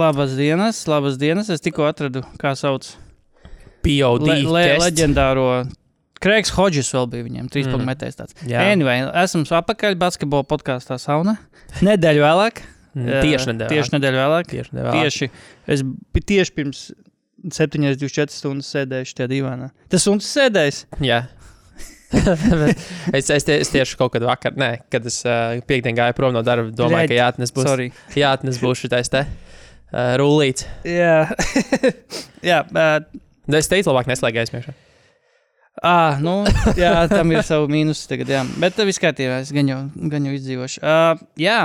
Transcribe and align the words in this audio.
Labas 0.00 0.32
dienas, 0.38 0.80
labas 0.88 1.18
dienas. 1.20 1.50
Es 1.52 1.60
tikko 1.64 1.84
atradu, 1.88 2.22
kā 2.40 2.54
sauc 2.56 2.86
POD. 3.84 4.26
le, 4.28 4.40
le, 4.48 4.64
leģendāro. 4.80 5.46
Kreigs 6.20 6.52
Hodžis 6.52 6.90
vēl 6.92 7.06
bija 7.12 7.24
viņam, 7.26 7.46
trīs 7.52 7.66
Mm. 7.68 7.78
mm. 7.80 7.86
metējs 7.88 8.18
tāds. 8.18 8.36
Jā. 8.48 8.64
Anyway, 8.74 9.00
esam 9.22 9.44
atpakaļ 9.44 9.96
basketbola 10.00 10.44
podkāstā 10.48 10.98
sauna. 11.00 11.38
Nedēļu 11.86 12.24
vēlāk. 12.26 12.60
Mm, 12.92 13.06
Jā, 13.08 13.20
Tieši 13.24 13.48
nedēļā. 13.52 13.70
Tieši 13.70 13.92
nedēļu 13.94 14.18
vēlāk. 14.20 14.48
Tieši 14.50 14.74
nedēļā. 14.76 14.92
Tieši, 14.98 15.28
es 15.76 15.82
biju 15.86 16.26
tieši 16.32 16.54
pirms 16.56 16.80
7,24 17.56 18.34
stundas 18.34 18.68
sēdējuši 18.74 19.14
tajā 19.20 19.30
divānā. 19.30 19.68
Tas 19.88 20.04
suns 20.04 20.26
sēdējis. 20.28 20.80
Jā. 21.06 21.20
es, 23.16 23.30
es, 23.30 23.46
tie, 23.46 23.60
es 23.62 23.70
tieši 23.70 23.94
kaut 24.00 24.10
kad 24.16 24.24
vakar, 24.26 24.56
nē, 24.58 24.72
kad 24.90 25.06
es 25.06 25.20
uh, 25.22 25.54
piekdien 25.70 25.94
gāju 25.96 26.16
prom 26.18 26.34
no 26.34 26.42
darba, 26.44 26.66
domāju, 26.74 27.06
Redz, 27.06 27.12
ka 27.14 27.18
jāatnes 27.20 27.54
būs, 27.54 27.68
Sorry. 27.68 27.86
jāatnes 28.18 28.58
būs 28.60 28.82
šitais 28.82 29.12
te 29.14 29.22
uh, 29.90 30.14
rullīts. 30.20 30.66
Jā, 30.86 31.26
jā 32.50 32.62
uh, 32.70 33.02
Es 33.58 33.70
teicu, 33.70 33.90
labāk 33.90 34.10
neslēgties 34.10 34.48
aizmiegšā. 34.48 34.74
Ah, 35.86 36.18
nu, 36.20 36.42
jā, 36.78 36.92
tam 37.10 37.30
ir 37.32 37.44
savi 37.46 37.70
mīnusi 37.72 38.08
tagad, 38.10 38.30
jā. 38.30 38.42
Bet 38.60 38.78
uh, 38.78 38.86
viss 38.88 39.00
kārtībā, 39.00 39.40
es 39.44 39.50
gan 39.54 39.70
jau, 39.70 39.80
gan 40.12 40.26
jau 40.28 40.34
izdzīvošu. 40.36 40.82
Uh, 40.84 41.22
jā, 41.40 41.62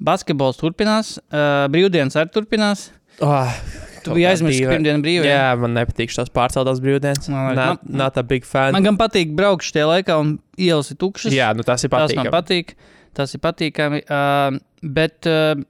basketbols 0.00 0.58
turpinās, 0.60 1.18
uh, 1.28 1.68
brīvdienas 1.72 2.16
arī 2.18 2.32
turpinās. 2.34 2.88
Oh, 3.20 3.52
Tu 4.00 4.14
biji 4.16 4.26
aizmirsis 4.30 4.64
pirmdienu 4.64 5.02
brīvdienu. 5.04 5.28
Jā, 5.28 5.50
man 5.60 5.74
nepatīk 5.76 6.12
šīs 6.14 6.30
pārceltās 6.32 6.80
brīvdienas. 6.80 7.28
Not 7.28 8.16
a 8.16 8.24
big 8.24 8.46
fan. 8.48 8.72
Man 8.76 8.86
gan 8.86 8.96
patīk 9.00 9.34
braukt 9.36 9.66
šajā 9.66 9.90
laikā, 9.90 10.16
un 10.22 10.38
ielas 10.56 10.88
ir 10.94 10.96
tukšas. 11.02 11.34
Jā, 11.36 11.50
nu 11.56 11.66
tas 11.66 11.84
ir 11.84 11.92
tas 11.92 12.14
man 12.16 12.30
patīkami. 12.30 12.32
patīk. 12.32 12.72
Tas 13.16 13.36
ir 13.36 13.42
patīkami. 13.44 14.00
Uh, 14.06 14.56
bet, 14.96 15.28
uh, 15.28 15.60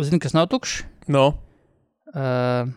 zini, 0.00 0.22
kas 0.24 0.32
nav 0.36 0.48
tukšs? 0.54 0.86
Nu, 1.08 1.32
Uh, 2.14 2.68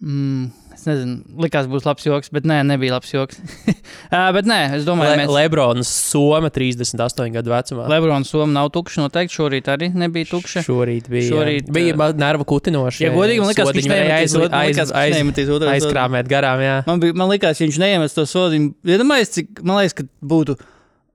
mm, 0.00 0.46
es 0.72 0.86
nezinu, 0.88 1.18
likās, 1.44 1.66
būs 1.68 1.84
labs 1.84 2.06
joks, 2.06 2.30
bet 2.32 2.46
nē, 2.48 2.62
nebija 2.64 2.94
labs 2.94 3.10
joks. 3.12 3.36
uh, 4.14 4.30
bet 4.32 4.48
nē, 4.48 4.56
es 4.78 4.86
domāju, 4.88 5.10
Le, 5.12 5.18
mēs... 5.20 5.32
Lebrons 5.36 5.90
Soma 6.08 6.48
38 6.54 7.28
gadu 7.34 7.52
vecumā. 7.52 7.90
Lebrons 7.92 8.32
Somā 8.32 8.48
nav 8.54 8.70
tukšs. 8.72 8.96
Noteikti 9.02 9.36
šorīt 9.36 9.68
arī 9.68 9.90
nebija 9.92 10.30
tukša. 10.32 10.64
Šorīt 10.64 11.12
bija, 11.12 11.28
Šorīt, 11.28 11.68
bija 11.76 11.92
uh, 11.98 12.16
nervu 12.24 12.48
kutinoši. 12.54 13.04
Ja 13.04 13.12
godīgi, 13.18 13.44
man 13.44 13.52
liekas, 13.52 13.68
ka 13.68 13.76
viņš 13.76 13.84
Sodiņu 13.84 13.94
neiemetīs 13.98 14.38
aiz- 14.40 14.58
aiz- 14.62 14.80
ka 14.80 15.00
aiz- 15.04 15.16
neiemetīs 15.18 15.50
otro 15.52 15.66
sodu. 15.68 15.74
Aizkrāmēt 15.76 16.32
garām, 16.32 16.64
jā. 16.64 16.78
Man, 16.88 17.04
bija, 17.04 17.18
man 17.20 17.28
liekas, 17.36 17.60
ja 17.60 17.68
viņš 17.68 17.82
neiemet 17.84 18.16
to 18.16 18.24
sodu. 18.32 18.64
Iedomājieties, 18.96 19.34
cik 19.36 19.60
man 19.60 19.82
liekas, 19.82 20.00
ka 20.00 20.08
būtu. 20.24 20.56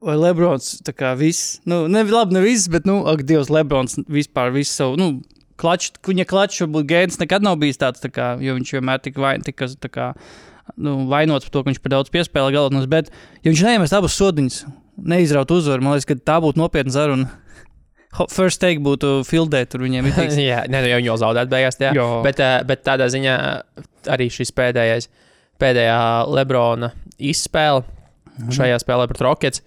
Vai 0.03 0.13
Lebrons 0.19 0.75
tā 0.85 0.93
kā 0.93 1.15
viss, 1.17 1.57
nu, 1.65 1.87
ne, 1.89 2.03
labi, 2.05 2.35
ne 2.37 2.41
viss, 2.43 2.67
bet, 2.69 2.85
nu, 2.85 2.99
ak, 3.09 3.23
Dievs, 3.25 3.49
Lebrons 3.49 3.97
vispār 4.13 4.51
visu 4.53 4.69
savu, 4.75 4.97
nu, 4.99 5.07
klačs, 5.57 5.89
viņa 6.05 6.25
klačs, 6.29 6.59
varbūt 6.61 6.85
Gēns 6.91 7.17
nekad 7.17 7.41
nav 7.41 7.55
bijis 7.57 7.79
tāds, 7.81 8.03
tā 8.03 8.11
kā, 8.13 8.35
jo 8.43 8.53
viņš 8.59 8.75
vienmēr 8.77 9.01
tika, 9.01 9.23
vain, 9.23 9.41
tika 9.41 9.65
tā 9.81 9.89
kā, 9.89 10.11
nu, 10.77 11.07
vainots 11.09 11.47
par 11.47 11.55
to, 11.55 11.63
ka 11.65 11.71
viņš 11.71 11.81
par 11.81 11.93
daudz 11.95 12.13
piespēlē 12.13 12.53
galvenos, 12.53 12.85
bet, 12.91 13.09
ja 13.41 13.49
viņš 13.49 13.63
neiemet 13.65 13.95
abus 13.97 14.17
sodiņus, 14.21 14.59
neizraut 15.01 15.53
uzvaru, 15.57 15.81
man 15.87 15.97
liekas, 15.97 16.05
ka 16.11 16.19
tā 16.29 16.37
būtu 16.45 16.61
nopietna 16.61 16.93
zaruna. 16.93 17.29
First 18.31 18.61
take 18.61 18.79
būtu 18.81 19.23
fildēt, 19.27 19.71
tur 19.73 19.81
viņiem 19.83 20.07
ir 20.09 20.13
teiks. 20.19 20.37
jā, 20.41 20.61
ne, 20.69 20.79
nu, 20.81 20.89
jau 20.89 20.97
viņi 21.01 21.09
jau 21.09 21.17
zaudētu 21.21 21.51
beigās. 21.51 21.77
Jā. 21.81 21.91
Jā. 21.97 22.05
Bet, 22.25 22.39
eh, 22.41 22.53
bet 22.69 22.85
tādā 22.85 23.09
ziņā 23.13 23.33
arī 24.13 24.29
šis 24.33 24.53
pēdējais, 24.57 25.09
pēdējā 25.61 25.99
Lebrona 26.37 26.93
izspēle 27.17 27.83
Mhm. 28.37 28.51
šajā 28.53 28.77
spēlē 28.83 29.07
pret 29.09 29.21
Rockets. 29.25 29.61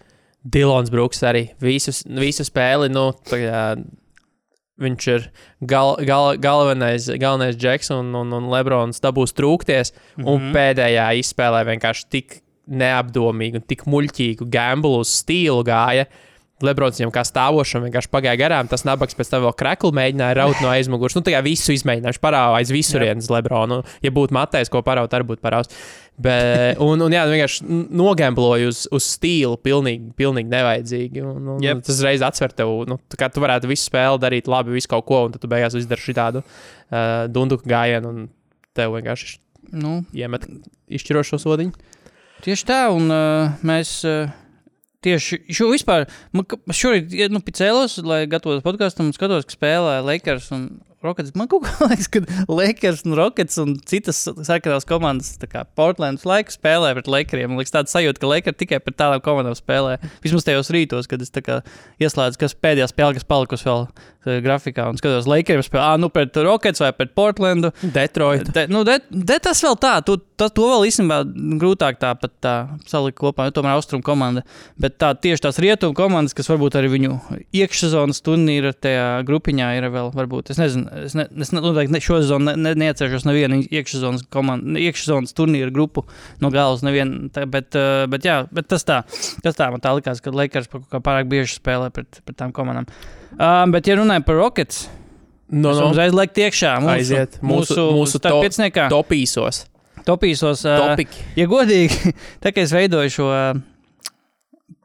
Dilons 0.44 0.90
Brooks 0.90 1.20
arī 1.26 1.50
visu, 1.60 1.92
visu 2.16 2.44
spēli. 2.46 2.88
Nu, 2.92 3.10
tagad, 3.28 3.82
viņš 4.80 5.08
ir 5.12 5.26
gal, 5.68 5.96
gal, 6.08 6.36
galvenais, 6.40 7.10
galvenais 7.20 7.58
džeks, 7.60 7.90
un, 7.92 8.14
un, 8.16 8.32
un 8.32 8.48
Lebrons 8.52 9.02
dabūs 9.04 9.34
trūkties. 9.36 9.92
Mm 9.92 10.24
-hmm. 10.24 10.28
Un 10.28 10.40
Mhm. 10.40 10.54
pēdējā 10.56 11.06
izspēlē 11.20 11.64
vienkārši 11.74 12.08
tik 12.08 12.40
neapdomīgi 12.70 13.56
un 13.56 13.62
tik 13.66 13.84
muļķīgu 13.84 14.48
gamblu 14.50 15.00
uz 15.00 15.08
stilu 15.08 15.62
gāja. 15.64 16.06
Lebrons 16.62 16.98
viņam 17.00 17.10
kā 17.10 17.22
stāvošam 17.24 17.86
vienkārši 17.86 18.10
pagāja 18.12 18.36
garām. 18.36 18.68
Tas 18.68 18.84
nabaks 18.84 19.14
pēc 19.16 19.30
tam 19.30 19.42
vēl 19.42 19.54
kreklu 19.56 19.92
mēģināja 19.96 20.34
raut 20.36 20.56
no 20.60 20.68
aizmugures. 20.68 21.14
Nu, 21.16 21.22
tā 21.22 21.32
kā 21.32 21.42
visu 21.42 21.72
izmēģināja. 21.72 22.12
Viņš 22.12 22.20
parāda 22.20 22.56
aiz 22.58 22.70
visurienes 22.70 23.30
Lebronu. 23.30 23.82
Ja 24.02 24.10
būtu 24.10 24.36
matējis, 24.36 24.68
ko 24.68 24.82
paraut, 24.82 25.10
arī 25.10 25.24
būtu 25.24 25.40
paraus. 25.40 25.68
Bet, 26.20 26.80
un, 26.84 27.00
un 27.00 27.14
jā, 27.14 27.22
vienkārši 27.30 27.64
nogambloja 27.96 28.68
uz, 28.68 28.82
uz 28.92 29.06
stilu 29.14 29.56
pilnīgi, 29.60 30.10
pilnīgi 30.18 30.52
nevajadzīgi. 30.52 31.22
Un, 31.24 31.52
un, 31.54 31.62
yep. 31.64 31.80
Tas 31.86 32.02
reiz 32.04 32.24
atsver 32.26 32.52
tev, 32.56 32.72
nu, 32.90 32.98
tā 33.08 33.20
kā 33.22 33.30
tu 33.32 33.40
varētu 33.40 33.70
visu 33.70 33.86
spēli 33.88 34.20
darīt 34.20 34.50
labi, 34.50 34.74
visu 34.76 34.90
kaut 34.92 35.06
ko, 35.08 35.22
un 35.28 35.36
tad 35.36 35.40
tu 35.44 35.48
beigās 35.48 35.78
izdari 35.78 36.04
šitādu 36.04 36.42
uh, 36.44 37.24
dunduku 37.32 37.70
gājienu, 37.70 38.12
un 38.12 38.28
tev 38.76 38.98
vienkārši 38.98 39.38
Nu, 39.70 40.00
iemet 40.16 40.46
izšķirošo 40.90 41.38
sodiņu. 41.40 41.74
Tieši 42.44 42.66
tā, 42.66 42.80
un 42.94 43.10
uh, 43.12 43.58
mēs 43.66 44.00
uh, 44.08 44.30
tieši 45.04 45.42
šo 45.54 45.68
vispār, 45.70 46.06
man 46.34 46.46
šorīt 46.74 47.12
nu, 47.32 47.42
cēlos, 47.44 47.98
lai 48.02 48.24
gatavotos 48.30 48.64
podkāstam, 48.64 49.10
un 49.10 49.16
skatos, 49.16 49.46
ka 49.46 49.54
spēlē 49.54 49.98
Lakers 50.06 50.50
un 50.56 50.64
Rockets. 51.04 51.32
Man 51.38 51.48
kaut 51.48 51.64
kā 51.64 51.86
liekas, 51.88 52.08
ka 52.12 52.20
Lakers 52.50 53.04
un 53.08 53.16
Rockets 53.16 53.56
un 53.62 53.74
citas 53.88 54.20
sarkanās 54.28 54.84
komandas, 54.88 55.32
kā 55.48 55.64
Portlands 55.78 56.26
laiku 56.28 56.52
spēlē 56.52 56.92
pret 56.98 57.08
Lakeriem. 57.08 57.52
Man 57.52 57.62
liekas, 57.62 57.72
tāds 57.72 57.96
sajūta, 57.96 58.20
ka 58.20 58.28
Lakers 58.28 58.58
tikai 58.60 58.82
pret 58.84 58.98
tādām 59.00 59.22
komandām 59.24 59.56
spēlē. 59.56 59.96
Vismaz 60.24 60.44
tajos 60.44 60.72
rītos, 60.76 61.08
kad 61.10 61.24
es 61.24 61.32
kā 61.32 61.62
ieslēdzu, 62.02 62.42
kas 62.42 62.56
pēdējā 62.56 62.90
spēlē, 62.92 63.16
kas 63.16 63.28
palikusi 63.28 63.68
vēl 63.70 63.86
grafikā, 64.24 64.88
un 64.90 64.98
skatos, 65.00 65.28
Lakeriem 65.30 65.62
spēlē, 65.64 65.84
ah, 65.94 65.98
nu 66.00 66.10
pret 66.12 66.36
Rockets 66.36 66.82
vai 66.82 66.90
pret 66.96 67.14
Portlandu. 67.16 67.72
Detroit. 67.80 68.50
De, 68.54 68.66
nu, 68.70 68.82
de, 68.84 68.98
de 69.10 69.38
tas 69.42 69.60
vēl 69.64 69.78
tā, 69.80 69.94
tu, 70.04 70.18
ta, 70.36 70.50
to 70.52 70.66
vēl 70.68 70.86
īstenībā 70.90 71.22
grūtāk 71.60 72.00
tā 72.00 72.12
pat 72.20 72.34
tā 72.44 72.54
salikt 72.90 73.18
kopā, 73.20 73.48
jo 73.48 73.54
tomēr 73.56 73.78
austrumu 73.78 74.04
komanda. 74.04 74.44
Bet 74.80 74.98
tā 75.00 75.12
tieši 75.16 75.44
tās 75.46 75.60
rietumu 75.62 75.96
komandas, 75.96 76.36
kas 76.36 76.50
varbūt 76.52 76.76
arī 76.80 76.92
viņu 76.96 77.16
iekšsezonas 77.56 78.20
turnīra 78.26 78.74
tajā 78.76 79.06
grupiņā 79.28 79.70
ir 79.78 79.88
vēl, 79.94 80.12
varbūt, 80.16 80.52
es 80.52 80.60
nezinu, 80.60 80.88
es, 81.06 81.16
ne, 81.18 81.26
es 81.40 81.54
ne- 81.54 81.64
noteikti 81.64 81.96
ne, 81.96 82.02
šo 82.04 82.20
sezonu 82.20 82.50
ne, 82.50 82.56
ne, 82.68 82.74
neatceršos 82.84 83.26
nevienu 83.28 83.62
iekšsezonas 83.68 84.26
komandu, 84.32 84.76
iekšsezonas 84.80 85.36
turnīra 85.36 85.72
grupu 85.74 86.04
no 86.44 86.52
galas 86.54 86.84
nevienu, 86.86 87.30
tā, 87.34 87.46
bet, 87.50 87.72
uh, 87.78 88.04
bet 88.10 88.28
jā, 88.28 88.42
bet 88.52 88.68
tas 88.70 88.84
tā, 88.88 89.02
tas 89.44 89.56
tā 89.58 89.70
man 89.72 89.82
tā 89.84 89.94
likās, 89.96 90.22
ka 90.24 90.34
Lakers 90.34 90.70
pārāk 90.92 91.30
bieži 91.30 91.56
spēlē 91.56 91.90
pret, 91.94 92.22
pret 92.26 92.38
tām 92.40 92.54
komandām. 92.56 92.88
Um, 93.38 93.70
bet, 93.74 93.86
ja 93.86 93.96
runājam 94.00 94.24
par 94.26 94.40
Rockets, 94.40 94.88
No, 95.50 95.72
no, 95.74 95.88
uzreiz 95.90 96.12
liekt 96.14 96.36
iekšā 96.38 96.76
mūsu, 96.78 96.92
Aiziet. 96.94 97.32
Mūsu- 97.42 97.74
mūsu, 97.74 97.86
mūsu 97.96 98.18
to- 98.22 98.86
topīsos. 98.92 99.64
Topīsos. 100.06 100.60
Uh, 100.62 100.92
Topiki. 100.94 101.24
ja 101.36 101.46
godīgi, 101.50 102.12
tā 102.42 102.52
kā 102.54 102.62
es 102.62 102.70
veidoju 102.72 103.10
šo 103.10 103.26
uh, 103.26 103.58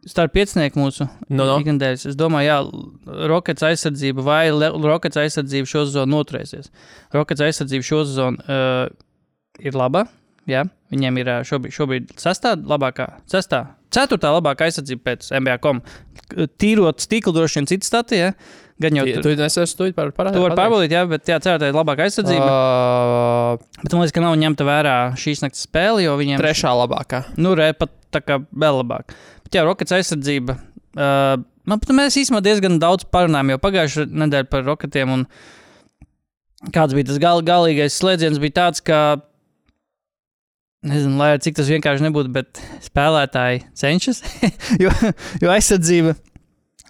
starp 0.09 0.33
piecinieku 0.33 0.81
mūsu 0.81 1.05
No, 1.29 1.45
no. 1.45 1.59
ikdienas, 1.61 2.07
es 2.09 2.17
domāju, 2.17 2.49
jā, 2.49 2.57
Rockets 3.29 3.61
aizsardzība 3.65 4.25
vai 4.25 4.49
Rockets 4.51 5.17
aizsardzība 5.21 5.69
šo 5.69 5.85
sezonu 5.85 6.17
noturēsies. 6.17 6.71
Rockets 7.13 7.45
aizsardzība 7.45 7.85
šo 7.85 8.01
sezonu 8.09 8.41
uh, 8.49 8.89
ir 9.61 9.77
laba. 9.77 10.07
Jā, 10.49 10.65
viņiem 10.93 11.21
ir 11.23 11.29
šobrīd, 11.45 11.73
šobrīd 11.73 12.11
sestā 12.21 12.55
labākā, 12.57 13.07
sestā, 13.29 13.63
ceturtā 13.95 14.33
labākā 14.35 14.67
aizsardzība 14.67 15.11
pēc 15.11 15.31
NBA.com. 15.39 15.81
Tīrot 16.61 17.03
stiklu 17.03 17.33
droši 17.35 17.61
vien 17.61 17.69
citas 17.71 17.91
statija. 17.91 18.33
Gan 18.83 18.97
jau 18.97 19.05
Tu, 19.07 19.21
tur 19.23 19.37
tu 19.39 19.43
es 19.45 19.55
esmu 19.61 19.87
par 19.95 20.09
parādīt. 20.11 20.35
to 20.35 20.43
var 20.43 20.55
pārbaudīt, 20.59 20.91
jā, 20.91 21.05
bet 21.07 21.29
jā, 21.31 21.37
ceturtā 21.39 21.69
ir 21.71 21.77
labākā 21.77 22.09
aizsardzība. 22.09 22.47
Uh, 22.49 23.77
Bet 23.79 23.93
man 23.95 24.03
liekas, 24.03 24.15
ka 24.17 24.23
nav 24.25 24.35
ņemta 24.41 24.67
vērā 24.67 24.95
šīs 25.19 25.45
naktas 25.45 25.63
spēle, 25.63 26.03
jo 26.03 26.17
viņiem 26.19 26.41
trešā 26.43 26.73
labākā. 26.75 27.21
Nu, 27.39 27.53
re, 27.55 27.69
pat 27.77 27.93
tā 28.11 28.19
kā 28.25 28.41
vēl 28.51 28.81
labāk. 28.81 29.15
Bet 29.47 29.55
jā, 29.55 29.63
Rockets 29.63 29.95
aizsardzība. 29.95 30.57
Uh, 30.95 31.37
man 31.63 31.79
pat 31.79 31.95
mēs 31.95 32.19
īstenībā 32.19 32.43
diezgan 32.43 32.75
daudz 32.83 33.07
parunājām 33.15 33.55
jau 33.55 33.61
pagājušajā 33.63 34.11
nedēļā 34.25 34.49
par 34.51 34.67
Rocketiem. 34.67 35.15
un 35.21 35.25
Kāds 36.73 36.95
bija 36.97 37.05
tas 37.11 37.19
gal, 37.21 37.43
galīgais 37.45 37.95
slēdziens, 37.99 38.39
bija 38.41 38.55
tāds, 38.59 38.81
ka, 38.81 38.99
nezinu, 40.85 41.17
lai 41.19 41.33
cik 41.41 41.57
tas 41.57 41.69
vienkārši 41.71 42.05
nebūtu, 42.07 42.31
bet 42.35 42.61
spēlētāji 42.85 43.65
cenšas, 43.77 44.21
jo, 44.83 44.93
jo 45.41 45.51
aizsardzība. 45.53 46.15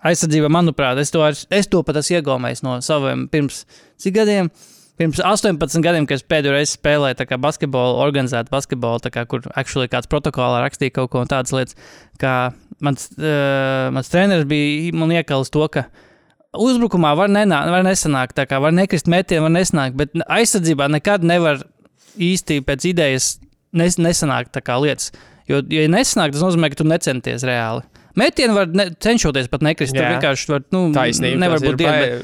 aizsardzībā, 0.05 0.51
manuprāt, 0.53 0.99
es 1.01 1.11
to, 1.13 1.23
ar, 1.25 1.33
es 1.33 1.69
to 1.71 1.81
pat 1.85 1.99
esmu 2.01 2.19
iegaumējis 2.19 2.63
no 2.65 2.77
saviem 2.85 3.27
pirms 3.31 3.63
cik 4.01 4.17
gadiem. 4.19 4.51
Pirms 4.95 5.19
18 5.19 5.83
gadiem, 5.83 6.05
kad 6.07 6.21
es 6.21 6.23
pēdējo 6.23 6.53
reizi 6.55 6.77
spēlēju 6.77 7.39
basketbolu, 7.43 7.97
organizētu 7.99 8.53
basketbolu, 8.53 9.11
kā, 9.11 9.25
kur 9.27 9.43
actually 9.51 9.89
kāds 9.91 10.07
protokolā 10.07 10.61
rakstīja 10.63 10.93
kaut 10.95 11.11
ko 11.11 11.23
tādas 11.27 11.51
lietas, 11.51 11.75
kā 12.21 12.53
mans, 12.79 13.09
uh, 13.19 13.91
mans 13.91 14.11
treneris 14.11 14.47
bija 14.47 14.95
man 14.95 15.11
iekalis 15.11 15.51
to, 15.51 15.65
ka 15.67 15.89
uzbrukumā 16.55 17.11
var, 17.19 17.27
nenā, 17.27 17.59
var 17.71 17.83
nesanākt, 17.83 18.37
tā 18.39 18.45
kā 18.47 18.61
var 18.63 18.71
nekrist 18.71 19.09
metienu, 19.11 19.49
var 19.49 19.55
nesanākt, 19.57 19.97
bet 19.99 20.15
aizsardzībā 20.23 20.87
nekad 20.95 21.27
nevar 21.27 21.65
īsti 22.15 22.61
pēc 22.63 22.87
idejas 22.93 23.33
nes, 23.77 23.99
nesanākt 24.01 24.53
tā 24.55 24.63
kā 24.65 24.77
lietas. 24.81 25.11
Jo, 25.49 25.59
ja 25.69 25.85
nesanāk, 25.91 26.33
tas 26.33 26.41
nozīmē, 26.41 26.71
ka 26.73 26.79
tu 26.81 26.87
necenties 26.89 27.43
reāli. 27.45 27.83
Metienu 28.15 28.53
var 28.55 28.69
ne, 28.71 28.85
cenšoties 29.03 29.49
pat 29.51 29.63
nekrist. 29.67 29.91
Tur 29.91 30.05
vienkārši 30.07 30.47
var, 30.53 30.61
nu, 30.71 30.85
Taisnība. 30.95 31.35
nevar 31.41 31.59
būt 31.59 31.75
diena. 31.81 32.21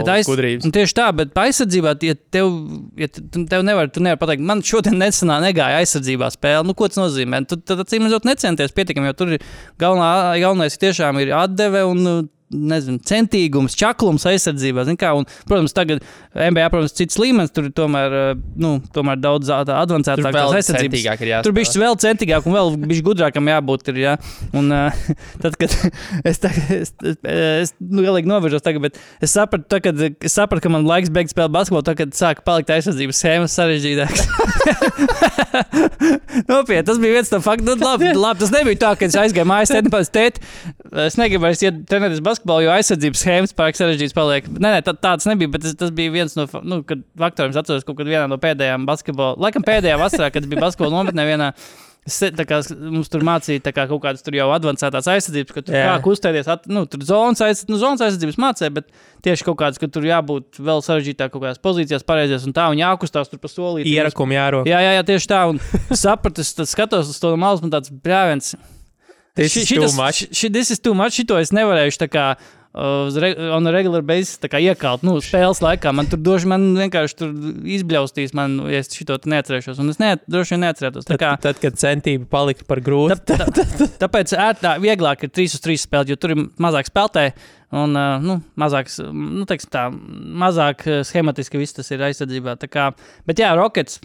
Bet 0.00 0.08
aiz- 0.08 0.30
gudrības. 0.30 0.64
Tieši 0.72 0.96
tā, 0.96 1.10
bet 1.14 1.36
aizsardzībā, 1.36 1.92
ja 2.08 2.14
tev, 2.32 2.48
ja 2.96 3.08
tev 3.12 3.66
nevar, 3.68 3.90
tu 3.92 4.00
nevar 4.00 4.16
pateikt, 4.22 4.40
man 4.48 4.64
šodien 4.64 4.96
nesanā, 4.96 5.36
negāja 5.44 5.82
aizsardzībā 5.82 6.32
spēle. 6.32 6.64
Nu, 6.64 6.72
ko 6.72 6.88
tas 6.88 6.96
nozīmē? 7.02 7.42
Tu 7.46 7.60
tad, 7.60 7.84
acīm 7.84 8.08
redzot, 8.08 8.24
necenties 8.24 8.72
pietiekami, 8.72 9.12
jo 9.12 9.18
tur 9.20 9.36
galvenā, 9.78 10.40
galvenais 10.40 10.80
tiešām 10.80 11.20
ir 11.20 11.34
atdeve 11.36 11.84
un 11.84 12.30
nezinu, 12.50 12.98
centīgums, 13.06 13.76
čaklums 13.78 14.26
aizsardzībā. 14.28 14.84
Kā, 15.00 15.12
un, 15.16 15.26
protams, 15.48 15.74
tagad 15.76 16.02
NBA, 16.34 16.66
protams, 16.72 16.94
cits 16.98 17.18
līmenis, 17.20 17.52
tur 17.54 17.68
tomēr, 17.74 18.16
eh, 18.20 18.30
nu, 18.60 18.70
tomēr 18.94 19.20
daudz 19.22 19.50
vēl 20.34 20.56
aizsardzības. 20.58 21.04
ir. 21.30 21.36
Tur 21.46 21.54
bija 21.56 21.82
vēl 21.84 21.98
centīgāk 22.02 22.48
un 22.48 22.56
vēl 22.56 22.66
bija 22.82 23.06
gudrākam 23.06 23.50
jābūt. 23.50 23.88
Ir, 23.90 23.96
ja? 24.02 24.12
Un, 24.56 24.64
uh, 24.74 25.00
tad, 25.42 25.52
kad 25.60 25.70
es, 26.30 26.36
tagad, 26.42 26.66
es, 26.74 26.94
es, 27.22 27.74
nu, 27.78 28.04
galīgi 28.06 28.30
novirzos, 28.30 28.64
tagad, 28.66 28.80
bet 28.88 28.94
es 29.22 29.30
sapratu, 29.36 29.68
tā, 29.70 29.78
kad, 29.84 29.96
es 30.10 30.34
sapratu, 30.34 30.64
ka 30.66 30.74
man 30.74 30.88
laiks 30.88 31.12
beigt 31.14 31.34
spēlēt 31.34 31.54
basketbolu, 31.54 31.86
tad, 31.86 32.00
kad 32.02 32.18
sāk 32.18 32.42
palikt 32.46 32.74
aizsardzības 32.74 33.22
schēmas 33.22 33.56
sarežģītākas. 33.58 34.26
Nopietni, 36.50 36.84
tas 36.86 36.98
bija 37.00 37.18
viens 37.18 37.32
no 37.32 37.40
faktiem. 37.44 37.68
Nu, 37.70 37.76
labi, 37.84 38.10
labi, 38.16 38.40
tas 38.42 38.52
nebija 38.54 38.80
tā, 38.84 38.92
ka 38.98 39.02
es 39.08 39.16
aizgāju 39.18 39.48
mājās, 39.48 39.72
tēti, 39.74 39.92
pēc 39.92 40.06
tēti. 40.14 40.38
Es 41.06 41.14
negribu 41.20 41.46
vairs 41.46 41.62
iet 41.64 41.76
trenēties 41.90 42.22
basketbolu, 42.24 42.39
jo 42.48 42.72
aizsardzības 42.72 43.22
schēmas 43.24 43.54
pārāk 43.56 43.78
sarežģītas 43.78 44.16
paliek. 44.16 44.48
Nē, 44.56 44.76
nē 44.76 44.80
tā, 44.86 44.94
tāds 44.96 45.28
nebija, 45.28 45.52
bet 45.52 45.64
tas, 45.66 45.76
tas 45.78 45.92
bija 45.94 46.14
viens 46.14 46.34
no 46.38 46.46
nu, 46.64 46.80
kad 46.86 47.04
faktoriem. 47.20 47.54
Es 47.54 47.60
atceros, 47.60 47.86
kaut 47.86 48.00
kad 48.00 48.10
vienā 48.10 48.26
no 48.30 48.40
pēdējām 48.40 48.88
basketbola, 48.88 49.38
laikam 49.40 49.66
pēdējā 49.66 50.00
vasarā, 50.00 50.32
kad 50.34 50.48
bija 50.50 50.66
basketbola 50.66 51.00
nometnē 51.00 51.28
vienā. 51.28 51.54
Kā, 52.00 52.62
mums 52.80 53.10
tur 53.12 53.22
mācīja 53.28 53.60
tā 53.60 53.74
kā 53.76 53.84
kaut 53.90 54.00
kādas 54.00 54.24
tur 54.24 54.32
jau 54.34 54.46
avansētās 54.54 55.04
aizsardzības, 55.12 55.52
ka 55.52 55.62
tur 55.66 55.76
Jā. 55.76 55.82
kā 55.84 55.98
kustēties, 56.06 56.48
at, 56.48 56.64
nu, 56.72 56.86
tur 56.88 57.04
zonas, 57.04 57.42
aiz, 57.44 57.60
nu, 57.68 57.76
zonas 57.78 58.00
aizsardzības 58.06 58.40
mācīja, 58.40 58.72
bet 58.78 58.88
tieši 59.22 59.44
kaut 59.46 59.58
kādas, 59.60 59.78
ka 59.78 59.86
tur 59.92 60.08
jābūt 60.08 60.62
vēl 60.64 60.80
sarežģītāk 60.86 61.28
kaut 61.34 61.44
kādās 61.44 61.60
pozīcijās, 61.60 62.06
pareizās 62.08 62.48
un 62.48 62.56
tā, 62.56 62.70
un 62.72 62.80
jākustās 62.80 63.28
tur 63.30 63.42
pa 63.44 63.52
solīti. 63.52 63.92
Ierakumi 63.92 64.40
jārok. 64.40 64.72
Jā, 64.72 64.80
jā, 64.80 64.96
jā, 64.96 65.06
tieši 65.12 65.30
tā. 65.30 65.44
Un 65.52 65.60
sapratu, 66.06 66.48
tad 66.56 66.72
skatos 66.72 67.12
uz 67.12 67.20
to 67.20 67.36
malas, 67.36 67.60
man 67.60 67.76
tāds 67.76 67.92
brāļens. 67.92 68.54
This 69.40 69.56
is 69.56 69.68
too 69.68 69.88
much. 69.96 70.26
Šis 70.36 70.74
ir 70.74 70.80
too 70.84 70.96
much. 70.96 71.16
Šito 71.16 71.38
es 71.40 71.52
nevarēšu 71.56 72.02
tā 72.02 72.08
kā 72.12 72.24
uh, 72.36 73.06
uz 73.06 73.16
re, 73.20 73.30
on 73.56 73.66
a 73.66 73.72
regular 73.72 74.04
basis 74.04 74.36
tā 74.42 74.50
kā 74.52 74.60
iekalt. 74.60 75.04
Nu, 75.06 75.16
spēles 75.24 75.62
laikā 75.64 75.92
man 75.96 76.10
tur 76.10 76.20
doši, 76.20 76.50
man 76.50 76.66
vienkārši 76.76 77.16
tur 77.16 77.32
izbļaustīs, 77.78 78.34
man, 78.36 78.58
ja 78.68 78.82
es 78.84 78.92
šito 78.92 79.16
neatcerēšos. 79.32 79.80
Un 79.80 79.94
es 79.94 80.00
ne, 80.02 80.12
droši 80.30 80.56
vien 80.56 80.66
neatcerētos. 80.66 81.08
Tā 81.08 81.14
Tad, 81.14 81.22
kā, 81.24 81.32
tad, 81.48 81.62
kad 81.62 81.80
centība 81.80 82.28
palika 82.36 82.68
par 82.68 82.82
grūtu, 82.84 83.16
tā, 83.32 83.40
tā, 83.48 83.88
tāpēc 84.04 84.36
ērtā, 84.36 84.76
vieglāk 84.82 85.24
ir 85.24 85.32
3 85.40 85.56
uz 85.56 85.64
3 85.64 85.80
spēlēt, 85.86 86.12
jo 86.12 86.20
tur 86.20 86.36
ir 86.36 86.44
mazāk 86.60 86.92
spēlētāji. 86.92 87.34
Un, 87.80 87.94
uh, 87.94 88.20
nu, 88.20 88.40
mazāks, 88.58 88.98
nu, 89.14 89.46
tā, 89.48 89.88
mazāk 90.44 90.82
uh, 90.90 91.02
schematiski 91.06 91.60
viss 91.60 91.76
tas 91.76 91.88
ir 91.94 92.02
aizsardzībā. 92.02 92.58
Tā 92.60 92.68
Kā, 92.70 92.90
bet, 93.30 93.40
jā, 93.40 93.54
Rockets 93.58 94.02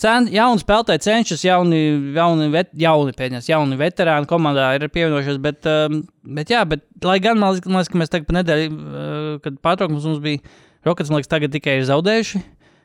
Cen, 0.00 0.30
jauni 0.32 0.62
spēlētāji 0.62 1.02
cenšas, 1.04 1.42
jauni, 1.44 1.80
jauni, 2.16 2.46
vet, 2.54 2.70
jauni, 2.80 3.12
pēdējās, 3.16 3.50
jauni 3.50 3.76
veterāni 3.80 4.28
komandā 4.30 4.70
ir 4.78 4.86
pievienojušies. 4.88 5.36
Bet, 5.44 5.68
um, 5.68 5.98
bet, 6.38 6.52
jā, 6.54 6.62
bet, 6.68 6.86
lai 7.04 7.18
gan 7.20 7.36
man 7.40 7.52
liekas, 7.58 7.90
ka 7.92 8.00
mēs 8.00 8.12
tagad 8.12 8.28
pa 8.30 8.38
nedēļu, 8.38 8.70
uh, 8.70 9.34
kad 9.44 9.58
pārtraukums 9.60 10.06
mums 10.08 10.22
bija, 10.24 10.40
Rockets, 10.88 11.12
man 11.12 11.20
liekas, 11.20 11.28
tagad 11.28 11.52
tikai 11.52 11.76
ir 11.82 11.84
zaudējuši. 11.90 12.40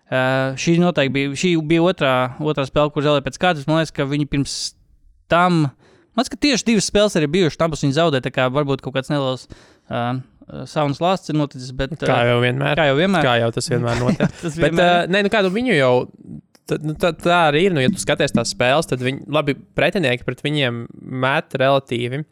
Uh, 0.05 0.59
šī 0.59 0.75
noteikti 0.83 1.15
bija, 1.15 1.31
šī 1.39 1.53
bija 1.65 1.85
otrā, 1.87 2.15
otrā 2.43 2.67
spēle, 2.67 2.91
kur 2.93 3.05
zaudēja 3.05 3.25
pēc 3.29 3.39
kārtas. 3.41 3.69
Man 3.69 3.79
liekas, 3.79 3.95
ka 3.95 4.05
viņi 4.11 4.27
pirms 4.33 4.57
tam, 5.31 5.63
man 5.71 6.19
liekas, 6.19 6.33
ka 6.35 6.41
tieši 6.43 6.67
divas 6.67 6.89
spēles 6.91 7.15
arī 7.15 7.31
bijušas, 7.37 7.61
tam 7.61 7.73
viņi 7.73 7.95
zaudēja. 7.95 8.25
Tā 8.27 8.33
kā 8.35 8.49
varbūt 8.53 8.83
kaut 8.83 8.97
kāds 8.99 9.13
neliels 9.13 9.47
uh, 9.47 10.19
saunas 10.67 10.99
lāsts 11.01 11.31
ir 11.31 11.39
noticis, 11.39 11.71
bet 11.79 11.95
uh, 11.95 12.03
kā 12.05 12.19
jau 12.27 12.41
vienmēr. 12.43 12.75
kā 12.77 12.89
jau 12.91 12.99
vienmēr. 12.99 13.25
Kā 13.25 13.39
jau 13.41 13.49
tas 13.55 13.71
vienmēr 13.71 13.97
notiek. 14.03 14.35
Tas 14.43 14.59
Bet, 14.59 14.75
vienmēr 14.75 14.91
uh, 14.91 15.13
nē, 15.15 15.23
nu 15.25 15.31
kādu 15.33 15.55
viņu 15.55 15.79
jau. 15.79 15.93
Tā, 16.65 16.79
nu, 16.81 16.95
tā, 16.97 17.11
tā 17.13 17.41
arī 17.51 17.67
ir. 17.67 17.75
Nu, 17.75 17.83
ja 17.83 17.91
tu 17.93 18.01
skaties 18.01 18.33
tās 18.33 18.53
spēles, 18.55 18.87
tad 18.89 19.03
viņi, 19.05 19.27
labi, 19.31 19.53
pretinieki 19.77 20.25
pret 20.25 20.41
viņiem 20.45 20.85
met 21.25 21.53
relatīvi 21.61 22.23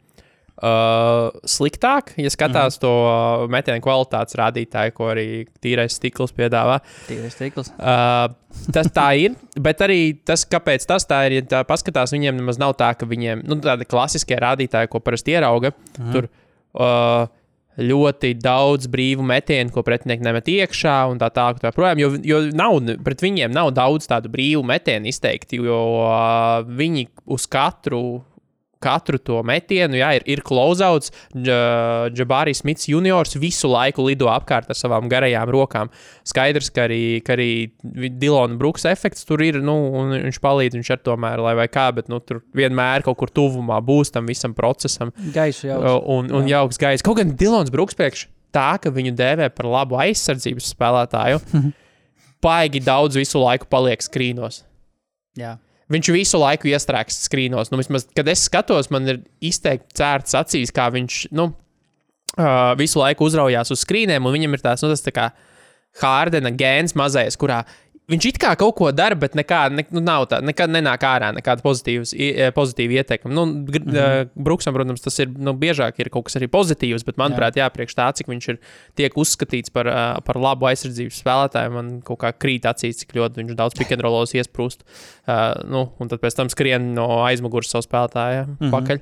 uh, 0.61 1.29
sliktāk. 1.45 2.13
Ja 2.17 2.31
skatās 2.33 2.77
mm. 2.77 2.81
to 2.81 2.93
uh, 3.03 3.43
metienu 3.51 3.83
kvalitātes 3.83 4.37
rādītāju, 4.39 4.95
ko 4.97 5.11
arī 5.13 5.27
tīrais 5.63 5.99
stikls 5.99 6.33
piedāvā, 6.35 6.79
Tīrais 7.07 7.37
stikls. 7.37 7.69
Uh, 7.77 8.33
tas 8.73 8.89
tā 8.93 9.07
ir, 9.21 9.37
bet 9.61 9.85
arī 9.85 9.99
tas, 10.25 10.47
kāpēc 10.49 10.85
tas 10.89 11.05
tā 11.09 11.23
ir, 11.29 11.39
ja 11.39 11.47
tā 11.57 11.63
paskatās, 11.69 12.15
viņiem 12.15 12.41
nemaz 12.41 12.61
nav 12.61 12.73
tā, 12.79 12.93
ka 12.97 13.09
viņiem 13.09 13.45
nu, 13.45 13.59
tādi 13.63 13.89
klasiskie 13.89 14.37
rādītāji, 14.41 14.91
ko 14.93 15.01
parasti 15.03 15.37
ierauga, 15.37 15.73
mm. 15.97 16.11
tur 16.15 16.29
uh, 16.29 17.29
ļoti 17.79 18.33
daudz 18.41 18.89
brīvu 18.91 19.25
metienu, 19.25 19.71
ko 19.73 19.83
pretinieki 19.85 20.25
nemet 20.25 20.49
iekšā, 20.51 20.97
un 21.11 21.21
tā 21.21 21.29
tālāk. 21.33 21.61
Tā 21.63 21.73
projām, 21.75 22.01
jo, 22.01 22.11
jo 22.25 22.41
nav, 22.53 22.77
pret 23.05 23.23
viņiem 23.23 23.53
nav 23.53 23.71
daudz 23.77 24.09
tādu 24.09 24.31
brīvu 24.33 24.63
metienu 24.67 25.09
izteikti, 25.09 25.61
jo 25.63 25.79
uh, 26.03 26.61
viņi 26.67 27.07
uz 27.33 27.47
katru. 27.49 28.03
Katru 28.83 29.19
to 29.21 29.39
metienu, 29.47 29.97
jā, 29.99 30.13
ir, 30.19 30.25
ir 30.29 30.43
closeouts. 30.45 31.13
Džabārijs 31.33 32.63
Smits 32.63 32.89
juniors 32.91 33.37
visu 33.39 33.71
laiku 33.71 34.05
lido 34.07 34.29
apkārt 34.31 34.71
ar 34.71 34.77
savām 34.77 35.07
garajām 35.11 35.51
rokām. 35.53 35.91
Skaidrs, 36.27 36.69
ka 36.73 36.87
arī, 36.87 37.01
ka 37.25 37.37
arī 37.37 37.49
Dilona 38.19 38.59
Brooks 38.59 38.87
efekts 38.89 39.27
tur 39.27 39.43
ir, 39.45 39.61
nu, 39.63 39.75
un 39.99 40.15
viņš 40.27 40.41
palīdz, 40.43 40.79
viņš 40.79 40.93
ar 40.95 41.01
tomēr, 41.07 41.43
lai 41.43 41.55
vai 41.59 41.69
kā, 41.71 41.87
bet 41.95 42.11
nu, 42.11 42.19
tur 42.23 42.43
vienmēr 42.57 43.05
kaut 43.07 43.19
kur 43.21 43.31
tuvumā 43.33 43.79
būs 43.83 44.13
tam 44.13 44.29
visam 44.29 44.55
procesam. 44.57 45.13
Gaisu 45.33 45.69
jau. 45.71 45.97
Un, 46.17 46.31
un 46.35 46.47
jauks 46.49 46.81
gaiss. 46.81 47.05
Kaut 47.05 47.19
gan 47.21 47.35
Dilons 47.39 47.71
Brooks 47.73 47.97
priekš 47.99 48.27
tā, 48.53 48.73
ka 48.81 48.93
viņu 48.93 49.15
dēvē 49.17 49.49
par 49.55 49.69
labu 49.69 49.97
aizsardzības 50.01 50.71
spēlētāju, 50.75 51.41
paigi 52.45 52.83
daudz 52.83 53.17
visu 53.19 53.41
laiku 53.41 53.69
paliek 53.71 54.03
skrīnos. 54.03 54.63
Jā. 55.39 55.57
Viņš 55.91 56.09
visu 56.15 56.39
laiku 56.39 56.69
iestrēgst 56.71 57.27
skrīnos. 57.27 57.71
Nu, 57.71 57.79
vismaz, 57.81 58.07
kad 58.15 58.29
es 58.31 58.45
skatos, 58.47 58.87
man 58.93 59.09
ir 59.09 59.19
izteikti 59.43 59.99
cērts 59.99 60.37
acīs, 60.39 60.71
kā 60.75 60.87
viņš 60.93 61.17
nu, 61.35 61.49
uh, 62.37 62.71
visu 62.79 63.01
laiku 63.01 63.27
uzraujās 63.27 63.73
uz 63.73 63.83
skrīniem, 63.83 64.23
un 64.23 64.35
viņam 64.37 64.55
ir 64.55 64.63
tās, 64.63 64.85
nu, 64.85 64.91
tas 64.93 65.03
tā 65.03 65.15
kā 65.15 65.31
Hārdena 66.01 66.49
gēns 66.57 66.95
mazais, 66.97 67.35
kurā 67.37 67.59
viņš 67.67 67.82
it 68.11 68.37
kā 68.41 68.51
kaut 68.59 68.75
ko 68.75 68.89
dara, 68.91 69.15
bet 69.15 69.35
nekā, 69.39 69.59
ne, 69.71 69.85
nu, 69.95 70.01
nav 70.03 70.25
tā, 70.27 70.41
nekad 70.43 70.71
nenāk 70.73 71.05
ārā 71.07 71.29
nekāda 71.35 71.63
i- 71.63 72.49
pozitīva 72.51 72.97
ietekme. 72.99 73.31
Nu, 73.31 73.45
mm. 73.45 73.65
-hmm. 73.65 74.29
Bruksam, 74.35 74.73
protams, 74.73 75.01
tas 75.01 75.19
ir 75.19 75.29
nu, 75.29 75.53
biežāk 75.53 75.99
ir 75.99 76.09
kaut 76.09 76.25
kas 76.25 76.35
arī 76.35 76.49
pozitīvs, 76.51 77.05
bet, 77.05 77.15
manuprāt, 77.15 77.55
jā, 77.55 77.63
jā 77.63 77.69
priekš 77.69 77.95
tā, 77.95 78.11
cik 78.13 78.27
viņš 78.27 78.49
ir 78.49 78.59
tiek 78.95 79.13
uzskatīts 79.15 79.71
par, 79.71 79.87
uh, 79.87 80.19
par 80.25 80.35
labu 80.35 80.65
aizsardzības 80.65 81.21
spēlētāju, 81.23 81.71
man 81.71 82.01
kaut 82.01 82.19
kā 82.19 82.33
krīt 82.33 82.65
acīs, 82.65 82.99
cik 82.99 83.15
ļoti 83.15 83.39
viņš 83.39 83.55
daudz 83.55 83.79
pikantrolos 83.79 84.33
iesprūst. 84.33 84.83
Uh, 85.27 85.63
nu, 85.63 85.91
un 85.99 86.07
tad 86.07 86.19
pēc 86.19 86.35
tam 86.35 86.49
skrien 86.49 86.93
no 86.93 87.23
aizmugures 87.23 87.71
savu 87.71 87.87
spēlētāju 87.87 88.45
mm. 88.45 88.57
-hmm. 88.59 88.71
pakaļ. 88.71 88.99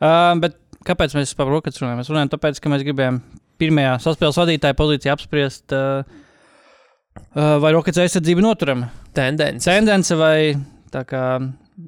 Uh, 0.00 0.38
bet 0.40 0.56
kāpēc 0.86 1.18
mēs 1.18 1.34
par 1.34 1.50
rokas 1.50 1.82
runājam? 1.82 1.98
Mēs 1.98 2.08
runājam 2.08 2.30
tāpēc, 2.30 2.60
ka 2.62 2.70
mēs 2.70 2.86
gribējām 2.86 3.20
pirmajā 3.58 3.98
saspēles 4.00 4.38
vadītāja 4.38 4.78
pozīcijā 4.78 5.12
apspriest, 5.12 5.74
uh, 5.74 6.04
vai 7.34 7.72
rokas 7.74 7.98
aizsardzība 8.02 8.42
noturama. 8.44 8.90
Tendence. 9.16 9.66
Tendence 9.68 10.16
vai 10.18 10.54
tā 10.90 11.04
kā, 11.06 11.24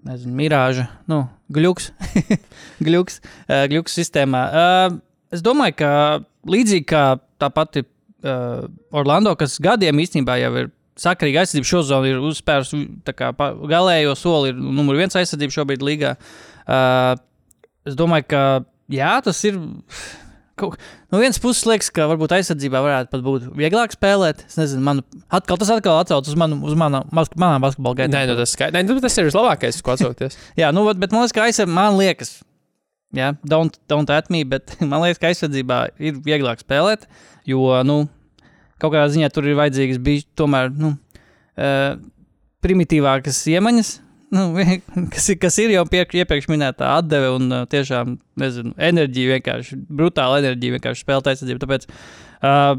nezinu, 0.06 0.34
mirāža, 0.38 0.86
nu, 1.10 1.24
gluks, 1.52 1.90
gluks, 2.86 3.18
uh, 3.48 3.64
gluks 3.70 3.96
sistēmā. 3.98 4.42
Uh, 4.50 5.00
es 5.34 5.42
domāju, 5.44 5.78
ka 5.82 5.90
līdzīgi 6.52 6.86
kā 6.92 7.04
tā 7.42 7.50
pati 7.54 7.82
uh, 7.82 8.62
Orlando, 8.94 9.34
kas 9.38 9.58
gadiem 9.62 10.02
īstenībā 10.04 10.38
jau 10.42 10.54
ir 10.62 10.70
sakarīga 11.02 11.42
aizsardzība, 11.42 11.70
šo 11.70 11.82
zonu 11.88 12.10
ir 12.10 12.22
uzspērusi 12.22 12.82
tā 13.06 13.14
kā 13.16 13.32
galējo 13.34 14.14
soli, 14.18 14.52
ir 14.52 14.60
numur 14.60 14.98
viens 15.00 15.16
aizsardzība 15.18 15.56
šobrīd 15.56 15.84
līgā. 15.86 16.16
Uh, 16.62 17.14
es 17.88 17.96
domāju, 17.98 18.28
ka 18.30 18.42
jā, 18.92 19.16
tas 19.24 19.40
ir. 19.48 19.58
Kaut, 20.60 20.76
no 21.08 21.18
vienas 21.22 21.40
puses, 21.40 21.64
liekas, 21.64 21.88
ka 21.94 22.04
varbūt 22.10 22.34
aizsardzībā 22.36 22.82
varētu 22.84 23.08
pat 23.14 23.22
būt 23.24 23.48
vieglāk 23.56 23.94
spēlēt. 23.94 24.44
Es 24.50 24.58
nezinu, 24.60 24.84
man 24.84 25.00
atkal 25.32 25.56
tas 25.60 25.72
atkal 25.72 26.02
atcaucas 26.02 26.28
uz 26.28 26.38
manu, 26.38 26.58
uz 26.68 26.76
mana, 26.78 27.00
mas- 27.14 27.32
manām 27.32 27.64
basketbola 27.64 28.02
gaitām. 28.02 28.18
Nē, 28.18 28.28
nu 28.28 28.36
tas, 28.36 28.52
skai... 28.52 28.68
Nē, 28.74 28.84
nu, 28.84 28.98
tas 29.00 29.16
ir 29.16 29.30
vislabākais, 29.30 29.80
ko 29.84 29.94
atsaukties. 29.96 30.36
Jā, 30.60 30.68
nu, 30.76 30.84
vat, 30.88 31.00
bet 31.00 31.14
man 31.14 31.24
liekas, 31.24 31.36
ka 31.38 31.46
aizsardzībā, 31.48 31.78
man 31.80 31.96
liekas, 32.00 32.36
Jā, 33.12 33.34
don't, 33.44 33.74
don't 33.92 34.08
at 34.08 34.30
me, 34.32 34.40
bet 34.48 34.72
man 34.90 35.02
liekas, 35.04 35.20
ka 35.20 35.28
aizsardzībā 35.28 35.78
ir 36.00 36.20
vieglāk 36.24 36.62
spēlēt, 36.64 37.04
jo, 37.48 37.60
nu, 37.84 38.06
kaut 38.80 38.94
kādā 38.94 39.10
ziņā 39.12 39.28
tur 39.32 39.48
ir 39.50 39.58
vajadzīgas 39.58 40.00
bija 40.02 40.24
tomēr, 40.40 40.72
nu, 40.72 40.94
uh, 41.60 42.00
primitīvākas 42.64 43.42
iemaņas, 43.52 43.92
nu, 44.32 44.46
kas, 45.14 45.28
ir, 45.32 45.38
kas 45.42 45.58
ir 45.62 45.74
jau 45.74 45.84
piek, 45.90 46.16
iepriekš 46.22 46.48
minētā 46.52 46.94
atdeve 46.98 47.32
un 47.36 47.58
tiešām, 47.72 48.16
nezinu, 48.42 48.74
enerģija 48.90 49.36
vienkārši, 49.36 49.78
brutāla 50.00 50.40
enerģija 50.42 50.78
vienkārši 50.78 51.06
spēlēt 51.06 51.32
aizsardzību. 51.32 51.62
Tāpēc, 51.64 51.86
uh, 52.48 52.74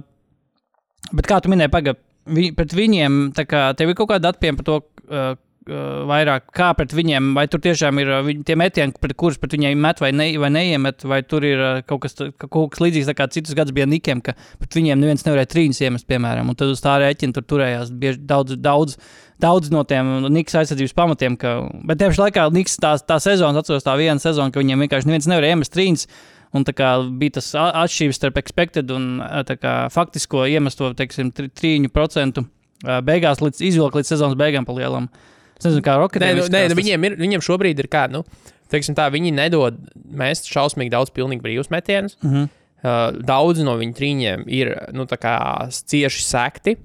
bet 1.14 1.30
kā 1.30 1.40
tu 1.44 1.54
minēji, 1.54 1.74
pagaidi, 1.74 2.04
vi, 2.34 2.50
pret 2.58 2.76
viņiem, 2.78 3.24
kā 3.48 3.70
tev 3.78 3.94
ir 3.94 4.00
kaut 4.00 4.14
kāda 4.16 4.34
atpiem 4.34 4.60
par 4.60 4.70
to, 4.70 4.80
uh, 5.08 5.34
vairāk 5.64 6.50
kā 6.56 6.72
pret 6.76 6.94
viņiem, 6.96 7.32
vai 7.38 7.46
tur 7.48 7.62
tiešām 7.64 8.00
ir 8.02 8.12
tie 8.46 8.56
metieni, 8.60 8.94
pret 9.00 9.16
kurus 9.20 9.40
pret 9.40 9.56
viņiem 9.56 9.80
met 9.80 10.02
vai, 10.04 10.12
ne, 10.12 10.28
vai 10.40 10.50
neiemet, 10.52 11.06
vai 11.08 11.22
tur 11.24 11.46
ir 11.48 11.84
kaut 11.88 12.04
kas, 12.04 12.18
kaut 12.38 12.74
kas 12.74 12.84
līdzīgs, 12.84 13.12
kā 13.16 13.28
citus 13.32 13.56
gadus 13.56 13.76
bija 13.76 13.88
Nikiem, 13.88 14.22
ka 14.22 14.36
pret 14.60 14.76
viņiem 14.76 15.00
neviens 15.00 15.26
nevarēja 15.26 15.52
trīņus 15.54 15.82
iemest, 15.86 16.08
piemēram, 16.10 16.50
un 16.52 16.60
tad 16.60 16.74
uz 16.74 16.84
tā 16.84 16.98
rēķina 17.04 17.38
tur 17.38 17.48
turējās 17.48 17.94
bieži 17.96 18.24
daudz, 18.28 18.58
daudz, 18.60 18.98
daudz 19.44 19.72
no 19.74 19.84
tiem 19.88 20.30
Niks 20.34 20.56
aizsardzības 20.60 20.96
pamatiem, 20.98 21.36
ka, 21.40 21.58
bet 21.88 22.02
tieši 22.02 22.24
laikā 22.26 22.48
Niks 22.56 22.80
tā, 22.82 22.96
tā 23.04 23.20
sezona, 23.24 23.62
atceros 23.62 23.86
tā 23.86 23.98
viena 24.00 24.22
sezona, 24.24 24.54
ka 24.54 24.64
viņiem 24.64 24.86
vienkārši 24.86 25.10
neviens 25.10 25.30
nevarēja 25.32 25.58
iemest 25.58 25.76
trīņus. 25.76 26.08
Un 26.54 26.66
tā 26.68 26.76
kā 26.78 26.90
bija 27.18 27.40
tas 27.40 27.48
atšķirības 27.58 28.20
starp 28.20 28.36
expected 28.38 28.92
un 28.94 29.18
kā, 29.58 29.74
faktisko 29.94 30.46
iemesto 30.46 30.92
teiksim, 30.98 31.32
tri- 31.34 31.50
trīņu 31.50 31.90
procentu 31.90 32.46
beigās 32.84 33.42
līdz 33.42 33.64
izvilkt 33.70 33.98
līdz 33.98 34.12
sezonas 34.14 34.38
beigām 34.38 34.68
pa 34.68 34.76
lielam. 34.78 35.08
Es 35.58 35.66
nezinu, 35.66 35.84
kā 35.86 35.96
Nē, 35.96 36.02
Roketiem. 36.04 36.38
nu, 36.38 36.50
nē 36.52 36.64
nu, 36.70 36.78
viņiem, 36.78 37.08
ir, 37.08 37.16
viņiem 37.22 37.44
šobrīd 37.46 37.82
ir 37.82 37.90
kā, 37.92 38.06
nu, 38.12 38.24
teiksim 38.74 38.98
tā, 38.98 39.08
viņi 39.14 39.34
nedod 39.34 39.80
mest 40.14 40.50
šausmīgi 40.52 40.94
daudz 40.94 41.14
pilnīgi 41.16 41.46
brīvus 41.46 41.72
metienus. 41.74 42.18
Mm 42.22 42.34
-hmm. 42.34 42.52
Uh, 42.84 43.16
daudz 43.24 43.64
no 43.64 43.78
viņu 43.80 43.94
trīņiem 43.96 44.42
ir 44.52 44.74
nu, 44.92 45.06
cieši 45.08 46.24
sekti. 46.24 46.76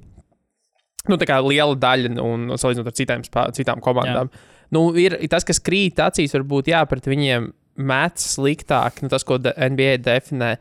Nu, 1.09 1.19
tā 1.21 1.29
kā 1.29 1.39
liela 1.45 1.77
daļa, 1.79 2.15
nu, 2.17 2.25
un 2.35 2.57
salīdzinot 2.61 2.91
ar 2.91 2.97
citām, 2.97 3.25
citām 3.57 3.83
komandām. 3.85 4.33
Nu, 4.75 4.91
ir 5.01 5.17
tas, 5.33 5.47
kas 5.49 5.63
krīt 5.65 6.01
acīs, 6.05 6.35
varbūt 6.37 6.69
jā, 6.73 6.83
pret 6.89 7.09
viņiem 7.09 7.51
met 7.89 8.21
sliktāk. 8.21 9.03
Nu, 9.05 9.11
tas, 9.13 9.25
ko 9.27 9.39
NBA 9.41 10.01
definē, 10.05 10.57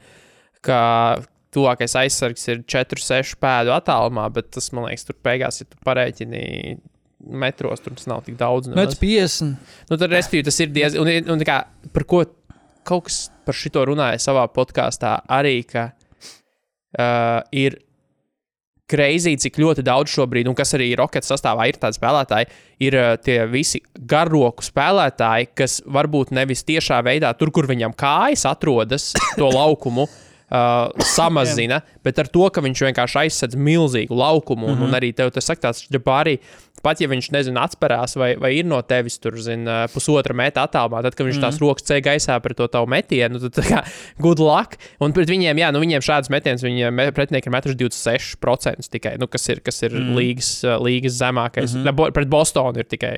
ka 0.66 0.80
tuvākais 1.56 1.96
aizsargs 2.04 2.46
ir 2.51 2.62
4-6 2.70 3.38
pēdu 3.42 3.74
attālumā, 3.75 4.27
bet 4.34 4.51
tas, 4.56 4.70
man 4.75 4.88
liekas, 4.88 5.08
tur 5.08 5.18
beigās, 5.25 5.62
ja 5.62 5.68
tu 5.70 5.80
pareiķini 5.88 6.77
metros, 7.18 7.82
tur 7.84 7.96
tas 7.98 8.08
nav 8.10 8.24
tik 8.27 8.38
daudz. 8.39 8.70
Nu, 8.70 8.77
tas 8.77 9.00
50. 9.01 9.72
Nu, 9.89 9.98
tad, 9.98 10.12
respektīvi, 10.12 10.46
tas 10.48 10.60
ir 10.63 10.74
diezgan. 10.74 11.04
Un, 11.04 11.32
un, 11.34 11.42
tā 11.42 11.48
kā, 11.48 11.58
par 11.96 12.06
ko 12.10 12.24
kaut 12.88 13.08
kas 13.10 13.25
par 13.48 13.58
šito 13.58 13.84
runāja 13.88 14.20
savā 14.24 14.46
podkāstā, 14.54 15.18
arī 15.34 15.60
ka 15.68 15.89
uh, 15.92 17.42
ir 17.56 17.80
greizi, 18.91 19.36
cik 19.39 19.60
ļoti 19.62 19.84
daudz 19.86 20.13
šobrīd, 20.15 20.48
un 20.50 20.56
kas 20.58 20.74
arī 20.77 20.91
Rockets 20.98 21.32
sastāvā 21.32 21.67
ir 21.70 21.79
tādi 21.82 22.00
spēlētāji, 22.00 22.50
ir 22.88 22.98
uh, 22.98 23.10
tie 23.20 23.41
visi 23.51 23.82
garroku 24.10 24.65
spēlētāji, 24.65 25.51
kas 25.58 25.82
varbūt 25.86 26.32
nevis 26.36 26.63
tiešā 26.67 27.01
veidā, 27.06 27.34
tur, 27.38 27.51
kur 27.56 27.67
viņam 27.70 27.96
kājas 27.98 28.48
atrodas, 28.50 29.12
to 29.36 29.51
laukumu. 29.51 30.08
Uh, 30.48 30.88
samazina, 31.18 31.82
bet 32.08 32.20
ar 32.24 32.30
to, 32.32 32.46
ka 32.56 32.62
viņš 32.63 32.86
vienkārši 32.86 33.18
aizsedz 33.25 33.58
milzīgu 33.60 34.16
laukumu, 34.16 34.70
un, 34.70 34.77
mm 34.77 34.80
-hmm. 34.80 34.88
un 34.88 34.96
arī 34.96 35.10
tev 35.12 35.34
tas 35.36 35.44
saka, 35.44 35.68
tāds 35.68 35.84
arī, 35.92 36.38
pat 36.88 37.01
ja 37.01 37.10
viņš, 37.10 37.30
nezinu, 37.34 37.60
atspērās 37.62 38.16
vai, 38.20 38.30
vai 38.39 38.51
ir 38.60 38.68
no 38.68 38.80
tevis 38.86 39.18
tur, 39.22 39.38
zina, 39.44 39.86
pusotra 39.92 40.36
metra 40.38 40.66
attālumā, 40.68 41.01
tad, 41.06 41.18
kad 41.18 41.25
viņš 41.27 41.38
mm 41.38 41.44
-hmm. 41.44 41.58
tās 41.58 41.62
rokas 41.62 41.88
ceļ 41.89 42.01
gaisā 42.06 42.38
par 42.44 42.54
to 42.58 42.68
tavu 42.72 42.89
metienu, 42.92 43.42
tad, 43.44 43.56
tā 43.58 43.66
kā, 43.66 43.82
good 44.22 44.39
luck. 44.39 44.77
Un 45.04 45.13
pret 45.13 45.30
viņiem, 45.30 45.58
jā, 45.58 45.72
nu, 45.74 45.82
viņiem 45.84 46.06
šāds 46.06 46.32
metiens, 46.34 46.63
viņiem 46.63 47.01
pretinieki 47.13 47.50
ir 47.50 47.56
metuši 47.56 47.77
26% 47.82 48.92
tikai, 48.92 49.18
nu, 49.18 49.27
kas 49.27 49.50
ir, 49.50 49.62
kas 49.62 49.82
ir 49.84 49.94
mm. 49.94 50.16
līgas, 50.16 50.51
uh, 50.63 50.77
līgas 50.84 51.18
zemākais. 51.18 51.74
Mm 51.74 51.84
-hmm. 51.84 51.96
Bo, 51.96 52.12
pret 52.12 52.30
Bostonu 52.30 52.80
ir 52.80 52.86
tikai 52.86 53.18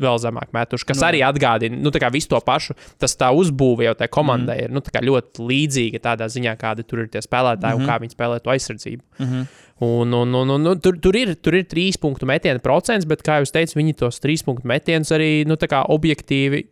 vēl 0.00 0.18
zemāk 0.18 0.52
metuši, 0.52 0.86
kas 0.86 1.00
no. 1.00 1.08
arī 1.08 1.20
atgādina, 1.26 1.76
nu, 1.76 1.90
tā 1.90 2.00
kā 2.00 2.12
visu 2.12 2.28
to 2.28 2.40
pašu, 2.40 2.74
tas 2.98 3.16
tā 3.16 3.30
uzbūve 3.34 3.84
jau 3.84 3.94
tai 3.94 4.08
komandai 4.08 4.56
mm. 4.56 4.64
ir, 4.64 4.70
nu, 4.70 4.80
tā 4.80 4.94
kā 4.94 5.04
ļoti 5.04 5.44
līdzīga 5.44 5.98
tādā 5.98 6.28
ziņā, 6.28 6.56
kādi 6.70 6.86
tur 6.86 7.04
ir 7.04 7.10
tie 7.10 7.22
spēlētāji 7.24 7.74
mm 7.74 7.82
-hmm. 7.82 7.82
un 7.82 7.90
kā 7.90 8.00
viņi 8.00 8.16
spēlē 8.16 8.40
to 8.40 8.54
aizsardzību. 8.54 9.02
Mm 9.18 9.26
-hmm. 9.26 9.46
Un, 9.80 10.12
un, 10.12 10.34
un, 10.34 10.48
un, 10.48 10.66
un 10.66 10.80
tur, 10.80 10.98
tur, 11.00 11.16
ir, 11.16 11.34
tur 11.40 11.54
ir 11.56 11.64
trīs 11.64 11.96
punktu 11.96 12.26
metienu 12.28 12.60
procents, 12.60 13.06
bet, 13.08 13.22
kā 13.24 13.38
jau 13.40 13.48
teicu, 13.48 13.78
viņi 13.78 13.96
tos 13.96 14.20
trīs 14.20 14.44
punktu 14.44 14.68
metienus 14.68 15.10
arī 15.16 15.46
nu, 15.48 15.56
tā 15.56 15.70
kā 15.72 15.80
objektīvi 15.88 16.66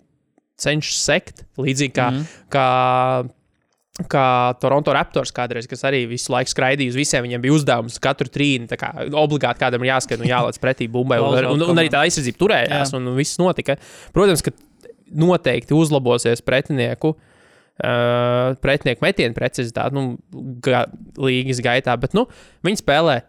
cenšas 0.60 0.98
sekt. 1.06 1.44
Līdzīgi 1.56 1.94
kā, 1.96 2.10
mm. 2.10 2.26
kā, 2.52 2.66
kā 4.12 4.26
Toronto 4.60 4.92
Raptors 4.92 5.32
kādreiz, 5.32 5.66
kas 5.70 5.86
arī 5.88 6.02
visu 6.10 6.34
laiku 6.34 6.52
skraidīja 6.52 6.92
uz 6.92 6.96
visiem. 7.00 7.24
Viņiem 7.24 7.46
bija 7.46 7.56
uzdevums 7.56 7.96
katru 7.98 8.28
trīni, 8.28 8.68
tā 8.68 8.76
kā 8.76 8.92
obligāti 9.08 9.64
kādam 9.64 9.86
ir 9.86 9.94
jāskat 9.94 10.20
un 10.20 10.28
jālaiž 10.28 10.60
pretī 10.60 10.90
bumbai. 10.92 11.22
Un, 11.24 11.48
un, 11.54 11.64
un 11.70 11.80
arī 11.80 11.88
tā 11.88 12.04
aizsardzība 12.04 12.42
turējās, 12.44 12.92
Jā. 12.92 13.00
un 13.00 13.08
viss 13.16 13.40
notika. 13.40 13.78
Protams, 14.12 14.44
ka 14.44 14.52
noteikti 15.08 15.72
uzlabosies 15.72 16.44
pretinieku. 16.44 17.14
Uh, 17.16 17.27
pretinieku 17.78 19.04
metienu 19.04 19.36
precizitāti, 19.36 19.94
nu, 19.94 20.16
ga, 20.64 20.86
līgas 21.20 21.60
gaitā, 21.64 21.94
bet 22.00 22.16
nu, 22.18 22.26
viņi 22.66 22.80
spēlē 22.82 23.20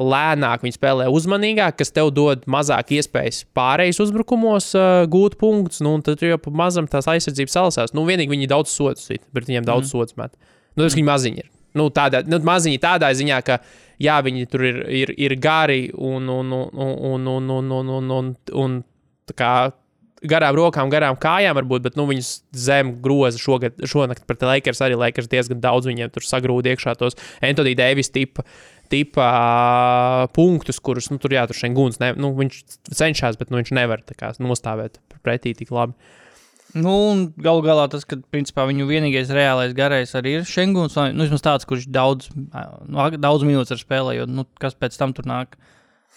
lēnāk, 0.00 0.62
viņi 0.64 0.78
spēlē 0.78 1.06
uzmanīgāk, 1.12 1.76
kas 1.76 1.92
tev 1.92 2.10
dod 2.16 2.46
mazāk 2.50 2.94
iespējas 2.96 3.42
pārējais 3.56 4.00
uzbrukumos 4.00 4.70
uh, 4.78 5.02
gūt 5.12 5.36
punktus, 5.40 5.82
nu, 5.84 5.98
un 5.98 6.04
tad 6.04 6.22
jau 6.24 6.38
pa 6.40 6.52
mazam 6.62 6.88
tās 6.88 7.10
aizsardzības 7.12 7.58
salasās. 7.58 7.92
Nu, 7.96 8.06
vienīgi 8.08 8.32
viņi 8.32 8.48
daudz 8.50 8.72
sodus, 8.72 9.04
sit, 9.10 9.24
bet 9.36 9.50
viņiem 9.50 9.68
daudz 9.68 9.86
mm. 9.86 9.92
sodus 9.92 10.16
met. 10.16 10.32
Nu, 10.72 10.86
tas 10.86 10.96
viņi 10.96 11.08
maziņi 11.10 11.44
ir. 11.44 11.50
Nu, 11.76 11.90
tādā, 11.92 12.22
nu, 12.28 12.40
maziņi 12.44 12.80
tādā 12.80 13.12
ziņā, 13.16 13.42
ka 13.44 13.58
jā, 14.02 14.16
viņi 14.24 14.48
tur 14.52 14.64
ir, 14.68 14.80
ir, 14.92 15.12
ir 15.28 15.36
gari 15.40 15.86
un, 15.92 16.28
un, 16.40 16.56
un, 16.56 16.72
un, 16.72 17.28
un, 17.36 17.52
un, 17.60 17.70
un, 17.76 17.92
un, 17.92 18.10
un, 18.16 18.32
un 18.64 18.80
kā 19.36 19.54
garām 20.28 20.56
rokām, 20.58 20.90
garām 20.92 21.16
kājām, 21.20 21.56
varbūt, 21.58 21.84
bet 21.86 21.98
nu, 21.98 22.06
viņus 22.10 22.30
zem 22.56 22.94
groza 23.02 23.40
šogad, 23.40 23.80
šonakt 23.88 24.26
pret 24.28 24.44
Lakers 24.46 24.82
arī 24.84 24.98
Lakers 24.98 25.30
diezgan 25.32 25.62
daudz 25.62 25.88
viņiem 25.90 26.12
tur 26.14 26.26
sagrūda 26.26 26.72
iekšā 26.72 26.96
tos 27.00 27.18
Antoni 27.44 27.76
Deivis 27.78 28.12
tipa. 28.14 28.46
Tipa 28.92 29.24
uh, 29.24 30.26
punktus, 30.36 30.76
kurus 30.84 31.06
nu, 31.08 31.16
tur 31.16 31.32
jātur 31.32 31.56
šeit 31.56 31.72
guns. 31.72 31.96
Ne, 32.02 32.10
nu, 32.12 32.34
viņš 32.36 32.58
cenšas, 32.92 33.38
bet 33.40 33.48
nu, 33.48 33.56
viņš 33.62 33.70
nevar 33.78 34.02
kā, 34.04 34.34
nostāvēt 34.36 34.98
pretī 35.24 35.54
tik 35.56 35.72
labi. 35.72 35.96
Nu, 36.76 36.92
galu 37.40 37.64
galā 37.64 37.86
tas, 37.92 38.04
ka 38.08 38.18
principā, 38.32 38.66
viņu 38.68 38.84
vienīgais 38.88 39.32
reālais 39.32 39.72
garais 39.76 40.12
arī 40.16 40.38
ir 40.38 40.44
vai, 40.44 41.08
Nu, 41.16 41.24
vismaz 41.24 41.44
tāds, 41.44 41.68
kurš 41.68 41.88
daudz, 41.88 42.28
nu, 42.36 43.08
daudz 43.16 43.48
minūtes 43.48 43.72
ir 43.72 43.80
spēlējis. 43.80 44.28
Nu, 44.28 44.44
kas 44.60 44.76
pēc 44.76 44.96
tam 45.00 45.16
tur 45.16 45.28
nāk? 45.28 45.56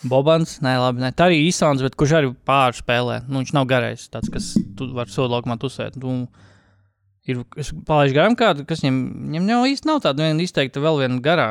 Bobans, 0.03 0.57
nē, 0.61 0.75
labi, 0.81 1.01
ne. 1.01 1.11
tā 1.15 1.29
arī 1.29 1.39
Isāns, 1.47 1.81
bet 1.85 1.95
kurš 1.97 2.17
arī 2.19 2.33
pārspēlē. 2.47 3.21
Nu, 3.29 3.39
viņš 3.41 3.53
nav 3.55 3.67
garais, 3.69 4.03
tāds, 4.11 4.29
kas 4.33 4.51
tu 4.77 4.89
var 4.93 5.09
sodu 5.09 5.31
laukumā 5.33 5.55
tusēt. 5.61 5.95
Nu, 6.01 6.25
ir, 7.25 7.41
es 7.61 7.71
palaidu 7.87 8.17
garām 8.17 8.35
kādu, 8.37 8.67
kas 8.67 8.83
viņam, 8.83 8.99
viņam 9.31 9.49
jau 9.53 9.61
īsti 9.71 9.89
nav 9.89 10.03
tāda 10.03 10.27
viena 10.27 10.45
izteikta 10.45 10.83
vēl 10.83 10.99
viena 11.05 11.21
garā. 11.23 11.47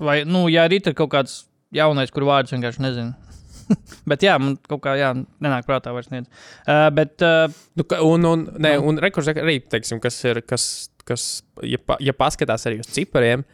Vai, 0.00 0.20
nu, 0.28 0.46
ja 0.52 0.68
arī 0.68 0.82
ir 0.84 0.96
kaut 0.96 1.10
kāds 1.16 1.42
jaunais, 1.74 2.12
kur 2.12 2.28
vārdus 2.28 2.54
vienkārši 2.54 2.84
nezinu. 2.84 3.30
bet 4.10 4.24
jā, 4.26 4.36
man 4.42 4.56
kaut 4.68 4.82
kā, 4.84 4.94
jā, 4.98 5.10
nenāk 5.42 5.66
prātā 5.68 5.92
vairs 5.94 6.10
niec. 6.12 6.28
Uh, 6.66 6.88
bet, 6.94 7.16
uh, 7.24 7.46
Nu, 7.78 7.86
un, 8.04 8.26
un, 8.26 8.46
ne, 8.58 8.76
Nu. 8.76 8.90
un 8.90 9.00
rekurs 9.02 9.30
arī, 9.32 9.60
teiksim, 9.70 10.00
kas 10.02 10.18
ir, 10.26 10.42
kas, 10.46 10.64
kas 11.08 11.26
ja, 11.64 11.78
pa, 11.78 11.96
ja 12.02 12.14
paskatās 12.16 12.66
arī 12.68 12.80
uz 12.82 12.90
cipariem, 12.92 13.44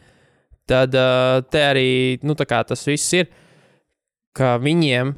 tad 0.69 0.95
uh, 0.97 1.39
te 1.51 1.63
arī, 1.63 1.89
nu, 2.25 2.35
tas 2.37 2.83
viss 2.87 3.15
ir, 3.17 3.29
ka 4.37 4.55
viņiem, 4.61 5.13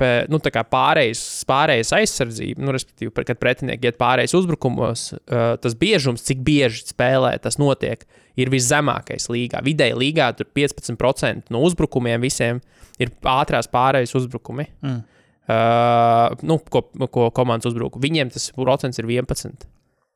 pē, 0.00 0.10
nu, 0.32 0.40
pārējais, 0.40 1.22
pārējais 1.48 1.92
aizsardzība, 1.98 2.64
nu, 2.64 2.74
respektīvi, 2.74 3.12
kad 3.28 3.40
pretinieki 3.40 3.90
iet 3.90 4.00
pārējais 4.00 4.36
uzbrukumos, 4.38 5.08
uh, 5.18 5.54
tas 5.62 5.76
biežums, 5.78 6.24
cik 6.28 6.44
bieži 6.46 6.86
spēlē 6.94 7.34
tas 7.42 7.58
notiek, 7.60 8.06
ir 8.40 8.52
viszemākais 8.52 9.28
līgā. 9.32 9.60
Vidēji 9.64 9.98
līgā 9.98 10.30
tur 10.38 10.48
15% 10.56 11.52
no 11.52 11.62
uzbrukumiem 11.66 12.22
visiem 12.22 12.62
ir 13.02 13.12
ātrās 13.28 13.68
pārējais 13.72 14.14
uzbrukumi. 14.18 14.70
mm. 14.80 15.00
Uh, 15.42 16.38
nu, 16.46 16.54
ko, 16.70 16.84
ko 17.10 17.24
komandas 17.34 17.66
uzbruka. 17.66 17.98
Viņiem 18.00 18.28
tas 18.30 18.44
procents 18.54 19.00
ir 19.02 19.08
11. 19.10 19.64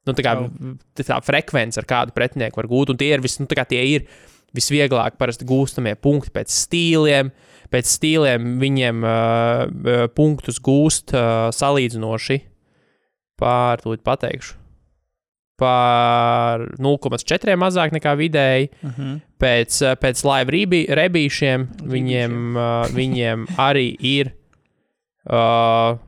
Nu, 0.06 0.14
tā 0.14 0.22
kā 0.22 0.36
tā 1.00 1.16
frekvence, 1.26 1.80
ar 1.82 1.88
kādu 1.90 2.14
pretinieku 2.14 2.60
var 2.60 2.68
gūt, 2.70 2.92
un 2.92 3.00
tie 3.00 3.08
ir, 3.10 3.22
vis, 3.24 3.34
nu, 3.42 3.48
tā 3.50 3.58
kā 3.58 3.64
tie 3.66 3.82
ir 3.90 4.06
visvieglāk 4.56 5.18
parasti 5.20 5.46
gūstamie 5.48 5.94
punkti 6.00 6.32
pēc 6.34 6.52
stīliem. 6.52 7.32
Pēc 7.72 7.88
stīliem 7.96 8.56
viņiem 8.62 9.02
uh, 9.02 10.06
punktus 10.14 10.60
gūst 10.62 11.14
uh, 11.16 11.48
salīdzinoši 11.54 12.38
pār, 13.36 13.82
tūlīt 13.82 14.04
pateikšu, 14.06 14.54
par 15.60 16.62
0,4 16.80 17.56
mazāk 17.58 17.92
nekā 17.96 18.14
vidēji. 18.16 18.70
Uh 18.82 18.90
-huh. 18.90 19.20
Pēc, 19.36 19.82
pēc 20.00 20.24
live 20.24 20.52
rebī, 20.52 20.80
rebīšiem 20.88 21.68
viņiem, 21.82 22.56
uh, 22.56 22.86
viņiem 22.94 23.46
arī 23.58 23.96
ir 24.00 24.32
uh, 25.28 25.98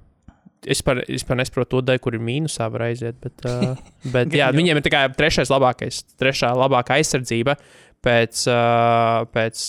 es 0.66 0.82
par, 0.82 1.02
es 1.08 1.24
par 1.24 1.36
nesaprotu 1.36 1.76
to 1.76 1.82
daļu, 1.88 2.02
kur 2.02 2.16
ir 2.16 2.22
mīnusā, 2.24 2.68
var 2.72 2.88
aiziet. 2.88 3.18
Bet, 3.22 3.44
uh, 3.44 3.76
bet 4.14 4.34
jā, 4.34 4.50
viņiem 4.54 4.80
ir 4.80 4.90
kā 4.92 5.04
trešais 5.14 5.52
labākais, 5.52 6.02
trešā 6.20 6.52
labākā 6.56 6.98
aizsardzība 6.98 7.56
pēc, 8.04 8.44
uh, 8.50 9.26
pēc 9.34 9.64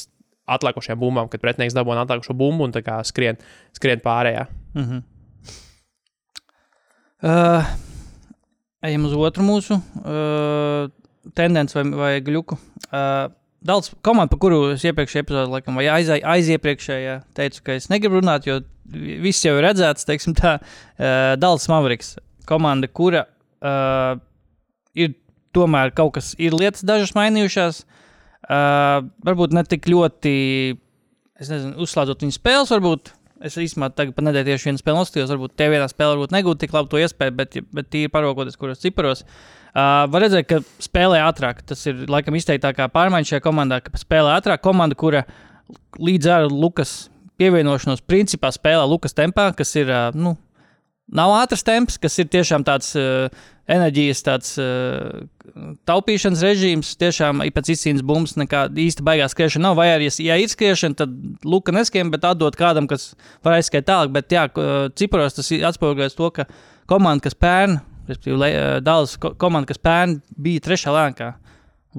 atlikušajām 0.49 1.01
bumbām, 1.01 1.29
kad 1.31 1.41
pretinieks 1.43 1.77
dabūna 1.77 2.05
atlikušo 2.05 2.35
bumbu 2.37 2.67
un 2.67 2.75
skrien, 3.07 3.39
skrien 3.75 4.01
pārējā. 4.03 4.45
Mm 4.75 4.85
-hmm. 4.85 5.01
uh, 7.23 7.73
ejam 8.85 9.05
uz 9.05 9.13
otru 9.13 9.43
mūsu 9.43 9.79
uh, 9.79 10.89
tendenci 11.33 11.75
vai, 11.77 11.83
vai 11.89 12.13
gluku. 12.21 12.57
Uh, 12.91 13.31
Daudz 13.59 13.89
komandu, 14.01 14.29
par 14.31 14.39
kuru 14.39 14.57
es 14.71 14.83
iepriekšējā 14.87 15.19
epizodē, 15.19 15.49
laikam, 15.51 15.75
vai 15.75 15.89
aiz, 15.91 16.07
aiziepriekšējā 16.07 17.15
teicu, 17.35 17.63
ka 17.63 17.73
es 17.75 17.89
negribu 17.89 18.21
runāt, 18.21 18.45
jo 18.47 18.61
viss 19.19 19.43
jau 19.43 19.57
ir 19.57 19.65
redzēts, 19.67 20.05
teiksim, 20.07 20.33
tā, 20.33 20.53
uh, 20.63 21.35
Dāls 21.35 21.67
Mavriks. 21.67 22.15
Komanda, 22.47 22.87
kura 22.87 23.25
uh, 23.59 24.15
ir 24.95 25.11
tomēr 25.51 25.91
kaut 25.91 26.13
kas, 26.13 26.35
ir 26.39 26.55
lietas 26.55 26.87
dažas 26.87 27.11
mainījušās. 27.19 27.83
Uh, 27.83 27.99
varbūt 28.49 29.53
ne 29.53 29.63
tik 29.69 29.87
ļoti, 29.91 30.33
nezinu, 31.39 31.75
uzslēdzot 31.85 32.25
viņu 32.25 32.35
spēles, 32.35 32.73
varbūt. 32.73 33.13
Es 33.45 33.55
īstenībā 33.55 33.87
tagad 33.95 34.17
pat 34.17 34.25
nedēļu 34.27 34.49
tieši 34.49 34.67
vienu 34.67 34.81
spēli 34.81 34.99
nostājos. 34.99 35.29
Varbūt 35.31 35.53
te 35.55 35.69
vienā 35.71 35.85
spēlē 35.87 36.25
negūtu 36.35 36.65
tik 36.65 36.73
labu 36.75 36.99
iespēju, 36.99 37.35
bet, 37.37 37.55
bet 37.71 37.87
tīri 37.87 38.11
paraugoties, 38.11 38.57
kuros 38.59 38.81
ciparos. 38.83 39.23
Uh, 39.69 40.09
var 40.11 40.25
redzēt, 40.25 40.49
ka 40.49 40.59
spēlē 40.83 41.21
ātrāk. 41.23 41.61
Tas 41.69 41.85
ir 41.87 42.03
laikam 42.11 42.35
izteiktākā 42.35 42.89
pārmaiņa 42.91 43.31
šajā 43.31 43.45
komandā, 43.45 43.79
ka 43.85 43.93
spēlē 44.01 44.33
ātrāk. 44.35 44.59
Komanda, 44.65 44.97
kura 44.99 45.23
līdz 46.01 46.29
ar 46.33 46.49
Lukas 46.51 47.07
pievienošanos 47.39 48.03
principā 48.03 48.51
spēlē 48.51 48.83
Lukas 48.91 49.15
tempā, 49.15 49.53
kas 49.55 49.71
ir, 49.79 49.87
uh, 49.87 50.09
nu, 50.19 50.35
nav 51.15 51.33
ātrs 51.39 51.65
temps, 51.65 51.97
kas 52.01 52.17
ir 52.21 52.29
tiešām 52.31 52.65
tāds 52.67 52.91
uh, 52.97 53.27
enerģijas, 53.69 54.21
tāds 54.25 54.53
uh, 54.61 55.25
taupīšanas 55.89 56.43
režīms. 56.45 56.93
Tiešām 57.01 57.43
ir 57.45 57.53
pēc 57.55 57.71
izcīņas 57.75 58.05
bumbas, 58.05 58.35
nekā 58.39 58.67
īsti 58.87 59.05
baigās 59.05 59.35
skriešana 59.35 59.69
nav. 59.69 59.77
Vai 59.79 59.89
arī, 59.95 60.09
ja 60.23 60.37
ir 60.39 60.51
skriešana, 60.51 60.99
tad 61.01 61.15
Luka 61.47 61.73
neskrien, 61.75 62.11
bet 62.13 62.27
atdot 62.27 62.57
kādam, 62.59 62.89
kas 62.89 63.13
var 63.45 63.57
aizskriet 63.57 63.87
tālāk. 63.89 64.13
Bet, 64.15 64.29
jā, 64.33 64.47
uh, 64.49 64.87
ciparos 64.99 65.37
tas 65.37 65.51
atspoguļojas 65.71 66.17
to, 66.19 66.29
ka 66.35 66.47
komanda, 66.89 67.25
kas 67.27 67.37
pērn, 67.37 67.79
respektīvi, 68.09 68.53
Dālas 68.85 69.17
komanda, 69.19 69.69
kas 69.69 69.81
pērn 69.81 70.19
bija 70.37 70.65
trešā 70.65 70.93
lēnā. 70.95 71.33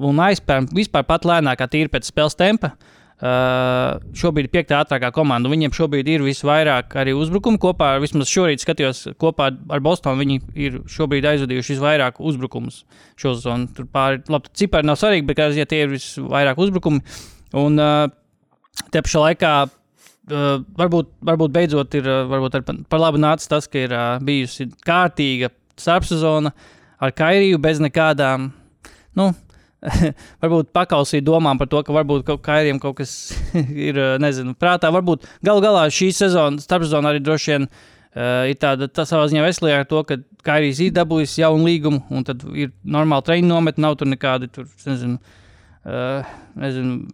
Un 0.01 0.19
aizpērn 0.23 0.69
vispār 0.71 1.03
pat 1.07 1.27
lēnākā, 1.27 1.67
tīri 1.71 1.91
pēc 1.91 2.07
spēles 2.07 2.37
tempa. 2.39 2.71
Uh, 2.71 2.97
šobrīd 3.21 4.47
ir 4.47 4.51
piekta 4.53 4.79
ātrākā 4.81 5.11
komanda. 5.13 5.49
Viņiem 5.51 5.73
šobrīd 5.77 6.07
ir 6.09 6.23
visvairāk 6.25 6.95
arī 6.97 7.13
uzbrukumu 7.13 7.59
kopā. 7.61 7.95
ar- 7.95 8.01
Vismaz 8.01 8.29
šorīt 8.31 8.63
skatījos 8.63 9.03
kopā 9.21 9.51
ar 9.69 9.79
Bostonu. 9.79 10.17
Viņi 10.23 10.41
ir 10.55 10.79
šobrīd 10.89 11.27
aizvadījuši 11.29 11.75
visvairāk 11.77 12.17
uzbrukumus 12.19 12.83
šo 13.15 13.35
sezonu. 13.35 13.69
Tur 13.75 13.85
pāri, 13.85 14.23
labi, 14.27 14.49
cipari 14.53 14.85
nav 14.89 14.97
svarīgi, 14.97 15.25
bet 15.25 15.37
ja 15.37 15.65
tie 15.65 15.83
ir 15.83 15.89
visvairāk 15.89 16.57
uzbrukumi. 16.57 17.01
Un 17.53 17.77
uh, 17.79 18.07
te 18.91 19.01
pašā 19.01 19.21
laikā. 19.27 19.69
Uh, 20.31 20.61
varbūt, 20.77 21.09
varbūt 21.25 21.51
beidzot 21.51 21.95
ir 21.97 22.05
uh, 22.07 22.25
varbūt 22.29 22.55
ar, 22.55 22.61
par 22.87 22.99
labu 23.01 23.17
nācis 23.17 23.49
tas, 23.49 23.65
ka 23.67 23.79
ir 23.79 23.91
uh, 23.91 24.19
bijusi 24.21 24.67
kārtīga 24.85 25.49
starpsezona 25.75 26.51
ar 27.01 27.11
Kairiju 27.11 27.57
bez 27.59 27.81
nekādām, 27.81 28.51
nu, 29.17 29.31
varbūt 30.43 30.71
pakausīt 30.75 31.25
domām 31.25 31.59
par 31.61 31.69
to, 31.71 31.81
ka 31.85 31.95
varbūt 31.95 32.25
kaut 32.27 32.43
kādiem 32.45 32.81
kaut 32.81 32.99
kas 33.01 33.13
ir, 33.87 33.97
nezinu, 34.21 34.53
prātā. 34.57 34.91
Varbūt 34.93 35.25
galu 35.45 35.63
galā 35.63 35.87
šī 35.93 36.11
sezona, 36.15 36.61
starpsezona 36.61 37.13
arī 37.13 37.23
droši 37.25 37.53
vien 37.53 37.67
uh, 37.67 38.47
ir 38.51 38.57
tāda 38.61 38.89
tā 38.91 39.07
savā 39.09 39.27
ziņā 39.31 39.45
veselīga 39.47 39.83
ar 39.83 39.89
to, 39.89 40.03
ka 40.07 40.21
Kairijs 40.45 40.81
ir 40.81 40.95
dabūjis 40.95 41.37
jaunu 41.43 41.67
līgumu, 41.69 42.01
un 42.09 42.25
tad 42.25 42.41
ir 42.57 42.71
normāli 42.81 43.27
treniņu 43.27 43.53
nometni, 43.53 43.85
nav 43.85 43.97
tur 43.99 44.09
nekādi, 44.09 44.49
tur, 44.53 44.69
nezinu, 44.87 45.19
uh, 45.19 45.40
nezinu, 45.81 47.07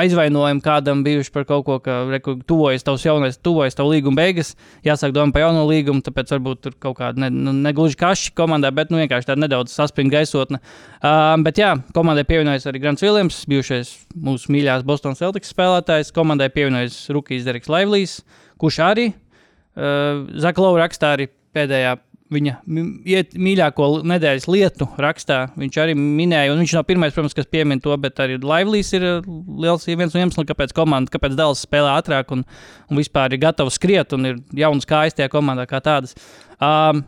aizvainojumi 0.00 0.62
kādam 0.64 1.02
bijuši 1.04 1.32
par 1.32 1.44
kaut 1.44 1.66
ko, 1.66 1.76
ka 1.84 1.98
reku, 2.08 2.38
tuvojas 2.48 2.86
tavs 2.86 3.04
jaunais, 3.04 3.36
tuvojas 3.44 3.76
tavu 3.76 3.92
līguma 3.92 4.22
beigas, 4.22 4.54
jāsāk 4.86 5.12
domāt 5.12 5.34
par 5.36 5.44
jauno 5.44 5.66
līgumu, 5.68 6.00
tāpēc 6.04 6.32
varbūt 6.32 6.62
tur 6.64 6.76
kaut 6.80 6.96
kāda 7.02 7.26
ne, 7.26 7.28
nu, 7.28 7.52
negluži 7.52 7.98
kaši 8.00 8.32
komandā, 8.38 8.72
bet 8.72 8.88
nu, 8.88 9.00
vienkārši 9.02 9.28
tāda 9.28 9.44
nedaudz 9.44 9.76
saspringta 9.76 10.16
gaisotne. 10.16 10.62
Uh, 11.02 11.34
bet 11.44 11.60
jā, 11.60 11.74
komandai 11.96 12.24
pievienojas 12.28 12.64
arī 12.70 12.80
Grants 12.80 13.04
Viljams, 13.04 13.42
bijušais 13.50 13.92
mūsu 14.16 14.56
mīļākais 14.56 14.88
Bostonas 14.88 15.20
Celtics 15.20 15.52
spēlētājs. 15.52 16.14
Komandai 16.16 16.48
pievienojas 16.54 17.02
Rukijs 17.12 17.44
Deriks 17.44 17.68
Laivlīs, 17.68 18.22
kurš 18.56 18.80
arī 18.88 19.10
uh, 19.12 20.24
Zaklova 20.40 20.86
rakstā 20.86 21.12
arī 21.18 21.28
pēdējā 21.52 21.98
viņa 22.32 22.54
mīļāko 22.68 23.88
nedēļas 24.08 24.46
lietu 24.50 24.88
rakstā. 25.00 25.38
Viņš 25.58 25.78
arī 25.82 25.94
minēja, 25.98 26.52
un 26.52 26.62
viņš 26.62 26.74
nav 26.76 26.86
pirmais, 26.88 27.14
protams, 27.16 27.36
kas 27.36 27.48
piemin 27.50 27.80
to, 27.84 27.94
bet 28.00 28.20
arī 28.22 28.38
Laivlīs 28.42 28.92
ir 28.96 29.06
uh, 29.08 29.28
liels 29.62 29.86
viens 29.88 30.14
no 30.14 30.22
iemesliem, 30.22 30.48
kāpēc 30.48 30.74
komanda, 30.76 31.12
kāpēc 31.14 31.36
Dāls 31.38 31.64
spēlē 31.64 31.94
ātrāk 31.96 32.34
un, 32.36 32.44
un 32.88 33.00
vispār 33.00 33.34
ir 33.34 33.42
gatavs 33.46 33.78
skriet 33.80 34.12
un 34.16 34.32
ir 34.32 34.40
jauns 34.60 34.88
kājas 34.88 35.16
tajā 35.16 35.32
komandā 35.32 35.64
kā 35.70 35.80
tādas. 35.84 36.16
Um, 36.60 37.02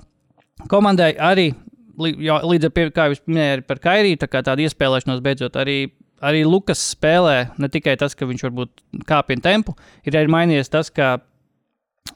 komandai 0.72 1.12
arī, 1.20 1.50
līdz 2.00 2.70
ar, 2.70 2.76
pie, 2.76 2.88
kā 2.94 3.10
jūs 3.12 3.24
minējāt, 3.28 3.66
par 3.68 3.82
Kairiju, 3.84 4.20
tā 4.20 4.30
tāda 4.40 4.60
iespēlēšanās 4.64 5.24
beidzot 5.24 5.60
arī. 5.60 5.80
Arī 6.20 6.42
Lukas 6.44 6.82
spēlē 6.92 7.46
ne 7.56 7.68
tikai 7.72 7.94
tas, 7.96 8.12
ka 8.12 8.26
viņš 8.28 8.42
varbūt 8.44 9.04
kāpina 9.08 9.40
tempu, 9.40 9.72
ir 10.04 10.18
arī 10.20 10.28
mainījies 10.28 10.68
tas, 10.68 10.90
ka 10.92 11.14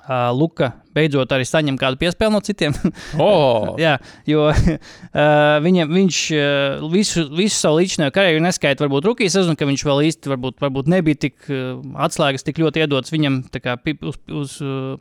uh, 0.04 0.30
Luka 0.34 0.72
beidzot 0.94 1.32
arī 1.34 1.46
saņem 1.48 1.76
kādu 1.80 1.98
piespēli 2.00 2.34
no 2.34 2.40
citiem. 2.44 2.74
Oh, 3.24 3.74
Jā, 3.84 3.96
jo 4.28 4.46
uh, 4.50 4.76
viņam, 5.64 5.90
viņš 5.94 6.20
uh, 6.36 6.84
visu, 6.92 7.26
visu 7.34 7.56
savu 7.56 7.80
līdzinējo 7.80 8.14
karjeru 8.14 8.42
neskaita, 8.44 8.84
varbūt 8.84 9.08
rookies 9.08 9.34
sezonu, 9.36 9.58
ka 9.58 9.68
viņš 9.68 9.84
vēl 9.86 10.02
īsti 10.10 10.32
varbūt, 10.32 10.58
varbūt 10.62 10.90
nebija 10.92 11.20
tik 11.26 11.48
uh, 11.50 11.80
atslēgas, 12.06 12.46
tik 12.46 12.60
ļoti 12.62 12.84
iedots 12.84 13.14
viņam 13.14 13.40
kā, 13.54 13.76
uz, 14.06 14.18
uz 14.42 14.56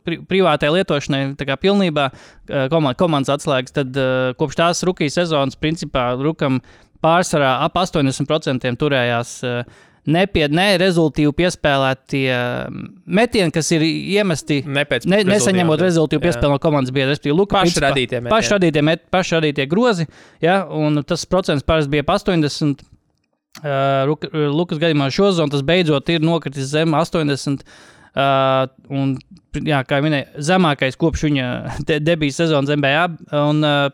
pri, 0.06 0.20
privātai 0.30 0.72
lietošanai, 0.74 1.22
tā 1.38 1.48
kā 1.48 1.58
pilnībā 1.60 2.10
uh, 2.10 2.66
komand, 2.72 2.98
komandas 3.00 3.34
atslēgas. 3.38 3.74
Tad 3.76 3.98
uh, 3.98 4.30
kopš 4.38 4.60
tās 4.60 4.84
rookies 4.86 5.18
sezonas, 5.18 5.58
principā, 5.60 6.12
Rukam 6.20 6.62
pārsvarā 7.04 7.58
ap 7.66 7.76
80% 7.80 8.78
turējās. 8.80 9.40
Uh, 9.44 9.90
Nepied, 10.04 10.52
ne 10.52 10.66
rezultātu 10.76 11.32
piespēlētie 11.32 12.26
uh, 12.28 12.66
metieni, 13.08 13.48
kas 13.54 13.70
ir 13.72 13.84
iemesti 13.86 14.58
ne 14.68 14.82
Ne, 15.08 15.22
nesaņemot 15.24 15.80
rezultātu 15.80 16.18
Jā. 16.18 16.24
piespēli 16.26 16.52
no 16.52 16.58
komandas 16.60 16.92
biedra. 16.92 17.14
Pašradītie 17.16 18.20
pašradītie, 18.28 18.82
met, 18.84 19.06
pašradītie 19.12 19.64
grozi, 19.70 20.04
ja, 20.44 20.58
un 20.68 21.00
tas 21.08 21.24
procents 21.24 21.64
parasti 21.64 21.94
bija 21.94 22.04
ap 22.04 22.12
80. 22.18 22.84
Uh, 23.64 24.12
Lukas 24.52 24.80
gadījumā 24.82 25.06
šo 25.14 25.30
zonu 25.32 25.54
tas 25.54 25.62
beidzot 25.64 26.10
ir 26.12 26.24
nokritis 26.26 26.68
zem 26.68 26.92
80. 26.98 27.62
Uh, 28.14 28.66
un, 28.92 29.14
jā, 29.56 29.78
kā 29.88 30.02
jau 30.02 30.04
minēju, 30.04 30.42
zemākais 30.50 31.00
kopš 31.00 31.24
viņa 31.30 31.46
de 31.88 31.96
debijas 32.02 32.42
sezonas 32.42 32.76
NBA. 32.76 33.06
Un, 33.40 33.64
uh, 33.64 33.88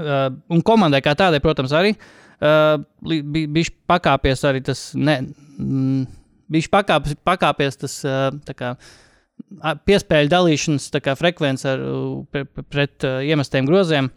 uh, 0.00 0.24
un 0.48 0.64
komandai 0.64 1.02
kā 1.04 1.12
tādai, 1.18 1.42
protams, 1.44 1.76
arī 1.76 1.92
uh, 1.92 2.08
bija 2.40 3.76
pakāpies 3.90 4.44
arī 4.48 4.64
tas. 4.64 4.90
Ne, 4.96 5.20
mm, 5.58 6.08
Bija 6.50 6.66
pakāpies, 6.72 7.14
pakāpies 7.22 7.76
tas 7.78 7.92
uh, 8.02 8.32
kā, 8.58 8.72
piespēļu 9.86 10.32
dalīšanas 10.32 10.88
kā, 10.98 11.14
frekvence 11.14 11.68
ar, 11.70 11.84
uh, 11.86 12.24
pre, 12.32 12.42
pre, 12.42 12.64
pret 12.66 13.06
uh, 13.06 13.20
iemestiem 13.22 13.68
groziem. 13.68 14.10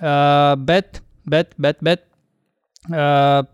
Uh, 0.00 0.56
bet, 0.58 0.98
bet, 1.28 1.52
bet, 1.62 1.78
bet 1.86 2.02
uh, 2.90 3.44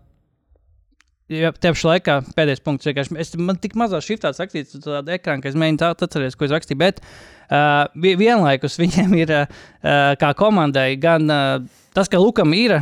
ja, 1.29 1.51
šajā 1.53 1.89
laikā 1.93 2.15
pēdējais 2.35 2.63
punkts 2.65 2.89
vienkārši. 2.89 3.17
Es, 3.21 3.33
man 3.39 3.59
tik 3.61 3.75
mazā 3.79 4.01
šriftāts 4.03 4.41
rakstīts 4.41 4.77
uz 4.79 4.85
tāda 4.85 5.15
ekrāna, 5.15 5.43
ka 5.43 5.51
es 5.51 5.57
mēģinu 5.59 5.81
tā 5.81 5.91
atcerēties, 5.95 6.37
ko 6.39 6.47
es 6.47 6.53
rakstīju. 6.55 6.79
Bet 6.81 7.01
uh, 7.03 7.85
vi- 7.95 8.15
vienlaikus 8.19 8.79
viņiem 8.81 9.15
ir 9.21 9.35
uh, 9.41 9.59
kā 10.21 10.33
komandai 10.39 10.93
gan. 11.01 11.29
Uh, 11.29 11.75
Tas, 11.89 12.05
ka 12.07 12.19
Lukam 12.21 12.51
ir 12.53 12.75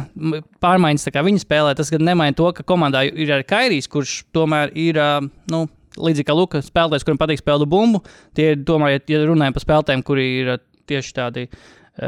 pārmaiņas, 0.62 1.08
kā 1.16 1.22
viņi 1.26 1.40
spēlē, 1.42 1.72
tas 1.80 1.88
gan 1.90 2.04
nemaina 2.06 2.36
to, 2.38 2.50
ka 2.54 2.62
komandā 2.68 3.06
ir 3.08 3.32
arī 3.34 3.46
Kairijs, 3.48 3.88
kurš 3.90 4.18
tomēr 4.36 4.74
ir 4.78 5.00
uh, 5.00 5.24
nu, 5.50 5.62
līdzīgi 5.96 6.28
kā 6.28 6.36
Luka 6.36 6.60
spēlētājs, 6.62 7.06
kuram 7.08 7.18
patīk 7.22 7.40
spēlēt 7.40 7.72
bumbu. 7.72 8.04
Tie 8.38 8.52
ir, 8.52 8.60
tomēr, 8.68 8.98
ja 8.98 9.02
ja 9.16 9.24
runājam 9.26 9.56
par 9.56 9.64
spēlētājiem, 9.64 10.04
kuri 10.06 10.28
ir 10.44 10.52
tieši 10.92 11.16
tādi 11.18 11.48
uh, 11.48 11.64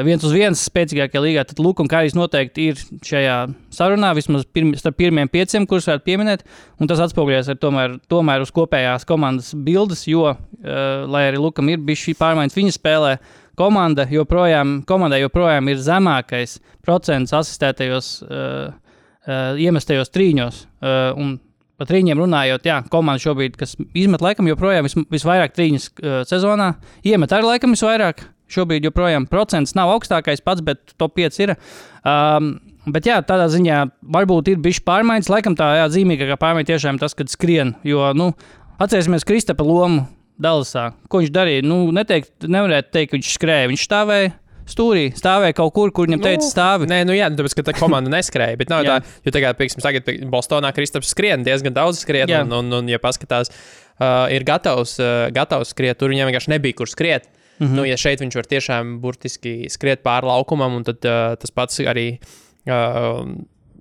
viens 0.05 0.23
uz 0.25 0.33
viens 0.35 0.61
spēcīgākajā 0.69 1.21
līgā, 1.23 1.43
tad 1.49 1.59
Luka 1.63 1.81
un 1.83 1.89
Kairijs 1.89 2.15
noteikti 2.17 2.67
ir 2.69 2.81
šajā 3.05 3.37
sarunā, 3.73 4.11
vismaz 4.17 4.45
pirm, 4.53 4.71
starp 4.77 4.99
pirmiem 4.99 5.31
pieciem, 5.31 5.65
kurus 5.69 5.89
varētu 5.89 6.05
pieminēt. 6.05 6.45
Tas 6.89 7.01
atspoguļojas 7.07 7.51
tomēr, 7.61 7.97
tomēr 8.11 8.45
uz 8.45 8.53
kopējās 8.55 9.07
komandas 9.09 9.51
bildes, 9.53 10.05
jo, 10.09 10.27
uh, 10.29 10.79
lai 11.09 11.25
arī 11.31 11.41
Lukam 11.41 11.71
ir 11.73 11.81
bijis 11.81 12.05
šī 12.05 12.15
pārmaiņas 12.21 12.59
viņa 12.59 12.77
spēlē, 12.77 13.17
komanda 13.59 14.05
joprojām, 14.09 14.79
komandai 14.87 15.23
joprojām 15.23 15.73
ir 15.73 15.81
zemākais 15.83 16.59
procents 16.85 17.33
asistētajos, 17.35 18.15
uh, 18.23 18.71
uh, 19.25 19.59
iemestajos 19.59 20.13
trīņos. 20.13 20.65
Uh, 20.79 21.37
par 21.79 21.87
trīņiem 21.87 22.19
runājot, 22.19 22.65
jā, 22.67 22.81
komanda 22.91 23.23
šobrīd, 23.23 23.55
kas 23.59 23.77
izmet 23.97 24.23
laikam 24.23 24.49
joprojām 24.51 24.85
vis, 24.85 24.97
visvairāk 25.11 25.55
trīņas 25.55 25.87
uh, 25.89 26.19
sezonā, 26.27 26.73
iemet 27.07 27.33
arī 27.33 27.55
laikam 27.55 27.73
visvairāk. 27.73 28.27
Šobrīd 28.53 28.87
joprojām 28.89 29.27
procents 29.29 29.75
nav 29.77 29.91
augstākais 29.95 30.43
pats, 30.45 30.63
bet 30.65 30.95
top 30.99 31.15
5 31.19 31.41
ir. 31.45 31.55
Um, 32.07 32.55
bet 32.89 33.09
jā, 33.09 33.19
tādā 33.25 33.49
ziņā 33.53 33.81
varbūt 34.15 34.53
ir 34.53 34.61
bijis 34.63 34.81
pārmaiņas. 34.85 35.31
Laikam 35.31 35.57
tā 35.59 35.71
jā, 35.81 35.89
zīmīgākā 35.93 36.39
pārmaiņa 36.41 36.71
tiešām 36.73 36.99
ir 36.99 37.03
tas, 37.05 37.17
kad 37.17 37.31
skrien. 37.31 37.75
Jo, 37.87 38.11
nu, 38.17 38.31
atcerēsimies 38.81 39.27
Kristapa 39.27 39.65
lomu 39.67 40.07
Dallasā. 40.39 40.91
Ko 41.11 41.23
viņš 41.23 41.33
darīja? 41.35 41.65
Nu, 41.67 41.81
neteikt, 41.95 42.35
nevarētu 42.47 42.93
teikt, 42.95 43.11
ka 43.11 43.19
viņš 43.19 43.33
skrēja. 43.35 43.71
Viņš 43.73 43.87
stāvēja 43.89 44.31
stūrī, 44.69 45.09
stāvēja 45.17 45.55
kaut 45.57 45.73
kur, 45.75 45.91
kur 45.95 46.07
viņam 46.07 46.23
teica, 46.23 46.45
stāvi. 46.45 46.87
Nē, 46.89 47.01
nu 47.09 47.15
jā, 47.17 47.29
nu 47.31 47.39
tāpēc, 47.39 47.57
ka 47.57 47.65
tā 47.69 47.75
komanda 47.77 48.11
neskrēja. 48.13 48.59
Bet 48.59 48.71
nav 48.71 48.85
tā, 48.87 48.99
jo 49.25 49.33
tagad, 49.35 49.57
piemēram, 49.59 49.83
tagad 49.83 50.29
Bostonā 50.31 50.71
Kristaps 50.75 51.11
skrien 51.13 51.43
diezgan 51.47 51.75
daudz 51.75 52.03
skrien. 52.05 52.31
Un, 52.43 52.55
un, 52.61 52.77
un, 52.79 52.91
ja 52.91 53.01
paskatās, 53.01 53.51
uh, 53.51 54.29
ir 54.33 54.45
gatavs, 54.47 54.95
uh, 55.01 55.27
gatavs 55.35 55.73
skriet, 55.73 55.99
tur 55.99 56.13
viņam 56.13 56.29
vienkārši 56.29 56.53
nebija 56.55 56.79
kur 56.79 56.91
skriet. 56.91 57.27
Mm 57.59 57.65
Mhm. 57.65 57.71
-hmm. 57.71 57.75
nu, 57.75 57.85
ja 57.85 57.97
šeit 57.97 58.21
viņš 58.21 58.35
var 58.35 58.45
tiešām 58.45 58.99
burtiski 58.99 59.69
skriet 59.69 60.03
pāri 60.03 60.25
laukumam, 60.25 60.73
un 60.73 60.83
tad 60.83 61.05
uh, 61.05 61.35
tas 61.35 61.51
pats 61.51 61.79
arī. 61.79 62.19
Uh, 62.67 63.27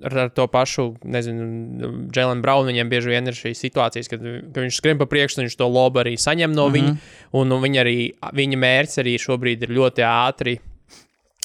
Ar, 0.01 0.29
to 0.31 0.47
pašu, 0.47 0.95
nezinu, 1.03 2.09
Jēlinu 2.15 2.41
Braunu 2.41 2.69
viņiem 2.71 2.89
bieži 2.89 3.09
vien 3.09 3.27
ir 3.27 3.35
šīs 3.35 3.59
situācijas, 3.59 4.09
kad, 4.09 4.21
kad 4.55 4.63
viņš 4.63 4.77
skrien 4.77 4.99
pa 4.99 5.07
priekšu, 5.07 5.41
viņš 5.43 5.57
to 5.59 5.67
lobu 5.67 5.99
arī 5.99 6.15
saņem 6.15 6.53
no 6.55 6.69
mm 6.69 6.75
-hmm. 6.75 6.75
viņa. 6.75 6.97
Un, 7.33 7.53
un 7.53 7.63
viņa, 7.63 7.81
arī, 7.83 8.13
viņa 8.33 8.59
mērķis 8.59 8.99
arī 9.03 9.19
šobrīd 9.19 9.63
ir 9.63 9.69
ļoti 9.69 10.03
ātri 10.07 10.61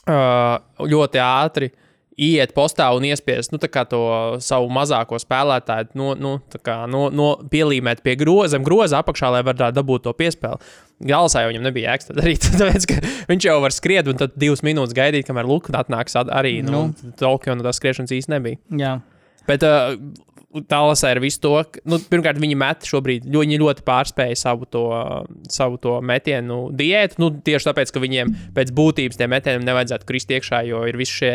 uh, 0.08 0.60
ļoti 0.80 1.18
ātri 1.18 1.72
iet 2.18 2.54
postā 2.54 2.90
un 2.96 3.06
iespiest 3.08 3.54
nu, 3.54 3.60
to 3.62 4.02
savu 4.44 4.70
mazāko 4.74 5.18
spēlētāju, 5.22 5.94
no, 5.98 6.12
nu, 6.20 6.34
tā 6.52 6.60
kā, 6.62 6.76
no, 6.90 7.08
no 7.14 7.30
pielīmēt 7.52 8.04
pie 8.06 8.16
groza, 8.20 8.60
groza 8.62 9.02
apakšā, 9.02 9.32
lai 9.34 9.44
varētu 9.46 9.74
dabūt 9.78 10.06
to 10.08 10.14
piespēli. 10.18 10.62
Galsā 11.10 11.44
jau 11.44 11.52
viņam 11.52 11.66
nebija 11.68 11.94
jēgas 11.94 12.12
darīt, 12.14 12.50
tāpēc, 12.60 12.86
viņš 13.32 13.48
jau 13.50 13.58
var 13.64 13.76
skriet 13.76 14.12
un 14.12 14.20
tad 14.22 14.38
divas 14.40 14.62
minūtes 14.66 14.96
gaidīt, 14.98 15.26
kamēr 15.30 15.50
Luka 15.50 15.74
atnāks 15.80 16.18
at- 16.20 16.32
arī. 16.34 16.60
Nu, 16.66 16.72
Nu. 16.74 17.12
Tokio 17.20 17.54
no 17.56 17.64
tās 17.64 17.78
skriešanas 17.80 18.12
īsti 18.16 18.32
nebija. 18.34 18.58
Jā. 18.80 18.94
Bet 19.48 19.64
uh, 19.68 19.94
Tālasā 20.54 21.10
ir 21.16 21.22
viss 21.24 21.40
to, 21.42 21.56
ka, 21.66 21.82
nu, 21.90 21.98
pirmkārt, 22.12 22.38
viņi 22.42 22.56
met 22.62 22.86
šobrīd 22.86 23.24
ļoti, 23.26 23.48
viņi 23.48 23.58
ļoti 23.58 23.84
pārspēja 23.88 24.38
savu 24.38 24.68
to, 24.70 24.84
savu 25.50 25.80
to 25.82 25.96
metienu 26.06 26.68
diētu. 26.78 27.18
Nu, 27.24 27.32
tieši 27.34 27.72
tāpēc, 27.72 27.90
ka 27.96 28.02
viņiem 28.04 28.34
pēc 28.54 28.74
būtības 28.78 29.18
tiem 29.18 29.34
metieniem 29.34 29.66
nevajadzētu 29.66 30.06
krist 30.12 30.34
iekšā, 30.36 30.62
jo 30.70 30.84
ir 30.90 31.00
visi 31.02 31.16
šie 31.24 31.32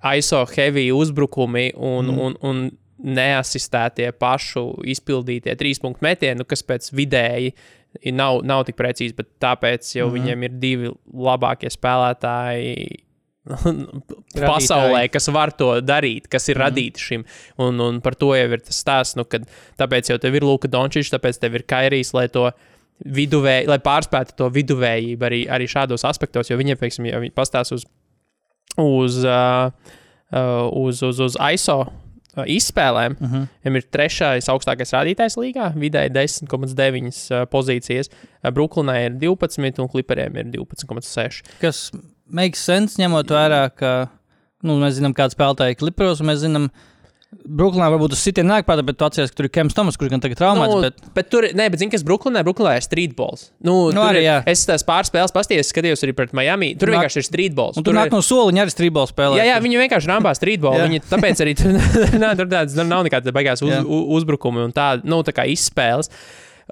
ISO 0.00 0.44
heavy 0.54 0.88
uzbrukumi 0.96 1.70
un, 1.76 2.06
mm. 2.06 2.20
un, 2.24 2.38
un 2.46 2.62
neasistētie 3.00 4.10
pašu 4.20 4.64
izpildītie 4.92 5.54
trīs 5.56 5.80
punktu 5.80 6.04
metieni, 6.04 6.40
nu, 6.40 6.46
kas 6.48 6.64
pēc 6.66 6.90
vidēji 6.96 7.54
nav, 8.14 8.42
nav 8.46 8.64
tik 8.68 8.78
precīzi, 8.78 9.16
bet 9.16 9.32
tāpēc 9.42 9.94
jau 9.96 10.08
mm. 10.08 10.16
viņiem 10.16 10.46
ir 10.46 10.58
divi 10.62 10.90
labākie 11.28 11.72
spēlētāji 11.72 12.90
pasaulē, 14.50 15.06
kas 15.12 15.30
var 15.32 15.52
to 15.56 15.72
darīt, 15.82 16.28
kas 16.30 16.48
ir 16.50 16.58
mm. 16.58 16.64
radīti 16.64 17.06
šim. 17.06 17.24
Un, 17.64 17.80
un 17.82 18.02
par 18.04 18.16
to 18.20 18.34
jau 18.36 18.48
ir 18.52 18.64
tas 18.64 18.82
stāsts, 18.84 19.16
nu, 19.18 19.26
kad 19.28 19.48
tāpēc 19.80 20.12
jau 20.12 20.18
tev 20.22 20.36
ir 20.36 20.46
Luka 20.46 20.70
Dončits, 20.70 21.12
tāpēc 21.14 21.40
tev 21.40 21.56
ir 21.58 21.66
Kairijs, 21.68 22.12
lai 22.16 22.28
to 22.32 22.50
viduvēji, 23.00 23.68
lai 23.70 23.80
pārspētu 23.80 24.36
to 24.36 24.50
viduvējību 24.52 25.26
arī, 25.26 25.40
arī 25.48 25.68
šādos 25.72 26.04
aspektos, 26.04 26.50
jo 26.50 26.58
viņiem, 26.60 26.76
piemēram, 26.76 27.08
ja 27.08 27.22
viņi 27.22 27.36
pastāsta 27.36 27.78
uz, 27.78 27.86
uz, 28.76 29.24
uh, 29.24 29.70
uh, 30.32 30.68
uz, 30.72 31.02
uz, 31.02 31.20
uz 31.20 31.38
ISO 31.54 31.80
uh, 31.86 32.44
izspēlēm, 32.46 33.16
uh 33.18 33.32
-huh. 33.32 33.48
viņam 33.64 33.76
ir 33.80 33.88
trešais 33.90 34.48
augstākais 34.52 34.94
rādītājs 34.94 35.38
līgā, 35.40 35.72
vidēji 35.74 36.14
10,9 36.14 37.10
uh, 37.32 37.46
pozīcijas. 37.50 38.10
Uh, 38.10 38.50
Brooklynai 38.50 39.04
ir 39.04 39.18
12 39.18 39.82
un 39.82 39.88
Clipperiem 39.88 40.36
ir 40.36 40.46
12,6. 40.54 41.42
Kas 41.60 41.90
makes 42.26 42.64
sense, 42.64 43.00
ņemot 43.02 43.30
vērā, 43.30 43.68
ka 43.74 44.08
nu, 44.62 44.76
mēs 44.80 44.98
zinām, 44.98 45.14
kāda 45.16 45.34
spēlētāja 45.34 45.74
ir 45.74 45.80
klipros, 45.80 46.20
un 46.20 46.30
mēs 46.30 46.42
zinām, 46.44 46.70
Brooklynā 47.30 47.86
varbūt 47.92 48.10
tas 48.10 48.22
sitiens 48.26 48.48
nāk 48.50 48.64
prātā, 48.66 48.82
bet 48.82 48.96
tu 48.98 49.04
atceries, 49.06 49.30
ka 49.30 49.38
tur 49.38 49.46
ir 49.46 49.52
Kems 49.54 49.76
Tomas, 49.76 49.94
kurš 49.98 50.10
gan 50.10 50.22
tagad 50.22 50.40
traumēts. 50.40 50.72
Nu, 50.74 50.80
bet... 50.82 51.12
bet 51.14 51.28
tur, 51.30 51.46
nē, 51.54 51.68
bet 51.70 51.78
zini, 51.78 51.92
kas 51.92 52.02
Brooklynā, 52.06 52.42
Brooklynā 52.46 52.72
ir 52.80 52.82
streetballs. 52.82 53.44
Nu, 53.62 53.76
Nu, 53.94 54.00
tur 54.00 54.08
arī, 54.08 54.24
jā. 54.24 54.40
Es 54.50 54.64
tās 54.66 54.82
pāris 54.86 55.12
spēles 55.12 55.34
paskatījos, 55.36 55.70
skatījos 55.70 56.02
arī 56.06 56.16
pret 56.18 56.34
Miami. 56.34 56.72
Tur 56.74 56.90
Nāk- 56.90 57.04
vienkārši 57.04 57.22
ir 57.22 57.28
streetballs. 57.28 57.78
Un 57.78 57.86
tur 57.86 57.94
nāk 57.94 58.10
ir, 58.10 58.16
no 58.16 58.22
soliņa 58.26 58.66
arī 58.66 58.74
strīdbola 58.74 59.12
spēlē. 59.12 59.38
Jā, 59.38 59.46
jā, 59.52 59.62
viņi 59.62 59.80
vienkārši 59.84 60.10
rāmā 60.10 60.34
streetball. 60.34 60.74
Jā. 60.80 60.90
viņi, 60.90 61.02
tāpēc 61.06 61.44
arī 61.46 61.56
tur, 61.62 61.78
nā, 62.24 62.34
tur 62.42 62.50
tāds, 62.50 62.74
tur 62.74 62.90
nav 62.90 63.06
nekāda 63.06 63.34
beigās 63.38 63.62
uz, 63.62 63.70
Jā. 63.70 63.80
u, 63.86 64.02
uzbrukumi 64.18 64.66
un 64.66 64.74
tāda, 64.74 65.06
nu, 65.06 65.22
tā 65.22 65.36
kā 65.36 65.46
izspēles. 65.54 66.10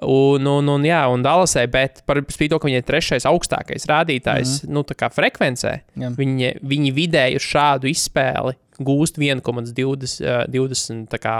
Un, 0.03 0.45
un, 0.47 0.75
un, 0.75 0.83
jā, 0.87 1.01
un 1.11 1.23
Dallasai, 1.23 1.65
bet 1.71 2.03
par 2.07 2.21
spīti 2.31 2.53
to, 2.53 2.59
ka 2.59 2.69
viņai 2.69 2.83
ir 2.83 2.87
trešais 2.87 3.25
augstākais 3.27 3.87
rādītājs, 3.89 4.61
mm 4.61 4.67
-hmm. 4.67 4.75
nu, 4.75 4.83
tā 4.87 4.95
kā 4.95 5.09
frekvencē, 5.11 5.73
Jā. 5.99 6.11
viņi, 6.15 6.53
viņi 6.63 6.93
vidēji 6.95 7.39
uz 7.39 7.47
šādu 7.47 7.91
izspēli 7.91 8.55
gūst 8.79 9.17
1,20 9.19 10.21
uh, 10.25 10.45
20 10.47 11.07
tā 11.11 11.19
kā, 11.19 11.35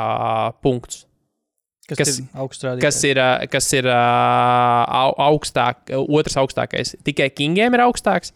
punktus. 0.62 1.06
kas, 1.90 1.98
kas- 1.98 2.20
ir 2.20 2.80
kas 2.82 3.04
ir, 3.04 3.18
kas 3.50 3.74
ir 3.74 3.88
au- 3.90 5.16
augstāk, 5.32 5.90
otrs 6.08 6.36
augstākais. 6.38 6.96
Tikai 7.04 7.30
Kingiem 7.34 7.74
ir 7.74 7.80
augstāks, 7.88 8.32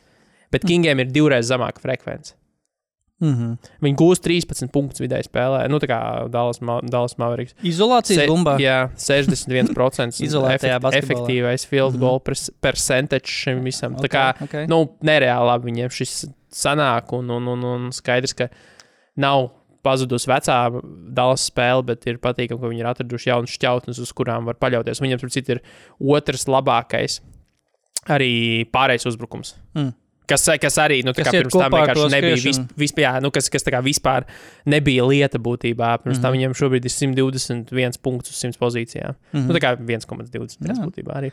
bet 0.51 0.63
Kingiem 0.65 0.99
ir 1.03 1.11
divreiz 1.13 1.49
zemāka 1.51 1.79
frekvence. 1.83 2.33
Mm 3.21 3.33
-hmm. 3.35 3.57
Viņi 3.81 3.95
gūst 3.95 4.21
13 4.25 4.67
punktus 4.73 4.99
vidēji 4.99 5.29
spēlē. 5.29 5.69
Nu, 5.69 5.77
tā 5.79 5.87
kā 5.87 6.29
Dallas, 6.29 6.59
Ma- 6.61 6.81
Dallas 6.81 7.15
Mavericks. 7.17 7.53
Izolācijas 7.63 8.27
bumbā. 8.27 8.57
Jā, 8.59 8.89
61% 8.97 10.19
Izolētajā 10.27 10.79
basketbolā. 10.79 10.97
efektīvais 11.03 11.65
field 11.67 11.97
goal 11.99 12.19
mm. 12.19 12.49
percentage 12.61 13.25
šim 13.27 13.63
visam. 13.63 13.93
Okay, 13.95 14.07
tā 14.07 14.09
kā, 14.09 14.33
Mhm. 14.35 14.43
ok. 14.43 14.67
nu, 14.67 14.89
nereāli 15.03 15.45
labi 15.47 15.71
viņiem 15.71 15.89
šis 15.89 16.25
sanāk, 16.51 17.13
un, 17.13 17.29
un, 17.29 17.47
un, 17.47 17.63
un 17.63 17.91
skaidrs, 17.91 18.33
ka 18.33 18.49
nav 19.19 19.49
pazudusi 19.83 20.29
vecā 20.31 20.57
Dallas 21.15 21.49
spēle, 21.49 21.83
bet 21.83 22.07
ir 22.07 22.21
patīkami, 22.23 22.61
ka 22.61 22.71
viņi 22.71 22.83
ir 22.83 22.91
atraduši 22.93 23.29
jaunas 23.29 23.55
šķautnes, 23.57 23.99
uz 23.99 24.13
kurām 24.15 24.47
var 24.47 24.55
paļauties. 24.61 25.01
Viņiem, 25.03 25.19
starp 25.19 25.33
citu, 25.35 25.57
ir 25.57 25.61
otrs 25.99 26.47
labākais 26.47 27.19
arī 28.11 28.63
pārējais 28.71 29.09
uzbrukums. 29.11 29.57
Mm. 29.75 29.91
Kas, 30.23 30.45
kas 30.61 30.77
arī 30.79 31.01
nu, 31.03 31.11
Kas 31.15 31.27
pirms 31.35 31.51
tam 31.51 31.73
vienkārši 31.73 32.07
nebija. 32.13 32.37
Vis, 32.39 32.59
vispār, 32.79 33.03
jā, 33.03 33.11
nu, 33.23 33.31
kas, 33.35 33.49
kas 33.51 33.65
vispār 33.83 34.23
nebija 34.71 35.03
lieta 35.03 35.39
būtībā. 35.39 35.89
Pirms 35.99 36.05
mm 36.05 36.11
-hmm. 36.11 36.21
tam 36.21 36.31
Mhm. 36.31 36.37
viņiem 36.37 36.53
šobrīd 36.55 36.85
ir 36.85 36.91
121 36.91 37.99
punkts 38.01 38.31
uz 38.31 38.37
100 38.39 38.57
pozīcijām. 38.57 39.15
Mm 39.33 39.39
-hmm. 39.39 39.47
nu, 39.47 39.53
tā 39.53 39.59
kā 39.59 39.75
1,20 39.77 40.57
Jā. 40.63 40.79
būtībā 40.79 41.11
arī. 41.19 41.31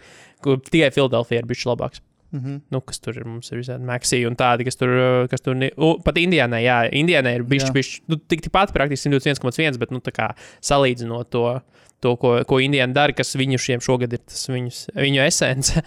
Tikai 0.71 0.91
Filadelfija 0.91 1.39
ir 1.39 1.47
bijusi 1.47 1.69
labāks. 1.69 2.01
Mm 2.31 2.41
-hmm. 2.41 2.61
Nu, 2.71 2.81
kas 2.81 3.01
tur 3.01 3.17
ir? 3.17 3.25
Mums 3.25 3.51
ir 3.53 3.59
visādi 3.59 3.83
Meksija 3.85 4.29
un 4.29 4.37
tādi, 4.37 4.65
kas 4.65 4.77
tur, 4.77 5.27
kas 5.31 5.41
tur 5.41 5.57
ne... 5.57 5.71
U, 5.77 5.99
pat 6.05 6.17
Indijānai, 6.17 6.63
jā, 6.63 6.79
Indijānai 6.93 7.35
ir 7.35 7.43
Jā. 7.43 7.73
bijuši, 7.73 8.03
nu, 8.07 8.17
tik 8.17 8.43
tikpat 8.43 8.73
praktiski 8.73 9.09
121,1, 9.09 9.79
bet, 9.79 9.91
nu, 9.91 9.99
tā 9.99 10.13
kā 10.15 10.35
salīdzinot 10.61 11.31
to, 11.31 11.61
to 12.01 12.17
ko, 12.17 12.45
ko 12.45 12.61
Indijāna 12.61 12.93
dara, 12.93 13.13
kas 13.13 13.35
viņu 13.37 13.59
šiem 13.59 13.81
šogad 13.81 14.13
ir 14.13 14.19
tas 14.19 14.49
viņus, 14.49 14.87
viņu 14.95 15.27
esence. 15.27 15.83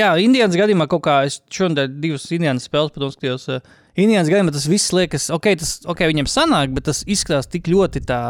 Jā, 0.00 0.14
Indijas 0.20 0.56
gadījumā 0.56 0.86
kaut 0.86 1.02
kā 1.02 1.24
es 1.24 1.40
šodien 1.50 2.00
divas 2.00 2.30
Indijas 2.30 2.68
spēles 2.68 2.92
pat 2.94 3.08
uzskatījos. 3.08 3.48
Uh, 3.48 3.60
Indijas 3.94 4.28
gadījumā 4.30 4.54
tas 4.54 4.66
viss 4.66 4.92
liekas, 4.94 5.28
ok, 5.34 5.52
tas 5.60 5.76
ok, 5.86 6.00
viņam 6.10 6.26
sanāk, 6.30 6.72
bet 6.74 6.88
tas 6.90 7.04
izskatās 7.06 7.46
tik 7.50 7.70
ļoti 7.70 8.02
tā. 8.08 8.22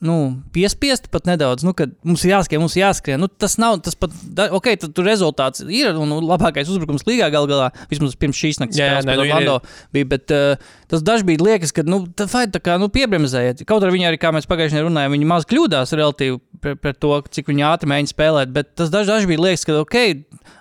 Nu, 0.00 0.14
piespiest 0.54 1.10
pat 1.12 1.26
nedaudz, 1.28 1.60
nu, 1.60 1.74
kad 1.76 1.90
mums 2.08 2.22
ir 2.24 2.30
jāskrien, 2.32 2.62
mums 2.62 2.72
ir 2.78 2.86
jāskrien. 2.86 3.20
Nu, 3.20 3.26
tas 3.28 3.58
nav 3.60 3.82
tas 3.84 3.92
pat, 4.00 4.14
da, 4.32 4.46
ok, 4.56 4.70
tad 4.80 4.94
tur 4.96 5.04
rezultāts 5.04 5.60
ir 5.68 5.92
un 6.00 6.08
nu, 6.08 6.22
labākais 6.24 6.70
uzbrukums 6.72 7.04
līgā 7.04 7.26
gal 7.34 7.44
galā. 7.50 7.66
Vismaz 7.90 8.14
pirms 8.16 8.38
šīs 8.40 8.62
naktas 8.62 8.78
spēles 8.80 9.04
pret 9.04 9.18
nu, 9.20 9.26
ir- 9.26 9.34
Orlando 9.34 9.56
bija, 9.92 10.08
bet 10.14 10.32
uh, 10.32 10.70
tas 10.88 11.04
dažkārt 11.04 11.44
liekas, 11.44 11.74
ka, 11.76 11.84
nu, 11.84 11.98
tā 12.16 12.24
vai 12.32 12.46
tā 12.48 12.62
kā, 12.64 12.78
nu, 12.80 12.88
piebremzējiet. 12.94 13.60
Kaut 13.68 13.84
arī 13.84 13.98
viņi 13.98 14.08
arī, 14.08 14.20
kā 14.24 14.32
mēs 14.32 14.48
pagājušajā 14.48 14.86
runājām, 14.88 15.12
viņi 15.18 15.28
maz 15.34 15.44
kļūdās 15.52 15.92
relatīvi 16.00 16.40
pret, 16.64 16.80
pret 16.80 17.00
to, 17.04 17.12
cik 17.36 17.52
viņi 17.52 17.66
ātri 17.68 17.92
mēģina 17.92 18.14
spēlēt, 18.14 18.56
bet 18.56 18.72
tas 18.80 18.88
daž- 18.88 19.12
dažkārt 19.12 19.44
liekas, 19.44 19.66
ka, 19.68 19.76
ok, 19.84 20.00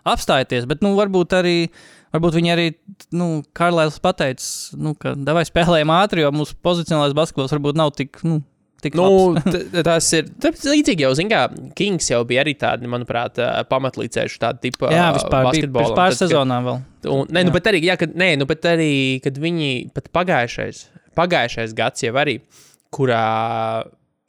apstājieties, 0.04 0.68
bet, 0.68 0.84
nu, 0.84 0.96
varbūt 1.00 1.38
arī. 1.40 1.56
Varbūt 2.10 2.34
viņi 2.40 2.50
arī, 2.50 2.64
nu, 3.14 3.26
Karlēls 3.54 4.00
pateica, 4.02 4.42
nu, 4.82 4.96
ka 4.98 5.12
davai 5.14 5.44
spēlējam 5.46 5.92
ātri, 5.94 6.24
jo 6.24 6.32
mūsu 6.34 6.56
pozicionālais 6.66 7.14
basketbols 7.14 7.54
varbūt 7.54 7.78
nav 7.78 7.92
tik, 7.94 8.18
nu, 8.26 8.40
Nu, 8.96 9.82
tas 9.86 10.08
ir 10.16 10.30
līdzīgi 10.40 11.06
jau, 11.06 11.12
zināmā 11.18 11.50
mērā, 11.50 11.72
Kings 11.78 12.10
jau 12.12 12.22
bija 12.28 12.46
arī 12.46 12.56
tādi, 12.60 12.90
manuprāt, 12.92 13.40
pamatlīdzējuši 13.72 14.42
tādu 14.42 14.64
tipu 14.68 14.90
Jā, 14.94 15.10
vispār 15.18 15.52
pirms 15.56 15.94
pāris 15.98 16.22
sezonām 16.24 16.70
vēl. 16.70 16.82
Un, 17.12 17.28
nē, 17.28 17.46
nu, 17.48 17.52
Jā. 17.52 17.56
bet 17.58 17.70
arī, 17.72 17.84
jā, 17.88 17.96
kad, 18.00 18.16
nē, 18.20 18.34
nu, 18.40 18.48
bet 18.50 18.66
arī, 18.72 18.92
kad 19.24 19.38
viņi 19.40 19.70
pat 19.96 20.10
pagājušais, 20.16 20.84
pagājušais 21.20 21.76
gads 21.78 22.04
jau 22.08 22.16
arī, 22.20 22.40
kurā 22.96 23.24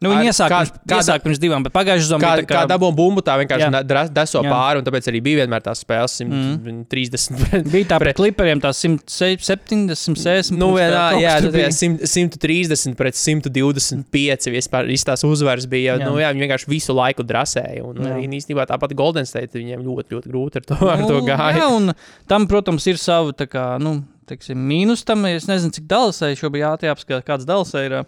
Nu, 0.01 0.09
viņi 0.15 0.17
Ar- 0.17 0.29
iesāk, 0.33 0.49
kā- 0.49 0.59
pirms, 0.65 0.79
kā- 0.89 0.99
iesāk 1.03 1.23
pirms 1.27 1.39
divām, 1.43 1.63
bet 1.67 1.73
pagājušajā 1.75 2.07
sezonā 2.07 2.21
Kā, 2.25 2.29
bija 2.39 2.47
tā 2.47 2.55
kā 2.55 2.61
dabūjām 2.71 2.95
bumbu, 2.97 3.21
tā 3.21 3.35
vienkārši 3.37 4.13
deso 4.17 4.41
Jā. 4.41 4.49
pāri, 4.49 4.79
un 4.81 4.85
tāpēc 4.87 5.09
arī 5.13 5.21
bija 5.27 5.43
vienmēr 5.43 5.61
tās 5.67 5.83
spēles 5.85 6.15
130. 6.17 7.67
Bija 7.75 7.85
tā 7.91 7.99
pret- 8.01 8.17
klipriem, 8.17 8.63
tās 8.65 8.81
170, 8.81 9.93
160. 10.01 10.57
Nu, 10.57 10.71
vienā, 10.79 11.03
jā, 11.21 11.35
tad, 11.45 11.53
jā, 11.53 11.53
bija. 11.53 11.69
100, 11.69 12.09
130 12.09 12.97
pret 12.97 13.15
125. 13.21 14.49
Vispār 14.55 14.89
tās 15.11 15.25
uzvaras 15.29 15.67
bija. 15.71 15.99
Jā. 16.01 16.07
Nu, 16.09 16.17
jā, 16.21 16.31
viņi 16.33 16.47
vienkārši 16.47 16.71
visu 16.73 16.97
laiku 16.97 17.25
drasēja. 17.27 17.85
Un 17.85 18.01
Jā. 18.01 18.15
arī 18.17 18.29
īstenībā 18.41 18.65
tāpat 18.71 18.95
Golden 18.97 19.27
State 19.29 19.53
viņiem 19.53 19.85
ļoti, 19.85 20.17
ļoti 20.17 20.33
grūti 20.33 20.63
ar 20.63 20.69
to, 20.71 20.81
ar 20.89 21.05
to 21.05 21.21
Nu, 21.21 21.27
gāja. 21.29 21.53
Jā, 21.61 21.69
un 21.77 21.93
tam, 22.31 22.47
protams, 22.51 22.87
ir 22.91 22.97
savu 22.97 23.33
tā 23.37 23.47
kā, 23.51 23.67
nu, 23.83 23.99
teiksim, 24.31 24.57
mīnus 24.57 25.05
tam. 25.05 25.25
Es 25.29 25.45
nezinu, 25.51 25.73
cik 25.77 25.87
dalasai 25.91 26.33
šobrīd 26.41 26.65
jā- 26.65 26.89
jāapskata, 26.89 27.23
kāds 27.27 27.45
dalasai 27.49 27.85
ir, 27.91 27.99
ā, 28.01 28.05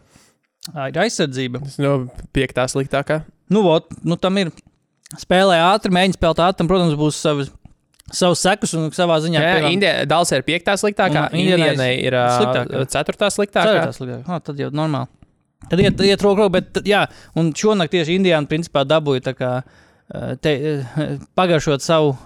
ir 0.71 1.01
aizsardzība. 1.05 1.63
Nu, 1.83 1.95
piektā 2.35 2.67
sliktākā. 2.71 3.23
Nu, 3.53 3.65
vot, 3.67 3.89
nu, 4.07 4.17
tam 4.21 4.39
ir 4.41 4.53
spēlē 5.21 5.59
ātri, 5.73 5.93
mēģina 5.95 6.19
spēlēt 6.19 6.45
ātri, 6.47 6.61
tam, 6.63 6.71
protams, 6.71 6.97
būs 6.99 7.19
savas, 7.21 7.51
savas 8.13 8.45
sekas 8.45 8.75
un 8.79 8.89
savā 8.95 9.19
ziņā. 9.25 9.41
Jā, 9.41 9.57
piemēram, 9.57 9.77
Indija, 9.77 10.07
Dāls 10.09 10.33
ir 10.33 10.47
piektā 10.47 10.77
sliktākā. 10.81 11.27
Indianai 11.37 11.93
ir 12.01 12.17
ā, 12.17 12.27
sliktākā. 12.39 12.85
ceturtā 12.95 13.33
sliktākā. 13.35 13.75
Ceturtā 13.75 13.99
sliktākā. 13.99 14.25
Ah, 14.31 14.43
tad 14.45 14.63
jau 14.63 14.71
normāli. 14.75 15.11
Tad 15.71 15.79
iet, 15.79 16.01
iet 16.03 16.23
roku, 16.25 16.49
bet 16.51 16.81
jā, 16.89 17.05
un 17.39 17.53
šonakt 17.55 17.93
tieši 17.95 18.17
Indijāna 18.19 18.51
principā 18.51 18.83
dabūja 18.89 19.29
tā 19.29 19.35
kā 19.39 19.51
te, 20.43 20.55
pagaršot 21.39 21.85
savu. 21.85 22.17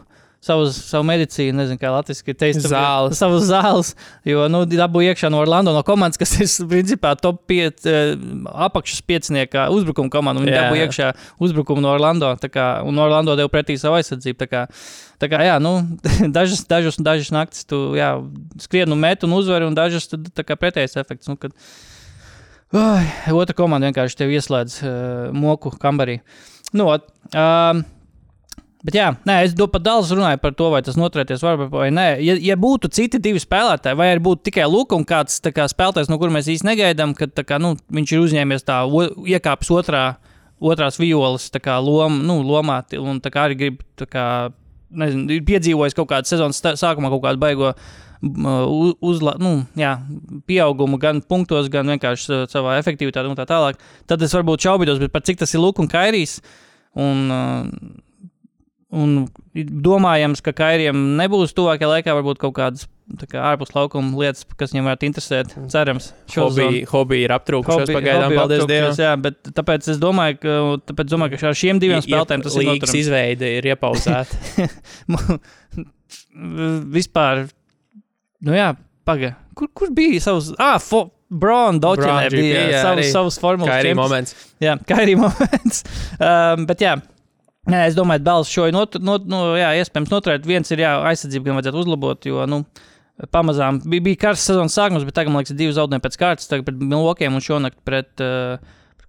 Savu, 0.47 0.69
savu 0.71 1.03
medicīnu, 1.09 1.57
nezinu, 1.59 1.79
kā 1.81 1.91
latviešu 1.91 2.35
teikt, 2.39 2.61
Zāles. 2.71 3.19
Savu 3.19 3.41
zāles, 3.43 3.89
jo, 4.27 4.45
nu, 4.53 4.61
dabūja 4.71 5.15
iekšā 5.15 5.31
no 5.33 5.41
Orlando 5.43 5.73
no 5.75 5.81
komandas, 5.87 6.21
kas 6.21 6.37
ir, 6.39 6.47
principā, 6.71 7.17
top 7.19 7.41
5 7.51 7.89
apakšas 8.69 9.03
piecinieka 9.11 9.67
uzbrukuma 9.75 10.13
komanda. 10.13 10.45
Viņi 10.45 10.55
dabūja 10.55 10.87
iekšā 10.87 11.09
uzbrukumu 11.43 11.83
no 11.83 11.91
Orlando, 11.97 12.31
kā, 12.47 12.69
un 12.87 13.03
Orlando 13.03 13.35
deva 13.39 13.51
pretī 13.51 13.75
savu 13.81 13.99
aizsardzību. 13.99 14.39
Tā 14.45 14.49
kā, 14.53 14.63
tā 15.19 15.31
kā, 15.33 15.43
jā, 15.49 15.59
nu, 15.63 15.81
dažas, 16.39 16.63
dažas, 16.71 17.01
dažas 17.03 17.35
naktis 17.35 17.67
tu, 17.67 17.83
jā, 17.99 18.15
skrien 18.63 18.95
un 18.95 19.03
met 19.03 19.27
un 19.27 19.35
uzvari, 19.35 19.67
un 19.67 19.75
dažas, 19.75 20.07
tad, 20.15 20.31
tā 20.31 20.47
kā 20.47 20.55
pretējais 20.63 20.95
efekts. 21.03 21.33
Nu, 21.33 21.35
kad, 21.41 21.57
Ai, 22.77 23.07
otra 23.31 23.55
komanda 23.55 23.87
vienkārši 23.87 24.19
tevi 24.19 24.39
ieslēdz 24.39 24.79
uh, 24.83 24.95
moku 25.35 25.71
kambarī. 25.81 26.19
Nu, 26.75 26.89
um, 26.91 27.85
bet 28.87 28.97
jā, 28.97 29.09
nē, 29.29 29.39
es 29.47 29.55
pat 29.59 29.83
daudz 29.83 30.13
runāju 30.15 30.41
par 30.43 30.55
to, 30.57 30.69
vai 30.73 30.83
tas 30.87 30.99
noturēties 30.99 31.43
var 31.45 31.67
vai 31.73 31.89
nē. 31.95 32.07
Ja, 32.25 32.37
ja 32.53 32.57
būtu 32.61 32.91
citi 32.95 33.21
divi 33.23 33.43
spēlētāji, 33.43 33.99
vai 33.99 34.13
arī 34.13 34.23
būtu 34.29 34.47
tikai 34.49 34.69
Luka 34.71 34.99
un 34.99 35.07
kāds 35.09 35.41
kā, 35.45 35.67
spēlētājs, 35.73 36.11
no 36.13 36.21
kura 36.23 36.35
mēs 36.35 36.51
īsti 36.55 36.69
negaidām, 36.69 37.17
ka 37.19 37.29
kā, 37.43 37.59
nu, 37.63 37.75
viņš 37.93 38.15
ir 38.15 38.25
uzņēmies 38.25 38.67
tā, 38.67 38.85
o, 38.87 39.09
iekāpis 39.27 39.73
otrā, 39.75 40.05
otrās 40.63 41.01
violas 41.03 41.51
kā, 41.51 41.81
lom, 41.83 42.23
nu, 42.27 42.41
lomā 42.47 42.83
un 43.03 43.21
kā 43.21 43.49
arī 43.49 43.61
grib. 43.65 43.83
Kā, 44.07 44.27
Nezinu, 44.97 45.27
ir 45.35 45.41
piedzīvojis 45.43 45.97
kaut 45.99 46.07
kādu 46.13 46.31
sezonas 46.31 46.61
sākumā, 46.63 47.09
kaut 47.11 47.25
kādu 47.25 47.41
baigo 47.43 47.73
uzla, 49.03 49.35
nu, 49.43 49.67
jā, 49.77 49.97
pieaugumu 50.49 50.99
gan 51.03 51.21
punktos, 51.21 51.69
gan 51.73 51.91
vienkārši 51.91 52.47
savā 52.53 52.79
efektivitātē 52.81 53.29
un 53.29 53.37
tā 53.39 53.47
tālāk. 53.49 53.81
Tad 54.09 54.23
es 54.23 54.35
varbūt 54.35 54.65
šaubītos, 54.65 55.03
par 55.13 55.25
cik 55.27 55.43
tas 55.43 55.53
ir 55.55 55.61
Lukas 55.61 55.85
un 55.85 55.91
Kairijs. 55.91 56.39
Un, 56.97 57.27
uh, 57.29 57.67
un 58.95 59.27
domājams, 59.55 60.43
ka 60.45 60.55
Kairijam 60.57 61.17
nebūs 61.19 61.55
tuvākajā 61.57 61.89
laikā 61.91 62.15
varbūt 62.15 62.39
kaut 62.43 62.55
kādas 62.59 62.87
kā, 63.31 63.41
ārpus 63.53 63.73
laukuma 63.75 64.19
lietas, 64.19 64.45
kas 64.59 64.75
viņam 64.75 64.89
varētu 64.91 65.09
interesēt. 65.09 65.55
Cerams, 65.73 66.11
šo 66.33 66.49
Hobiji, 66.49 66.85
hobiji 66.91 67.27
ir 67.27 67.35
aptrūkušies 67.37 67.93
pagaidām, 67.95 68.35
paldies 68.35 68.67
Dievam. 68.71 68.95
Jā, 68.99 69.15
bet 69.23 69.51
tāpēc 69.57 69.91
es 69.95 70.01
domāju, 70.03 70.39
ka, 70.43 70.57
tāpēc 70.91 71.11
domāju, 71.13 71.35
ka 71.35 71.51
ar 71.51 71.59
šiem 71.59 71.83
diviem 71.83 72.03
spēlētājiem 72.05 72.47
tas 72.47 72.59
ir 72.59 72.69
noturams. 72.71 72.97
izveide 73.01 73.53
ir 73.59 73.71
iepauzēta. 73.73 74.69
Vispār, 76.97 77.47
nu 78.47 78.57
jā, 78.57 78.73
pagaidi. 79.07 79.37
Kur, 79.57 79.71
kur 79.73 79.93
bija 79.97 80.21
savs? 80.21 80.51
Ah, 80.61 80.77
fo, 80.83 81.07
Braun 81.27 81.81
GP, 81.83 82.31
bija 82.31 82.83
savs, 82.85 83.09
savs 83.11 83.39
formulas 83.43 83.73
Kā 83.73 83.81
arī 83.83 83.95
moments. 83.99 84.35
Jā, 84.63 84.77
kā 84.87 85.01
arī 85.03 85.17
moments. 85.19 85.83
um, 86.21 86.67
bet 86.69 86.85
jā. 86.85 86.99
Nē, 87.67 87.87
es 87.91 87.97
domāju, 87.99 88.23
ka 88.23 88.29
Dāls 88.29 88.51
šo 88.53 88.69
not, 88.75 88.99
not, 89.03 89.25
no, 89.31 89.41
jā, 89.59 89.73
iespējams 89.81 90.13
noturēt. 90.13 90.47
Viens 90.47 90.71
ir 90.71 90.85
jā, 90.85 90.93
aizsardzība, 91.11 91.49
gan 91.49 91.59
vajadzētu 91.59 91.83
uzlabot, 91.83 92.29
jo 92.29 92.45
nu, 92.51 92.61
pamazām 93.35 93.81
bija, 93.83 94.05
bija 94.07 94.23
karsts 94.27 94.51
sezonas 94.51 94.77
sākums, 94.77 95.07
bet 95.07 95.17
tagad, 95.17 95.33
man 95.35 95.43
liekas, 95.43 95.57
divi 95.59 95.75
zaudējumi 95.75 96.05
pēc 96.05 96.19
kārtas. 96.21 96.51
Tagad 96.51 96.69
pret 96.69 96.83
Milvokiem 96.83 97.37
un 97.37 97.43
šonakt 97.43 97.81
pret. 97.87 98.13
Uh, 98.23 98.61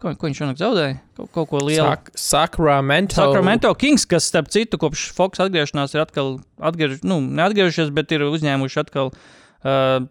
ko, 0.02 0.14
ko 0.18 0.30
viņš 0.30 0.42
šonakt 0.42 0.62
zaudēja? 0.64 0.98
Kaut, 1.20 1.32
kaut 1.36 1.50
ko 1.52 1.62
lielu. 1.68 1.86
Sak 1.86 2.12
Sacramento. 2.18 3.20
Sacramento 3.20 3.74
Kings, 3.78 4.08
kas, 4.10 4.30
starp 4.32 4.50
citu, 4.54 4.80
kopš 4.82 5.10
Fox 5.18 5.44
atgriešanās 5.44 5.94
ir 5.94 6.06
atkal 6.06 6.38
atgriež, 6.58 7.02
nu, 7.08 7.20
neatgriežušies, 7.22 7.94
bet 7.94 8.14
ir 8.16 8.26
uzņēmuši 8.30 8.82
atkal 8.86 9.12
uh, 9.14 10.08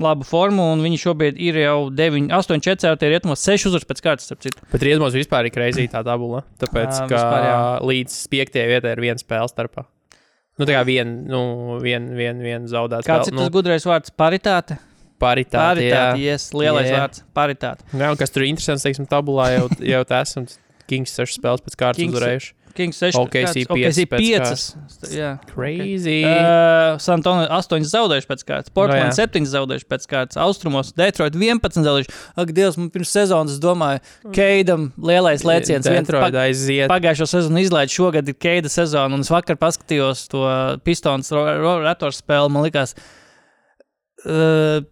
labu 0.00 0.24
formu, 0.24 0.64
un 0.72 0.80
viņi 0.84 0.98
šobrīd 1.02 1.36
ir 1.42 1.58
jau 1.60 1.90
9, 1.92 2.30
8, 2.32 2.60
4, 2.64 2.96
tie 3.00 3.10
rietumos, 3.12 3.42
6 3.44 3.66
uzvaras 3.68 3.84
pēc 3.90 4.00
kārtas, 4.04 4.28
starp 4.30 4.40
citu. 4.44 4.62
Bet 4.72 4.82
rietumos 4.86 5.12
vispār 5.16 5.46
ir 5.46 5.52
kreizī 5.54 5.88
tā 5.92 6.00
dabula. 6.06 6.44
Tāpēc, 6.62 7.02
Ā, 7.02 7.08
ka 7.10 7.16
vispār, 7.18 7.44
jā. 7.48 7.58
līdz 7.90 8.16
piektajai 8.32 8.70
vietai 8.72 8.94
ir 8.96 9.02
viena 9.04 9.20
spēle 9.20 9.50
starpā. 9.52 9.84
Nu, 10.58 10.66
tā 10.68 10.74
kā 10.76 10.82
viena 10.84 11.12
nu, 11.32 11.78
vien, 11.82 12.10
vien, 12.16 12.40
vien 12.44 12.66
zaudēta 12.68 13.06
Kāds 13.08 13.28
ir 13.28 13.32
spēle. 13.34 13.44
tas 13.46 13.52
gudrais 13.54 13.86
vārds? 13.88 14.12
Paritāte. 14.16 14.78
Paritāte. 15.22 15.84
jā. 15.86 15.94
Paritāte, 15.94 16.20
yes, 16.24 16.48
lielais 16.56 16.88
Jā. 16.90 16.98
vārds. 17.04 17.22
Paritāte. 17.36 17.84
Jā, 17.94 18.10
un 18.10 18.16
kas 18.18 18.30
tur 18.34 18.42
ir 18.42 18.50
interesants, 18.50 18.82
teiksim, 18.82 19.06
tabulā 19.06 19.52
jau, 19.54 19.68
jau 19.78 20.02
tā 20.08 20.22
esam. 20.26 20.48
Kings 20.90 21.14
6 21.14 21.38
spēles 21.38 21.62
pēc 21.62 21.76
kārtas 21.78 22.00
Kings- 22.02 22.16
uzvarējuši. 22.16 22.52
Kings 22.76 22.98
6, 23.00 23.18
OKC 23.20 23.64
OKC 23.68 24.04
piecas 24.10 24.64
5. 25.02 25.12
Jā. 25.14 25.30
Crazy. 25.50 26.18
Uh, 26.24 26.98
Santona 27.02 27.46
8 27.58 27.86
zaudējuši 27.88 28.28
pēc 28.30 28.44
kārtas, 28.48 28.74
Portland 28.74 29.10
No, 29.10 29.10
jā. 29.10 29.26
7 29.26 29.48
zaudējuši 29.52 29.88
pēc 29.90 30.06
kārtas, 30.10 30.38
Austrumos, 30.42 30.92
Detroit 30.98 31.36
11 31.38 31.86
zaudējuši. 31.86 32.14
Ak, 32.42 32.54
Dievs, 32.56 32.78
man 32.80 32.90
pirms 32.94 33.12
sezonas, 33.14 33.56
es 33.56 33.62
domāju, 33.62 34.02
Keidam 34.36 34.90
lielais 35.00 35.44
lēciens. 35.46 35.88
Detroit 35.88 36.36
aiziet. 36.42 36.88
Pagājušo 36.92 37.28
sezonu 37.34 37.62
izlaiž, 37.64 37.92
šogad 37.92 38.30
ir 38.30 38.38
Keida 38.40 38.72
sezona, 38.72 39.16
un 39.16 39.26
es 39.26 39.32
vakar 39.32 39.58
paskatījos 39.60 40.26
to 40.32 40.46
Pistons 40.86 41.32
rotors 41.32 42.22
spēli. 42.22 42.52
Man 42.52 42.66
liekas, 42.66 42.96
uh, 44.24 44.82